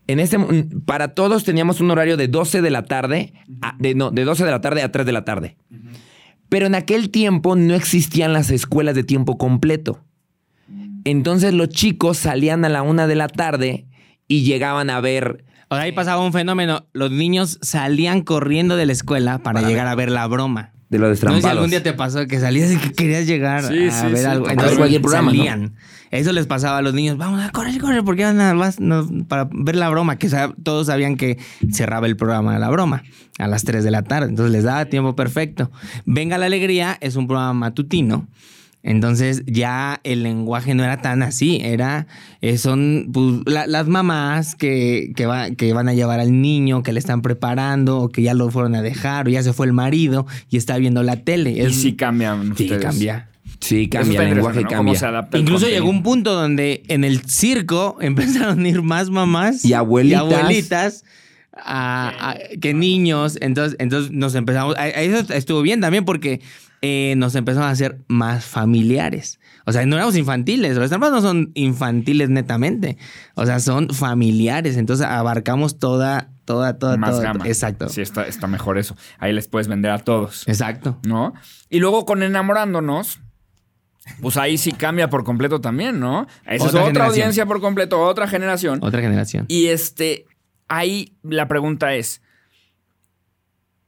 En 0.08 0.20
ese, 0.20 0.38
mo- 0.38 0.48
para 0.86 1.10
todos 1.16 1.44
teníamos 1.44 1.80
un 1.80 1.92
horario 1.92 2.18
de 2.18 2.28
12 2.28 2.62
de 2.62 2.70
la 2.70 2.84
tarde, 2.84 3.34
a- 3.62 3.76
de, 3.80 3.96
no, 3.96 4.12
de 4.12 4.24
12 4.26 4.44
de 4.46 4.52
la 4.52 4.62
tarde 4.62 4.82
a 4.82 4.92
3 4.92 5.06
de 5.06 5.12
la 5.12 5.26
tarde. 5.26 5.58
Pero 6.50 6.68
en 6.68 6.76
aquel 6.76 7.10
tiempo 7.10 7.56
no 7.56 7.74
existían 7.74 8.32
las 8.34 8.52
escuelas 8.52 8.94
de 8.96 9.04
tiempo 9.04 9.38
completo. 9.38 10.04
Entonces 11.06 11.54
los 11.54 11.70
chicos 11.70 12.18
salían 12.18 12.64
a 12.66 12.70
la 12.70 12.82
una 12.82 13.08
de 13.08 13.16
la 13.16 13.28
tarde 13.28 13.88
y 14.28 14.44
llegaban 14.44 14.90
a 14.90 15.00
ver. 15.02 15.46
O 15.70 15.76
sea, 15.76 15.84
ahí 15.86 15.92
pasaba 15.92 16.24
un 16.24 16.34
fenómeno. 16.34 16.86
Los 16.94 17.12
niños 17.12 17.60
salían 17.62 18.22
corriendo 18.22 18.76
de 18.76 18.86
la 18.86 18.94
escuela 18.94 19.40
para, 19.40 19.62
llegar 19.62 19.88
a 19.88 19.96
ver 19.96 20.12
la 20.12 20.28
broma. 20.28 20.72
De 20.90 21.00
los 21.00 21.10
No 21.10 21.16
sé 21.16 21.20
si 21.22 21.26
destrampados. 21.26 21.52
algún 21.58 21.70
día 21.72 21.82
te 21.82 21.94
pasó 21.94 22.28
que 22.28 22.40
salías 22.40 22.72
y 22.72 22.78
que 22.78 22.92
querías 22.94 23.26
llegar 23.26 23.64
Sí, 23.64 23.88
a 23.88 23.92
sí, 23.92 24.08
ver 24.08 24.18
sí, 24.20 24.26
algo. 24.26 24.48
Entonces 24.50 24.78
cualquier 24.78 25.02
programa, 25.02 25.32
¿no? 25.32 25.38
salían. 25.38 25.74
Eso 26.12 26.32
les 26.32 26.46
pasaba 26.46 26.78
a 26.78 26.82
los 26.84 26.94
niños. 26.94 27.18
Vamos 27.18 27.42
a 27.42 27.50
correr, 27.50 27.80
correr, 27.82 28.04
porque 28.04 28.24
van 28.24 28.40
a, 28.40 28.54
vas- 28.54 28.80
no, 28.80 29.08
para 29.28 29.50
ver 29.52 29.76
la 29.76 29.90
broma. 29.90 30.18
Que 30.20 30.30
todos 30.62 30.86
sabían 30.86 31.18
que 31.18 31.40
cerraba 31.72 32.06
el 32.06 32.16
programa 32.16 32.54
de 32.54 32.60
la 32.60 32.70
broma 32.70 33.02
a 33.40 33.48
las 33.48 33.64
3 33.64 33.84
de 33.84 33.90
la 33.90 34.04
tarde. 34.04 34.30
Entonces 34.30 34.52
les 34.54 34.64
daba 34.64 34.86
tiempo 34.86 35.16
perfecto. 35.16 35.72
Venga 36.06 36.38
la 36.38 36.46
alegría 36.46 36.96
es 37.02 37.16
un 37.16 37.26
programa 37.26 37.54
matutino. 37.54 38.28
Entonces 38.86 39.44
ya 39.48 40.02
el 40.04 40.24
lenguaje 40.24 40.76
no 40.76 40.84
era 40.84 41.02
tan 41.02 41.24
así, 41.24 41.60
era, 41.64 42.06
eh, 42.42 42.58
son 42.58 43.10
pues, 43.14 43.42
la- 43.46 43.66
las 43.66 43.88
mamás 43.88 44.56
que, 44.56 45.14
que, 45.16 45.26
va- 45.26 45.52
que 45.52 45.72
van 45.72 45.88
a 45.88 45.94
llevar 45.94 46.20
al 46.20 46.42
niño, 46.42 46.84
que 46.84 46.92
le 46.92 47.00
están 47.00 47.22
preparando, 47.22 48.00
o 48.00 48.10
que 48.10 48.22
ya 48.22 48.34
lo 48.34 48.52
fueron 48.52 48.76
a 48.76 48.82
dejar, 48.82 49.28
o 49.28 49.30
ya 49.30 49.42
se 49.42 49.54
fue 49.54 49.68
el 49.68 49.74
marido 49.74 50.28
y 50.50 50.58
está 50.58 50.78
viendo 50.78 51.02
la 51.02 51.16
tele. 51.16 51.52
Y 51.52 51.74
sí 51.74 51.94
cambian 51.94 52.56
Sí, 52.58 52.64
ustedes. 52.66 52.84
cambia. 52.84 53.30
Sí, 53.62 53.88
cambia, 53.88 54.22
el 54.24 54.36
lenguaje 54.36 54.64
cambia. 54.66 54.96
se 55.00 55.38
Incluso 55.40 55.68
llegó 55.70 55.90
un 55.90 56.04
punto 56.04 56.34
donde 56.34 56.84
en 56.90 57.06
el 57.06 57.22
circo 57.22 57.98
empezaron 58.02 58.66
a 58.66 58.68
ir 58.68 58.82
más 58.82 59.10
mamás 59.10 59.64
Y 59.64 59.72
abuelitas. 59.72 60.20
abuelitas 60.22 61.06
a- 61.56 62.32
a- 62.32 62.38
que 62.60 62.74
niños. 62.74 63.38
Entonces, 63.40 63.78
entonces 63.80 64.12
nos 64.12 64.36
empezamos. 64.36 64.76
a 64.78 64.90
Eso 64.90 65.32
estuvo 65.34 65.62
bien 65.62 65.80
también 65.80 66.04
porque 66.04 66.42
eh, 66.86 67.14
nos 67.16 67.34
empezamos 67.36 67.68
a 67.68 67.72
hacer 67.72 68.02
más 68.10 68.44
familiares. 68.44 69.40
O 69.66 69.72
sea, 69.72 69.86
no 69.86 69.96
éramos 69.96 70.18
infantiles. 70.18 70.76
Los 70.76 70.90
trampas 70.90 71.12
no 71.14 71.22
son 71.22 71.52
infantiles 71.54 72.30
netamente. 72.30 72.98
O 73.36 73.46
sea, 73.46 73.62
son 73.62 73.88
familiares. 73.90 74.76
Entonces 74.76 75.06
abarcamos 75.08 75.80
toda, 75.80 76.30
toda, 76.44 76.78
toda, 76.78 76.98
Más 76.98 77.12
toda- 77.12 77.24
gama. 77.24 77.48
Exacto. 77.48 77.88
Sí, 77.88 78.02
está, 78.02 78.28
está 78.28 78.48
mejor 78.48 78.78
eso. 78.78 78.98
Ahí 79.18 79.32
les 79.32 79.48
puedes 79.48 79.70
vender 79.70 79.92
a 79.92 80.00
todos. 80.00 80.46
Exacto. 80.46 81.00
¿No? 81.08 81.34
Y 81.70 81.80
luego 81.80 82.04
con 82.06 82.22
enamorándonos, 82.22 83.22
pues 84.22 84.36
ahí 84.36 84.58
sí 84.58 84.74
cambia 84.74 85.10
por 85.10 85.24
completo 85.24 85.62
también, 85.62 86.02
¿no? 86.02 86.28
Esa 86.46 86.56
es 86.56 86.62
Otra 86.64 86.68
otra 86.82 86.86
generación. 86.88 87.06
audiencia 87.12 87.46
por 87.46 87.62
completo, 87.62 88.02
otra 88.02 88.28
generación. 88.28 88.80
Otra 88.84 89.00
generación. 89.00 89.46
Y 89.48 89.68
este, 89.68 90.26
ahí 90.68 91.16
la 91.24 91.48
pregunta 91.48 91.96
es, 91.96 92.22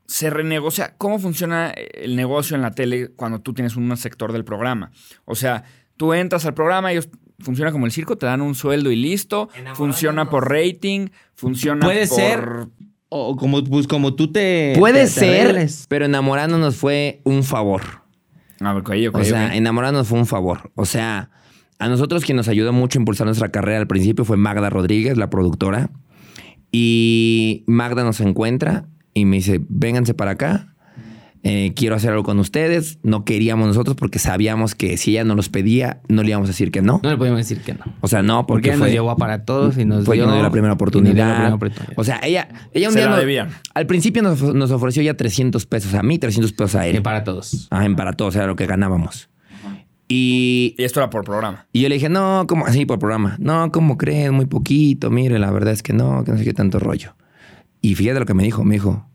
¿se 0.08 0.30
renegocia? 0.30 0.96
¿Cómo 0.98 1.20
funciona 1.20 1.70
el 1.72 2.16
negocio 2.16 2.56
en 2.56 2.62
la 2.62 2.72
tele 2.72 3.10
cuando 3.16 3.40
tú 3.42 3.54
tienes 3.54 3.76
un 3.76 3.96
sector 3.98 4.32
del 4.34 4.44
programa? 4.46 4.92
O 5.26 5.36
sea, 5.36 5.64
tú 5.98 6.14
entras 6.14 6.46
al 6.46 6.54
programa, 6.54 6.92
ellos 6.92 7.10
funciona 7.40 7.72
como 7.72 7.86
el 7.86 7.92
circo, 7.92 8.18
te 8.18 8.26
dan 8.26 8.42
un 8.42 8.56
sueldo 8.56 8.92
y 8.92 8.96
listo, 8.96 9.50
funciona 9.74 10.30
por 10.30 10.50
rating, 10.50 11.10
funciona 11.34 11.86
Puede 11.86 12.08
por... 12.08 12.18
ser 12.18 12.50
O 13.10 13.36
como, 13.36 13.64
pues, 13.64 13.88
como 13.88 14.16
tú 14.16 14.32
te. 14.32 14.74
Puede 14.78 15.04
te- 15.04 15.08
ser, 15.08 15.68
pero 15.90 16.06
enamorándonos 16.06 16.76
fue 16.76 17.22
un 17.24 17.44
favor. 17.44 17.82
A 18.62 18.74
ver, 18.74 18.82
ok, 18.82 18.92
ok, 19.10 19.16
O 19.22 19.24
sea, 19.26 19.48
ok. 19.48 19.54
enamorarnos 19.56 20.08
fue 20.08 20.18
un 20.18 20.26
favor. 20.26 20.72
O 20.76 20.86
sea, 20.86 21.30
a 21.78 21.88
nosotros 21.90 22.24
quien 22.24 22.38
nos 22.38 22.48
ayudó 22.48 22.72
mucho 22.72 22.98
a 22.98 23.02
impulsar 23.02 23.26
nuestra 23.28 23.50
carrera 23.50 23.80
al 23.80 23.88
principio 23.88 24.24
fue 24.24 24.38
Magda 24.38 24.70
Rodríguez, 24.70 25.18
la 25.18 25.30
productora. 25.30 25.90
Y 26.72 27.64
Magda 27.68 28.04
nos 28.04 28.20
encuentra 28.22 28.86
y 29.16 29.26
me 29.26 29.38
dice, 29.38 29.60
vénganse 29.68 30.14
para 30.14 30.32
acá. 30.32 30.76
eh, 31.48 31.74
quiero 31.76 31.96
hacer 31.96 32.10
algo 32.10 32.24
con 32.24 32.40
ustedes. 32.40 32.98
No 33.04 33.24
queríamos 33.24 33.68
nosotros 33.68 33.96
porque 33.96 34.18
sabíamos 34.18 34.74
que 34.74 34.98
si 34.98 35.12
ella 35.12 35.24
nos 35.24 35.36
los 35.36 35.50
pedía, 35.50 36.02
no 36.10 36.24
le 36.24 36.30
íbamos 36.30 36.50
a 36.50 36.52
decir 36.54 36.72
que 36.72 36.82
no. 36.82 37.00
No 37.04 37.10
le 37.12 37.18
podemos 37.18 37.38
decir 37.38 37.62
que 37.62 37.74
no. 37.76 37.82
O 38.02 38.08
sea, 38.08 38.24
no, 38.24 38.48
Porque 38.48 38.48
porque 38.48 38.70
ella 38.70 38.78
fue, 38.80 38.88
nos 38.88 38.94
llevó 38.94 39.12
a 39.12 39.18
para 39.18 39.46
todos 39.46 39.78
y 39.78 39.86
nos 39.86 40.06
fue 40.06 40.16
dio, 40.16 40.24
que 40.24 40.28
nos 40.28 40.36
dio 40.38 40.44
la 40.44 40.50
primera 40.52 40.74
oportunidad. 40.74 41.14
dio 41.14 41.26
la 41.26 41.34
primera 41.36 41.56
oportunidad. 41.56 41.94
O 41.98 42.04
sea, 42.04 42.20
ella, 42.24 42.48
ella 42.74 42.88
un 42.88 42.94
Se 42.94 43.00
día 43.28 43.46
nos- 43.46 43.54
al 43.76 43.86
principio 43.86 44.24
nos, 44.24 44.42
nos 44.42 44.72
ofreció 44.72 45.04
ya 45.04 45.14
300 45.16 45.68
pesos 45.68 45.94
a 45.94 46.02
mí, 46.02 46.18
300 46.18 46.52
pesos 46.54 46.76
a 46.76 46.88
él. 46.88 46.94
Que 46.96 47.02
para 47.02 47.24
todos. 47.24 47.68
Ajá, 47.70 47.86
en 47.86 47.96
para 47.96 48.14
todos, 48.14 48.36
era 48.36 48.48
lo 48.48 48.56
que 48.56 48.66
ganábamos. 48.66 49.30
Y, 50.08 50.76
Y 50.78 50.84
esto 50.84 51.00
era 51.00 51.10
por 51.10 51.24
programa. 51.24 51.68
y 51.72 51.82
yo 51.82 51.90
le 51.90 51.96
dije, 51.96 52.10
no, 52.10 52.46
como 52.48 52.66
así 52.68 52.86
por 52.86 53.00
programa. 53.00 53.38
No, 53.40 53.72
¿cómo 53.72 53.98
creen? 53.98 54.34
Muy 54.34 54.46
poquito. 54.46 55.10
Mire, 55.10 55.40
la 55.40 55.52
verdad 55.52 55.74
es 55.74 55.82
que 55.84 55.94
no, 55.94 56.24
que 56.24 56.32
no 56.32 56.38
sé 56.38 56.44
qué 56.44 56.54
tanto 56.54 56.80
rollo. 56.80 57.16
Y 57.86 57.96
fíjate 57.96 58.20
lo 58.20 58.26
que 58.26 58.34
me 58.34 58.44
dijo. 58.44 58.64
Me 58.64 58.76
dijo, 58.76 59.08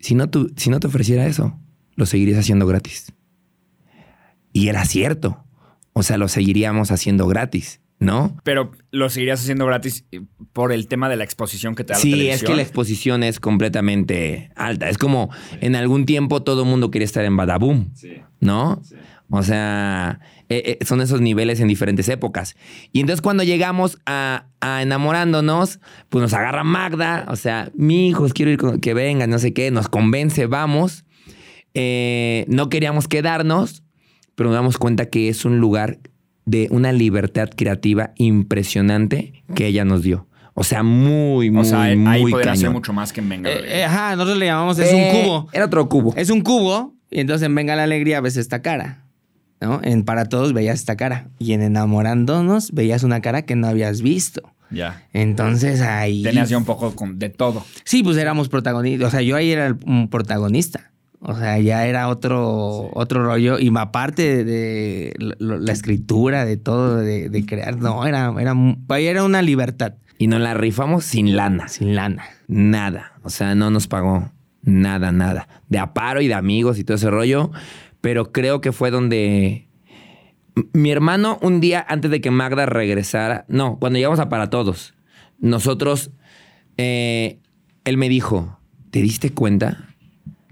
si 0.00 0.14
no, 0.14 0.28
tu- 0.28 0.52
si 0.56 0.68
no 0.70 0.80
te 0.80 0.88
ofreciera 0.88 1.26
eso, 1.26 1.58
lo 1.94 2.06
seguirías 2.06 2.38
haciendo 2.40 2.66
gratis. 2.66 3.12
Y 4.52 4.68
era 4.68 4.84
cierto. 4.84 5.44
O 5.92 6.02
sea, 6.02 6.18
lo 6.18 6.28
seguiríamos 6.28 6.90
haciendo 6.90 7.26
gratis, 7.28 7.80
¿no? 7.98 8.36
Pero 8.42 8.72
lo 8.90 9.08
seguirías 9.10 9.40
haciendo 9.40 9.64
gratis 9.64 10.04
eh, 10.12 10.20
por 10.52 10.72
el 10.72 10.88
tema 10.88 11.08
de 11.08 11.16
la 11.16 11.24
exposición 11.24 11.74
que 11.74 11.84
te 11.84 11.92
da 11.92 11.98
la 11.98 12.02
Sí, 12.02 12.28
es 12.28 12.42
que 12.42 12.54
la 12.56 12.62
exposición 12.62 13.22
es 13.22 13.38
completamente 13.38 14.50
alta. 14.56 14.88
Es 14.88 14.98
como 14.98 15.30
en 15.60 15.76
algún 15.76 16.04
tiempo 16.04 16.42
todo 16.42 16.62
el 16.64 16.68
mundo 16.68 16.90
quería 16.90 17.06
estar 17.06 17.24
en 17.24 17.36
Badaboom, 17.36 17.92
¿no? 18.40 18.82
O 19.28 19.42
sea, 19.42 20.20
eh, 20.48 20.78
eh, 20.80 20.84
son 20.84 21.00
esos 21.00 21.20
niveles 21.20 21.58
en 21.60 21.66
diferentes 21.68 22.08
épocas. 22.08 22.54
Y 22.92 23.00
entonces 23.00 23.20
cuando 23.20 23.42
llegamos 23.42 23.98
a, 24.06 24.46
a 24.60 24.82
enamorándonos, 24.82 25.80
pues 26.08 26.22
nos 26.22 26.32
agarra 26.32 26.62
Magda, 26.64 27.26
o 27.28 27.36
sea, 27.36 27.70
mi 27.74 28.08
hijos, 28.08 28.32
quiero 28.32 28.52
ir 28.52 28.58
con, 28.58 28.78
que 28.80 28.94
vengan, 28.94 29.28
no 29.30 29.38
sé 29.40 29.52
qué, 29.52 29.70
nos 29.70 29.88
convence, 29.88 30.46
vamos. 30.46 31.04
Eh, 31.74 32.44
no 32.48 32.68
queríamos 32.68 33.08
quedarnos, 33.08 33.82
pero 34.34 34.48
nos 34.50 34.56
damos 34.56 34.78
cuenta 34.78 35.06
que 35.06 35.28
es 35.28 35.44
un 35.44 35.58
lugar 35.58 35.98
de 36.44 36.68
una 36.70 36.92
libertad 36.92 37.50
creativa 37.54 38.12
impresionante 38.16 39.42
que 39.54 39.66
ella 39.66 39.84
nos 39.84 40.02
dio. 40.02 40.28
O 40.54 40.64
sea, 40.64 40.82
muy, 40.82 41.50
muy, 41.50 41.62
o 41.62 41.64
sea, 41.64 41.82
ahí 41.82 41.96
muy 41.96 42.30
podrían 42.30 42.52
hacer 42.54 42.62
cañón. 42.62 42.72
mucho 42.74 42.92
más 42.92 43.12
que 43.12 43.20
en 43.20 43.28
Venga. 43.28 43.50
la 43.50 43.56
Eh, 43.56 43.58
Alegría. 43.58 43.78
eh, 43.80 43.84
ajá, 43.84 44.16
nosotros 44.16 44.38
le 44.38 44.46
llamamos, 44.46 44.78
es 44.78 44.90
Eh, 44.90 44.94
un 45.12 45.22
cubo. 45.24 45.48
Era 45.52 45.64
otro 45.66 45.88
cubo. 45.88 46.14
Es 46.16 46.30
un 46.30 46.40
cubo, 46.40 46.94
y 47.10 47.20
entonces 47.20 47.44
en 47.46 47.54
Venga 47.54 47.76
la 47.76 47.82
Alegría 47.82 48.20
ves 48.22 48.36
esta 48.38 48.62
cara. 48.62 49.04
¿No? 49.60 49.80
En 49.82 50.04
Para 50.04 50.26
Todos 50.26 50.52
veías 50.52 50.78
esta 50.78 50.96
cara. 50.96 51.28
Y 51.38 51.52
en 51.52 51.62
Enamorándonos 51.62 52.72
veías 52.72 53.02
una 53.02 53.20
cara 53.20 53.42
que 53.42 53.56
no 53.56 53.66
habías 53.66 54.02
visto. 54.02 54.42
ya. 54.70 55.02
Entonces 55.12 55.80
ahí. 55.80 56.22
Tenías 56.22 56.48
ya 56.48 56.58
un 56.58 56.64
poco 56.64 56.94
con- 56.94 57.18
de 57.18 57.28
todo. 57.30 57.64
Sí, 57.84 58.02
pues 58.02 58.16
éramos 58.16 58.48
protagonistas. 58.48 59.08
O 59.08 59.10
sea, 59.10 59.22
yo 59.22 59.36
ahí 59.36 59.50
era 59.50 59.66
el- 59.68 59.76
un 59.86 60.08
protagonista. 60.08 60.90
O 61.20 61.34
sea, 61.36 61.58
ya 61.58 61.86
era 61.86 62.08
otro, 62.08 62.90
otro 62.92 63.24
rollo. 63.24 63.58
Y 63.58 63.72
aparte 63.76 64.44
de, 64.44 64.44
de 64.44 65.14
lo- 65.38 65.58
la 65.58 65.72
escritura, 65.72 66.44
de 66.44 66.56
todo, 66.56 66.96
de, 66.98 67.28
de 67.30 67.46
crear, 67.46 67.76
no, 67.78 68.06
era, 68.06 68.32
era, 68.38 68.54
ahí 68.90 69.06
era 69.06 69.24
una 69.24 69.42
libertad. 69.42 69.94
Y 70.18 70.26
nos 70.28 70.40
la 70.40 70.54
rifamos 70.54 71.04
sin 71.04 71.34
lana. 71.36 71.68
Sin 71.68 71.94
lana. 71.94 72.24
Nada. 72.48 73.12
O 73.22 73.30
sea, 73.30 73.54
no 73.54 73.70
nos 73.70 73.86
pagó 73.88 74.30
nada, 74.62 75.10
nada. 75.12 75.48
De 75.68 75.78
aparo 75.78 76.20
y 76.20 76.28
de 76.28 76.34
amigos 76.34 76.78
y 76.78 76.84
todo 76.84 76.96
ese 76.96 77.10
rollo. 77.10 77.50
Pero 78.00 78.32
creo 78.32 78.60
que 78.60 78.72
fue 78.72 78.90
donde. 78.90 79.68
Mi 80.72 80.90
hermano, 80.90 81.38
un 81.42 81.60
día 81.60 81.84
antes 81.88 82.10
de 82.10 82.20
que 82.20 82.30
Magda 82.30 82.66
regresara. 82.66 83.44
No, 83.48 83.78
cuando 83.78 83.98
llegamos 83.98 84.20
a 84.20 84.28
Para 84.28 84.50
Todos, 84.50 84.94
nosotros. 85.38 86.10
eh, 86.76 87.40
él 87.84 87.96
me 87.98 88.08
dijo: 88.08 88.58
¿Te 88.90 89.02
diste 89.02 89.30
cuenta? 89.32 89.88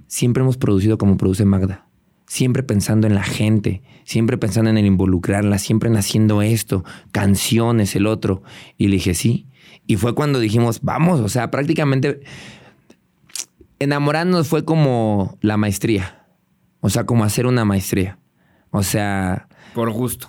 Siempre 0.06 0.42
hemos 0.42 0.56
producido 0.56 0.98
como 0.98 1.16
produce 1.16 1.44
Magda. 1.44 1.86
siempre 2.26 2.62
pensando 2.62 3.06
en 3.06 3.14
la 3.14 3.22
gente, 3.22 3.82
siempre 4.04 4.38
pensando 4.38 4.70
en 4.70 4.78
el 4.78 4.86
involucrarla, 4.86 5.58
siempre 5.58 5.88
en 5.88 5.96
haciendo 5.96 6.42
esto, 6.42 6.84
canciones, 7.12 7.94
el 7.94 8.06
otro. 8.06 8.42
Y 8.76 8.88
le 8.88 8.96
dije, 8.96 9.14
sí. 9.14 9.46
Y 9.86 9.96
fue 9.96 10.14
cuando 10.14 10.40
dijimos, 10.40 10.80
vamos, 10.82 11.20
o 11.20 11.28
sea, 11.28 11.50
prácticamente 11.50 12.20
enamorarnos 13.78 14.48
fue 14.48 14.64
como 14.64 15.38
la 15.42 15.56
maestría. 15.56 16.23
O 16.84 16.90
sea, 16.90 17.06
como 17.06 17.24
hacer 17.24 17.46
una 17.46 17.64
maestría. 17.64 18.18
O 18.70 18.82
sea, 18.82 19.48
Por 19.74 19.90
gusto. 19.90 20.28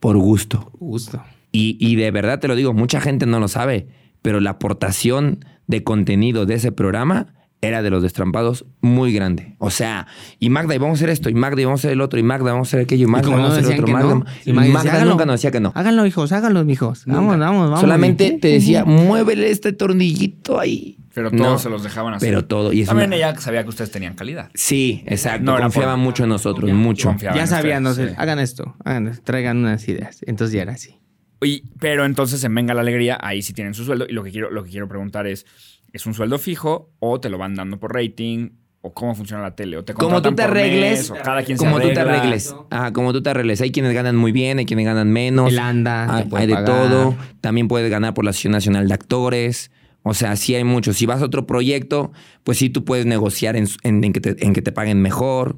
por 0.00 0.16
gusto. 0.16 0.70
Justo. 0.78 1.22
Y, 1.52 1.76
y 1.78 1.96
de 1.96 2.10
verdad 2.10 2.38
te 2.38 2.48
lo 2.48 2.54
digo, 2.56 2.72
mucha 2.72 3.00
gente 3.02 3.26
no 3.26 3.38
lo 3.38 3.48
sabe, 3.48 3.88
pero 4.22 4.40
la 4.40 4.50
aportación 4.50 5.44
de 5.66 5.84
contenido 5.84 6.46
de 6.46 6.54
ese 6.54 6.72
programa 6.72 7.34
era 7.60 7.82
de 7.82 7.90
los 7.90 8.02
destrampados 8.02 8.64
muy 8.80 9.12
grande. 9.12 9.56
O 9.58 9.70
sea, 9.70 10.06
y 10.38 10.48
Magda, 10.48 10.74
y 10.74 10.78
vamos 10.78 10.94
a 10.94 10.98
hacer 11.00 11.10
esto, 11.10 11.28
y 11.28 11.34
Magda, 11.34 11.60
y 11.60 11.64
vamos 11.66 11.80
a 11.80 11.82
hacer 11.82 11.92
el 11.92 12.00
otro, 12.00 12.18
y 12.18 12.22
Magda, 12.22 12.52
vamos 12.52 12.68
a 12.68 12.70
hacer 12.70 12.80
aquello, 12.80 13.04
y 13.04 13.10
Magda, 13.10 13.26
como 13.26 13.36
vamos 13.36 13.56
a 13.58 13.60
hacer 13.60 13.74
el 13.74 13.80
otro. 13.82 13.92
Magda, 13.92 14.14
no, 14.14 14.24
y 14.46 14.50
y 14.50 14.52
Magda 14.54 14.68
Magda, 14.72 14.78
decía, 14.84 14.92
hágalo. 14.94 15.10
nunca 15.10 15.26
nos 15.26 15.34
decía 15.34 15.50
que 15.50 15.60
no. 15.60 15.72
Háganlo, 15.74 16.06
hijos, 16.06 16.32
háganlo, 16.32 16.64
mijos. 16.64 17.04
Vamos, 17.04 17.38
vamos, 17.38 17.64
vamos. 17.64 17.80
Solamente 17.80 18.26
Y- 18.28 18.38
te 18.40 18.48
decía, 18.48 18.86
muévele 18.86 19.50
este 19.50 19.74
tornillito 19.74 20.58
ahí. 20.58 20.96
Pero 21.14 21.30
todos 21.30 21.40
No, 21.42 21.58
se 21.58 21.68
los 21.70 21.82
dejaban 21.82 22.14
hacer. 22.14 22.28
Pero 22.28 22.44
todo. 22.44 22.72
Y 22.72 22.82
es 22.82 22.88
También 22.88 23.08
una- 23.08 23.16
ella 23.16 23.36
sabía 23.38 23.62
que 23.64 23.68
ustedes 23.70 23.90
tenían 23.90 24.14
calidad. 24.14 24.50
Sí, 24.54 25.02
exacto. 25.06 25.42
No 25.44 25.58
confiaba 25.58 25.92
por- 25.94 26.00
mucho 26.02 26.22
en 26.24 26.28
nosotros, 26.30 26.70
mucho. 26.72 27.08
Confiaban 27.08 27.38
Ya 27.38 27.46
sabían, 27.46 27.82
no 27.82 27.94
sé, 27.94 28.10
sí. 28.10 28.14
hagan 28.16 28.38
esto, 28.38 28.76
hagan 28.84 29.08
esto, 29.08 29.22
traigan 29.24 29.56
unas 29.58 29.86
ideas. 29.88 30.20
Entonces 30.26 30.54
ya 30.54 30.62
era 30.62 30.72
así. 30.72 30.96
Y- 31.42 31.64
pero 31.80 32.04
entonces 32.04 32.44
en 32.44 32.54
Venga 32.54 32.74
la 32.74 32.82
Alegría, 32.82 33.18
ahí 33.20 33.42
sí 33.42 33.52
tienen 33.52 33.74
su 33.74 33.84
sueldo. 33.84 34.06
Y 34.08 34.12
lo 34.12 34.22
que 34.22 34.30
quiero, 34.30 34.50
lo 34.50 34.62
que 34.62 34.70
quiero 34.70 34.88
preguntar 34.88 35.26
es: 35.26 35.46
¿es 35.92 36.06
un 36.06 36.14
sueldo 36.14 36.38
fijo 36.38 36.92
o 37.00 37.18
te 37.18 37.28
lo 37.28 37.38
van 37.38 37.54
dando 37.54 37.78
por 37.80 37.92
rating? 37.94 38.50
¿O 38.82 38.94
cómo 38.94 39.14
funciona 39.14 39.42
la 39.42 39.54
tele? 39.54 39.76
¿O 39.76 39.84
te 39.84 39.92
Como 39.92 40.22
tú 40.22 40.30
contratan 40.30 40.36
te 40.36 40.42
por 40.44 40.54
mes, 40.54 40.62
arregles, 40.64 41.10
o 41.10 41.14
cada 41.16 41.42
quien 41.42 41.58
se 41.58 41.64
como 41.66 41.80
tú 41.80 41.88
te 41.92 42.00
arregles. 42.00 42.54
Ah, 42.70 42.92
como 42.94 43.12
tú 43.12 43.20
te 43.22 43.28
arregles. 43.28 43.60
Hay 43.60 43.72
quienes 43.72 43.92
ganan 43.92 44.16
muy 44.16 44.32
bien, 44.32 44.58
hay 44.58 44.64
quienes 44.64 44.86
ganan 44.86 45.10
menos. 45.12 45.52
El 45.52 45.58
anda, 45.58 46.14
Hay, 46.16 46.24
puede 46.24 46.44
hay 46.44 46.48
de 46.60 46.64
todo. 46.64 47.14
También 47.42 47.68
puedes 47.68 47.90
ganar 47.90 48.14
por 48.14 48.24
la 48.24 48.30
Asociación 48.30 48.52
Nacional 48.52 48.88
de 48.88 48.94
Actores. 48.94 49.70
O 50.02 50.14
sea, 50.14 50.34
sí 50.36 50.54
hay 50.54 50.64
mucho. 50.64 50.92
Si 50.92 51.04
vas 51.06 51.20
a 51.22 51.26
otro 51.26 51.46
proyecto, 51.46 52.12
pues 52.44 52.58
sí 52.58 52.70
tú 52.70 52.84
puedes 52.84 53.04
negociar 53.06 53.56
en, 53.56 53.66
en- 53.82 54.02
en 54.04 54.12
que, 54.12 54.20
te, 54.20 54.44
en 54.46 54.52
que 54.54 54.62
te 54.62 54.72
paguen 54.72 55.02
mejor. 55.02 55.56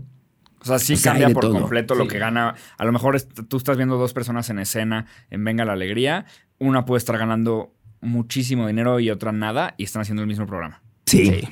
O 0.61 0.65
sea, 0.65 0.79
sí 0.79 0.95
O 0.95 0.97
sea, 0.97 1.13
hay 1.13 1.21
cambia 1.21 1.35
por 1.35 1.45
todo. 1.45 1.61
completo 1.61 1.95
lo 1.95 2.07
que 2.09 2.19
gana. 2.19 2.55
A 2.79 2.85
lo 2.85 2.93
mejor 2.93 3.17
est- 3.17 3.31
tú 3.49 3.57
estás 3.57 3.77
viendo 3.77 3.97
dos 3.99 4.13
personas 4.13 4.49
en 4.51 4.59
escena 4.59 5.07
en 5.31 5.45
Venga 5.45 5.65
la 5.65 5.73
Alegría. 5.75 6.27
Una 6.59 6.85
puede 6.85 6.99
estar 6.99 7.19
ganando 7.19 7.75
muchísimo 8.01 8.67
dinero 8.67 8.99
y 9.01 9.11
otra 9.11 9.31
nada 9.33 9.75
y 9.77 9.85
están 9.85 10.03
haciendo 10.03 10.23
el 10.23 10.29
mismo 10.29 10.47
programa. 10.47 10.83
Sí. 11.07 11.43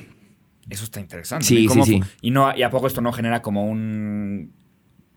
Eso 0.69 0.83
está 0.85 0.99
interesante. 1.01 1.45
Sí, 1.45 1.59
¿Y 1.63 1.65
cómo 1.67 1.85
sí, 1.85 1.99
sí. 2.01 2.09
Y, 2.21 2.31
no, 2.31 2.55
y 2.55 2.63
a 2.63 2.69
poco 2.69 2.87
esto 2.87 3.01
no 3.01 3.11
genera 3.11 3.41
como 3.41 3.65
un. 3.69 4.53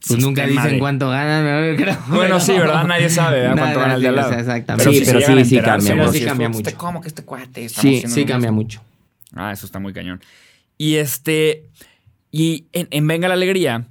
Pues 0.06 0.20
nunca 0.20 0.46
dicen 0.46 0.72
de- 0.72 0.78
cuánto 0.78 1.08
ganan, 1.10 1.44
¿no? 1.72 1.76
creo. 1.82 1.96
Bueno, 2.08 2.40
sí, 2.40 2.52
¿verdad? 2.52 2.84
Nadie 2.84 3.08
sabe 3.08 3.40
¿verdad? 3.40 3.56
cuánto 3.58 3.80
gana 3.80 3.94
el 3.94 4.02
de 4.02 4.08
al 4.08 4.16
lado. 4.16 4.32
exactamente. 4.34 4.92
Sí, 4.92 5.02
pero 5.06 5.18
sí, 5.20 5.24
a 5.24 5.44
sí 5.44 5.56
cambia 5.60 5.80
seguro 5.86 6.06
mucho. 6.06 6.18
sí 6.18 6.24
"Este. 6.58 6.74
¿Cómo 6.74 7.00
que 7.00 7.08
este 7.08 7.24
cuate? 7.24 7.64
Estamos 7.64 7.80
Sí, 7.82 7.96
haciendo 7.96 8.14
Sí, 8.14 8.24
cambia 8.24 8.50
mismo". 8.50 8.62
mucho. 8.62 8.82
Ah, 9.34 9.52
eso 9.52 9.66
está 9.66 9.78
muy 9.78 9.92
cañón. 9.92 10.20
Y 10.78 10.96
este. 10.96 11.68
Y 12.30 12.66
en, 12.72 12.88
en 12.90 13.06
Venga 13.06 13.28
la 13.28 13.34
Alegría. 13.34 13.86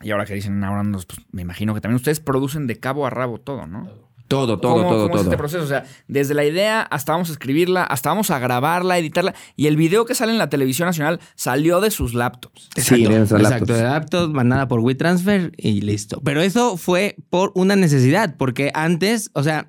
Y 0.00 0.10
ahora 0.10 0.24
que 0.24 0.34
dicen 0.34 0.54
enamorándonos, 0.56 1.06
pues 1.06 1.20
me 1.30 1.42
imagino 1.42 1.74
que 1.74 1.80
también 1.80 1.96
ustedes 1.96 2.18
producen 2.18 2.66
de 2.66 2.80
cabo 2.80 3.06
a 3.06 3.10
rabo 3.10 3.38
todo, 3.38 3.66
¿no? 3.66 3.88
Todo, 4.32 4.58
todo, 4.58 4.72
¿Cómo, 4.76 4.88
todo, 4.88 5.02
cómo 5.02 5.06
es 5.06 5.10
todo. 5.12 5.22
este 5.24 5.36
proceso? 5.36 5.62
O 5.62 5.66
sea, 5.66 5.84
desde 6.08 6.32
la 6.32 6.44
idea 6.44 6.80
hasta 6.80 7.12
vamos 7.12 7.28
a 7.28 7.32
escribirla, 7.32 7.84
hasta 7.84 8.08
vamos 8.08 8.30
a 8.30 8.38
grabarla, 8.38 8.96
editarla. 8.98 9.34
Y 9.56 9.66
el 9.66 9.76
video 9.76 10.06
que 10.06 10.14
sale 10.14 10.32
en 10.32 10.38
la 10.38 10.48
televisión 10.48 10.86
nacional 10.86 11.20
salió 11.34 11.80
de 11.82 11.90
sus 11.90 12.14
laptops. 12.14 12.70
Sí, 12.76 13.04
de 13.04 13.16
Exacto, 13.18 13.38
laptops. 13.38 13.78
de 13.78 13.82
laptops, 13.82 14.32
mandada 14.32 14.68
por 14.68 14.80
WeTransfer 14.80 15.52
y 15.58 15.82
listo. 15.82 16.20
Pero 16.24 16.40
eso 16.40 16.76
fue 16.78 17.16
por 17.28 17.52
una 17.54 17.76
necesidad, 17.76 18.36
porque 18.38 18.70
antes, 18.74 19.30
o 19.34 19.42
sea, 19.42 19.68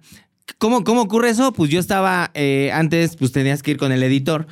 ¿cómo, 0.59 0.85
cómo 0.85 1.01
ocurre 1.01 1.29
eso? 1.29 1.51
Pues 1.51 1.69
yo 1.69 1.79
estaba, 1.79 2.31
eh, 2.33 2.71
antes, 2.73 3.17
pues 3.17 3.33
tenías 3.33 3.63
que 3.63 3.71
ir 3.71 3.77
con 3.77 3.91
el 3.91 4.01
editor. 4.01 4.47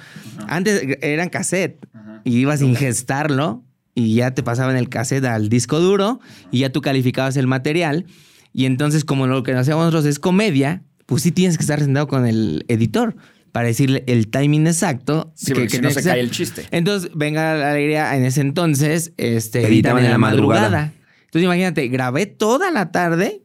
Antes 0.47 0.97
eran 1.01 1.29
cassette 1.29 1.79
y 2.25 2.37
ibas 2.39 2.61
a 2.61 2.65
ingestarlo 2.65 3.63
y 3.95 4.15
ya 4.15 4.31
te 4.31 4.43
pasaban 4.43 4.75
el 4.75 4.89
cassette 4.89 5.25
al 5.25 5.49
disco 5.49 5.79
duro 5.79 6.19
y 6.51 6.59
ya 6.59 6.69
tú 6.69 6.81
calificabas 6.81 7.37
el 7.37 7.47
material. 7.47 8.05
Y 8.53 8.65
entonces, 8.65 9.05
como 9.05 9.27
lo 9.27 9.43
que 9.43 9.53
hacemos 9.53 9.85
nosotros 9.85 10.05
es 10.05 10.19
comedia, 10.19 10.83
pues 11.05 11.23
sí 11.23 11.31
tienes 11.31 11.57
que 11.57 11.63
estar 11.63 11.79
sentado 11.79 12.07
con 12.07 12.25
el 12.25 12.65
editor 12.67 13.15
para 13.51 13.67
decirle 13.67 14.03
el 14.07 14.29
timing 14.29 14.67
exacto. 14.67 15.31
Sí, 15.35 15.53
si 15.67 15.81
no 15.81 15.89
se 15.89 16.01
que 16.01 16.07
cae 16.07 16.19
el 16.19 16.31
chiste. 16.31 16.65
Entonces, 16.71 17.11
venga 17.13 17.55
la 17.55 17.71
alegría 17.71 18.15
en 18.15 18.25
ese 18.25 18.41
entonces, 18.41 19.13
este, 19.17 19.67
Editaban 19.67 20.03
en 20.05 20.11
la 20.11 20.17
madrugada. 20.17 20.93
Entonces, 21.25 21.43
imagínate, 21.43 21.87
grabé 21.87 22.25
toda 22.25 22.71
la 22.71 22.91
tarde 22.91 23.43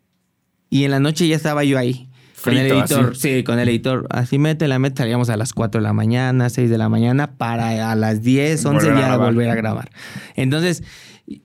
y 0.70 0.84
en 0.84 0.90
la 0.90 1.00
noche 1.00 1.26
ya 1.28 1.36
estaba 1.36 1.64
yo 1.64 1.78
ahí. 1.78 2.08
Con 2.42 2.56
el 2.56 2.70
editor, 2.70 3.10
así. 3.12 3.20
sí, 3.20 3.44
con 3.44 3.58
el 3.58 3.68
editor. 3.68 4.06
Así 4.10 4.38
mete 4.38 4.68
la 4.68 4.78
meta, 4.78 5.02
salíamos 5.02 5.30
a 5.30 5.36
las 5.36 5.52
4 5.52 5.80
de 5.80 5.82
la 5.82 5.92
mañana, 5.92 6.48
6 6.48 6.70
de 6.70 6.78
la 6.78 6.88
mañana, 6.88 7.36
para 7.36 7.90
a 7.90 7.94
las 7.96 8.22
10, 8.22 8.64
11 8.64 8.86
Volver 8.86 9.04
a 9.04 9.08
ya 9.08 9.16
volver 9.16 9.50
a 9.50 9.54
grabar. 9.56 9.90
Entonces, 10.36 10.84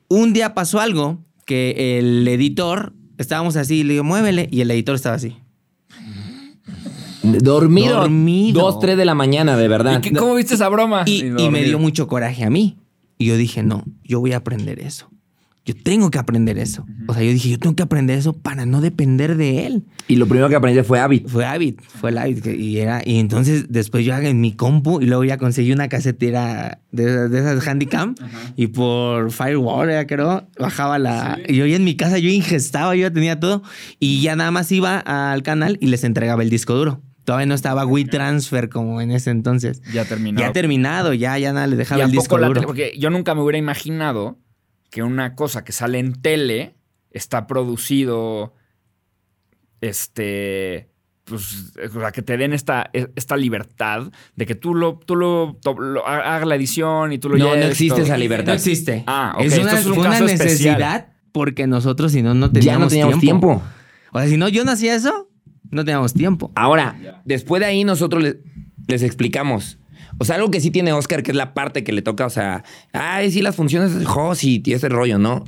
un 0.09 0.33
día 0.33 0.53
pasó 0.53 0.79
algo 0.79 1.23
que 1.45 1.97
el 1.97 2.27
editor, 2.27 2.93
estábamos 3.21 3.55
así, 3.55 3.83
le 3.83 3.93
digo, 3.93 4.03
muévele, 4.03 4.47
y 4.51 4.61
el 4.61 4.71
editor 4.71 4.95
estaba 4.95 5.15
así. 5.15 5.35
Dormido. 7.23 7.97
Dormido. 7.97 8.61
Dos, 8.61 8.79
tres 8.79 8.97
de 8.97 9.05
la 9.05 9.13
mañana, 9.13 9.55
de 9.55 9.67
verdad. 9.67 9.99
¿Y 9.99 10.01
qué- 10.01 10.11
cómo 10.13 10.33
viste 10.35 10.55
esa 10.55 10.69
broma? 10.69 11.03
Y, 11.05 11.23
y 11.25 11.49
me 11.49 11.63
dio 11.63 11.77
mucho 11.79 12.07
coraje 12.07 12.43
a 12.43 12.49
mí. 12.49 12.77
Y 13.19 13.25
yo 13.25 13.37
dije, 13.37 13.61
no, 13.61 13.83
yo 14.03 14.19
voy 14.19 14.33
a 14.33 14.37
aprender 14.37 14.79
eso. 14.79 15.10
Yo 15.71 15.83
tengo 15.83 16.11
que 16.11 16.19
aprender 16.19 16.57
eso. 16.57 16.85
O 17.07 17.13
sea, 17.13 17.23
yo 17.23 17.31
dije, 17.31 17.49
yo 17.49 17.59
tengo 17.59 17.75
que 17.75 17.83
aprender 17.83 18.17
eso 18.17 18.33
para 18.33 18.65
no 18.65 18.81
depender 18.81 19.37
de 19.37 19.65
él. 19.65 19.85
Y 20.07 20.17
lo 20.17 20.27
primero 20.27 20.49
que 20.49 20.55
aprendí 20.55 20.81
fue 20.83 20.99
Habit. 20.99 21.27
Fue 21.27 21.45
Avid, 21.45 21.75
fue 21.79 22.09
el 22.09 22.17
Avid. 22.17 22.45
Y, 22.45 22.79
era, 22.79 23.01
y 23.05 23.19
entonces 23.19 23.67
después 23.69 24.05
yo 24.05 24.13
en 24.15 24.41
mi 24.41 24.53
compu 24.53 24.99
y 25.01 25.05
luego 25.05 25.23
ya 25.23 25.37
conseguí 25.37 25.71
una 25.71 25.87
casetera 25.87 26.81
de, 26.91 27.29
de 27.29 27.39
esas 27.39 27.65
Handycam 27.65 28.15
y 28.57 28.67
por 28.67 29.31
Firewall, 29.31 30.05
creo, 30.07 30.47
bajaba 30.59 30.99
la... 30.99 31.39
Y 31.47 31.55
yo 31.55 31.65
ya 31.65 31.77
en 31.77 31.85
mi 31.85 31.95
casa 31.95 32.17
yo 32.17 32.29
ingestaba, 32.29 32.95
yo 32.95 33.03
ya 33.03 33.13
tenía 33.13 33.39
todo 33.39 33.63
y 33.99 34.21
ya 34.21 34.35
nada 34.35 34.51
más 34.51 34.71
iba 34.71 34.99
al 34.99 35.43
canal 35.43 35.77
y 35.79 35.87
les 35.87 36.03
entregaba 36.03 36.43
el 36.43 36.49
disco 36.49 36.73
duro. 36.73 37.01
Todavía 37.23 37.45
no 37.45 37.53
estaba 37.53 37.85
WeTransfer 37.85 38.69
como 38.69 38.99
en 38.99 39.11
ese 39.11 39.29
entonces. 39.29 39.81
Ya 39.93 40.05
terminó. 40.05 40.39
Ya 40.39 40.51
terminado, 40.51 41.13
ya, 41.13 41.37
ya 41.37 41.53
nada, 41.53 41.67
le 41.67 41.75
¿Y 41.75 41.77
dejaba 41.77 42.03
el 42.03 42.11
disco 42.11 42.37
duro. 42.37 42.61
Porque 42.61 42.93
yo 42.97 43.09
nunca 43.09 43.35
me 43.35 43.41
hubiera 43.41 43.59
imaginado 43.59 44.37
que 44.91 45.01
una 45.01 45.33
cosa 45.35 45.63
que 45.63 45.71
sale 45.71 45.97
en 45.97 46.13
tele 46.21 46.75
está 47.09 47.47
producido. 47.47 48.53
Este. 49.81 50.89
Pues, 51.23 51.71
o 51.95 51.99
sea, 51.99 52.11
que 52.11 52.21
te 52.23 52.35
den 52.35 52.51
esta, 52.51 52.89
esta 52.93 53.37
libertad 53.37 54.11
de 54.35 54.45
que 54.45 54.55
tú 54.55 54.73
lo, 54.75 54.97
tú 54.99 55.15
lo, 55.15 55.57
to- 55.61 55.79
lo- 55.79 56.05
ha- 56.05 56.35
haga 56.35 56.45
la 56.45 56.55
edición 56.55 57.13
y 57.13 57.19
tú 57.19 57.29
lo 57.29 57.37
No, 57.37 57.45
no 57.45 57.53
lleves, 57.53 57.69
existe 57.71 57.95
todo. 57.95 58.03
esa 58.05 58.17
libertad. 58.17 58.47
No 58.47 58.53
existe. 58.53 59.03
Ah, 59.07 59.33
ok, 59.37 59.43
Es 59.45 59.53
esto 59.53 59.61
una, 59.63 59.79
es 59.79 59.85
un 59.85 59.93
fue 59.93 60.01
una 60.01 60.09
caso 60.11 60.25
especial. 60.25 60.49
necesidad 60.75 61.07
porque 61.31 61.67
nosotros 61.67 62.11
si 62.11 62.21
no, 62.21 62.33
no 62.33 62.51
teníamos, 62.51 62.65
Ya 62.65 62.79
no 62.79 62.87
teníamos 62.89 63.19
tiempo. 63.21 63.63
O 64.11 64.19
sea, 64.19 64.27
si 64.27 64.35
no 64.35 64.49
yo 64.49 64.65
no 64.65 64.71
hacía 64.71 64.93
eso, 64.95 65.29
no 65.69 65.85
teníamos 65.85 66.13
tiempo. 66.13 66.51
Ahora, 66.55 67.21
después 67.23 67.61
de 67.61 67.67
ahí 67.67 67.83
nosotros 67.85 68.21
le- 68.23 68.39
les 68.87 69.03
explicamos. 69.03 69.77
O 70.17 70.25
sea, 70.25 70.35
algo 70.35 70.51
que 70.51 70.61
sí 70.61 70.71
tiene 70.71 70.93
Oscar, 70.93 71.23
que 71.23 71.31
es 71.31 71.37
la 71.37 71.53
parte 71.53 71.83
que 71.83 71.91
le 71.91 72.01
toca, 72.01 72.25
o 72.25 72.29
sea, 72.29 72.63
ay, 72.93 73.31
sí, 73.31 73.41
las 73.41 73.55
funciones 73.55 74.05
Josi 74.05 74.61
y 74.65 74.73
ese 74.73 74.89
rollo, 74.89 75.17
¿no? 75.17 75.43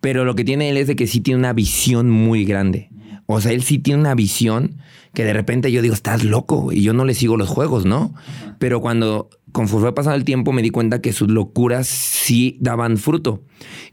Pero 0.00 0.24
lo 0.24 0.34
que 0.34 0.44
tiene 0.44 0.68
él 0.68 0.76
es 0.76 0.86
de 0.86 0.96
que 0.96 1.06
sí 1.06 1.20
tiene 1.20 1.38
una 1.38 1.52
visión 1.52 2.10
muy 2.10 2.44
grande. 2.44 2.90
O 3.26 3.40
sea, 3.40 3.52
él 3.52 3.62
sí 3.62 3.78
tiene 3.78 4.00
una 4.00 4.14
visión 4.14 4.76
que 5.14 5.24
de 5.24 5.32
repente 5.32 5.72
yo 5.72 5.80
digo, 5.80 5.94
estás 5.94 6.24
loco, 6.24 6.72
y 6.72 6.82
yo 6.82 6.92
no 6.92 7.04
le 7.04 7.14
sigo 7.14 7.36
los 7.36 7.48
juegos, 7.48 7.86
¿no? 7.86 8.12
Pero 8.58 8.80
cuando, 8.80 9.30
conforme 9.52 9.84
fue 9.84 9.94
pasando 9.94 10.16
el 10.16 10.24
tiempo, 10.24 10.52
me 10.52 10.60
di 10.60 10.70
cuenta 10.70 11.00
que 11.00 11.12
sus 11.12 11.30
locuras 11.30 11.86
sí 11.86 12.58
daban 12.60 12.98
fruto. 12.98 13.44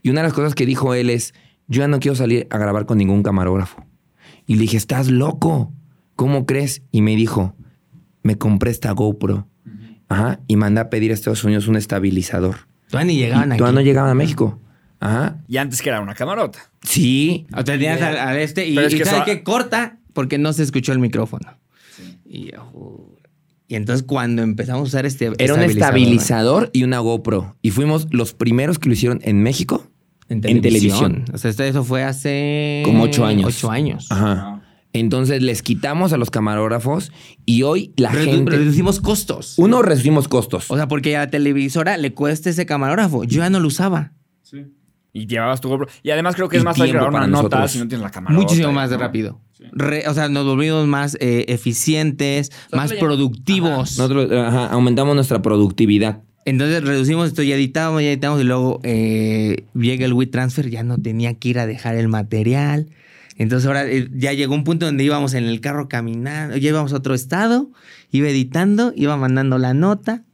Y 0.02 0.10
una 0.10 0.20
de 0.20 0.28
las 0.28 0.34
cosas 0.34 0.54
que 0.54 0.66
dijo 0.66 0.94
él 0.94 1.10
es, 1.10 1.32
yo 1.68 1.80
ya 1.80 1.88
no 1.88 2.00
quiero 2.00 2.16
salir 2.16 2.46
a 2.50 2.58
grabar 2.58 2.86
con 2.86 2.98
ningún 2.98 3.22
camarógrafo. 3.22 3.86
Y 4.46 4.56
le 4.56 4.62
dije, 4.62 4.76
estás 4.76 5.10
loco. 5.10 5.72
¿Cómo 6.16 6.44
crees? 6.44 6.82
Y 6.90 7.00
me 7.00 7.16
dijo, 7.16 7.54
me 8.22 8.36
compré 8.36 8.70
esta 8.70 8.90
GoPro. 8.92 9.48
Ajá. 10.12 10.40
Y 10.46 10.56
mandé 10.56 10.80
a 10.80 10.90
pedir 10.90 11.10
a 11.10 11.14
Estados 11.14 11.42
Unidos 11.44 11.68
un 11.68 11.76
estabilizador. 11.76 12.56
Todavía 12.90 13.12
ni 13.12 13.18
llegaban 13.18 13.48
y 13.48 13.52
aquí. 13.52 13.58
todavía 13.58 13.80
no 13.80 13.84
llegaban 13.84 14.10
a 14.10 14.14
México. 14.14 14.60
Ajá. 15.00 15.38
Y 15.48 15.56
antes 15.56 15.82
que 15.82 15.88
era 15.88 16.00
una 16.00 16.14
camarota. 16.14 16.58
Sí. 16.82 17.46
O 17.52 17.56
sea, 17.56 17.64
tenías 17.64 18.00
al, 18.02 18.16
al 18.18 18.38
este 18.38 18.66
y, 18.68 18.74
Pero 18.74 18.86
es 18.86 18.94
y 18.94 18.98
que 18.98 19.04
¿sabe 19.04 19.16
eso- 19.18 19.24
qué? 19.26 19.42
Corta 19.42 19.98
porque 20.12 20.38
no 20.38 20.52
se 20.52 20.62
escuchó 20.62 20.92
el 20.92 20.98
micrófono. 20.98 21.56
Y, 22.24 22.50
"Joder". 22.56 23.22
y 23.68 23.74
entonces 23.74 24.04
cuando 24.06 24.42
empezamos 24.42 24.80
a 24.82 24.88
usar 24.88 25.06
este 25.06 25.32
Era 25.38 25.54
un 25.54 25.62
estabilizador, 25.62 26.70
y 26.72 26.84
una 26.84 26.98
GoPro. 26.98 27.56
Y 27.62 27.70
fuimos 27.70 28.06
los 28.10 28.34
primeros 28.34 28.78
que 28.78 28.88
lo 28.88 28.92
hicieron 28.94 29.20
en 29.22 29.42
México. 29.42 29.88
en 30.28 30.36
en 30.38 30.40
televisión. 30.62 30.62
televisión. 31.12 31.24
O 31.34 31.38
sea, 31.38 31.50
esto- 31.50 31.62
eso 31.64 31.84
fue 31.84 32.04
hace 32.04 32.82
Como 32.86 33.02
ocho 33.04 33.26
años. 33.26 33.48
Ocho 33.48 33.70
años. 33.70 34.06
Ajá. 34.10 34.61
Entonces 34.94 35.40
les 35.42 35.62
quitamos 35.62 36.12
a 36.12 36.18
los 36.18 36.30
camarógrafos 36.30 37.12
y 37.46 37.62
hoy 37.62 37.92
la 37.96 38.12
Redu- 38.12 38.24
gente. 38.24 38.50
reducimos 38.56 39.00
costos. 39.00 39.54
Uno, 39.58 39.80
reducimos 39.82 40.28
costos. 40.28 40.70
O 40.70 40.76
sea, 40.76 40.86
porque 40.88 41.16
a 41.16 41.20
la 41.20 41.30
televisora 41.30 41.96
le 41.96 42.12
cuesta 42.12 42.50
ese 42.50 42.66
camarógrafo. 42.66 43.24
Yo 43.24 43.38
ya 43.38 43.50
no 43.50 43.58
lo 43.60 43.68
usaba. 43.68 44.12
Y 45.14 45.26
llevabas 45.26 45.60
tu 45.60 45.68
GoPro. 45.68 45.88
Y 46.02 46.10
además 46.10 46.34
creo 46.36 46.48
que 46.48 46.56
es 46.56 46.62
Y 46.62 46.64
más 46.64 46.76
fácil 46.76 46.92
grabar 46.94 47.10
una 47.10 47.18
para 47.20 47.26
nota 47.30 47.42
nosotros. 47.42 47.70
si 47.72 47.78
no 47.80 47.88
tienes 47.88 48.02
la 48.02 48.10
cámara. 48.10 48.34
Muchísimo 48.34 48.72
más 48.72 48.90
rápido. 48.92 49.40
Re- 49.72 50.08
o 50.08 50.14
sea, 50.14 50.28
nos 50.30 50.44
volvimos 50.46 50.86
más 50.86 51.16
eh, 51.20 51.44
eficientes, 51.48 52.50
más 52.72 52.92
productivos. 52.94 53.98
Nosotros 53.98 54.30
ajá, 54.32 54.66
aumentamos 54.68 55.14
nuestra 55.14 55.42
productividad. 55.42 56.22
Entonces 56.44 56.82
reducimos 56.82 57.28
esto, 57.28 57.42
ya 57.42 57.54
editamos, 57.54 58.02
ya 58.02 58.08
editamos 58.08 58.40
y 58.40 58.44
luego 58.44 58.80
eh, 58.84 59.66
llega 59.74 60.04
el 60.06 60.12
WeTransfer, 60.14 60.70
ya 60.70 60.82
no 60.82 60.96
tenía 60.98 61.34
que 61.34 61.50
ir 61.50 61.58
a 61.58 61.66
dejar 61.66 61.94
el 61.94 62.08
material. 62.08 62.88
Entonces 63.36 63.66
ahora 63.66 63.86
eh, 63.90 64.08
ya 64.12 64.32
llegó 64.32 64.54
un 64.54 64.64
punto 64.64 64.86
donde 64.86 65.04
íbamos 65.04 65.34
en 65.34 65.44
el 65.44 65.60
carro 65.60 65.88
caminando, 65.88 66.56
ya 66.56 66.68
íbamos 66.68 66.92
a 66.92 66.96
otro 66.96 67.14
estado, 67.14 67.70
iba 68.10 68.28
editando, 68.28 68.92
iba 68.96 69.16
mandando 69.16 69.58
la 69.58 69.74
nota. 69.74 70.24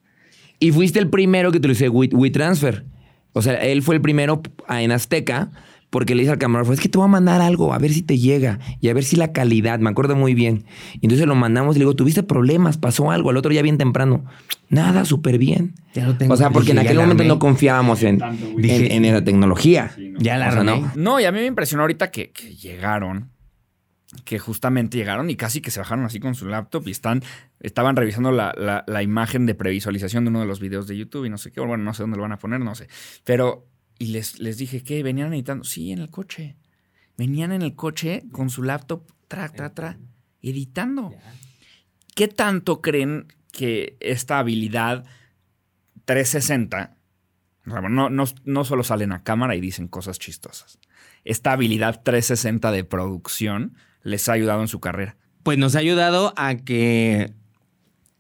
Y 0.59 0.73
fuiste 0.73 0.99
el 0.99 1.09
primero 1.09 1.53
que 1.53 1.59
utilicé 1.59 1.89
We- 1.89 2.11
WeTransfer. 2.13 2.85
O 3.33 3.43
sea, 3.43 3.55
él 3.55 3.83
fue 3.83 3.95
el 3.95 4.01
primero 4.01 4.43
en 4.69 4.91
Azteca 4.91 5.51
porque 5.91 6.15
le 6.15 6.21
dice 6.23 6.33
al 6.33 6.39
camarógrafo, 6.39 6.73
es 6.75 6.81
que 6.81 6.89
te 6.89 6.99
voy 6.99 7.07
a 7.07 7.09
mandar 7.09 7.41
algo, 7.41 7.73
a 7.73 7.79
ver 7.79 7.93
si 7.93 8.03
te 8.03 8.19
llega 8.19 8.59
y 8.81 8.89
a 8.89 8.95
ver 8.95 9.05
si 9.05 9.17
la 9.17 9.33
calidad, 9.33 9.79
me 9.79 9.89
acuerdo 9.91 10.17
muy 10.17 10.35
bien. 10.35 10.65
Y 10.95 11.07
entonces 11.07 11.27
lo 11.27 11.35
mandamos 11.35 11.77
y 11.77 11.79
le 11.79 11.85
digo, 11.85 11.97
tuviste 11.97 12.23
problemas, 12.23 12.77
pasó 12.77 13.11
algo, 13.11 13.31
al 13.31 13.37
otro 13.39 13.53
ya 13.53 13.63
bien 13.63 13.79
temprano. 13.79 14.25
Nada, 14.69 15.05
súper 15.07 15.39
bien. 15.39 15.75
Ya 15.95 16.07
lo 16.07 16.15
tengo. 16.17 16.35
O 16.35 16.37
sea, 16.37 16.51
porque 16.51 16.73
Dije, 16.73 16.73
en 16.73 16.79
aquel 16.87 16.97
la 16.99 17.03
momento 17.05 17.23
armé. 17.23 17.29
no 17.35 17.39
confiábamos 17.39 18.03
en, 18.03 18.21
en, 18.23 18.93
en 18.93 19.05
esa 19.07 19.25
tecnología. 19.25 19.91
Ya 20.19 20.37
la 20.37 20.49
O 20.49 20.53
sea, 20.53 20.63
no. 20.65 20.93
No, 20.95 21.21
y 21.21 21.25
a 21.25 21.33
mí 21.33 21.39
me 21.39 21.47
impresionó 21.47 21.85
ahorita 21.85 22.11
que, 22.11 22.33
que 22.33 22.55
llegaron, 22.55 23.31
que 24.27 24.39
justamente 24.39 24.99
llegaron 24.99 25.31
y 25.31 25.37
casi 25.37 25.61
que 25.63 25.71
se 25.71 25.81
bajaron 25.81 26.05
así 26.05 26.21
con 26.21 26.35
su 26.35 26.47
laptop 26.47 26.87
y 26.87 26.91
están, 26.91 27.23
estaban 27.61 27.97
revisando 27.97 28.31
la, 28.31 28.55
la- 28.59 28.85
la 28.87 29.03
imagen 29.03 29.47
de 29.47 29.55
previsualización 29.55 30.25
de 30.25 30.31
uno 30.31 30.41
de 30.41 30.47
los 30.47 30.61
videos 30.61 30.87
de 30.87 30.97
YouTube 30.99 31.25
y 31.25 31.31
no 31.31 31.39
sé 31.39 31.51
qué, 31.51 31.61
bueno, 31.61 31.85
no 31.85 31.95
sé 31.95 32.03
dónde 32.03 32.17
lo 32.17 32.23
van 32.25 32.33
a 32.33 32.39
poner, 32.39 32.61
no 32.61 32.75
sé. 32.75 32.89
Pero, 33.25 33.67
y 33.99 34.07
les, 34.07 34.39
les 34.39 34.59
dije, 34.59 34.83
¿qué? 34.83 35.03
¿Venían 35.03 35.33
editando? 35.33 35.65
Sí, 35.65 35.93
en 35.93 35.99
el 35.99 36.11
coche. 36.11 36.57
Venían 37.17 37.53
en 37.53 37.63
el 37.63 37.75
coche 37.75 38.25
con 38.31 38.51
su 38.51 38.63
laptop, 38.63 39.11
tra, 39.27 39.49
tra, 39.49 39.75
tra, 39.75 39.99
editando. 40.41 41.15
¿Qué 42.15 42.29
tanto 42.29 42.81
creen 42.81 43.27
que 43.53 43.97
esta 44.01 44.39
habilidad 44.39 45.05
360 46.05 46.99
o 47.69 47.71
sea, 47.71 47.81
no, 47.83 48.09
no, 48.11 48.25
no 48.45 48.65
solo 48.65 48.83
salen 48.83 49.13
a 49.13 49.23
cámara 49.23 49.55
y 49.55 49.61
dicen 49.61 49.89
cosas 49.89 50.19
chistosas. 50.19 50.79
Esta 51.25 51.53
habilidad 51.53 52.01
360 52.03 52.73
de 52.73 52.85
producción 52.85 53.75
les 54.03 54.29
ha 54.29 54.33
ayudado 54.33 54.63
en 54.63 54.69
su 54.69 54.81
carrera. 54.81 55.17
Pues 55.43 55.59
nos 55.59 55.77
ha 55.77 55.81
ayudado 55.81 56.33
a 56.37 56.57
que 56.57 57.35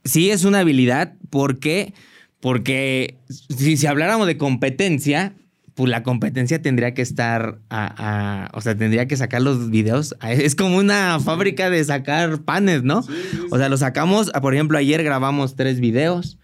sí 0.04 0.30
es 0.30 0.44
una 0.44 0.60
habilidad. 0.60 1.14
¿Por 1.30 1.58
qué? 1.58 1.94
Porque 2.40 3.18
si, 3.28 3.76
si 3.76 3.86
habláramos 3.86 4.26
de 4.26 4.36
competencia, 4.36 5.34
pues 5.78 5.88
la 5.90 6.02
competencia 6.02 6.60
tendría 6.60 6.92
que 6.92 7.02
estar 7.02 7.60
a, 7.70 8.46
a- 8.46 8.50
o 8.52 8.60
sea, 8.60 8.76
tendría 8.76 9.06
que 9.06 9.16
sacar 9.16 9.40
los 9.40 9.70
videos. 9.70 10.14
a- 10.20 10.32
Es 10.32 10.54
como 10.54 10.76
una 10.76 11.18
fábrica 11.20 11.70
de 11.70 11.82
sacar 11.84 12.40
panes, 12.42 12.82
¿no? 12.82 13.04
O 13.50 13.56
sea, 13.58 13.68
lo 13.68 13.76
sacamos, 13.76 14.30
por 14.42 14.54
ejemplo, 14.54 14.76
ayer 14.76 15.02
grabamos 15.04 15.54
tres 15.56 15.78
videos. 15.80 16.36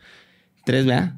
Tres, 0.64 0.86
¿verdad? 0.86 1.16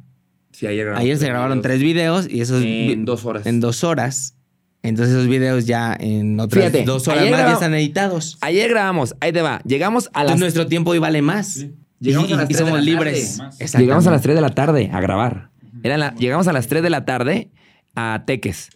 Sí, 0.50 0.66
ayer, 0.66 0.88
Ayer 0.94 1.18
se 1.18 1.26
grabaron 1.26 1.60
tres 1.60 1.80
videos 1.80 2.26
y 2.28 2.40
esos 2.40 2.62
En 2.64 3.04
dos 3.04 3.24
horas. 3.26 3.46
En 3.46 3.60
dos 3.60 3.84
horas. 3.84 4.34
Entonces 4.82 5.14
esos 5.14 5.28
videos 5.28 5.66
ya 5.66 5.94
en 6.00 6.40
otras 6.40 6.64
Fíjate, 6.64 6.84
dos 6.84 7.06
horas 7.08 7.20
más 7.22 7.30
ya 7.30 7.36
grabamos- 7.36 7.52
están 7.60 7.74
editados. 7.74 8.38
Ayer 8.40 8.70
grabamos, 8.70 9.14
ahí 9.20 9.32
te 9.32 9.42
va. 9.42 9.60
Llegamos 9.66 10.06
a 10.06 10.20
Entonces 10.22 10.30
las 10.30 10.40
nuestro 10.40 10.66
tiempo 10.68 10.92
hoy 10.92 10.98
vale 10.98 11.20
más. 11.22 11.66
Llegamos 12.00 12.30
y, 12.30 12.32
a 12.32 12.36
las 12.36 12.44
y 12.46 12.48
tres 12.54 12.58
de 12.58 12.64
somos 12.64 12.78
la 12.78 12.84
libres. 12.84 13.38
Llegamos 13.76 14.06
a 14.06 14.10
las 14.10 14.22
3 14.22 14.34
de 14.34 14.40
la 14.40 14.50
tarde 14.50 14.90
a 14.92 15.00
grabar. 15.00 15.50
Era 15.82 15.98
la- 15.98 16.14
llegamos 16.14 16.48
a 16.48 16.52
las 16.54 16.66
3 16.66 16.82
de 16.82 16.90
la 16.90 17.04
tarde 17.04 17.50
a 17.96 18.22
Teques. 18.26 18.70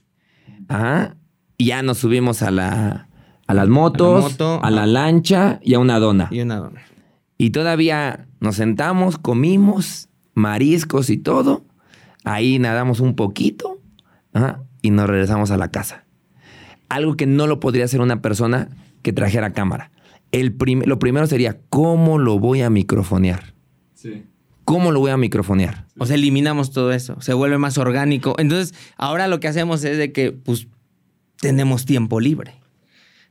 Ajá. 0.69 1.17
Y 1.59 1.67
ya 1.67 1.83
nos 1.83 1.99
subimos 1.99 2.43
a 2.43 2.51
la 2.51 3.07
a 3.47 3.55
las 3.55 3.69
motos, 3.69 4.09
a 4.63 4.71
la, 4.71 4.71
moto, 4.81 4.83
a- 4.83 4.87
lancha 4.87 5.59
y 5.63 5.75
a 5.75 5.79
una 5.79 5.99
dona. 5.99 6.29
Y 6.31 6.41
una 6.41 6.57
dona. 6.57 6.83
Y 7.37 7.51
todavía 7.51 8.27
nos 8.41 8.57
sentamos, 8.57 9.19
comimos 9.19 10.09
mariscos 10.35 11.11
y 11.11 11.17
todo. 11.17 11.65
Ahí 12.25 12.59
nadamos 12.59 13.01
un 13.01 13.17
poquito 13.17 13.81
ajá, 14.33 14.63
y 14.83 14.91
nos 14.91 15.09
regresamos 15.09 15.51
a 15.51 15.57
la 15.57 15.71
casa. 15.71 16.05
Algo 16.89 17.17
que 17.17 17.27
no 17.27 17.47
lo 17.47 17.61
podría 17.61 17.85
hacer 17.87 18.01
una 18.01 18.21
persona 18.23 18.69
que 19.03 19.13
trajera 19.13 19.53
cámara. 19.53 19.91
El 20.33 20.53
prim- 20.53 20.83
lo 20.87 20.99
primero 21.01 21.27
sería, 21.27 21.59
¿cómo 21.71 22.19
lo 22.19 22.39
voy 22.39 22.63
a 22.63 22.71
microfonear? 22.71 23.55
¿Cómo 24.71 24.93
lo 24.93 25.01
voy 25.01 25.11
a 25.11 25.17
microfonear? 25.17 25.87
O 25.99 26.07
sea, 26.07 26.15
eliminamos 26.15 26.71
todo 26.71 26.93
eso. 26.93 27.21
Se 27.21 27.33
vuelve 27.35 27.59
más 27.59 27.77
orgánico. 27.77 28.37
Entonces, 28.39 28.73
ahora 28.97 29.27
lo 29.27 29.41
que 29.41 29.49
hacemos 29.49 29.83
es 29.83 29.99
de 29.99 30.13
que, 30.13 30.31
pues, 30.31 30.69
tenemos 31.41 31.87
tiempo 31.87 32.21
libre. 32.21 32.61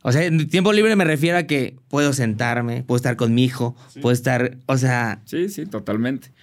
O 0.01 0.11
sea, 0.11 0.25
en 0.25 0.49
tiempo 0.49 0.73
libre 0.73 0.97
me 0.97 1.05
refiero 1.05 1.37
a 1.37 1.43
que 1.43 1.77
puedo 1.87 2.11
sentarme, 2.11 2.83
puedo 2.83 2.97
estar 2.97 3.15
con 3.15 3.33
mi 3.33 3.45
hijo, 3.45 3.77
puedo 4.01 4.11
estar, 4.11 4.57
o 4.65 4.77
sea, 4.77 5.21
Sí, 5.23 5.47
sí, 5.47 5.65
totalmente. 5.65 6.33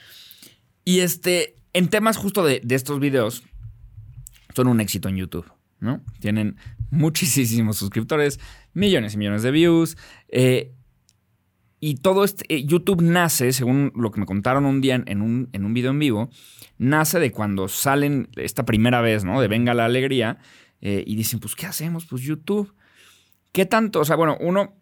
Y 0.85 1.01
este, 1.01 1.56
en 1.74 1.89
temas 1.89 2.16
justo 2.16 2.43
de, 2.43 2.62
de 2.64 2.74
estos 2.74 2.98
videos, 2.98 3.43
son 4.55 4.68
un 4.68 4.81
éxito 4.81 5.10
en 5.10 5.16
YouTube, 5.16 5.51
¿no? 5.78 6.01
Tienen 6.20 6.56
muchísimos 6.90 7.77
suscriptores, 7.78 8.40
millones 8.73 9.12
y 9.12 9.18
millones 9.18 9.43
de 9.43 9.51
views. 9.51 9.98
eh, 10.28 10.73
y 11.81 11.97
todo 11.97 12.24
este, 12.24 12.44
eh, 12.48 12.65
YouTube 12.65 13.03
nace, 13.03 13.53
según 13.53 13.93
lo 13.94 14.11
que 14.11 14.20
me 14.20 14.27
contaron 14.27 14.65
un 14.65 14.81
día 14.81 15.03
en, 15.07 15.20
un, 15.23 15.48
en 15.53 15.65
un 15.65 15.74
video 15.74 15.90
en 15.90 15.98
vivo, 15.98 16.31
nace 16.78 17.19
de 17.20 17.32
cuando 17.32 17.69
salen 17.69 18.28
esta 18.36 18.65
primera 18.65 19.01
vez, 19.01 19.24
¿no? 19.24 19.40
De 19.40 19.48
Venga 19.48 19.74
la 19.74 19.85
Alegría, 19.85 20.39
eh, 20.81 21.05
y 21.07 21.16
dicen, 21.16 21.40
pues, 21.40 21.55
¿qué 21.55 21.66
hacemos? 21.66 22.07
Pues 22.07 22.23
YouTube. 22.23 22.74
¿Qué 23.53 23.66
tanto? 23.66 24.01
O 24.01 24.05
sea, 24.05 24.16
bueno, 24.16 24.36
uno, 24.40 24.74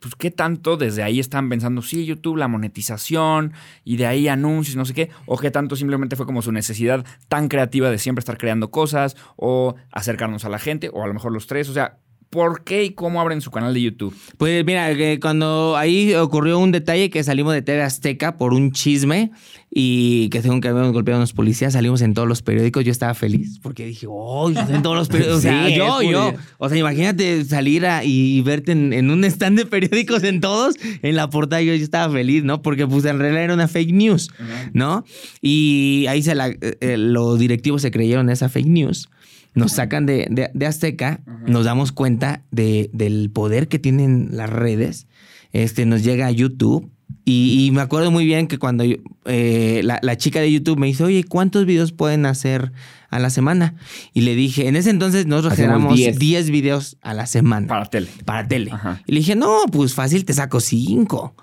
pues, 0.00 0.14
¿qué 0.16 0.30
tanto 0.30 0.76
desde 0.76 1.02
ahí 1.02 1.20
están 1.20 1.48
pensando, 1.48 1.82
sí, 1.82 2.04
YouTube, 2.04 2.36
la 2.36 2.48
monetización, 2.48 3.52
y 3.84 3.96
de 3.96 4.06
ahí 4.06 4.28
anuncios, 4.28 4.76
no 4.76 4.84
sé 4.84 4.94
qué? 4.94 5.10
¿O 5.26 5.38
qué 5.38 5.50
tanto 5.50 5.76
simplemente 5.76 6.16
fue 6.16 6.26
como 6.26 6.42
su 6.42 6.52
necesidad 6.52 7.04
tan 7.28 7.48
creativa 7.48 7.90
de 7.90 7.98
siempre 7.98 8.20
estar 8.20 8.38
creando 8.38 8.70
cosas, 8.70 9.16
o 9.36 9.76
acercarnos 9.90 10.44
a 10.44 10.48
la 10.48 10.58
gente, 10.58 10.90
o 10.92 11.04
a 11.04 11.06
lo 11.06 11.14
mejor 11.14 11.32
los 11.32 11.46
tres? 11.46 11.68
O 11.68 11.72
sea, 11.72 11.98
¿por 12.32 12.64
qué 12.64 12.84
y 12.84 12.90
cómo 12.94 13.20
abren 13.20 13.42
su 13.42 13.50
canal 13.50 13.74
de 13.74 13.82
YouTube? 13.82 14.16
Pues 14.38 14.64
mira, 14.64 14.92
que 14.96 15.20
cuando 15.20 15.76
ahí 15.76 16.14
ocurrió 16.14 16.58
un 16.58 16.72
detalle 16.72 17.10
que 17.10 17.22
salimos 17.22 17.52
de 17.52 17.60
TV 17.60 17.82
Azteca 17.82 18.38
por 18.38 18.54
un 18.54 18.72
chisme 18.72 19.30
y 19.70 20.28
que 20.30 20.40
según 20.42 20.60
que 20.62 20.68
habíamos 20.68 20.92
golpeado 20.92 21.16
a 21.16 21.20
unos 21.20 21.34
policías, 21.34 21.74
salimos 21.74 22.00
en 22.00 22.14
todos 22.14 22.26
los 22.26 22.40
periódicos, 22.42 22.84
yo 22.84 22.90
estaba 22.90 23.12
feliz 23.14 23.58
porque 23.62 23.84
dije, 23.86 24.06
oh, 24.08 24.50
en 24.50 24.82
todos 24.82 24.96
los 24.96 25.08
periódicos. 25.08 25.38
O 25.38 25.40
sea, 25.42 25.66
Sí, 25.68 25.74
yo, 25.76 26.02
yo. 26.02 26.32
O 26.58 26.68
sea, 26.70 26.78
imagínate 26.78 27.44
salir 27.44 27.84
a- 27.86 28.02
y 28.04 28.40
verte 28.40 28.72
en, 28.72 28.92
en 28.94 29.10
un 29.10 29.24
stand 29.24 29.58
de 29.58 29.66
periódicos 29.66 30.24
en 30.24 30.40
todos, 30.40 30.76
en 31.02 31.16
la 31.16 31.28
portada, 31.28 31.60
yo, 31.62 31.74
yo 31.74 31.84
estaba 31.84 32.12
feliz, 32.12 32.44
¿no? 32.44 32.62
Porque 32.62 32.86
pues 32.86 33.04
en 33.04 33.18
realidad 33.18 33.44
era 33.44 33.54
una 33.54 33.68
fake 33.68 33.92
news, 33.92 34.30
¿no? 34.72 35.04
Y 35.42 36.06
ahí 36.08 36.22
se 36.22 36.34
la, 36.34 36.48
eh, 36.48 36.58
eh, 36.80 36.96
los 36.96 37.38
directivos 37.38 37.82
se 37.82 37.90
creyeron 37.90 38.30
esa 38.30 38.48
fake 38.48 38.66
news. 38.68 39.08
Nos 39.54 39.72
sacan 39.72 40.06
de, 40.06 40.26
de- 40.30 40.50
de 40.54 40.66
Azteca, 40.66 41.20
nos 41.46 41.64
damos 41.64 41.92
cuenta 41.92 42.42
de- 42.50 42.88
del 42.92 43.30
poder 43.30 43.68
que 43.68 43.78
tienen 43.78 44.28
las 44.32 44.48
redes. 44.50 45.06
Este, 45.52 45.84
nos 45.86 46.02
llega 46.02 46.26
a 46.26 46.30
YouTube. 46.30 46.90
Y, 47.24 47.66
y 47.66 47.70
me 47.72 47.82
acuerdo 47.82 48.10
muy 48.10 48.24
bien 48.24 48.46
que 48.48 48.58
cuando 48.58 48.82
yo- 48.84 48.96
eh, 49.26 49.82
la, 49.84 49.98
la 50.02 50.16
chica 50.16 50.40
de 50.40 50.50
YouTube 50.50 50.78
me 50.78 50.86
dice, 50.86 51.04
oye, 51.04 51.22
¿cuántos 51.24 51.66
videos 51.66 51.92
pueden 51.92 52.24
hacer 52.26 52.72
a 53.10 53.18
la 53.18 53.28
semana? 53.28 53.74
Y 54.14 54.22
le 54.22 54.34
dije, 54.34 54.66
en 54.66 54.76
ese 54.76 54.88
entonces 54.90 55.26
nosotros 55.26 55.52
generamos 55.54 55.94
10. 55.94 56.18
10 56.18 56.50
videos 56.50 56.96
a 57.02 57.12
la 57.12 57.26
semana. 57.26 57.66
Para 57.68 57.84
tele. 57.84 58.08
Para 58.24 58.48
tele. 58.48 58.70
Ajá. 58.72 59.02
Y 59.06 59.12
le 59.12 59.18
dije, 59.18 59.36
no, 59.36 59.58
pues 59.70 59.92
fácil, 59.94 60.24
te 60.24 60.32
saco 60.32 60.58
cinco. 60.60 61.36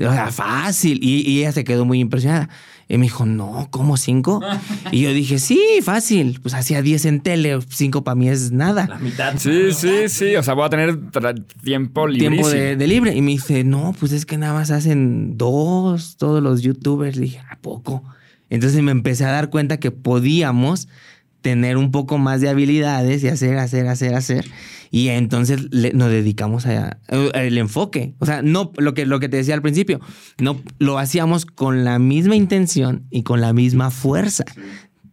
O 0.00 0.12
sea, 0.12 0.30
fácil. 0.30 0.98
Y, 1.02 1.28
y 1.28 1.40
ella 1.40 1.52
se 1.52 1.64
quedó 1.64 1.84
muy 1.84 2.00
impresionada. 2.00 2.48
Y 2.88 2.98
me 2.98 3.04
dijo, 3.04 3.24
no, 3.24 3.68
¿cómo 3.70 3.96
cinco? 3.96 4.40
Y 4.92 5.02
yo 5.02 5.12
dije, 5.12 5.38
sí, 5.38 5.60
fácil. 5.82 6.40
Pues 6.42 6.54
hacía 6.54 6.82
10 6.82 7.04
en 7.04 7.20
tele, 7.20 7.58
cinco 7.68 8.02
para 8.02 8.16
mí 8.16 8.28
es 8.28 8.50
nada. 8.50 8.98
mitad. 9.00 9.34
Sí, 9.38 9.72
sí, 9.72 10.08
sí. 10.08 10.34
O 10.34 10.42
sea, 10.42 10.54
voy 10.54 10.66
a 10.66 10.70
tener 10.70 10.98
tiempo 11.62 12.08
libre. 12.08 12.28
Tiempo 12.28 12.48
de, 12.48 12.76
de 12.76 12.86
libre. 12.88 13.14
Y 13.14 13.22
me 13.22 13.30
dice, 13.30 13.62
no, 13.62 13.94
pues 13.98 14.10
es 14.10 14.26
que 14.26 14.38
nada 14.38 14.54
más 14.54 14.70
hacen 14.72 15.38
dos 15.38 16.16
todos 16.16 16.42
los 16.42 16.62
youtubers. 16.62 17.16
Le 17.16 17.22
dije, 17.22 17.42
¿a 17.48 17.56
poco? 17.60 18.02
Entonces 18.48 18.82
me 18.82 18.90
empecé 18.90 19.24
a 19.24 19.30
dar 19.30 19.50
cuenta 19.50 19.78
que 19.78 19.92
podíamos 19.92 20.88
tener 21.40 21.76
un 21.76 21.90
poco 21.90 22.18
más 22.18 22.40
de 22.40 22.48
habilidades 22.48 23.22
y 23.22 23.28
hacer, 23.28 23.56
hacer, 23.58 23.86
hacer, 23.86 24.14
hacer. 24.14 24.44
Y 24.90 25.08
entonces 25.08 25.68
le- 25.70 25.92
nos 25.92 26.10
dedicamos 26.10 26.66
a, 26.66 26.98
el 27.34 27.58
enfoque. 27.58 28.14
O 28.18 28.26
sea, 28.26 28.42
no 28.42 28.72
lo 28.76 28.92
que, 28.94 29.06
lo 29.06 29.20
que 29.20 29.28
te 29.28 29.36
decía 29.36 29.54
al 29.54 29.62
principio, 29.62 30.00
no 30.38 30.60
lo 30.78 30.98
hacíamos 30.98 31.46
con 31.46 31.84
la 31.84 31.98
misma 31.98 32.34
intención 32.36 33.06
y 33.10 33.22
con 33.22 33.40
la 33.40 33.52
misma 33.52 33.90
fuerza 33.90 34.44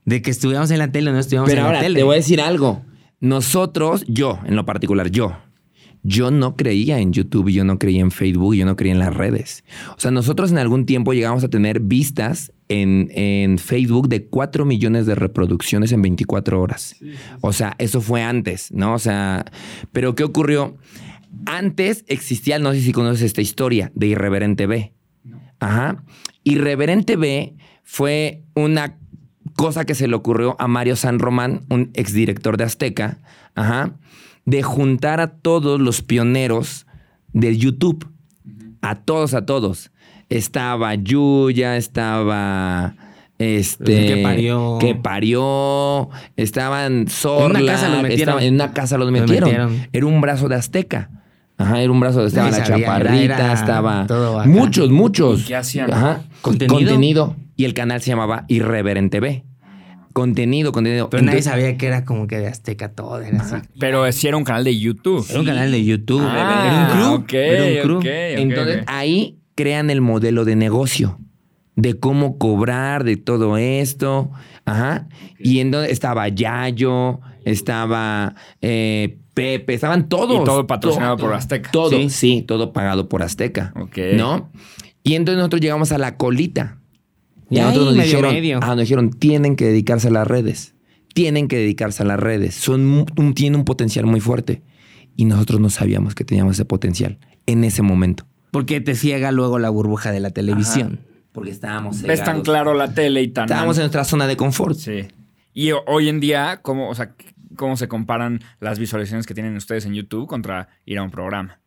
de 0.05 0.21
que 0.21 0.31
estuviéramos 0.31 0.71
en 0.71 0.79
la 0.79 0.91
tele 0.91 1.09
o 1.09 1.13
no 1.13 1.19
estuviéramos 1.19 1.49
Pero 1.49 1.61
en 1.61 1.65
ahora 1.67 1.77
la 1.79 1.83
tele. 1.83 1.99
te 1.99 2.03
voy 2.03 2.13
a 2.13 2.17
decir 2.17 2.41
algo. 2.41 2.81
Nosotros, 3.19 4.03
yo 4.07 4.39
en 4.45 4.55
lo 4.55 4.65
particular, 4.65 5.09
yo, 5.11 5.35
yo 6.03 6.31
no 6.31 6.55
creía 6.55 6.99
en 6.99 7.11
YouTube, 7.13 7.49
yo 7.49 7.63
no 7.65 7.77
creía 7.77 8.01
en 8.01 8.11
Facebook, 8.11 8.55
yo 8.55 8.65
no 8.65 8.75
creía 8.75 8.93
en 8.93 8.99
las 8.99 9.13
redes. 9.13 9.63
O 9.95 9.99
sea, 9.99 10.11
nosotros 10.11 10.51
en 10.51 10.57
algún 10.59 10.85
tiempo 10.85 11.13
llegamos 11.13 11.43
a 11.43 11.49
tener 11.49 11.79
vistas 11.81 12.53
en, 12.69 13.09
en 13.13 13.57
Facebook 13.57 14.09
de 14.09 14.27
4 14.27 14.65
millones 14.65 15.05
de 15.05 15.15
reproducciones 15.15 15.91
en 15.91 16.01
24 16.01 16.61
horas. 16.61 16.95
O 17.41 17.53
sea, 17.53 17.75
eso 17.77 18.01
fue 18.01 18.23
antes, 18.23 18.71
¿no? 18.71 18.93
O 18.93 18.99
sea, 18.99 19.45
pero 19.91 20.15
¿qué 20.15 20.23
ocurrió? 20.23 20.77
Antes 21.45 22.03
existía, 22.07 22.59
no 22.59 22.73
sé 22.73 22.81
si 22.81 22.91
conoces 22.91 23.23
esta 23.23 23.41
historia, 23.41 23.91
de 23.95 24.07
Irreverente 24.07 24.67
B. 24.67 24.93
Ajá. 25.59 26.03
Irreverente 26.43 27.15
B 27.15 27.55
fue 27.83 28.43
una 28.53 28.97
cosa 29.55 29.85
que 29.85 29.95
se 29.95 30.07
le 30.07 30.15
ocurrió 30.15 30.55
a 30.59 30.67
Mario 30.67 30.95
San 30.95 31.19
Román, 31.19 31.65
un 31.69 31.91
exdirector 31.93 32.57
de 32.57 32.65
Azteca, 32.65 33.19
ajá, 33.55 33.97
de 34.45 34.63
juntar 34.63 35.19
a 35.19 35.39
todos 35.39 35.79
los 35.79 36.01
pioneros 36.01 36.85
del 37.33 37.57
YouTube. 37.57 38.07
A 38.81 39.03
todos, 39.03 39.33
a 39.33 39.45
todos. 39.45 39.91
Estaba 40.29 40.95
Yuya, 40.95 41.77
estaba. 41.77 42.95
Este. 43.39 44.07
Que 44.07 44.23
parió. 44.23 44.77
Que 44.79 44.95
parió. 44.95 46.09
Estaban 46.35 47.07
Zorla. 47.07 47.59
En 47.59 47.63
una 47.65 47.71
casa 47.73 47.89
los 47.89 48.01
metieron. 48.01 48.19
estaban- 48.19 48.43
en 48.43 48.53
una 48.55 48.73
casa 48.73 48.97
los 48.97 49.11
Los 49.11 49.19
metieron. 49.21 49.49
metieron. 49.49 49.87
Era 49.93 50.05
un 50.05 50.21
brazo 50.21 50.49
de 50.49 50.55
Azteca. 50.55 51.09
Ajá, 51.59 51.81
era 51.81 51.91
un 51.91 51.99
brazo 51.99 52.21
de 52.21 52.27
Estaba 52.27 52.51
la 52.51 52.65
sabía, 52.65 52.85
chaparrita, 52.85 53.15
era- 53.23 53.35
era 53.45 53.53
estaba. 53.53 54.05
todo 54.07 54.39
acá. 54.39 54.49
Muchos, 54.49 54.89
muchos. 54.91 55.41
¿Y 55.41 55.45
qué 55.45 55.55
hacían? 55.55 55.91
Ajá. 55.91 56.21
¿Contenido? 56.41 56.75
Contenido. 56.77 57.35
Y 57.55 57.65
el 57.65 57.73
canal 57.73 58.01
se 58.01 58.09
llamaba 58.11 58.45
Irreverente 58.47 59.19
B. 59.19 59.43
Contenido, 60.13 60.71
contenido. 60.71 61.09
Pero 61.11 61.23
nadie 61.23 61.41
sabía 61.43 61.77
que 61.77 61.85
era 61.87 62.03
como 62.05 62.25
que 62.27 62.37
de 62.39 62.47
Azteca 62.47 62.89
todo, 62.89 63.21
era 63.21 63.39
así. 63.39 63.55
Pero 63.79 64.11
si 64.11 64.27
era 64.27 64.35
un 64.37 64.43
canal 64.43 64.63
de 64.63 64.77
YouTube. 64.77 65.25
Era 65.29 65.39
un 65.39 65.45
canal 65.45 65.71
de 65.71 65.83
YouTube. 65.85 66.23
Ah, 66.23 66.65
era 66.67 66.81
un 66.81 66.97
crew. 66.97 67.13
ok, 67.23 67.33
era 67.33 67.63
un 67.63 67.81
crew. 67.83 67.97
ok, 67.97 68.03
ok, 68.05 68.39
Entonces 68.39 68.83
ahí 68.87 69.36
crean 69.57 69.89
el 69.89 69.99
modelo 70.01 70.45
de 70.45 70.55
negocio, 70.55 71.19
de 71.75 71.99
cómo 71.99 72.37
cobrar, 72.37 73.03
de 73.03 73.17
todo 73.17 73.57
esto. 73.57 74.31
Ajá. 74.65 75.09
Y 75.39 75.59
en 75.59 75.71
donde 75.71 75.91
estaba 75.91 76.27
Yayo, 76.29 77.19
estaba 77.43 78.35
eh, 78.61 79.17
Pepe, 79.33 79.73
estaban 79.73 80.07
todos. 80.09 80.41
Y 80.41 80.43
todo 80.45 80.65
patrocinado 80.67 81.15
Todo, 81.17 81.27
por 81.27 81.35
Azteca. 81.35 81.71
Todo, 81.71 81.89
Sí. 81.91 82.09
sí. 82.09 82.43
todo 82.47 82.71
pagado 82.73 83.09
por 83.09 83.21
Azteca. 83.23 83.73
Ok. 83.75 83.97
¿No? 84.15 84.51
Y 85.03 85.15
entonces 85.15 85.37
nosotros 85.37 85.61
llegamos 85.61 85.91
a 85.91 85.97
la 85.97 86.17
colita. 86.17 86.79
Y 87.49 87.55
Y 87.57 87.59
a 87.59 87.63
nosotros 87.65 87.87
ahí, 87.89 87.95
nos 87.95 87.97
medio, 88.05 88.17
dijeron, 88.17 88.33
medio. 88.33 88.59
ah, 88.61 88.67
nos 88.69 88.79
dijeron, 88.81 89.09
tienen 89.11 89.55
que 89.55 89.65
dedicarse 89.65 90.09
a 90.09 90.11
las 90.11 90.27
redes. 90.27 90.75
Tienen 91.13 91.47
que 91.47 91.57
dedicarse 91.57 92.03
a 92.03 92.05
las 92.05 92.19
redes. 92.19 92.55
Son, 92.55 93.05
un- 93.17 93.33
tienen 93.33 93.59
un 93.61 93.65
potencial 93.65 94.05
muy 94.05 94.19
fuerte. 94.19 94.61
Y 95.15 95.25
nosotros 95.25 95.59
no 95.59 95.69
sabíamos 95.71 96.13
que 96.13 96.23
teníamos 96.25 96.53
ese 96.55 96.65
potencial 96.65 97.17
en 97.47 97.63
ese 97.63 97.81
momento. 97.81 98.26
Porque 98.51 98.81
te 98.81 98.95
ciega 98.95 99.31
luego 99.31 99.59
la 99.59 99.69
burbuja 99.69 100.11
de 100.11 100.19
la 100.19 100.31
televisión. 100.31 100.99
Porque 101.31 101.51
estábamos 101.51 102.01
Ves 102.01 102.23
tan 102.23 102.41
claro 102.41 102.73
la 102.73 102.93
tele 102.93 103.21
y 103.21 103.27
tan. 103.27 103.45
Estábamos 103.45 103.77
en 103.77 103.83
nuestra 103.83 104.03
zona 104.03 104.25
de 104.27 104.37
confort. 104.37 104.75
Sí. 104.77 105.07
Y 105.53 105.71
ho- 105.71 105.83
hoy 105.87 106.09
en 106.09 106.19
día, 106.19 106.59
¿cómo, 106.63 106.89
o 106.89 106.95
sea, 106.95 107.13
¿cómo 107.55 107.77
se 107.77 107.87
comparan 107.87 108.39
las 108.59 108.79
visualizaciones 108.79 109.27
que 109.27 109.33
tienen 109.33 109.55
ustedes 109.55 109.85
en 109.85 109.93
YouTube 109.93 110.27
contra 110.27 110.69
ir 110.85 110.97
a 110.97 111.03
un 111.03 111.11
programa? 111.11 111.59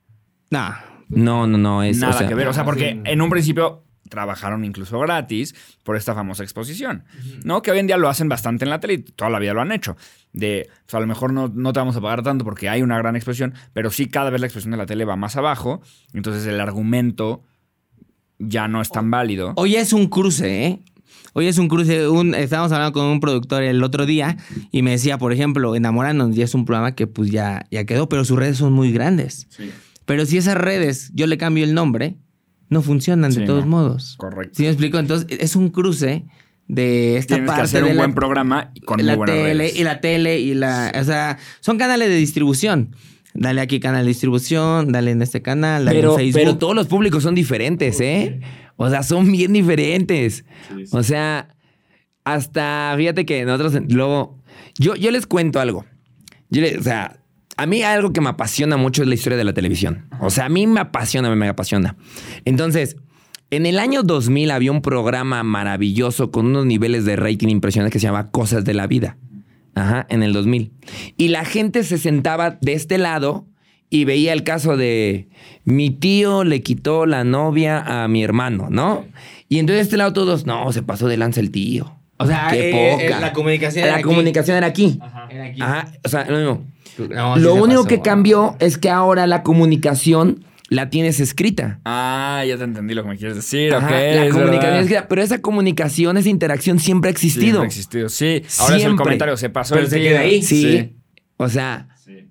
Nah. 0.51 0.73
No, 1.09 1.47
no, 1.47 1.59
no. 1.59 1.83
Es, 1.83 1.99
Nada 1.99 2.15
o 2.15 2.19
sea, 2.19 2.29
que 2.29 2.35
ver. 2.35 2.49
O 2.49 2.53
sea, 2.53 2.65
porque 2.65 2.93
sí. 2.93 3.01
en 3.05 3.21
un 3.21 3.31
principio 3.31 3.85
trabajaron 4.11 4.67
incluso 4.67 4.99
gratis 5.01 5.55
por 5.83 5.97
esta 5.97 6.15
famosa 6.15 6.43
exposición, 6.43 7.05
¿no? 7.45 7.63
Que 7.63 7.71
hoy 7.71 7.79
en 7.79 7.87
día 7.87 7.97
lo 7.97 8.11
hacen 8.11 8.29
bastante 8.29 8.67
en 8.67 8.71
la 8.71 8.81
tele 8.81 8.95
y 8.95 8.99
toda 8.99 9.31
la 9.31 9.39
vida 9.39 9.55
lo 9.55 9.63
han 9.63 9.73
hecho. 9.73 9.97
De, 10.35 10.69
a 10.93 11.01
lo 11.01 11.07
mejor 11.07 11.33
no, 11.33 11.49
no 11.49 11.73
te 11.73 11.81
vamos 11.81 11.97
a 11.97 12.01
pagar 12.03 12.23
tanto 12.23 12.45
porque 12.45 12.69
hay 12.69 12.83
una 12.83 12.99
gran 12.99 13.17
exposición, 13.17 13.55
pero 13.73 13.91
sí 13.91 14.07
cada 14.07 14.29
vez 14.29 14.43
la 14.43 14.49
exposición 14.49 14.73
de 14.73 14.77
la 14.77 14.87
tele 14.87 15.07
va 15.07 15.17
más 15.17 15.37
abajo, 15.37 15.81
entonces 16.13 16.47
el 16.47 16.61
argumento 16.61 17.43
ya 18.39 18.69
no 18.69 18.83
es 18.83 18.91
tan 18.91 19.11
válido. 19.11 19.53
Hoy 19.57 19.77
es 19.77 19.93
un 19.93 20.09
cruce, 20.09 20.67
¿eh? 20.67 20.81
Hoy 21.33 21.47
es 21.47 21.59
un 21.59 21.69
cruce. 21.69 22.09
Un, 22.09 22.35
estábamos 22.35 22.73
hablando 22.73 22.93
con 22.93 23.07
un 23.07 23.21
productor 23.21 23.63
el 23.63 23.83
otro 23.85 24.07
día 24.07 24.37
y 24.73 24.83
me 24.83 24.93
decía, 24.93 25.19
por 25.19 25.33
ejemplo, 25.33 25.75
Enamorándonos 25.77 26.35
ya 26.35 26.45
es 26.45 26.55
un 26.55 26.65
programa 26.65 26.95
que 26.95 27.07
pues 27.07 27.31
ya, 27.31 27.67
ya 27.71 27.85
quedó, 27.85 28.09
pero 28.09 28.25
sus 28.25 28.39
redes 28.39 28.57
son 28.59 28.73
muy 28.73 28.93
grandes. 28.93 29.47
Pero 30.05 30.27
si 30.27 30.39
esas 30.39 30.57
redes 30.57 31.11
yo 31.15 31.27
le 31.27 31.39
cambio 31.39 31.65
el 31.65 31.75
nombre, 31.75 32.17
no 32.71 32.81
funcionan 32.83 33.33
Sí, 33.33 33.41
de 33.41 33.47
todos 33.47 33.65
no. 33.67 33.71
modos. 33.71 34.15
Correcto. 34.17 34.55
¿Sí 34.57 34.63
me 34.63 34.69
explico? 34.71 34.99
Entonces 34.99 35.27
es 35.39 35.55
un 35.57 35.69
cruce 35.69 36.25
de 36.69 37.17
esta 37.19 37.35
Tienes 37.35 37.51
que 37.51 37.57
parte 37.57 37.63
hacer 37.65 37.85
de 37.85 37.91
un 37.91 37.97
la, 37.97 38.03
buen 38.03 38.15
programa 38.15 38.73
con 38.87 39.05
la 39.05 39.17
tele 39.25 39.55
redes. 39.55 39.77
y 39.79 39.85
la 39.85 40.01
tele 40.01 40.39
y 40.41 40.55
la, 40.55 40.93
o 40.99 41.05
sea, 41.05 41.37
son 41.61 41.77
canales 41.77 42.09
de 42.09 42.15
distribución. 42.17 42.95
Dale 43.35 43.61
aquí 43.61 43.79
canal 43.81 44.03
de 44.05 44.09
distribución, 44.09 44.91
dale 44.91 45.11
en 45.13 45.23
este 45.23 45.43
canal, 45.43 45.85
dale 45.85 45.99
Pero, 46.01 46.13
en 46.13 46.17
Facebook. 46.19 46.41
pero 46.41 46.59
todos 46.59 46.75
los 46.75 46.87
públicos 46.89 47.23
son 47.23 47.35
diferentes, 47.37 48.01
¿eh? 48.01 48.41
O 48.77 48.89
sea, 48.91 49.03
son 49.05 49.31
bien 49.31 49.53
diferentes. 49.53 50.45
O 50.93 51.03
sea, 51.05 51.55
hasta, 52.25 52.95
fíjate 52.97 53.25
que 53.27 53.45
nosotros 53.45 53.81
luego, 53.89 54.39
yo, 54.79 54.95
yo 54.97 55.11
les 55.11 55.27
cuento 55.27 55.61
algo. 55.61 55.85
Yo 56.51 56.61
le- 56.63 56.79
o 56.79 56.83
sea, 56.83 57.20
a 57.61 57.67
mí 57.67 57.83
algo 57.83 58.15
que 58.15 58.23
me 58.23 58.31
apasiona 58.31 58.79
mucho 58.79 59.03
es 59.03 59.09
la 59.09 59.15
historia 59.15 59.37
de 59.37 59.45
la 59.45 59.53
televisión. 59.53 60.07
O 60.19 60.31
sea, 60.31 60.47
a 60.47 60.49
mí 60.49 60.67
me 60.67 60.81
apasiona, 60.81 61.35
me 61.35 61.47
apasiona. 61.47 61.95
Entonces, 62.47 62.97
en 63.51 63.67
el 63.67 63.79
año 63.79 64.03
2000 64.03 64.51
había 64.51 64.73
un 64.73 64.81
programa 64.81 65.43
maravilloso 65.43 66.31
con 66.31 66.47
unos 66.47 66.65
niveles 66.65 67.05
de 67.05 67.17
rating 67.17 67.49
impresionantes 67.49 67.93
que 67.93 68.01
se 68.01 68.07
llama 68.07 68.31
Cosas 68.31 68.65
de 68.65 68.73
la 68.73 68.87
Vida. 68.87 69.19
Ajá, 69.75 70.07
en 70.09 70.23
el 70.23 70.33
2000. 70.33 70.73
Y 71.19 71.29
la 71.29 71.45
gente 71.45 71.85
se 71.85 71.99
sentaba 71.99 72.57
de 72.63 72.73
este 72.73 72.97
lado 72.97 73.47
y 73.91 74.07
veía 74.07 74.33
el 74.33 74.43
caso 74.43 74.79
de 74.79 75.29
mi 75.65 75.91
tío 75.91 76.45
le 76.45 76.63
quitó 76.63 77.05
la 77.05 77.25
novia 77.25 77.79
a 78.05 78.09
mi 78.09 78.25
hermano, 78.25 78.69
¿no? 78.71 79.05
Y 79.51 79.59
entonces 79.59 79.81
de 79.81 79.83
este 79.83 79.97
lado 79.99 80.15
todos, 80.15 80.47
no, 80.47 80.73
se 80.73 80.83
pasó 80.83 81.09
de 81.09 81.19
lanza 81.19 81.41
el 81.41 81.51
tío. 81.51 81.95
O 82.17 82.27
sea, 82.27 82.49
qué 82.51 82.71
eh, 82.71 82.93
poca. 82.93 83.19
eh, 83.19 83.21
la 83.21 83.33
comunicación 83.35 83.83
La 83.83 83.89
era 83.89 83.97
aquí. 83.97 84.05
comunicación 84.05 84.57
era 84.57 84.67
aquí. 84.67 84.99
Era 85.29 85.45
aquí. 85.45 85.61
Ajá, 85.61 85.93
o 86.03 86.09
sea, 86.09 86.25
lo 86.25 86.39
mismo. 86.39 86.67
No, 86.99 87.37
lo 87.37 87.55
único 87.55 87.85
pasó. 87.85 87.89
que 87.89 88.01
cambió 88.01 88.57
es 88.59 88.79
que 88.79 88.91
ahora 88.91 89.27
la 89.27 89.43
comunicación 89.43 90.45
la 90.69 90.89
tienes 90.89 91.19
escrita. 91.21 91.81
Ah, 91.85 92.45
ya 92.47 92.57
te 92.57 92.65
entendí 92.65 92.95
lo 92.95 93.03
que 93.03 93.09
me 93.09 93.17
quieres 93.17 93.37
decir. 93.37 93.75
Ajá, 93.75 93.91
la 93.91 94.27
es 94.27 94.33
comunicación 94.33 94.75
es 94.75 94.83
escrita, 94.83 95.09
pero 95.09 95.23
esa 95.23 95.41
comunicación, 95.41 96.17
esa 96.17 96.29
interacción 96.29 96.79
siempre 96.79 97.09
ha 97.09 97.13
existido. 97.13 97.61
Siempre 97.61 97.65
ha 97.65 97.67
existido. 97.67 98.09
Sí, 98.09 98.43
ahora 98.59 98.77
es 98.77 98.85
el 98.85 98.97
comentario. 98.97 99.37
Se 99.37 99.51
pasó 99.51 99.75
Pero 99.75 99.87
el 99.87 99.91
se 99.91 100.01
queda 100.01 100.21
ahí. 100.21 100.43
Sí. 100.43 100.97
O 101.37 101.49
sea, 101.49 101.89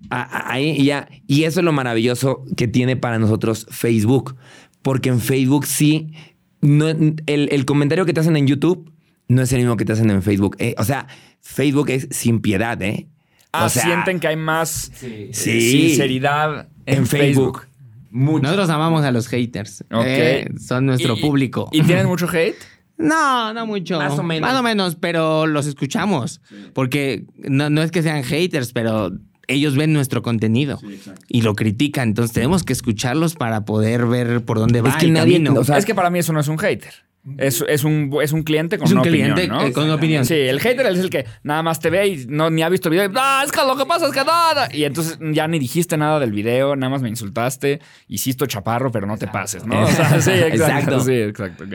ahí 0.08 0.84
ya. 0.84 1.08
Y 1.26 1.44
eso 1.44 1.60
es 1.60 1.64
lo 1.64 1.72
maravilloso 1.72 2.44
que 2.56 2.68
tiene 2.68 2.96
para 2.96 3.18
nosotros 3.18 3.66
Facebook. 3.70 4.36
Porque 4.82 5.10
en 5.10 5.20
Facebook 5.20 5.66
sí, 5.66 6.14
no, 6.62 6.88
el, 6.88 7.18
el 7.26 7.64
comentario 7.66 8.06
que 8.06 8.14
te 8.14 8.20
hacen 8.20 8.36
en 8.36 8.46
YouTube 8.46 8.90
no 9.30 9.42
es 9.42 9.52
el 9.52 9.58
mismo 9.58 9.76
que 9.76 9.84
te 9.84 9.92
hacen 9.92 10.10
en 10.10 10.22
Facebook. 10.22 10.56
Eh, 10.58 10.74
o 10.76 10.84
sea, 10.84 11.06
Facebook 11.40 11.90
es 11.90 12.08
sin 12.10 12.40
piedad, 12.40 12.80
¿eh? 12.82 13.08
Ah, 13.52 13.64
o 13.66 13.68
sea, 13.68 13.82
sienten 13.82 14.20
que 14.20 14.28
hay 14.28 14.36
más 14.36 14.92
eh, 15.02 15.30
Sí. 15.32 15.60
sinceridad 15.88 16.68
en, 16.86 16.98
en 16.98 17.06
Facebook. 17.06 17.60
Facebook. 17.60 17.66
Mucho. 18.12 18.42
Nosotros 18.42 18.70
amamos 18.70 19.04
a 19.04 19.10
los 19.12 19.28
haters. 19.28 19.84
Ok. 19.92 20.04
Eh, 20.06 20.48
son 20.58 20.86
nuestro 20.86 21.16
¿Y- 21.16 21.20
público. 21.20 21.68
¿Y 21.72 21.82
tienen 21.82 22.06
mucho 22.06 22.28
hate? 22.28 22.56
No, 23.00 23.54
no 23.54 23.64
mucho. 23.64 23.96
Más 23.98 24.18
o 24.18 24.22
menos. 24.22 24.50
Más 24.50 24.60
o 24.60 24.62
menos, 24.62 24.94
pero 24.94 25.46
los 25.46 25.64
escuchamos. 25.66 26.42
Porque 26.74 27.24
no, 27.38 27.70
no 27.70 27.82
es 27.82 27.90
que 27.90 28.02
sean 28.02 28.22
haters, 28.22 28.74
pero 28.74 29.10
ellos 29.48 29.74
ven 29.74 29.94
nuestro 29.94 30.20
contenido 30.20 30.78
y 31.26 31.40
lo 31.40 31.54
critican. 31.54 32.08
Entonces 32.10 32.34
tenemos 32.34 32.62
que 32.62 32.74
escucharlos 32.74 33.36
para 33.36 33.64
poder 33.64 34.04
ver 34.04 34.44
por 34.44 34.58
dónde 34.58 34.82
va 34.82 34.90
Es 34.90 34.96
que 34.96 35.06
el 35.06 35.14
nadie- 35.14 35.42
camino. 35.42 35.54
o 35.58 35.64
sea, 35.64 35.78
es 35.78 35.86
que 35.86 35.94
para 35.94 36.10
mí 36.10 36.18
eso 36.18 36.34
no 36.34 36.40
es 36.40 36.48
un 36.48 36.58
hater. 36.58 36.92
Es, 37.36 37.62
es 37.68 37.84
un, 37.84 38.10
es 38.22 38.32
un 38.32 38.42
cliente 38.44 38.78
con 38.78 38.86
Es 38.86 38.92
un 38.92 38.98
una 39.00 39.06
cliente, 39.08 39.32
opinión, 39.42 39.58
¿no? 39.58 39.66
eh, 39.66 39.72
con 39.72 39.84
una 39.84 39.96
opinión. 39.96 40.24
Sí, 40.24 40.34
el 40.34 40.58
hater 40.58 40.86
es 40.86 40.98
el 40.98 41.10
que 41.10 41.26
nada 41.42 41.62
más 41.62 41.78
te 41.78 41.90
ve 41.90 42.06
y 42.08 42.26
no, 42.26 42.48
ni 42.48 42.62
ha 42.62 42.68
visto 42.70 42.88
el 42.88 42.92
video. 42.94 43.10
y, 43.10 43.14
Ah, 43.14 43.42
es 43.44 43.52
que 43.52 43.60
lo 43.62 43.76
que 43.76 43.84
pasa 43.84 44.06
es 44.06 44.12
que 44.12 44.24
nada. 44.24 44.68
Y 44.74 44.84
entonces 44.84 45.18
ya 45.32 45.46
ni 45.46 45.58
dijiste 45.58 45.98
nada 45.98 46.18
del 46.18 46.32
video, 46.32 46.76
nada 46.76 46.88
más 46.90 47.02
me 47.02 47.10
insultaste. 47.10 47.80
Hiciste 48.08 48.46
chaparro, 48.46 48.90
pero 48.90 49.06
no 49.06 49.18
te 49.18 49.26
pases, 49.28 49.66
¿no? 49.66 49.82
O 49.82 49.88
sea, 49.88 50.20
sí, 50.20 50.30
exacto. 50.34 50.96
Exacto. 50.96 51.00
Sí, 51.00 51.12
exacto. 51.12 51.64
ok. 51.64 51.74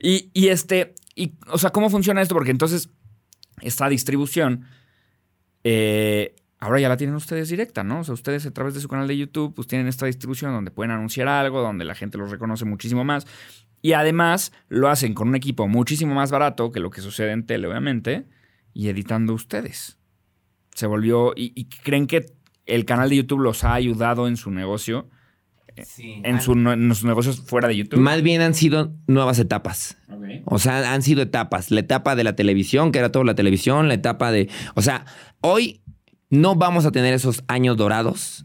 Y, 0.00 0.30
y 0.32 0.48
este, 0.48 0.94
y, 1.16 1.34
o 1.48 1.58
sea, 1.58 1.70
¿cómo 1.70 1.90
funciona 1.90 2.22
esto? 2.22 2.34
Porque 2.36 2.52
entonces 2.52 2.88
esta 3.60 3.88
distribución 3.88 4.64
eh, 5.64 6.36
ahora 6.60 6.80
ya 6.80 6.88
la 6.88 6.96
tienen 6.96 7.16
ustedes 7.16 7.48
directa, 7.48 7.82
¿no? 7.84 8.00
O 8.00 8.04
sea, 8.04 8.14
ustedes 8.14 8.46
a 8.46 8.50
través 8.52 8.74
de 8.74 8.80
su 8.80 8.88
canal 8.88 9.08
de 9.08 9.16
YouTube, 9.16 9.54
pues 9.54 9.66
tienen 9.66 9.88
esta 9.88 10.06
distribución 10.06 10.52
donde 10.52 10.70
pueden 10.70 10.92
anunciar 10.92 11.28
algo, 11.28 11.60
donde 11.62 11.84
la 11.84 11.94
gente 11.94 12.18
los 12.18 12.30
reconoce 12.30 12.64
muchísimo 12.64 13.04
más. 13.04 13.26
Y 13.82 13.92
además 13.92 14.52
lo 14.68 14.88
hacen 14.88 15.14
con 15.14 15.28
un 15.28 15.36
equipo 15.36 15.68
muchísimo 15.68 16.14
más 16.14 16.30
barato 16.30 16.72
que 16.72 16.80
lo 16.80 16.90
que 16.90 17.00
sucede 17.00 17.32
en 17.32 17.46
tele, 17.46 17.68
obviamente, 17.68 18.26
y 18.74 18.88
editando 18.88 19.34
ustedes. 19.34 19.98
Se 20.74 20.86
volvió. 20.86 21.32
¿Y, 21.36 21.52
y 21.54 21.66
creen 21.66 22.06
que 22.06 22.26
el 22.66 22.84
canal 22.84 23.08
de 23.08 23.16
YouTube 23.16 23.40
los 23.40 23.64
ha 23.64 23.74
ayudado 23.74 24.28
en 24.28 24.36
su 24.36 24.50
negocio? 24.50 25.08
En, 26.24 26.40
su- 26.40 26.52
en 26.54 26.88
sus 26.92 27.04
negocios 27.04 27.40
fuera 27.40 27.68
de 27.68 27.76
YouTube. 27.76 28.00
Más 28.00 28.20
bien 28.22 28.40
han 28.42 28.54
sido 28.54 28.92
nuevas 29.06 29.38
etapas. 29.38 29.96
O 30.44 30.58
sea, 30.58 30.92
han 30.92 31.02
sido 31.02 31.22
etapas. 31.22 31.70
La 31.70 31.78
etapa 31.80 32.16
de 32.16 32.24
la 32.24 32.34
televisión, 32.34 32.90
que 32.90 32.98
era 32.98 33.12
toda 33.12 33.24
la 33.24 33.36
televisión, 33.36 33.86
la 33.86 33.94
etapa 33.94 34.32
de. 34.32 34.48
O 34.74 34.82
sea, 34.82 35.04
hoy 35.40 35.82
no 36.30 36.56
vamos 36.56 36.84
a 36.84 36.90
tener 36.90 37.14
esos 37.14 37.44
años 37.46 37.76
dorados 37.76 38.44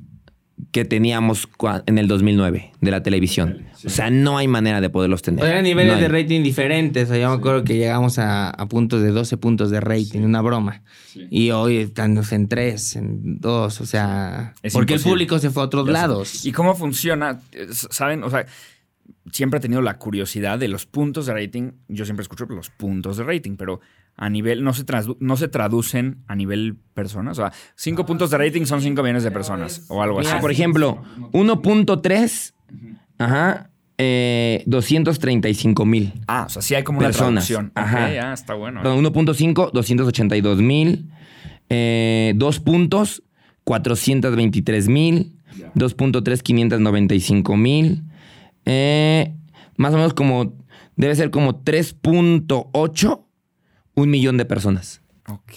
que 0.71 0.85
teníamos 0.85 1.47
en 1.85 1.97
el 1.97 2.07
2009 2.07 2.71
de 2.79 2.91
la 2.91 3.03
televisión. 3.03 3.65
O 3.85 3.89
sea, 3.89 4.09
no 4.09 4.37
hay 4.37 4.47
manera 4.47 4.81
de 4.81 4.89
poderlos 4.89 5.21
tener. 5.21 5.41
O 5.41 5.45
sea, 5.45 5.53
eran 5.53 5.63
niveles 5.63 5.95
No 5.95 5.99
de 5.99 6.07
rating 6.07 6.41
diferentes. 6.41 7.05
O 7.05 7.13
sea, 7.13 7.21
yo 7.21 7.29
me 7.29 7.35
acuerdo 7.35 7.63
que 7.63 7.75
llegamos 7.77 8.19
a, 8.19 8.49
a 8.49 8.67
puntos 8.67 9.01
de 9.01 9.11
12 9.11 9.37
puntos 9.37 9.71
de 9.71 9.79
rating, 9.79 10.21
una 10.21 10.41
broma. 10.41 10.83
Y 11.29 11.51
hoy 11.51 11.77
están 11.77 12.19
en 12.31 12.47
3, 12.47 12.95
en 12.95 13.39
2, 13.39 13.81
o 13.81 13.85
sea... 13.85 14.53
Es 14.63 14.73
porque 14.73 14.93
imposible. 14.93 15.11
el 15.11 15.13
público 15.13 15.39
se 15.39 15.49
fue 15.49 15.63
a 15.63 15.65
otros 15.65 15.85
sé. 15.85 15.91
lados. 15.91 16.45
¿Y 16.45 16.51
cómo 16.51 16.75
funciona? 16.75 17.39
¿Saben? 17.71 18.23
O 18.23 18.29
sea, 18.29 18.45
siempre 19.31 19.59
he 19.59 19.61
tenido 19.61 19.81
la 19.81 19.97
curiosidad 19.97 20.59
de 20.59 20.67
los 20.67 20.85
puntos 20.85 21.25
de 21.25 21.33
rating. 21.33 21.71
Yo 21.87 22.05
siempre 22.05 22.23
escucho 22.23 22.45
los 22.45 22.69
puntos 22.69 23.17
de 23.17 23.23
rating, 23.23 23.55
pero 23.57 23.81
a 24.15 24.29
nivel, 24.29 24.63
no 24.63 24.73
se, 24.73 24.85
tradu- 24.85 25.17
no 25.19 25.37
se 25.37 25.47
traducen 25.47 26.17
a 26.27 26.35
nivel 26.35 26.77
personas. 26.93 27.37
O 27.39 27.41
sea, 27.41 27.51
cinco 27.75 28.05
puntos 28.05 28.29
de 28.29 28.37
rating 28.37 28.65
son 28.65 28.81
5 28.81 29.01
millones 29.01 29.23
de 29.23 29.31
personas 29.31 29.85
o 29.89 30.01
algo 30.03 30.19
así. 30.19 30.29
Por 30.39 30.51
ejemplo, 30.51 31.01
1.3, 31.31 32.53
ajá, 33.17 33.69
eh, 33.97 34.63
235 34.65 35.85
mil. 35.85 36.13
Ah, 36.27 36.43
o 36.47 36.49
sea, 36.49 36.61
sí 36.61 36.75
hay 36.75 36.83
como 36.83 36.99
una 36.99 37.07
traducción. 37.11 37.71
Ajá. 37.75 38.05
Ah, 38.29 38.33
está 38.33 38.53
bueno. 38.53 38.81
Perdón, 38.81 39.03
1.5, 39.03 39.71
282 39.71 40.61
mil. 40.61 41.09
Eh, 41.69 42.33
2 42.35 42.59
puntos, 42.59 43.23
423 43.63 44.87
mil. 44.89 45.33
2.3, 45.75 46.41
595 46.41 47.57
mil. 47.57 48.03
Eh, 48.65 49.33
más 49.77 49.93
o 49.93 49.97
menos 49.97 50.13
como, 50.13 50.55
debe 50.95 51.15
ser 51.15 51.29
como 51.31 51.63
3.8, 51.63 53.23
un 53.95 54.09
millón 54.09 54.37
de 54.37 54.45
personas. 54.45 55.01
Ok. 55.27 55.51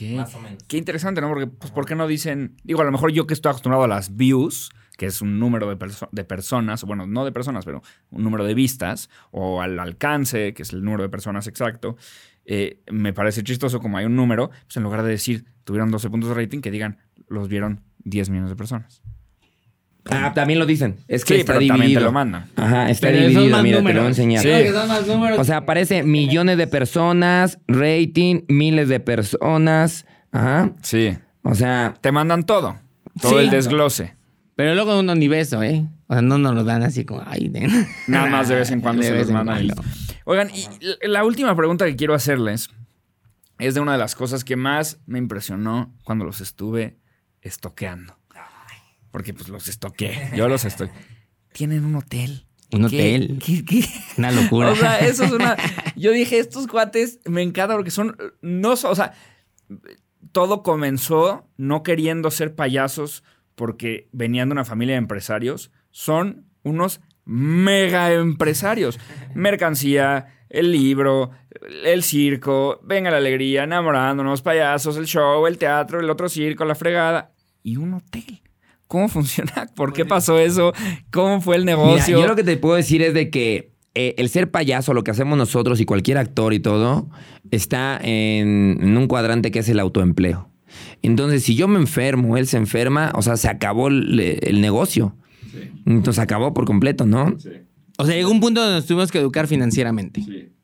Qué 0.68 0.76
interesante, 0.76 1.20
¿no? 1.20 1.28
Porque, 1.28 1.46
pues, 1.48 1.72
¿por 1.72 1.86
qué 1.86 1.94
no 1.96 2.06
dicen? 2.06 2.56
Digo, 2.62 2.82
a 2.82 2.84
lo 2.84 2.92
mejor 2.92 3.10
yo 3.12 3.26
que 3.26 3.34
estoy 3.34 3.50
acostumbrado 3.50 3.84
a 3.84 3.88
las 3.88 4.16
views, 4.16 4.70
que 4.96 5.06
es 5.06 5.20
un 5.20 5.38
número 5.40 5.68
de, 5.68 5.76
perso- 5.76 6.08
de 6.12 6.24
personas, 6.24 6.84
bueno, 6.84 7.06
no 7.06 7.24
de 7.24 7.32
personas, 7.32 7.64
pero 7.64 7.82
un 8.10 8.22
número 8.22 8.44
de 8.44 8.54
vistas, 8.54 9.10
o 9.32 9.60
al 9.60 9.78
alcance, 9.80 10.54
que 10.54 10.62
es 10.62 10.72
el 10.72 10.84
número 10.84 11.02
de 11.02 11.08
personas 11.08 11.46
exacto, 11.48 11.96
eh, 12.44 12.80
me 12.90 13.12
parece 13.12 13.42
chistoso 13.42 13.80
como 13.80 13.98
hay 13.98 14.06
un 14.06 14.14
número, 14.14 14.50
pues 14.66 14.76
en 14.76 14.84
lugar 14.84 15.02
de 15.02 15.10
decir 15.10 15.44
tuvieron 15.64 15.90
12 15.90 16.10
puntos 16.10 16.28
de 16.30 16.36
rating, 16.36 16.60
que 16.60 16.70
digan 16.70 16.98
los 17.28 17.48
vieron 17.48 17.80
10 18.04 18.30
millones 18.30 18.50
de 18.50 18.56
personas. 18.56 19.02
Ah, 20.10 20.32
también 20.34 20.58
lo 20.58 20.66
dicen. 20.66 20.96
Es 21.08 21.24
que 21.24 21.34
Sí, 21.34 21.40
está 21.40 21.54
pero 21.54 21.66
también 21.66 21.80
dividido. 21.82 22.00
te 22.00 22.04
lo 22.04 22.12
mandan. 22.12 22.50
Ajá, 22.56 22.90
está 22.90 23.08
Pero 23.08 23.18
son 23.22 23.28
dividido. 23.30 23.50
más 23.56 23.62
Mira, 23.62 23.76
te 23.78 23.82
lo 23.82 23.82
voy 23.82 23.90
a 23.90 23.94
números. 23.94 24.18
enseñar. 24.18 24.42
Sí. 24.42 25.08
Números. 25.12 25.38
O 25.38 25.44
sea, 25.44 25.56
aparece 25.58 26.02
millones 26.02 26.58
de 26.58 26.66
personas, 26.66 27.58
rating, 27.68 28.42
miles 28.48 28.88
de 28.88 29.00
personas. 29.00 30.06
Ajá. 30.32 30.72
Sí. 30.82 31.16
O 31.42 31.54
sea, 31.54 31.94
Te 32.00 32.12
mandan 32.12 32.44
todo. 32.44 32.78
Todo 33.20 33.32
Sí. 33.32 33.38
el 33.38 33.50
desglose. 33.50 34.14
Pero 34.56 34.74
luego 34.74 34.98
uno 34.98 35.14
ni 35.14 35.28
beso, 35.28 35.62
¿eh? 35.62 35.86
O 36.06 36.12
sea, 36.14 36.22
no 36.22 36.38
nos 36.38 36.54
lo 36.54 36.64
dan 36.64 36.82
así 36.82 37.04
como, 37.04 37.22
ay, 37.26 37.48
den. 37.48 37.70
Nada 38.06 38.26
más 38.28 38.48
de 38.48 38.54
vez 38.56 38.70
en 38.70 38.80
cuando 38.82 39.02
De 39.02 39.08
se 39.08 39.12
vez 39.14 39.26
los 39.28 39.32
mandan. 39.32 39.68
Oigan, 40.24 40.48
y 40.50 40.66
la 41.06 41.24
última 41.24 41.54
pregunta 41.56 41.84
que 41.86 41.94
quiero 41.96 42.14
hacerles 42.14 42.70
es 43.58 43.74
de 43.74 43.80
una 43.80 43.92
de 43.92 43.98
las 43.98 44.14
cosas 44.14 44.44
que 44.44 44.56
más 44.56 44.98
me 45.06 45.18
impresionó 45.18 45.94
cuando 46.04 46.24
los 46.24 46.40
estuve 46.40 46.96
estoqueando. 47.42 48.15
Porque 49.16 49.32
pues 49.32 49.48
los 49.48 49.66
estoqué. 49.66 50.28
Yo 50.36 50.46
los 50.46 50.66
estoy. 50.66 50.90
Tienen 51.54 51.86
un 51.86 51.94
hotel. 51.94 52.44
Un 52.70 52.80
¿Qué- 52.80 52.96
hotel. 53.16 53.38
qué- 53.42 53.64
qué? 53.64 53.82
Una 54.18 54.30
locura. 54.30 54.70
O 54.72 54.76
sea, 54.76 54.98
eso 54.98 55.24
es 55.24 55.32
una. 55.32 55.56
Yo 55.96 56.10
dije, 56.12 56.38
estos 56.38 56.66
cuates 56.66 57.20
me 57.24 57.40
encanta 57.40 57.74
porque 57.74 57.90
son. 57.90 58.14
No, 58.42 58.76
son- 58.76 58.92
o 58.92 58.94
sea, 58.94 59.14
todo 60.32 60.62
comenzó 60.62 61.48
no 61.56 61.82
queriendo 61.82 62.30
ser 62.30 62.54
payasos 62.54 63.24
porque 63.54 64.10
venían 64.12 64.50
de 64.50 64.52
una 64.52 64.66
familia 64.66 64.96
de 64.96 64.98
empresarios. 64.98 65.70
Son 65.90 66.44
unos 66.62 67.00
mega 67.24 68.12
empresarios. 68.12 69.00
Mercancía, 69.34 70.26
el 70.50 70.72
libro, 70.72 71.30
el 71.86 72.02
circo, 72.02 72.80
venga 72.84 73.10
la 73.10 73.16
alegría, 73.16 73.64
enamorándonos, 73.64 74.42
payasos, 74.42 74.98
el 74.98 75.06
show, 75.06 75.46
el 75.46 75.56
teatro, 75.56 76.00
el 76.00 76.10
otro 76.10 76.28
circo, 76.28 76.66
la 76.66 76.74
fregada 76.74 77.32
y 77.62 77.78
un 77.78 77.94
hotel. 77.94 78.42
¿Cómo 78.88 79.08
funciona? 79.10 79.66
¿Por 79.74 79.92
qué 79.92 80.04
pasó 80.04 80.38
eso? 80.38 80.72
¿Cómo 81.10 81.40
fue 81.40 81.56
el 81.56 81.62
mira, 81.64 81.76
negocio? 81.76 82.20
yo 82.20 82.26
lo 82.26 82.36
que 82.36 82.44
te 82.44 82.56
puedo 82.56 82.76
decir 82.76 83.02
es 83.02 83.14
de 83.14 83.30
que 83.30 83.72
eh, 83.94 84.14
el 84.18 84.28
ser 84.28 84.50
payaso, 84.50 84.92
lo 84.94 85.02
que 85.04 85.10
hacemos 85.10 85.38
nosotros 85.38 85.80
y 85.80 85.84
cualquier 85.86 86.18
actor 86.18 86.52
y 86.52 86.60
todo, 86.60 87.08
está 87.50 87.98
en, 88.02 88.78
en 88.80 88.96
un 88.96 89.06
cuadrante 89.08 89.50
que 89.50 89.60
es 89.60 89.68
el 89.68 89.80
autoempleo. 89.80 90.50
Entonces, 91.02 91.42
si 91.44 91.54
yo 91.54 91.66
me 91.68 91.78
enfermo, 91.78 92.36
él 92.36 92.46
se 92.46 92.58
enferma, 92.58 93.10
o 93.14 93.22
sea, 93.22 93.36
se 93.36 93.48
acabó 93.48 93.88
el, 93.88 94.20
el 94.42 94.60
negocio. 94.60 95.16
Entonces, 95.86 96.18
acabó 96.22 96.52
por 96.52 96.64
completo, 96.66 97.06
¿no? 97.06 97.34
O 97.98 98.04
sea, 98.04 98.14
llegó 98.14 98.30
un 98.30 98.40
punto 98.40 98.60
donde 98.60 98.76
nos 98.76 98.86
tuvimos 98.86 99.10
que 99.10 99.18
educar 99.18 99.46
financieramente. 99.46 100.22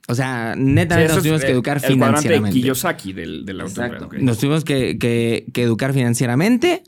O 0.08 0.14
sea, 0.14 0.54
netamente 0.56 1.08
Sí, 1.08 1.08
nos 1.08 1.16
es, 1.18 1.22
tuvimos 1.22 1.44
que 1.44 1.50
educar 1.52 1.76
el 1.76 1.80
cuadrante 1.82 1.98
de 1.98 2.34
financieramente. 2.34 2.60
Kiyosaki 2.60 3.12
del, 3.14 3.46
del 3.46 3.60
autoempleo. 3.62 4.08
Nos 4.22 4.38
tuvimos 4.38 4.64
que, 4.64 4.98
que- 4.98 5.46
que 5.54 5.62
educar 5.62 5.94
financieramente. 5.94 6.82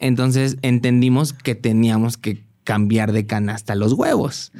Entonces 0.00 0.56
entendimos 0.62 1.32
que 1.32 1.54
teníamos 1.54 2.16
que 2.16 2.42
cambiar 2.64 3.12
de 3.12 3.26
canasta 3.26 3.74
los 3.74 3.92
huevos. 3.94 4.52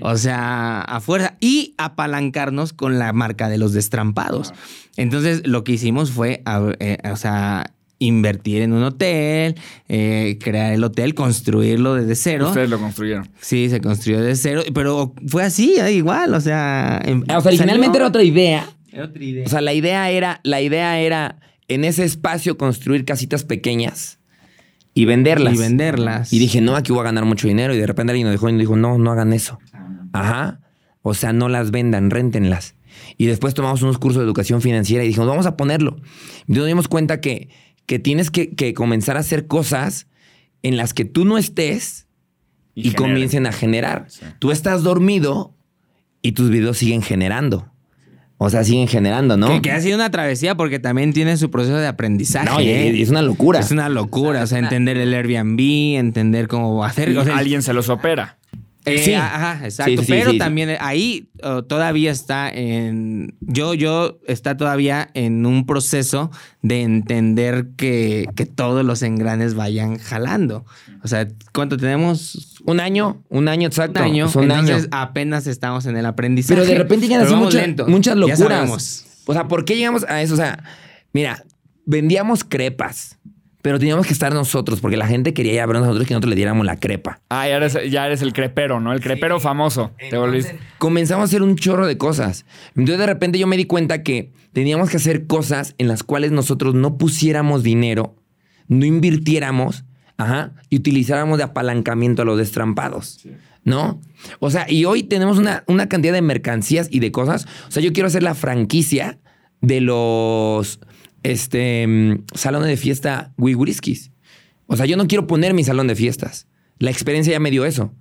O 0.00 0.16
sea, 0.16 0.80
a 0.80 1.00
fuerza. 1.00 1.36
Y 1.40 1.74
apalancarnos 1.76 2.72
con 2.72 2.98
la 2.98 3.12
marca 3.12 3.48
de 3.48 3.58
los 3.58 3.72
destrampados. 3.72 4.52
Entonces 4.96 5.46
lo 5.46 5.64
que 5.64 5.72
hicimos 5.72 6.10
fue, 6.10 6.42
a- 6.44 6.72
eh, 6.80 6.98
o 7.10 7.16
sea, 7.16 7.72
invertir 8.00 8.62
en 8.62 8.72
un 8.72 8.84
hotel, 8.84 9.56
eh, 9.88 10.38
crear 10.40 10.72
el 10.72 10.84
hotel, 10.84 11.14
construirlo 11.14 11.94
desde 11.94 12.14
cero. 12.14 12.48
Ustedes 12.48 12.70
lo 12.70 12.78
construyeron. 12.78 13.28
Sí, 13.40 13.68
se 13.68 13.80
construyó 13.80 14.20
desde 14.22 14.36
cero. 14.40 14.62
Pero 14.72 15.14
fue 15.26 15.42
así, 15.42 15.74
eh, 15.80 15.92
igual. 15.92 16.32
O 16.34 16.40
sea, 16.40 17.00
em- 17.04 17.22
O 17.22 17.26
sea, 17.26 17.38
originalmente 17.38 17.98
era 17.98 18.06
otra 18.06 18.22
idea. 18.22 18.68
Era 18.92 19.04
otra 19.06 19.22
idea. 19.22 19.44
O 19.46 19.48
sea, 19.48 19.60
la 19.60 19.74
idea 19.74 20.10
era, 20.10 20.40
la 20.44 20.60
idea 20.60 21.00
era 21.00 21.40
en 21.66 21.84
ese 21.84 22.04
espacio 22.04 22.56
construir 22.56 23.04
casitas 23.04 23.44
pequeñas 23.44 24.17
y 24.98 25.04
venderlas. 25.04 25.54
y 25.54 25.58
venderlas. 25.58 26.32
Y 26.32 26.40
dije, 26.40 26.60
no, 26.60 26.74
aquí 26.74 26.90
voy 26.90 27.02
a 27.02 27.04
ganar 27.04 27.24
mucho 27.24 27.46
dinero. 27.46 27.72
Y 27.72 27.78
de 27.78 27.86
repente 27.86 28.10
alguien 28.10 28.26
nos 28.26 28.32
dejó 28.32 28.48
y 28.48 28.52
nos 28.52 28.58
dijo, 28.58 28.74
no, 28.74 28.98
no 28.98 29.12
hagan 29.12 29.32
eso. 29.32 29.60
Ajá. 30.12 30.58
O 31.02 31.14
sea, 31.14 31.32
no 31.32 31.48
las 31.48 31.70
vendan, 31.70 32.10
réntenlas. 32.10 32.74
Y 33.16 33.26
después 33.26 33.54
tomamos 33.54 33.80
unos 33.82 33.98
cursos 33.98 34.20
de 34.20 34.26
educación 34.26 34.60
financiera 34.60 35.04
y 35.04 35.06
dijimos, 35.06 35.28
vamos 35.28 35.46
a 35.46 35.56
ponerlo. 35.56 36.00
Y 36.48 36.54
nos 36.54 36.66
dimos 36.66 36.88
cuenta 36.88 37.20
que, 37.20 37.48
que 37.86 38.00
tienes 38.00 38.32
que, 38.32 38.56
que 38.56 38.74
comenzar 38.74 39.16
a 39.16 39.20
hacer 39.20 39.46
cosas 39.46 40.08
en 40.62 40.76
las 40.76 40.94
que 40.94 41.04
tú 41.04 41.24
no 41.24 41.38
estés 41.38 42.08
y, 42.74 42.90
comiencen 42.94 43.46
a 43.46 43.52
generar. 43.52 44.06
Sí. 44.08 44.26
Tú 44.40 44.50
estás 44.50 44.82
dormido 44.82 45.54
y 46.22 46.32
tus 46.32 46.50
videos 46.50 46.76
siguen 46.76 47.02
generando. 47.02 47.70
O 48.40 48.50
sea, 48.50 48.62
siguen 48.62 48.86
generando, 48.86 49.36
¿no? 49.36 49.48
Que, 49.48 49.60
que 49.62 49.72
ha 49.72 49.80
sido 49.80 49.96
una 49.96 50.10
travesía 50.12 50.54
porque 50.56 50.78
también 50.78 51.12
tiene 51.12 51.36
su 51.36 51.50
proceso 51.50 51.76
de 51.76 51.88
aprendizaje. 51.88 52.46
No, 52.48 52.60
y- 52.60 52.68
¿eh? 52.68 52.92
y 52.94 53.02
es 53.02 53.08
una 53.10 53.22
locura. 53.22 53.58
Es 53.58 53.72
una 53.72 53.88
locura. 53.88 54.44
O 54.44 54.46
sea, 54.46 54.58
entender 54.60 54.96
el 54.96 55.12
Airbnb, 55.12 55.58
entender 55.98 56.46
cómo 56.46 56.84
hacer. 56.84 57.16
o 57.18 57.24
sea, 57.24 57.36
Alguien 57.36 57.62
se 57.62 57.72
los 57.72 57.88
opera. 57.88 58.38
eh, 58.84 58.98
Sí. 59.02 59.12
Ajá, 59.14 59.60
exacto. 59.64 59.90
Sí, 59.90 59.96
sí, 59.98 60.04
sí, 60.04 60.12
Pero 60.12 60.30
sí. 60.30 60.38
también 60.38 60.76
ahí 60.80 61.28
oh, 61.42 61.62
todavía 61.64 62.12
está 62.12 62.48
en. 62.48 63.34
Yo, 63.40 63.74
yo 63.74 64.20
está 64.28 64.56
todavía 64.56 65.10
en 65.14 65.44
un 65.44 65.66
proceso 65.66 66.30
de 66.62 66.82
entender 66.82 67.70
que, 67.76 68.26
que 68.36 68.46
todos 68.46 68.84
los 68.84 69.02
engranes 69.02 69.54
vayan 69.54 69.98
jalando. 69.98 70.64
O 71.02 71.08
sea, 71.08 71.26
¿cuánto 71.52 71.76
tenemos? 71.76 72.57
Un 72.68 72.80
año, 72.80 73.24
un 73.30 73.48
año 73.48 73.66
exacto. 73.66 74.00
Un 74.00 74.04
año. 74.04 74.26
Es 74.26 74.36
un 74.36 74.42
Entonces 74.42 74.76
año. 74.76 74.88
apenas 74.90 75.46
estamos 75.46 75.86
en 75.86 75.96
el 75.96 76.04
aprendizaje. 76.04 76.54
Pero 76.54 76.70
de 76.70 76.76
repente 76.76 77.08
llegan 77.08 77.22
así 77.22 77.32
vamos 77.32 77.54
muchas, 77.86 78.14
locuras. 78.14 79.06
O 79.24 79.32
sea, 79.32 79.48
¿por 79.48 79.64
qué 79.64 79.74
llegamos 79.74 80.04
a 80.06 80.20
eso? 80.20 80.34
O 80.34 80.36
sea, 80.36 80.62
mira, 81.14 81.44
vendíamos 81.86 82.44
crepas, 82.44 83.18
pero 83.62 83.78
teníamos 83.78 84.06
que 84.06 84.12
estar 84.12 84.34
nosotros 84.34 84.82
porque 84.82 84.98
la 84.98 85.06
gente 85.06 85.32
quería 85.32 85.54
ya 85.54 85.64
ver 85.64 85.76
a 85.76 85.80
nosotros 85.80 86.06
que 86.06 86.12
nosotros 86.12 86.28
le 86.28 86.36
diéramos 86.36 86.66
la 86.66 86.76
crepa. 86.76 87.22
Ah, 87.30 87.48
ya 87.48 87.56
eres, 87.56 87.78
ya 87.90 88.04
eres 88.04 88.20
el 88.20 88.34
crepero, 88.34 88.80
¿no? 88.80 88.92
El 88.92 89.00
crepero 89.00 89.40
famoso. 89.40 89.92
Te 90.10 90.18
volviste. 90.18 90.58
Comenzamos 90.76 91.22
a 91.22 91.24
hacer 91.24 91.40
un 91.40 91.56
chorro 91.56 91.86
de 91.86 91.96
cosas. 91.96 92.44
Entonces 92.76 92.98
de 92.98 93.06
repente 93.06 93.38
yo 93.38 93.46
me 93.46 93.56
di 93.56 93.64
cuenta 93.64 94.02
que 94.02 94.34
teníamos 94.52 94.90
que 94.90 94.98
hacer 94.98 95.26
cosas 95.26 95.74
en 95.78 95.88
las 95.88 96.02
cuales 96.02 96.32
nosotros 96.32 96.74
no 96.74 96.98
pusiéramos 96.98 97.62
dinero, 97.62 98.14
no 98.66 98.84
invirtiéramos, 98.84 99.86
ajá, 100.18 100.52
y 100.68 100.76
utilizáramos 100.76 101.38
de 101.38 101.44
apalancamiento 101.44 102.22
a 102.22 102.24
los 102.24 102.36
destrampados. 102.36 103.20
¿No? 103.64 104.00
O 104.40 104.50
sea, 104.50 104.70
y 104.70 104.84
hoy 104.86 105.02
tenemos 105.02 105.38
una, 105.38 105.62
una 105.66 105.88
cantidad 105.88 106.14
de 106.14 106.22
mercancías 106.22 106.88
y 106.90 107.00
de 107.00 107.12
cosas. 107.12 107.46
O 107.68 107.70
sea, 107.70 107.82
yo 107.82 107.92
quiero 107.92 108.06
hacer 108.06 108.22
la 108.22 108.34
franquicia 108.34 109.18
de 109.60 109.80
los 109.80 110.80
este, 111.22 111.86
mm, 111.86 112.24
salones 112.34 112.68
de 112.68 112.76
fiesta 112.76 113.32
Wiguriskis. 113.36 114.10
O 114.66 114.76
sea, 114.76 114.86
yo 114.86 114.96
no 114.96 115.06
quiero 115.06 115.26
poner 115.26 115.54
mi 115.54 115.64
salón 115.64 115.86
de 115.86 115.94
fiestas. 115.94 116.46
La 116.78 116.90
experiencia 116.90 117.32
ya 117.32 117.40
me 117.40 117.50
dio 117.50 117.64
eso. 117.64 117.92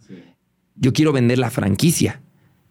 Yo 0.75 0.93
quiero 0.93 1.11
vender 1.11 1.39
la 1.39 1.49
franquicia. 1.49 2.21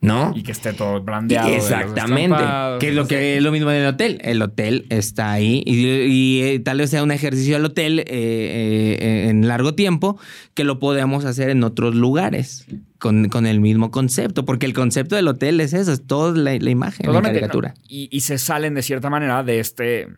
¿No? 0.07 0.33
Y 0.37 0.43
que 0.45 0.53
esté 0.53 0.73
todo 0.73 1.03
brandeado. 1.03 1.49
de 1.49 1.57
los 1.57 1.65
Exactamente. 1.65 2.43
Que 2.79 2.91
es 2.91 2.95
lo 2.95 3.07
que 3.09 3.37
es 3.37 3.43
lo 3.43 3.51
mismo 3.51 3.71
en 3.71 3.83
el 3.83 3.87
hotel. 3.87 4.19
El 4.23 4.41
hotel 4.41 4.87
está 4.89 5.33
ahí 5.33 5.63
y, 5.67 5.85
y, 5.85 6.43
eh, 6.43 6.61
tal 6.61 6.79
vez 6.79 6.91
sea 6.91 7.03
un 7.03 7.11
ejercicio 7.11 7.57
al 7.57 7.65
hotel 7.65 8.01
eh, 8.01 8.05
eh, 8.09 9.29
en 9.29 9.49
largo 9.49 9.75
tiempo 9.75 10.19
que 10.55 10.63
lo 10.63 10.79
podemos 10.79 11.25
hacer 11.25 11.51
en 11.51 11.65
otros 11.65 11.95
lugares 11.95 12.67
con, 12.99 13.29
con 13.29 13.47
el 13.47 13.61
mismo 13.61 13.91
concepto, 13.91 14.45
porque 14.45 14.67
el 14.67 14.75
concepto 14.75 15.17
del 15.17 15.27
hotel 15.27 15.61
es 15.61 15.73
eso, 15.73 15.93
es 15.93 16.07
toda 16.07 16.33
la, 16.33 16.57
la 16.57 16.71
imagen, 16.71 17.13
la 17.13 17.21
caricatura. 17.21 17.75
¿no? 17.77 17.83
Y, 17.89 18.09
y 18.11 18.21
se 18.21 18.39
salen 18.39 18.75
de 18.75 18.83
cierta 18.83 19.11
manera 19.11 19.43
de 19.43 19.59
este 19.59 20.09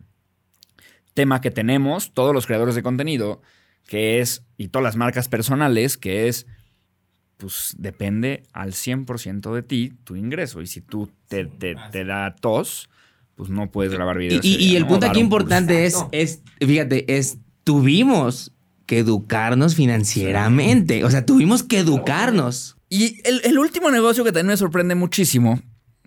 tema 1.15 1.41
que 1.41 1.51
tenemos 1.51 2.13
todos 2.13 2.35
los 2.35 2.47
creadores 2.47 2.75
de 2.75 2.83
contenido, 2.83 3.41
que 3.87 4.21
es, 4.21 4.45
y 4.59 4.69
todas 4.69 4.85
las 4.85 4.97
marcas 4.97 5.29
personales, 5.29 5.97
que 5.97 6.29
es, 6.29 6.47
pues 7.39 7.75
depende 7.79 8.43
al 8.53 8.73
100% 8.73 9.55
de 9.55 9.63
ti 9.63 9.93
tu 10.05 10.15
ingreso. 10.17 10.61
Y 10.61 10.67
si 10.67 10.81
tú 10.83 11.09
te, 11.29 11.47
te- 11.47 11.77
te 11.93 12.05
da 12.05 12.35
tos, 12.37 12.91
pues 13.37 13.49
no 13.49 13.71
puedes 13.71 13.93
grabar 13.93 14.19
videos. 14.19 14.45
y- 14.45 14.55
ese 14.55 14.63
y 14.63 14.67
día, 14.69 14.77
el 14.79 14.83
¿no? 14.85 14.89
punto 14.91 15.07
aquí 15.07 15.21
importante 15.21 15.87
es, 15.87 15.97
es, 16.13 16.43
fíjate, 16.61 17.17
es 17.17 17.39
tuvimos 17.65 18.53
que 18.87 18.99
educarnos 18.99 19.75
financieramente. 19.75 21.05
O 21.05 21.11
sea, 21.11 21.25
tuvimos 21.25 21.63
que 21.63 21.79
educarnos. 21.79 22.77
Y 22.89 23.21
el, 23.29 23.41
el 23.45 23.59
último 23.59 23.91
negocio 23.91 24.25
que 24.25 24.33
también 24.33 24.49
me 24.49 24.57
sorprende 24.57 24.95
muchísimo. 24.95 25.61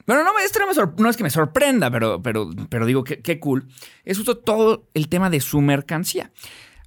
Bueno, 0.08 0.24
no, 0.24 0.34
me- 0.34 0.44
esto 0.44 0.60
no, 0.60 0.68
me 0.68 1.04
no 1.04 1.10
es 1.10 1.16
que 1.16 1.24
me 1.24 1.30
sorprenda, 1.30 1.92
pero, 1.92 2.22
pero, 2.22 2.50
pero 2.70 2.86
digo 2.86 3.04
que 3.04 3.20
qué 3.22 3.40
cool. 3.40 3.68
Es 4.04 4.18
justo 4.18 4.38
todo 4.40 4.90
el 4.94 5.08
tema 5.08 5.30
de 5.30 5.40
su 5.40 5.62
mercancía. 5.62 6.32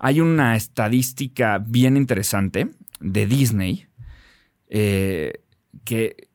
Hay 0.00 0.20
una 0.20 0.56
estadística 0.56 1.58
bien 1.64 1.96
interesante 1.96 2.68
de 3.00 3.26
Disney 3.26 3.86
eh, 4.68 5.42
que 5.84 6.28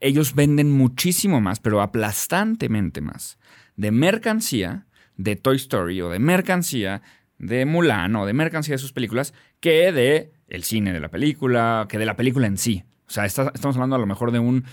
ellos 0.00 0.34
venden 0.34 0.70
muchísimo 0.72 1.40
más, 1.40 1.60
pero 1.60 1.80
aplastantemente 1.80 3.00
más, 3.00 3.38
de 3.76 3.90
mercancía 3.90 4.86
de 5.16 5.36
Toy 5.36 5.56
Story 5.56 6.00
o 6.02 6.10
de 6.10 6.18
mercancía 6.18 7.02
de 7.38 7.66
Mulan 7.66 8.16
o 8.16 8.26
de 8.26 8.32
mercancía 8.32 8.74
de 8.74 8.78
sus 8.78 8.92
películas 8.92 9.34
que 9.60 9.92
de 9.92 10.32
el 10.48 10.64
cine 10.64 10.92
de 10.92 11.00
la 11.00 11.10
película, 11.10 11.86
que 11.88 11.98
de 11.98 12.06
la 12.06 12.16
película 12.16 12.46
en 12.46 12.56
sí. 12.56 12.84
O 13.06 13.10
sea, 13.10 13.24
estamos 13.24 13.76
hablando 13.76 13.96
a 13.96 13.98
lo 13.98 14.06
mejor 14.06 14.32
de 14.32 14.38
un 14.38 14.64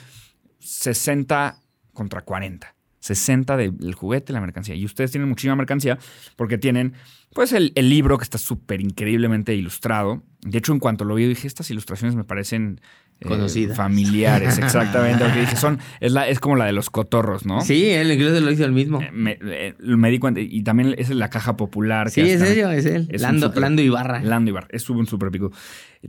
60 0.60 1.60
contra 1.94 2.22
40. 2.22 2.76
60 3.00 3.58
del 3.58 3.96
juguete, 3.96 4.32
la 4.32 4.40
mercancía. 4.40 4.76
Y 4.76 4.86
ustedes 4.86 5.12
tienen 5.12 5.28
muchísima 5.28 5.56
mercancía 5.56 5.98
porque 6.38 6.58
tienen, 6.58 6.94
pues, 7.34 7.54
el, 7.54 7.72
el 7.76 7.90
libro 7.90 8.18
que 8.18 8.24
está 8.24 8.38
súper 8.38 8.82
increíblemente 8.82 9.54
ilustrado. 9.56 10.24
De 10.42 10.58
hecho, 10.58 10.74
en 10.74 10.80
cuanto 10.80 11.06
lo 11.06 11.16
vi, 11.16 11.26
dije, 11.26 11.48
estas 11.48 11.70
ilustraciones 11.72 12.16
me 12.16 12.24
parecen 12.26 12.82
eh, 13.22 13.26
Conocidas. 13.28 13.78
familiares, 13.78 14.58
exactamente. 14.60 15.24
Porque 15.24 15.40
dije, 15.42 15.56
son, 15.56 15.80
es, 16.02 16.12
la, 16.12 16.28
es 16.28 16.40
como 16.40 16.56
la 16.58 16.66
de 16.66 16.74
los 16.74 16.90
cotorros, 16.90 17.46
¿no? 17.46 17.62
Sí, 17.62 17.90
él 17.90 18.12
incluso 18.12 18.40
lo 18.42 18.52
hizo 18.52 18.66
el 18.66 18.74
mismo. 18.74 19.02
Eh, 19.02 19.10
Me, 19.14 19.38
eh, 19.42 19.74
me 19.80 20.10
di 20.12 20.20
cuenta. 20.20 20.42
Y 20.42 20.64
también 20.64 20.96
es 20.98 21.10
la 21.12 21.30
caja 21.30 21.56
popular. 21.56 22.10
Sí, 22.10 22.22
que 22.22 22.34
es 22.34 22.42
hasta- 22.42 22.48
serio, 22.54 22.72
es 22.72 22.86
él. 22.86 23.08
es 23.12 23.22
Lando, 23.22 23.54
Lando 23.56 23.82
Ibarra. 23.82 24.22
Lando 24.22 24.50
Ibarra. 24.52 24.68
Es 24.72 24.90
un 24.90 25.06
súper 25.08 25.32
pico. 25.32 25.52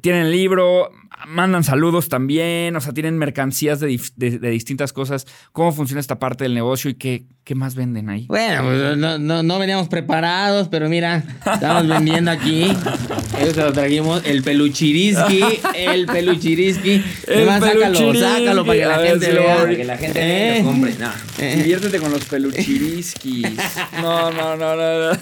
Tienen 0.01 0.23
el 0.27 0.33
libro, 0.33 0.91
mandan 1.29 1.63
saludos 1.63 2.09
también, 2.09 2.75
o 2.75 2.81
sea, 2.81 2.93
tienen 2.93 3.17
mercancías 3.17 3.79
de, 3.79 4.01
de- 4.17 4.39
de 4.41 4.51
distintas 4.51 4.93
cosas. 4.93 5.25
¿Cómo 5.53 5.71
funciona 5.73 6.01
esta 6.01 6.19
parte 6.19 6.43
del 6.45 6.53
negocio 6.55 6.91
y 6.91 6.95
qué, 6.95 7.27
qué 7.45 7.55
más 7.55 7.77
venden 7.77 8.11
ahí? 8.11 8.27
Bueno, 8.27 8.63
pues 8.65 8.97
no, 8.97 9.19
no, 9.19 9.43
no 9.45 9.59
veníamos 9.61 9.87
preparados, 9.89 10.69
pero 10.69 10.89
mira, 10.89 11.23
estamos 11.47 11.87
vendiendo 11.87 12.31
aquí. 12.33 12.65
Eso 13.41 13.55
se 13.55 13.61
lo 13.63 13.73
trajimos. 13.73 14.23
El 14.27 14.43
peluchiriski, 14.43 15.41
el 15.77 16.07
peluchiriski. 16.07 17.03
El 17.29 17.49
Además, 17.49 17.61
sácalo, 17.61 17.81
peluchiriski. 17.81 18.19
sácalo 18.21 18.67
para 18.67 18.79
que 18.79 18.87
la 18.87 18.99
gente 18.99 19.33
lo 19.33 19.41
vea. 19.43 19.57
Para 19.57 19.77
que 19.77 19.85
la 19.85 19.97
gente 19.97 20.21
Eh. 20.21 20.59
lo 20.59 20.65
compre. 20.71 20.95
No. 20.99 21.11
Eh. 21.39 21.57
Diviértete 21.59 21.99
con 22.01 22.11
los 22.11 22.25
peluchiriskis. 22.25 23.47
No, 24.03 24.31
no, 24.33 24.57
no, 24.57 24.75
no. 24.77 25.13
no. 25.13 25.19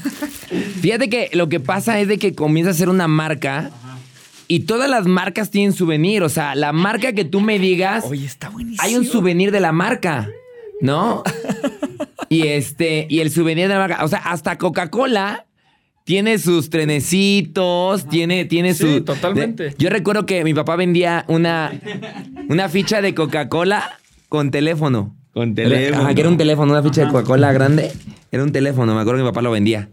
Fíjate 0.80 1.08
que 1.10 1.28
lo 1.34 1.48
que 1.50 1.60
pasa 1.60 2.00
es 2.00 2.08
de 2.08 2.18
que 2.18 2.34
comienza 2.34 2.70
a 2.70 2.74
ser 2.74 2.88
una 2.88 3.06
marca 3.08 3.70
y 4.54 4.60
todas 4.60 4.88
las 4.90 5.06
marcas 5.06 5.50
tienen 5.50 5.72
souvenir. 5.72 6.22
O 6.22 6.28
sea, 6.28 6.54
la 6.54 6.72
marca 6.72 7.12
que 7.12 7.24
tú 7.24 7.40
me 7.40 7.58
digas, 7.58 8.04
Oye, 8.06 8.26
está 8.26 8.50
buenísimo. 8.50 8.82
hay 8.82 8.96
un 8.96 9.04
souvenir 9.04 9.50
de 9.52 9.60
la 9.60 9.72
marca, 9.72 10.28
¿no? 10.80 11.22
y 12.28 12.46
este, 12.48 13.06
y 13.08 13.20
el 13.20 13.30
souvenir 13.30 13.68
de 13.68 13.74
la 13.74 13.80
marca. 13.80 14.04
O 14.04 14.08
sea, 14.08 14.18
hasta 14.18 14.58
Coca-Cola 14.58 15.46
tiene 16.04 16.38
sus 16.38 16.68
trenecitos, 16.70 18.08
tiene, 18.08 18.44
tiene 18.44 18.74
Sí, 18.74 18.96
su. 18.98 19.04
totalmente. 19.04 19.62
de- 19.64 19.74
yo 19.78 19.88
recuerdo 19.90 20.26
que 20.26 20.42
mi 20.44 20.52
papá 20.54 20.76
vendía 20.76 21.24
una, 21.28 21.72
una 22.48 22.68
ficha 22.68 23.00
de 23.00 23.14
Coca-Cola 23.14 23.98
con 24.28 24.50
teléfono. 24.50 25.14
Con 25.32 25.54
Era- 25.58 25.68
teléfono. 25.70 26.02
Ajá, 26.04 26.14
que 26.14 26.20
era 26.20 26.28
un 26.30 26.36
teléfono, 26.36 26.72
una 26.72 26.82
ficha 26.82 27.02
de 27.04 27.08
Coca-Cola 27.10 27.52
grande. 27.52 27.90
Era 28.30 28.42
un 28.42 28.52
teléfono, 28.52 28.94
me 28.94 29.00
acuerdo 29.00 29.18
que 29.20 29.24
mi 29.24 29.28
papá 29.30 29.42
lo 29.42 29.50
vendía. 29.50 29.88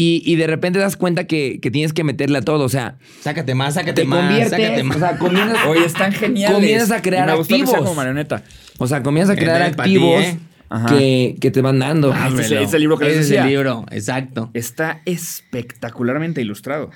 Y, 0.00 0.22
y 0.24 0.36
de 0.36 0.46
repente 0.46 0.78
das 0.78 0.96
cuenta 0.96 1.24
que, 1.24 1.58
que 1.60 1.72
tienes 1.72 1.92
que 1.92 2.04
meterle 2.04 2.38
a 2.38 2.42
todo. 2.42 2.64
O 2.64 2.68
sea, 2.68 2.98
Sácate 3.20 3.56
más, 3.56 3.74
sácate 3.74 4.02
te 4.02 4.04
más, 4.06 4.48
sácate 4.48 4.84
más. 4.84 4.96
O 4.96 5.00
sea, 5.00 5.18
comienzas, 5.18 5.58
Oye, 5.66 5.84
están 5.84 6.12
geniales. 6.12 6.54
Comienzas 6.56 6.90
a 6.92 7.02
crear 7.02 7.28
activos. 7.28 7.74
como 7.74 7.94
marioneta. 7.96 8.44
o 8.78 8.86
sea, 8.86 9.02
comienzas 9.02 9.36
a 9.36 9.38
crear 9.40 9.60
Eh, 9.60 9.74
ti, 9.74 9.80
activos 9.80 10.22
¿eh? 10.22 10.38
Ajá. 10.70 10.86
que, 10.86 11.36
que 11.40 11.50
te 11.50 11.60
van 11.62 11.80
dando. 11.80 12.12
Ah, 12.14 12.30
es 12.38 12.72
el 12.74 12.80
libro 12.80 12.96
que 12.96 13.06
Ese 13.08 13.14
es 13.20 13.28
decía. 13.28 13.42
el 13.42 13.48
libro, 13.50 13.86
exacto. 13.90 14.50
Está 14.54 15.02
espectacularmente 15.04 16.40
ilustrado. 16.40 16.90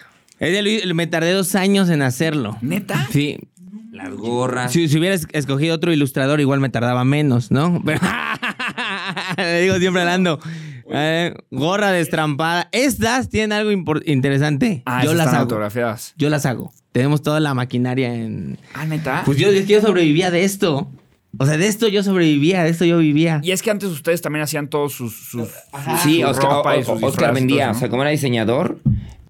Me 0.94 1.06
tardé 1.08 1.32
dos 1.32 1.56
años 1.56 1.90
en 1.90 2.02
hacerlo. 2.02 2.56
¿Neta? 2.62 3.08
Sí. 3.10 3.38
Las 3.90 4.10
gorras. 4.12 4.72
Si, 4.72 4.88
si 4.88 4.98
hubieras 4.98 5.26
escogido 5.32 5.74
otro 5.74 5.92
ilustrador, 5.92 6.40
igual 6.40 6.60
me 6.60 6.68
tardaba 6.68 7.04
menos, 7.04 7.50
¿no? 7.50 7.82
Pero- 7.84 8.00
Le 9.38 9.60
digo 9.62 9.76
siempre 9.78 10.02
a 10.02 10.04
Lando. 10.04 10.38
Eh, 10.92 11.34
gorra 11.50 11.90
destrampada. 11.90 12.68
Estas 12.72 13.28
tienen 13.28 13.52
algo 13.52 13.70
interesante. 14.06 14.82
Ah, 14.86 15.04
yo 15.04 15.12
las 15.14 15.20
están 15.26 15.34
hago. 15.36 15.42
autografiadas. 15.42 16.14
Yo 16.16 16.28
las 16.30 16.46
hago. 16.46 16.72
Tenemos 16.92 17.22
toda 17.22 17.40
la 17.40 17.54
maquinaria 17.54 18.14
en. 18.14 18.58
Ah, 18.74 18.84
¿neta? 18.84 19.22
Pues 19.24 19.38
yo, 19.38 19.48
es 19.48 19.66
que 19.66 19.72
yo 19.74 19.80
sobrevivía 19.80 20.30
de 20.30 20.44
esto. 20.44 20.90
O 21.38 21.46
sea, 21.46 21.56
de 21.56 21.66
esto 21.66 21.88
yo 21.88 22.02
sobrevivía, 22.02 22.62
de 22.62 22.68
esto 22.70 22.84
yo 22.84 22.98
vivía. 22.98 23.40
Y 23.42 23.52
es 23.52 23.62
que 23.62 23.70
antes 23.70 23.88
ustedes 23.88 24.20
también 24.20 24.42
hacían 24.42 24.68
todos 24.68 24.92
sus, 24.92 25.14
sus, 25.16 25.48
sus- 25.48 26.00
Sí, 26.02 26.20
su 26.20 26.26
Oscar, 26.28 26.50
ropa 26.50 26.76
y 26.76 26.84
sus 26.84 27.02
Oscar 27.02 27.32
vendía. 27.32 27.68
todo, 27.68 27.76
O 27.76 27.78
sea, 27.78 27.88
como 27.88 28.02
era 28.02 28.10
diseñador. 28.10 28.78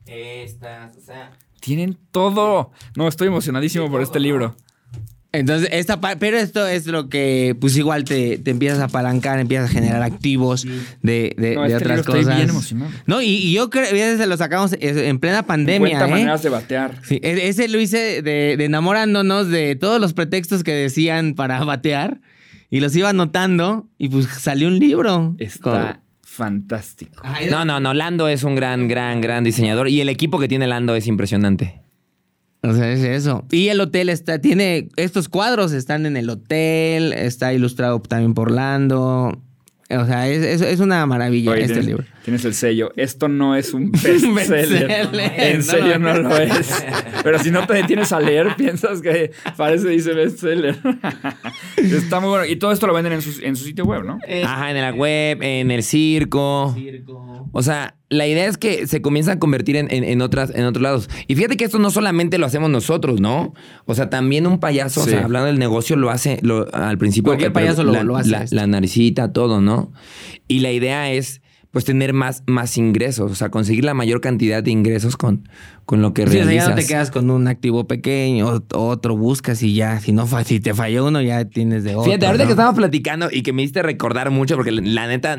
Estas, 0.07 0.97
o 0.97 1.01
sea. 1.01 1.31
Tienen 1.61 1.97
todo. 2.11 2.73
No, 2.97 3.07
estoy 3.07 3.29
emocionadísimo 3.29 3.89
por 3.89 4.03
este 4.03 4.19
libro. 4.19 4.57
Entonces, 5.35 5.71
esta 5.73 5.99
pero 6.19 6.37
esto 6.37 6.67
es 6.67 6.87
lo 6.87 7.09
que, 7.09 7.57
pues 7.59 7.75
igual 7.79 8.05
te, 8.05 8.37
te 8.37 8.51
empiezas 8.51 8.81
a 8.81 8.85
apalancar, 8.85 9.39
empiezas 9.41 9.71
a 9.71 9.73
generar 9.73 10.03
activos 10.03 10.65
de, 11.03 11.35
de- 11.39 11.55
No, 11.55 11.63
de 11.63 11.69
este 11.69 11.77
otras 11.77 11.97
libro 11.99 12.01
estoy 12.01 12.21
cosas. 12.25 12.37
bien 12.37 12.51
emocionado. 12.51 12.91
No, 13.07 13.23
y, 13.23 13.29
y 13.29 13.53
yo 13.55 13.71
creo 13.71 13.91
que 13.91 14.17
se 14.19 14.27
lo 14.27 14.37
sacamos 14.37 14.77
en 14.79 15.19
plena 15.21 15.45
pandemia, 15.45 15.89
50 15.89 16.07
¿eh? 16.07 16.11
maneras 16.11 16.43
de 16.43 16.49
batear. 16.51 17.01
Sí, 17.05 17.19
e- 17.23 17.49
ese 17.49 17.69
lo 17.69 17.81
hice 17.81 18.21
de, 18.21 18.57
de 18.59 18.65
enamorándonos 18.67 19.49
de 19.49 19.75
todos 19.75 20.01
los 20.01 20.13
pretextos 20.13 20.63
que 20.65 20.73
decían 20.73 21.33
para 21.35 21.65
batear 21.65 22.21
y 22.69 22.81
los 22.81 22.95
iba 22.95 23.09
anotando 23.09 23.89
y 23.97 24.11
pues 24.11 24.27
salió 24.27 24.69
un 24.69 24.79
libro. 24.79 25.35
Está 25.39 26.03
fantástico. 26.23 27.23
Ay, 27.25 27.49
No, 27.51 27.65
no, 27.65 27.81
no. 27.81 27.95
Lando 27.95 28.29
es 28.29 28.43
un 28.45 28.55
gran, 28.55 28.89
gran, 28.89 29.21
gran 29.21 29.45
diseñador. 29.45 29.89
Y 29.89 30.01
el 30.01 30.09
equipo 30.09 30.39
que 30.39 30.49
tiene 30.49 30.67
Lando 30.67 30.95
es 30.95 31.07
impresionante. 31.07 31.81
O 32.63 32.73
sea, 32.75 32.93
es 32.93 33.01
eso. 33.01 33.45
Y 33.51 33.69
el 33.69 33.81
hotel 33.81 34.09
está, 34.09 34.39
tiene, 34.41 34.89
estos 34.97 35.29
cuadros 35.29 35.73
están 35.73 36.07
en 36.07 36.17
el 36.17 36.31
hotel, 36.31 37.13
está 37.13 37.53
ilustrado 37.53 38.01
también 38.01 38.35
por 38.35 38.51
Lando. 38.53 39.37
O 39.91 40.07
sea, 40.07 40.29
es, 40.29 40.43
es- 40.45 40.61
es 40.63 40.81
una 40.81 41.05
maravilla 41.07 41.51
Oye, 41.51 41.65
este 41.65 41.83
libro. 41.83 42.05
Tienes 42.25 42.45
el 42.45 42.55
sello. 42.55 42.93
Esto 42.97 43.29
no 43.29 43.57
es 43.57 43.73
un 43.75 43.91
bestseller. 44.35 45.09
En 45.37 45.63
serio 45.63 45.99
no. 45.99 46.15
lo 46.19 46.37
es. 46.37 46.85
Pero 47.25 47.39
si 47.39 47.51
no 47.51 47.67
te 47.67 47.75
detienes 47.75 48.13
a 48.13 48.21
leer, 48.21 48.55
piensas 48.57 49.01
que 49.01 49.33
parece 49.57 49.89
dice 49.89 50.13
bestseller. 50.13 50.79
Está 51.77 52.21
muy 52.21 52.29
bueno. 52.31 52.45
Y 52.47 52.57
todo 52.57 52.73
esto 52.73 52.87
lo 52.87 52.95
venden 52.95 53.13
en 53.15 53.23
su, 53.23 53.41
en 53.45 53.57
su 53.57 53.65
sitio 53.65 53.85
web, 53.85 54.05
¿no? 54.05 54.19
Ajá, 54.45 54.71
en 54.71 54.81
la 54.81 54.93
web, 54.93 55.43
en 55.43 55.71
el 55.71 55.83
circo. 55.83 56.75
O 57.53 57.63
sea, 57.63 57.97
la 58.09 58.27
idea 58.27 58.47
es 58.47 58.57
que 58.57 58.87
se 58.87 59.03
comienza 59.03 59.33
a 59.33 59.39
convertir 59.39 59.77
en, 59.77 59.93
en- 59.93 60.05
en 60.05 60.23
otras, 60.23 60.51
en 60.55 60.65
otros 60.65 60.83
lados. 60.83 61.11
Y 61.29 61.35
fíjate 61.35 61.57
que 61.59 61.65
esto 61.65 61.79
no 61.79 61.91
solamente 61.91 62.39
lo 62.39 62.47
hacemos 62.47 62.71
nosotros, 62.71 63.21
¿no? 63.21 63.53
O 63.85 63.95
sea, 63.95 64.09
también 64.09 64.47
un 64.47 64.59
payaso, 64.59 65.03
o 65.03 65.05
sea, 65.05 65.25
hablando 65.25 65.47
del 65.49 65.59
negocio, 65.59 65.97
lo 65.97 66.09
hace 66.11 66.39
lo- 66.43 66.73
al 66.75 66.97
principio. 66.97 67.29
Cualquier 67.31 67.53
payaso 67.53 67.85
lo- 67.85 67.93
la, 67.93 68.05
lo 68.05 68.17
hace 68.17 68.31
La, 68.31 68.43
esto. 68.45 68.57
la 68.57 68.67
naricita, 68.67 69.33
todo, 69.35 69.61
¿no? 69.61 69.93
Y 70.49 70.61
la 70.61 70.71
idea 70.73 71.13
es, 71.13 71.42
pues, 71.73 71.85
tener 71.85 72.13
más, 72.13 72.43
más 72.47 72.77
ingresos. 72.79 73.33
O 73.33 73.35
sea, 73.35 73.49
conseguir 73.51 73.85
la 73.85 73.95
mayor 73.95 74.21
cantidad 74.21 74.63
de 74.63 74.71
ingresos 74.71 75.17
con, 75.17 75.49
con 75.87 76.01
lo 76.03 76.15
que 76.15 76.23
Sí, 76.23 76.29
o 76.29 76.33
sea, 76.33 76.45
realizas. 76.45 76.69
ya 76.69 76.75
no 76.75 76.81
te 76.81 76.87
quedas 76.87 77.11
con 77.11 77.31
un 77.31 77.49
activo 77.49 77.87
pequeño, 77.89 78.47
ot- 78.55 78.75
otro 78.77 79.17
buscas 79.17 79.63
y 79.63 79.75
ya, 79.75 79.99
si 80.01 80.13
no 80.13 80.27
si 80.45 80.61
te 80.61 80.75
falló 80.75 81.07
uno, 81.07 81.21
ya 81.23 81.45
tienes 81.47 81.83
de 81.83 81.91
otro. 81.97 82.05
Fíjate, 82.05 82.27
ahorita 82.27 82.45
¿no? 82.45 82.49
que 82.49 82.53
estábamos 82.53 82.79
platicando 82.79 83.29
y 83.33 83.43
que 83.43 83.53
me 83.53 83.63
hiciste 83.63 83.83
recordar 83.83 84.31
mucho, 84.31 84.55
porque 84.57 84.71
la, 84.71 85.07
neta, 85.09 85.37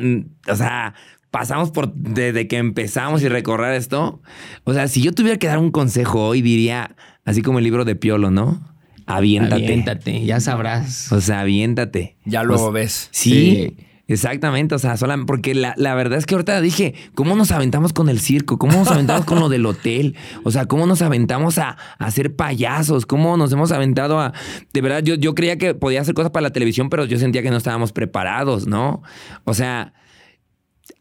o 0.48 0.56
sea, 0.56 0.94
pasamos 1.30 1.70
por 1.70 1.92
desde 1.94 2.46
que 2.48 2.58
empezamos 2.58 3.22
y 3.22 3.28
recorrer 3.28 3.74
esto. 3.74 4.20
O 4.64 4.74
sea, 4.74 4.88
si 4.88 5.02
yo 5.02 5.12
tuviera 5.12 5.38
que 5.38 5.46
dar 5.46 5.58
un 5.58 5.70
consejo 5.70 6.26
hoy, 6.26 6.42
diría, 6.42 6.94
así 7.24 7.42
como 7.42 7.58
el 7.58 7.64
libro 7.64 7.84
de 7.84 7.96
Piolo, 7.96 8.30
¿no? 8.30 8.72
aviéntate. 9.06 9.64
Aviéntate, 9.66 10.24
ya 10.24 10.40
sabrás. 10.40 11.12
O 11.12 11.20
sea, 11.20 11.40
aviéntate. 11.40 12.16
Ya 12.24 12.42
luego 12.42 12.62
O 12.68 12.72
sea, 12.72 12.80
ves. 12.82 13.08
Sí. 13.10 13.76
Exactamente, 14.06 14.74
o 14.74 14.78
sea, 14.78 14.98
sola, 14.98 15.16
porque 15.26 15.54
la, 15.54 15.74
la 15.78 15.94
verdad 15.94 16.18
es 16.18 16.26
que 16.26 16.34
ahorita 16.34 16.60
dije, 16.60 16.94
¿cómo 17.14 17.36
nos 17.36 17.50
aventamos 17.52 17.94
con 17.94 18.10
el 18.10 18.20
circo? 18.20 18.58
¿Cómo 18.58 18.74
nos 18.74 18.90
aventamos 18.90 19.24
con 19.24 19.40
lo 19.40 19.48
del 19.48 19.64
hotel? 19.64 20.14
O 20.42 20.50
sea, 20.50 20.66
¿cómo 20.66 20.86
nos 20.86 21.00
aventamos 21.00 21.56
a, 21.56 21.78
a 21.98 22.10
ser 22.10 22.36
payasos? 22.36 23.06
¿Cómo 23.06 23.38
nos 23.38 23.50
hemos 23.52 23.72
aventado 23.72 24.20
a... 24.20 24.34
De 24.74 24.80
verdad, 24.82 25.02
yo, 25.02 25.14
yo 25.14 25.34
creía 25.34 25.56
que 25.56 25.74
podía 25.74 26.02
hacer 26.02 26.14
cosas 26.14 26.30
para 26.32 26.42
la 26.42 26.52
televisión, 26.52 26.90
pero 26.90 27.06
yo 27.06 27.18
sentía 27.18 27.42
que 27.42 27.50
no 27.50 27.56
estábamos 27.56 27.92
preparados, 27.92 28.66
¿no? 28.66 29.02
O 29.44 29.54
sea, 29.54 29.94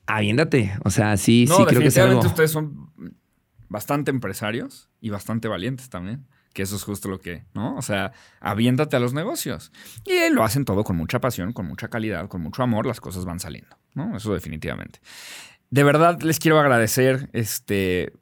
aviéndate. 0.05 0.73
O 0.85 0.89
sea, 0.89 1.17
sí, 1.17 1.45
No, 1.49 1.57
sí, 1.57 1.63
creo 1.65 1.81
que 1.81 1.87
es 1.87 1.97
algo... 1.97 2.19
ustedes 2.21 2.51
son 2.51 2.89
bastante 3.67 4.11
empresarios 4.11 4.89
y 5.01 5.09
bastante 5.09 5.49
valientes 5.49 5.89
también. 5.89 6.25
Que 6.53 6.61
eso 6.61 6.75
es 6.75 6.83
justo 6.83 7.09
lo 7.09 7.19
que, 7.19 7.43
¿no? 7.53 7.75
O 7.75 7.81
sea, 7.81 8.13
aviéntate 8.39 8.95
a 8.95 8.99
los 8.99 9.13
negocios. 9.13 9.71
Y 10.05 10.29
lo 10.31 10.43
hacen 10.43 10.65
todo 10.65 10.83
con 10.83 10.95
mucha 10.95 11.19
pasión, 11.19 11.51
con 11.51 11.65
mucha 11.65 11.87
calidad, 11.87 12.27
con 12.27 12.41
mucho 12.41 12.61
amor, 12.63 12.85
las 12.85 13.01
cosas 13.01 13.25
van 13.25 13.39
saliendo, 13.39 13.75
¿no? 13.95 14.15
Eso 14.15 14.33
definitivamente. 14.33 14.99
De 15.71 15.83
verdad 15.83 16.21
les 16.21 16.37
quiero 16.39 16.59
agradecer 16.59 17.29
este 17.33 18.13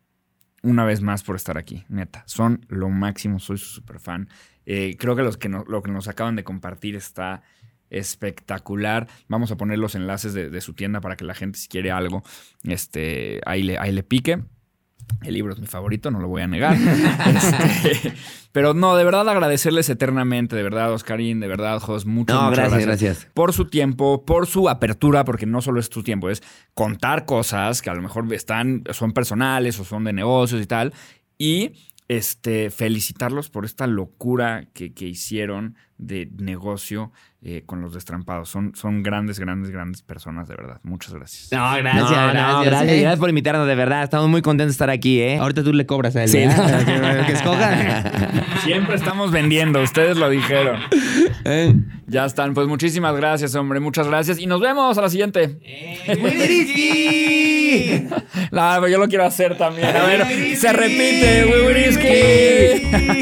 una 0.64 0.86
vez 0.86 1.02
más 1.02 1.24
por 1.24 1.36
estar 1.36 1.58
aquí, 1.58 1.84
neta. 1.90 2.24
Son 2.28 2.66
lo 2.70 2.88
máximo, 2.90 3.40
soy 3.40 3.58
su 3.58 3.66
super 3.66 4.00
fan. 4.00 4.30
Eh, 4.66 4.96
creo 4.98 5.16
que, 5.16 5.24
los 5.24 5.36
que 5.38 5.50
no- 5.50 5.66
lo 5.68 5.82
que 5.82 5.92
nos 5.92 6.08
acaban 6.08 6.36
de 6.36 6.44
compartir 6.44 6.96
está 6.96 7.42
espectacular. 7.90 9.08
Vamos 9.28 9.52
a 9.52 9.58
poner 9.58 9.80
los 9.80 9.96
enlaces 9.96 10.34
de, 10.34 10.50
de 10.50 10.62
su 10.62 10.74
tienda 10.74 11.02
para 11.02 11.16
que 11.16 11.26
la 11.26 11.34
gente, 11.34 11.58
si 11.60 11.68
quiere 11.68 11.92
algo, 11.92 12.24
este, 12.64 13.42
ahí, 13.46 13.64
le, 13.64 13.78
ahí 13.78 13.92
le 13.92 14.04
pique. 14.04 14.44
El 15.24 15.34
libro 15.34 15.54
es 15.54 15.60
mi 15.60 15.68
favorito, 15.68 16.12
no 16.12 16.20
lo 16.20 16.28
voy 16.28 16.42
a 16.42 16.48
negar. 16.48 16.78
Este, 17.32 18.14
pero 18.52 18.74
no, 18.74 18.96
de 18.96 19.04
verdad 19.04 19.28
agradecerles 19.30 19.90
eternamente, 19.90 20.56
de 20.56 20.64
verdad, 20.64 20.92
Oscarín, 20.92 21.40
de 21.40 21.48
verdad, 21.48 21.80
Jos, 21.80 22.06
muchas, 22.06 22.36
No, 22.36 22.50
muchas 22.50 22.70
gracias, 22.70 22.86
gracias. 22.86 23.28
por 23.34 23.54
su 23.54 23.66
tiempo, 23.66 24.26
por 24.26 24.48
su 24.48 24.68
apertura, 24.68 25.24
porque 25.24 25.46
no 25.46 25.62
solo 25.62 25.80
es 25.80 25.90
tu 25.90 26.04
tiempo, 26.04 26.30
es 26.30 26.42
contar 26.74 27.26
cosas 27.26 27.82
que 27.82 27.90
a 27.90 27.94
lo 27.94 28.02
mejor 28.02 28.32
están, 28.34 28.84
son 28.92 29.14
personales 29.14 29.80
o 29.80 29.86
son 29.86 30.04
de 30.04 30.14
negocios 30.14 30.62
y 30.62 30.66
tal. 30.66 30.94
Y 31.38 31.74
este, 32.08 32.70
felicitarlos 32.72 33.50
por 33.50 33.64
esta 33.64 33.88
locura 33.88 34.68
que, 34.74 34.94
que 34.94 35.06
hicieron 35.06 35.76
de 35.98 36.30
negocio 36.38 37.12
eh, 37.44 37.64
con 37.66 37.82
los 37.82 37.92
destrampados. 37.96 38.50
Son, 38.50 38.76
son 38.76 39.02
grandes, 39.02 39.40
grandes, 39.40 39.72
grandes 39.72 40.04
personas, 40.04 40.48
de 40.48 40.56
verdad. 40.56 40.80
Muchas 40.84 41.12
gracias. 41.12 41.52
No, 41.52 41.58
gracias, 41.76 41.82
gracias, 41.82 42.54
pues, 42.54 42.66
gracias, 42.68 42.92
eh. 42.92 43.02
gracias, 43.02 43.20
por 43.20 43.30
invitarnos, 43.30 43.68
de 43.68 43.74
verdad. 43.74 44.04
Estamos 44.04 44.30
muy 44.30 44.44
contentos 44.44 44.68
de 44.68 44.74
estar 44.74 44.92
aquí, 44.92 45.20
¿eh? 45.22 45.40
Ahorita 45.40 45.64
tú 45.64 45.74
le 45.74 45.88
cobras 45.88 46.16
a 46.16 46.22
él. 46.22 46.30
Sí, 46.30 46.38
que, 46.86 47.26
que 47.26 47.32
escoja. 47.32 48.04
Siempre 48.64 48.96
estamos 48.96 49.32
vendiendo, 49.32 49.82
ustedes 49.82 50.18
lo 50.18 50.30
dijeron. 50.30 50.80
Eh. 51.44 51.74
Ya 52.06 52.26
están, 52.26 52.54
pues 52.54 52.68
muchísimas 52.68 53.16
gracias, 53.16 53.56
hombre. 53.56 53.80
Muchas 53.80 54.08
gracias. 54.08 54.38
Y 54.38 54.46
nos 54.46 54.62
vemos 54.62 54.96
a 55.00 55.02
la 55.02 55.10
siguiente. 55.10 55.58
no, 58.52 58.76
pero 58.76 58.88
yo 58.88 59.00
lo 59.00 59.08
quiero 59.08 59.26
hacer 59.26 59.58
también. 59.58 59.88
A 59.88 60.04
ver, 60.04 60.56
se 60.56 60.72
repite, 60.72 61.46
Wiwiriski. 61.46 63.22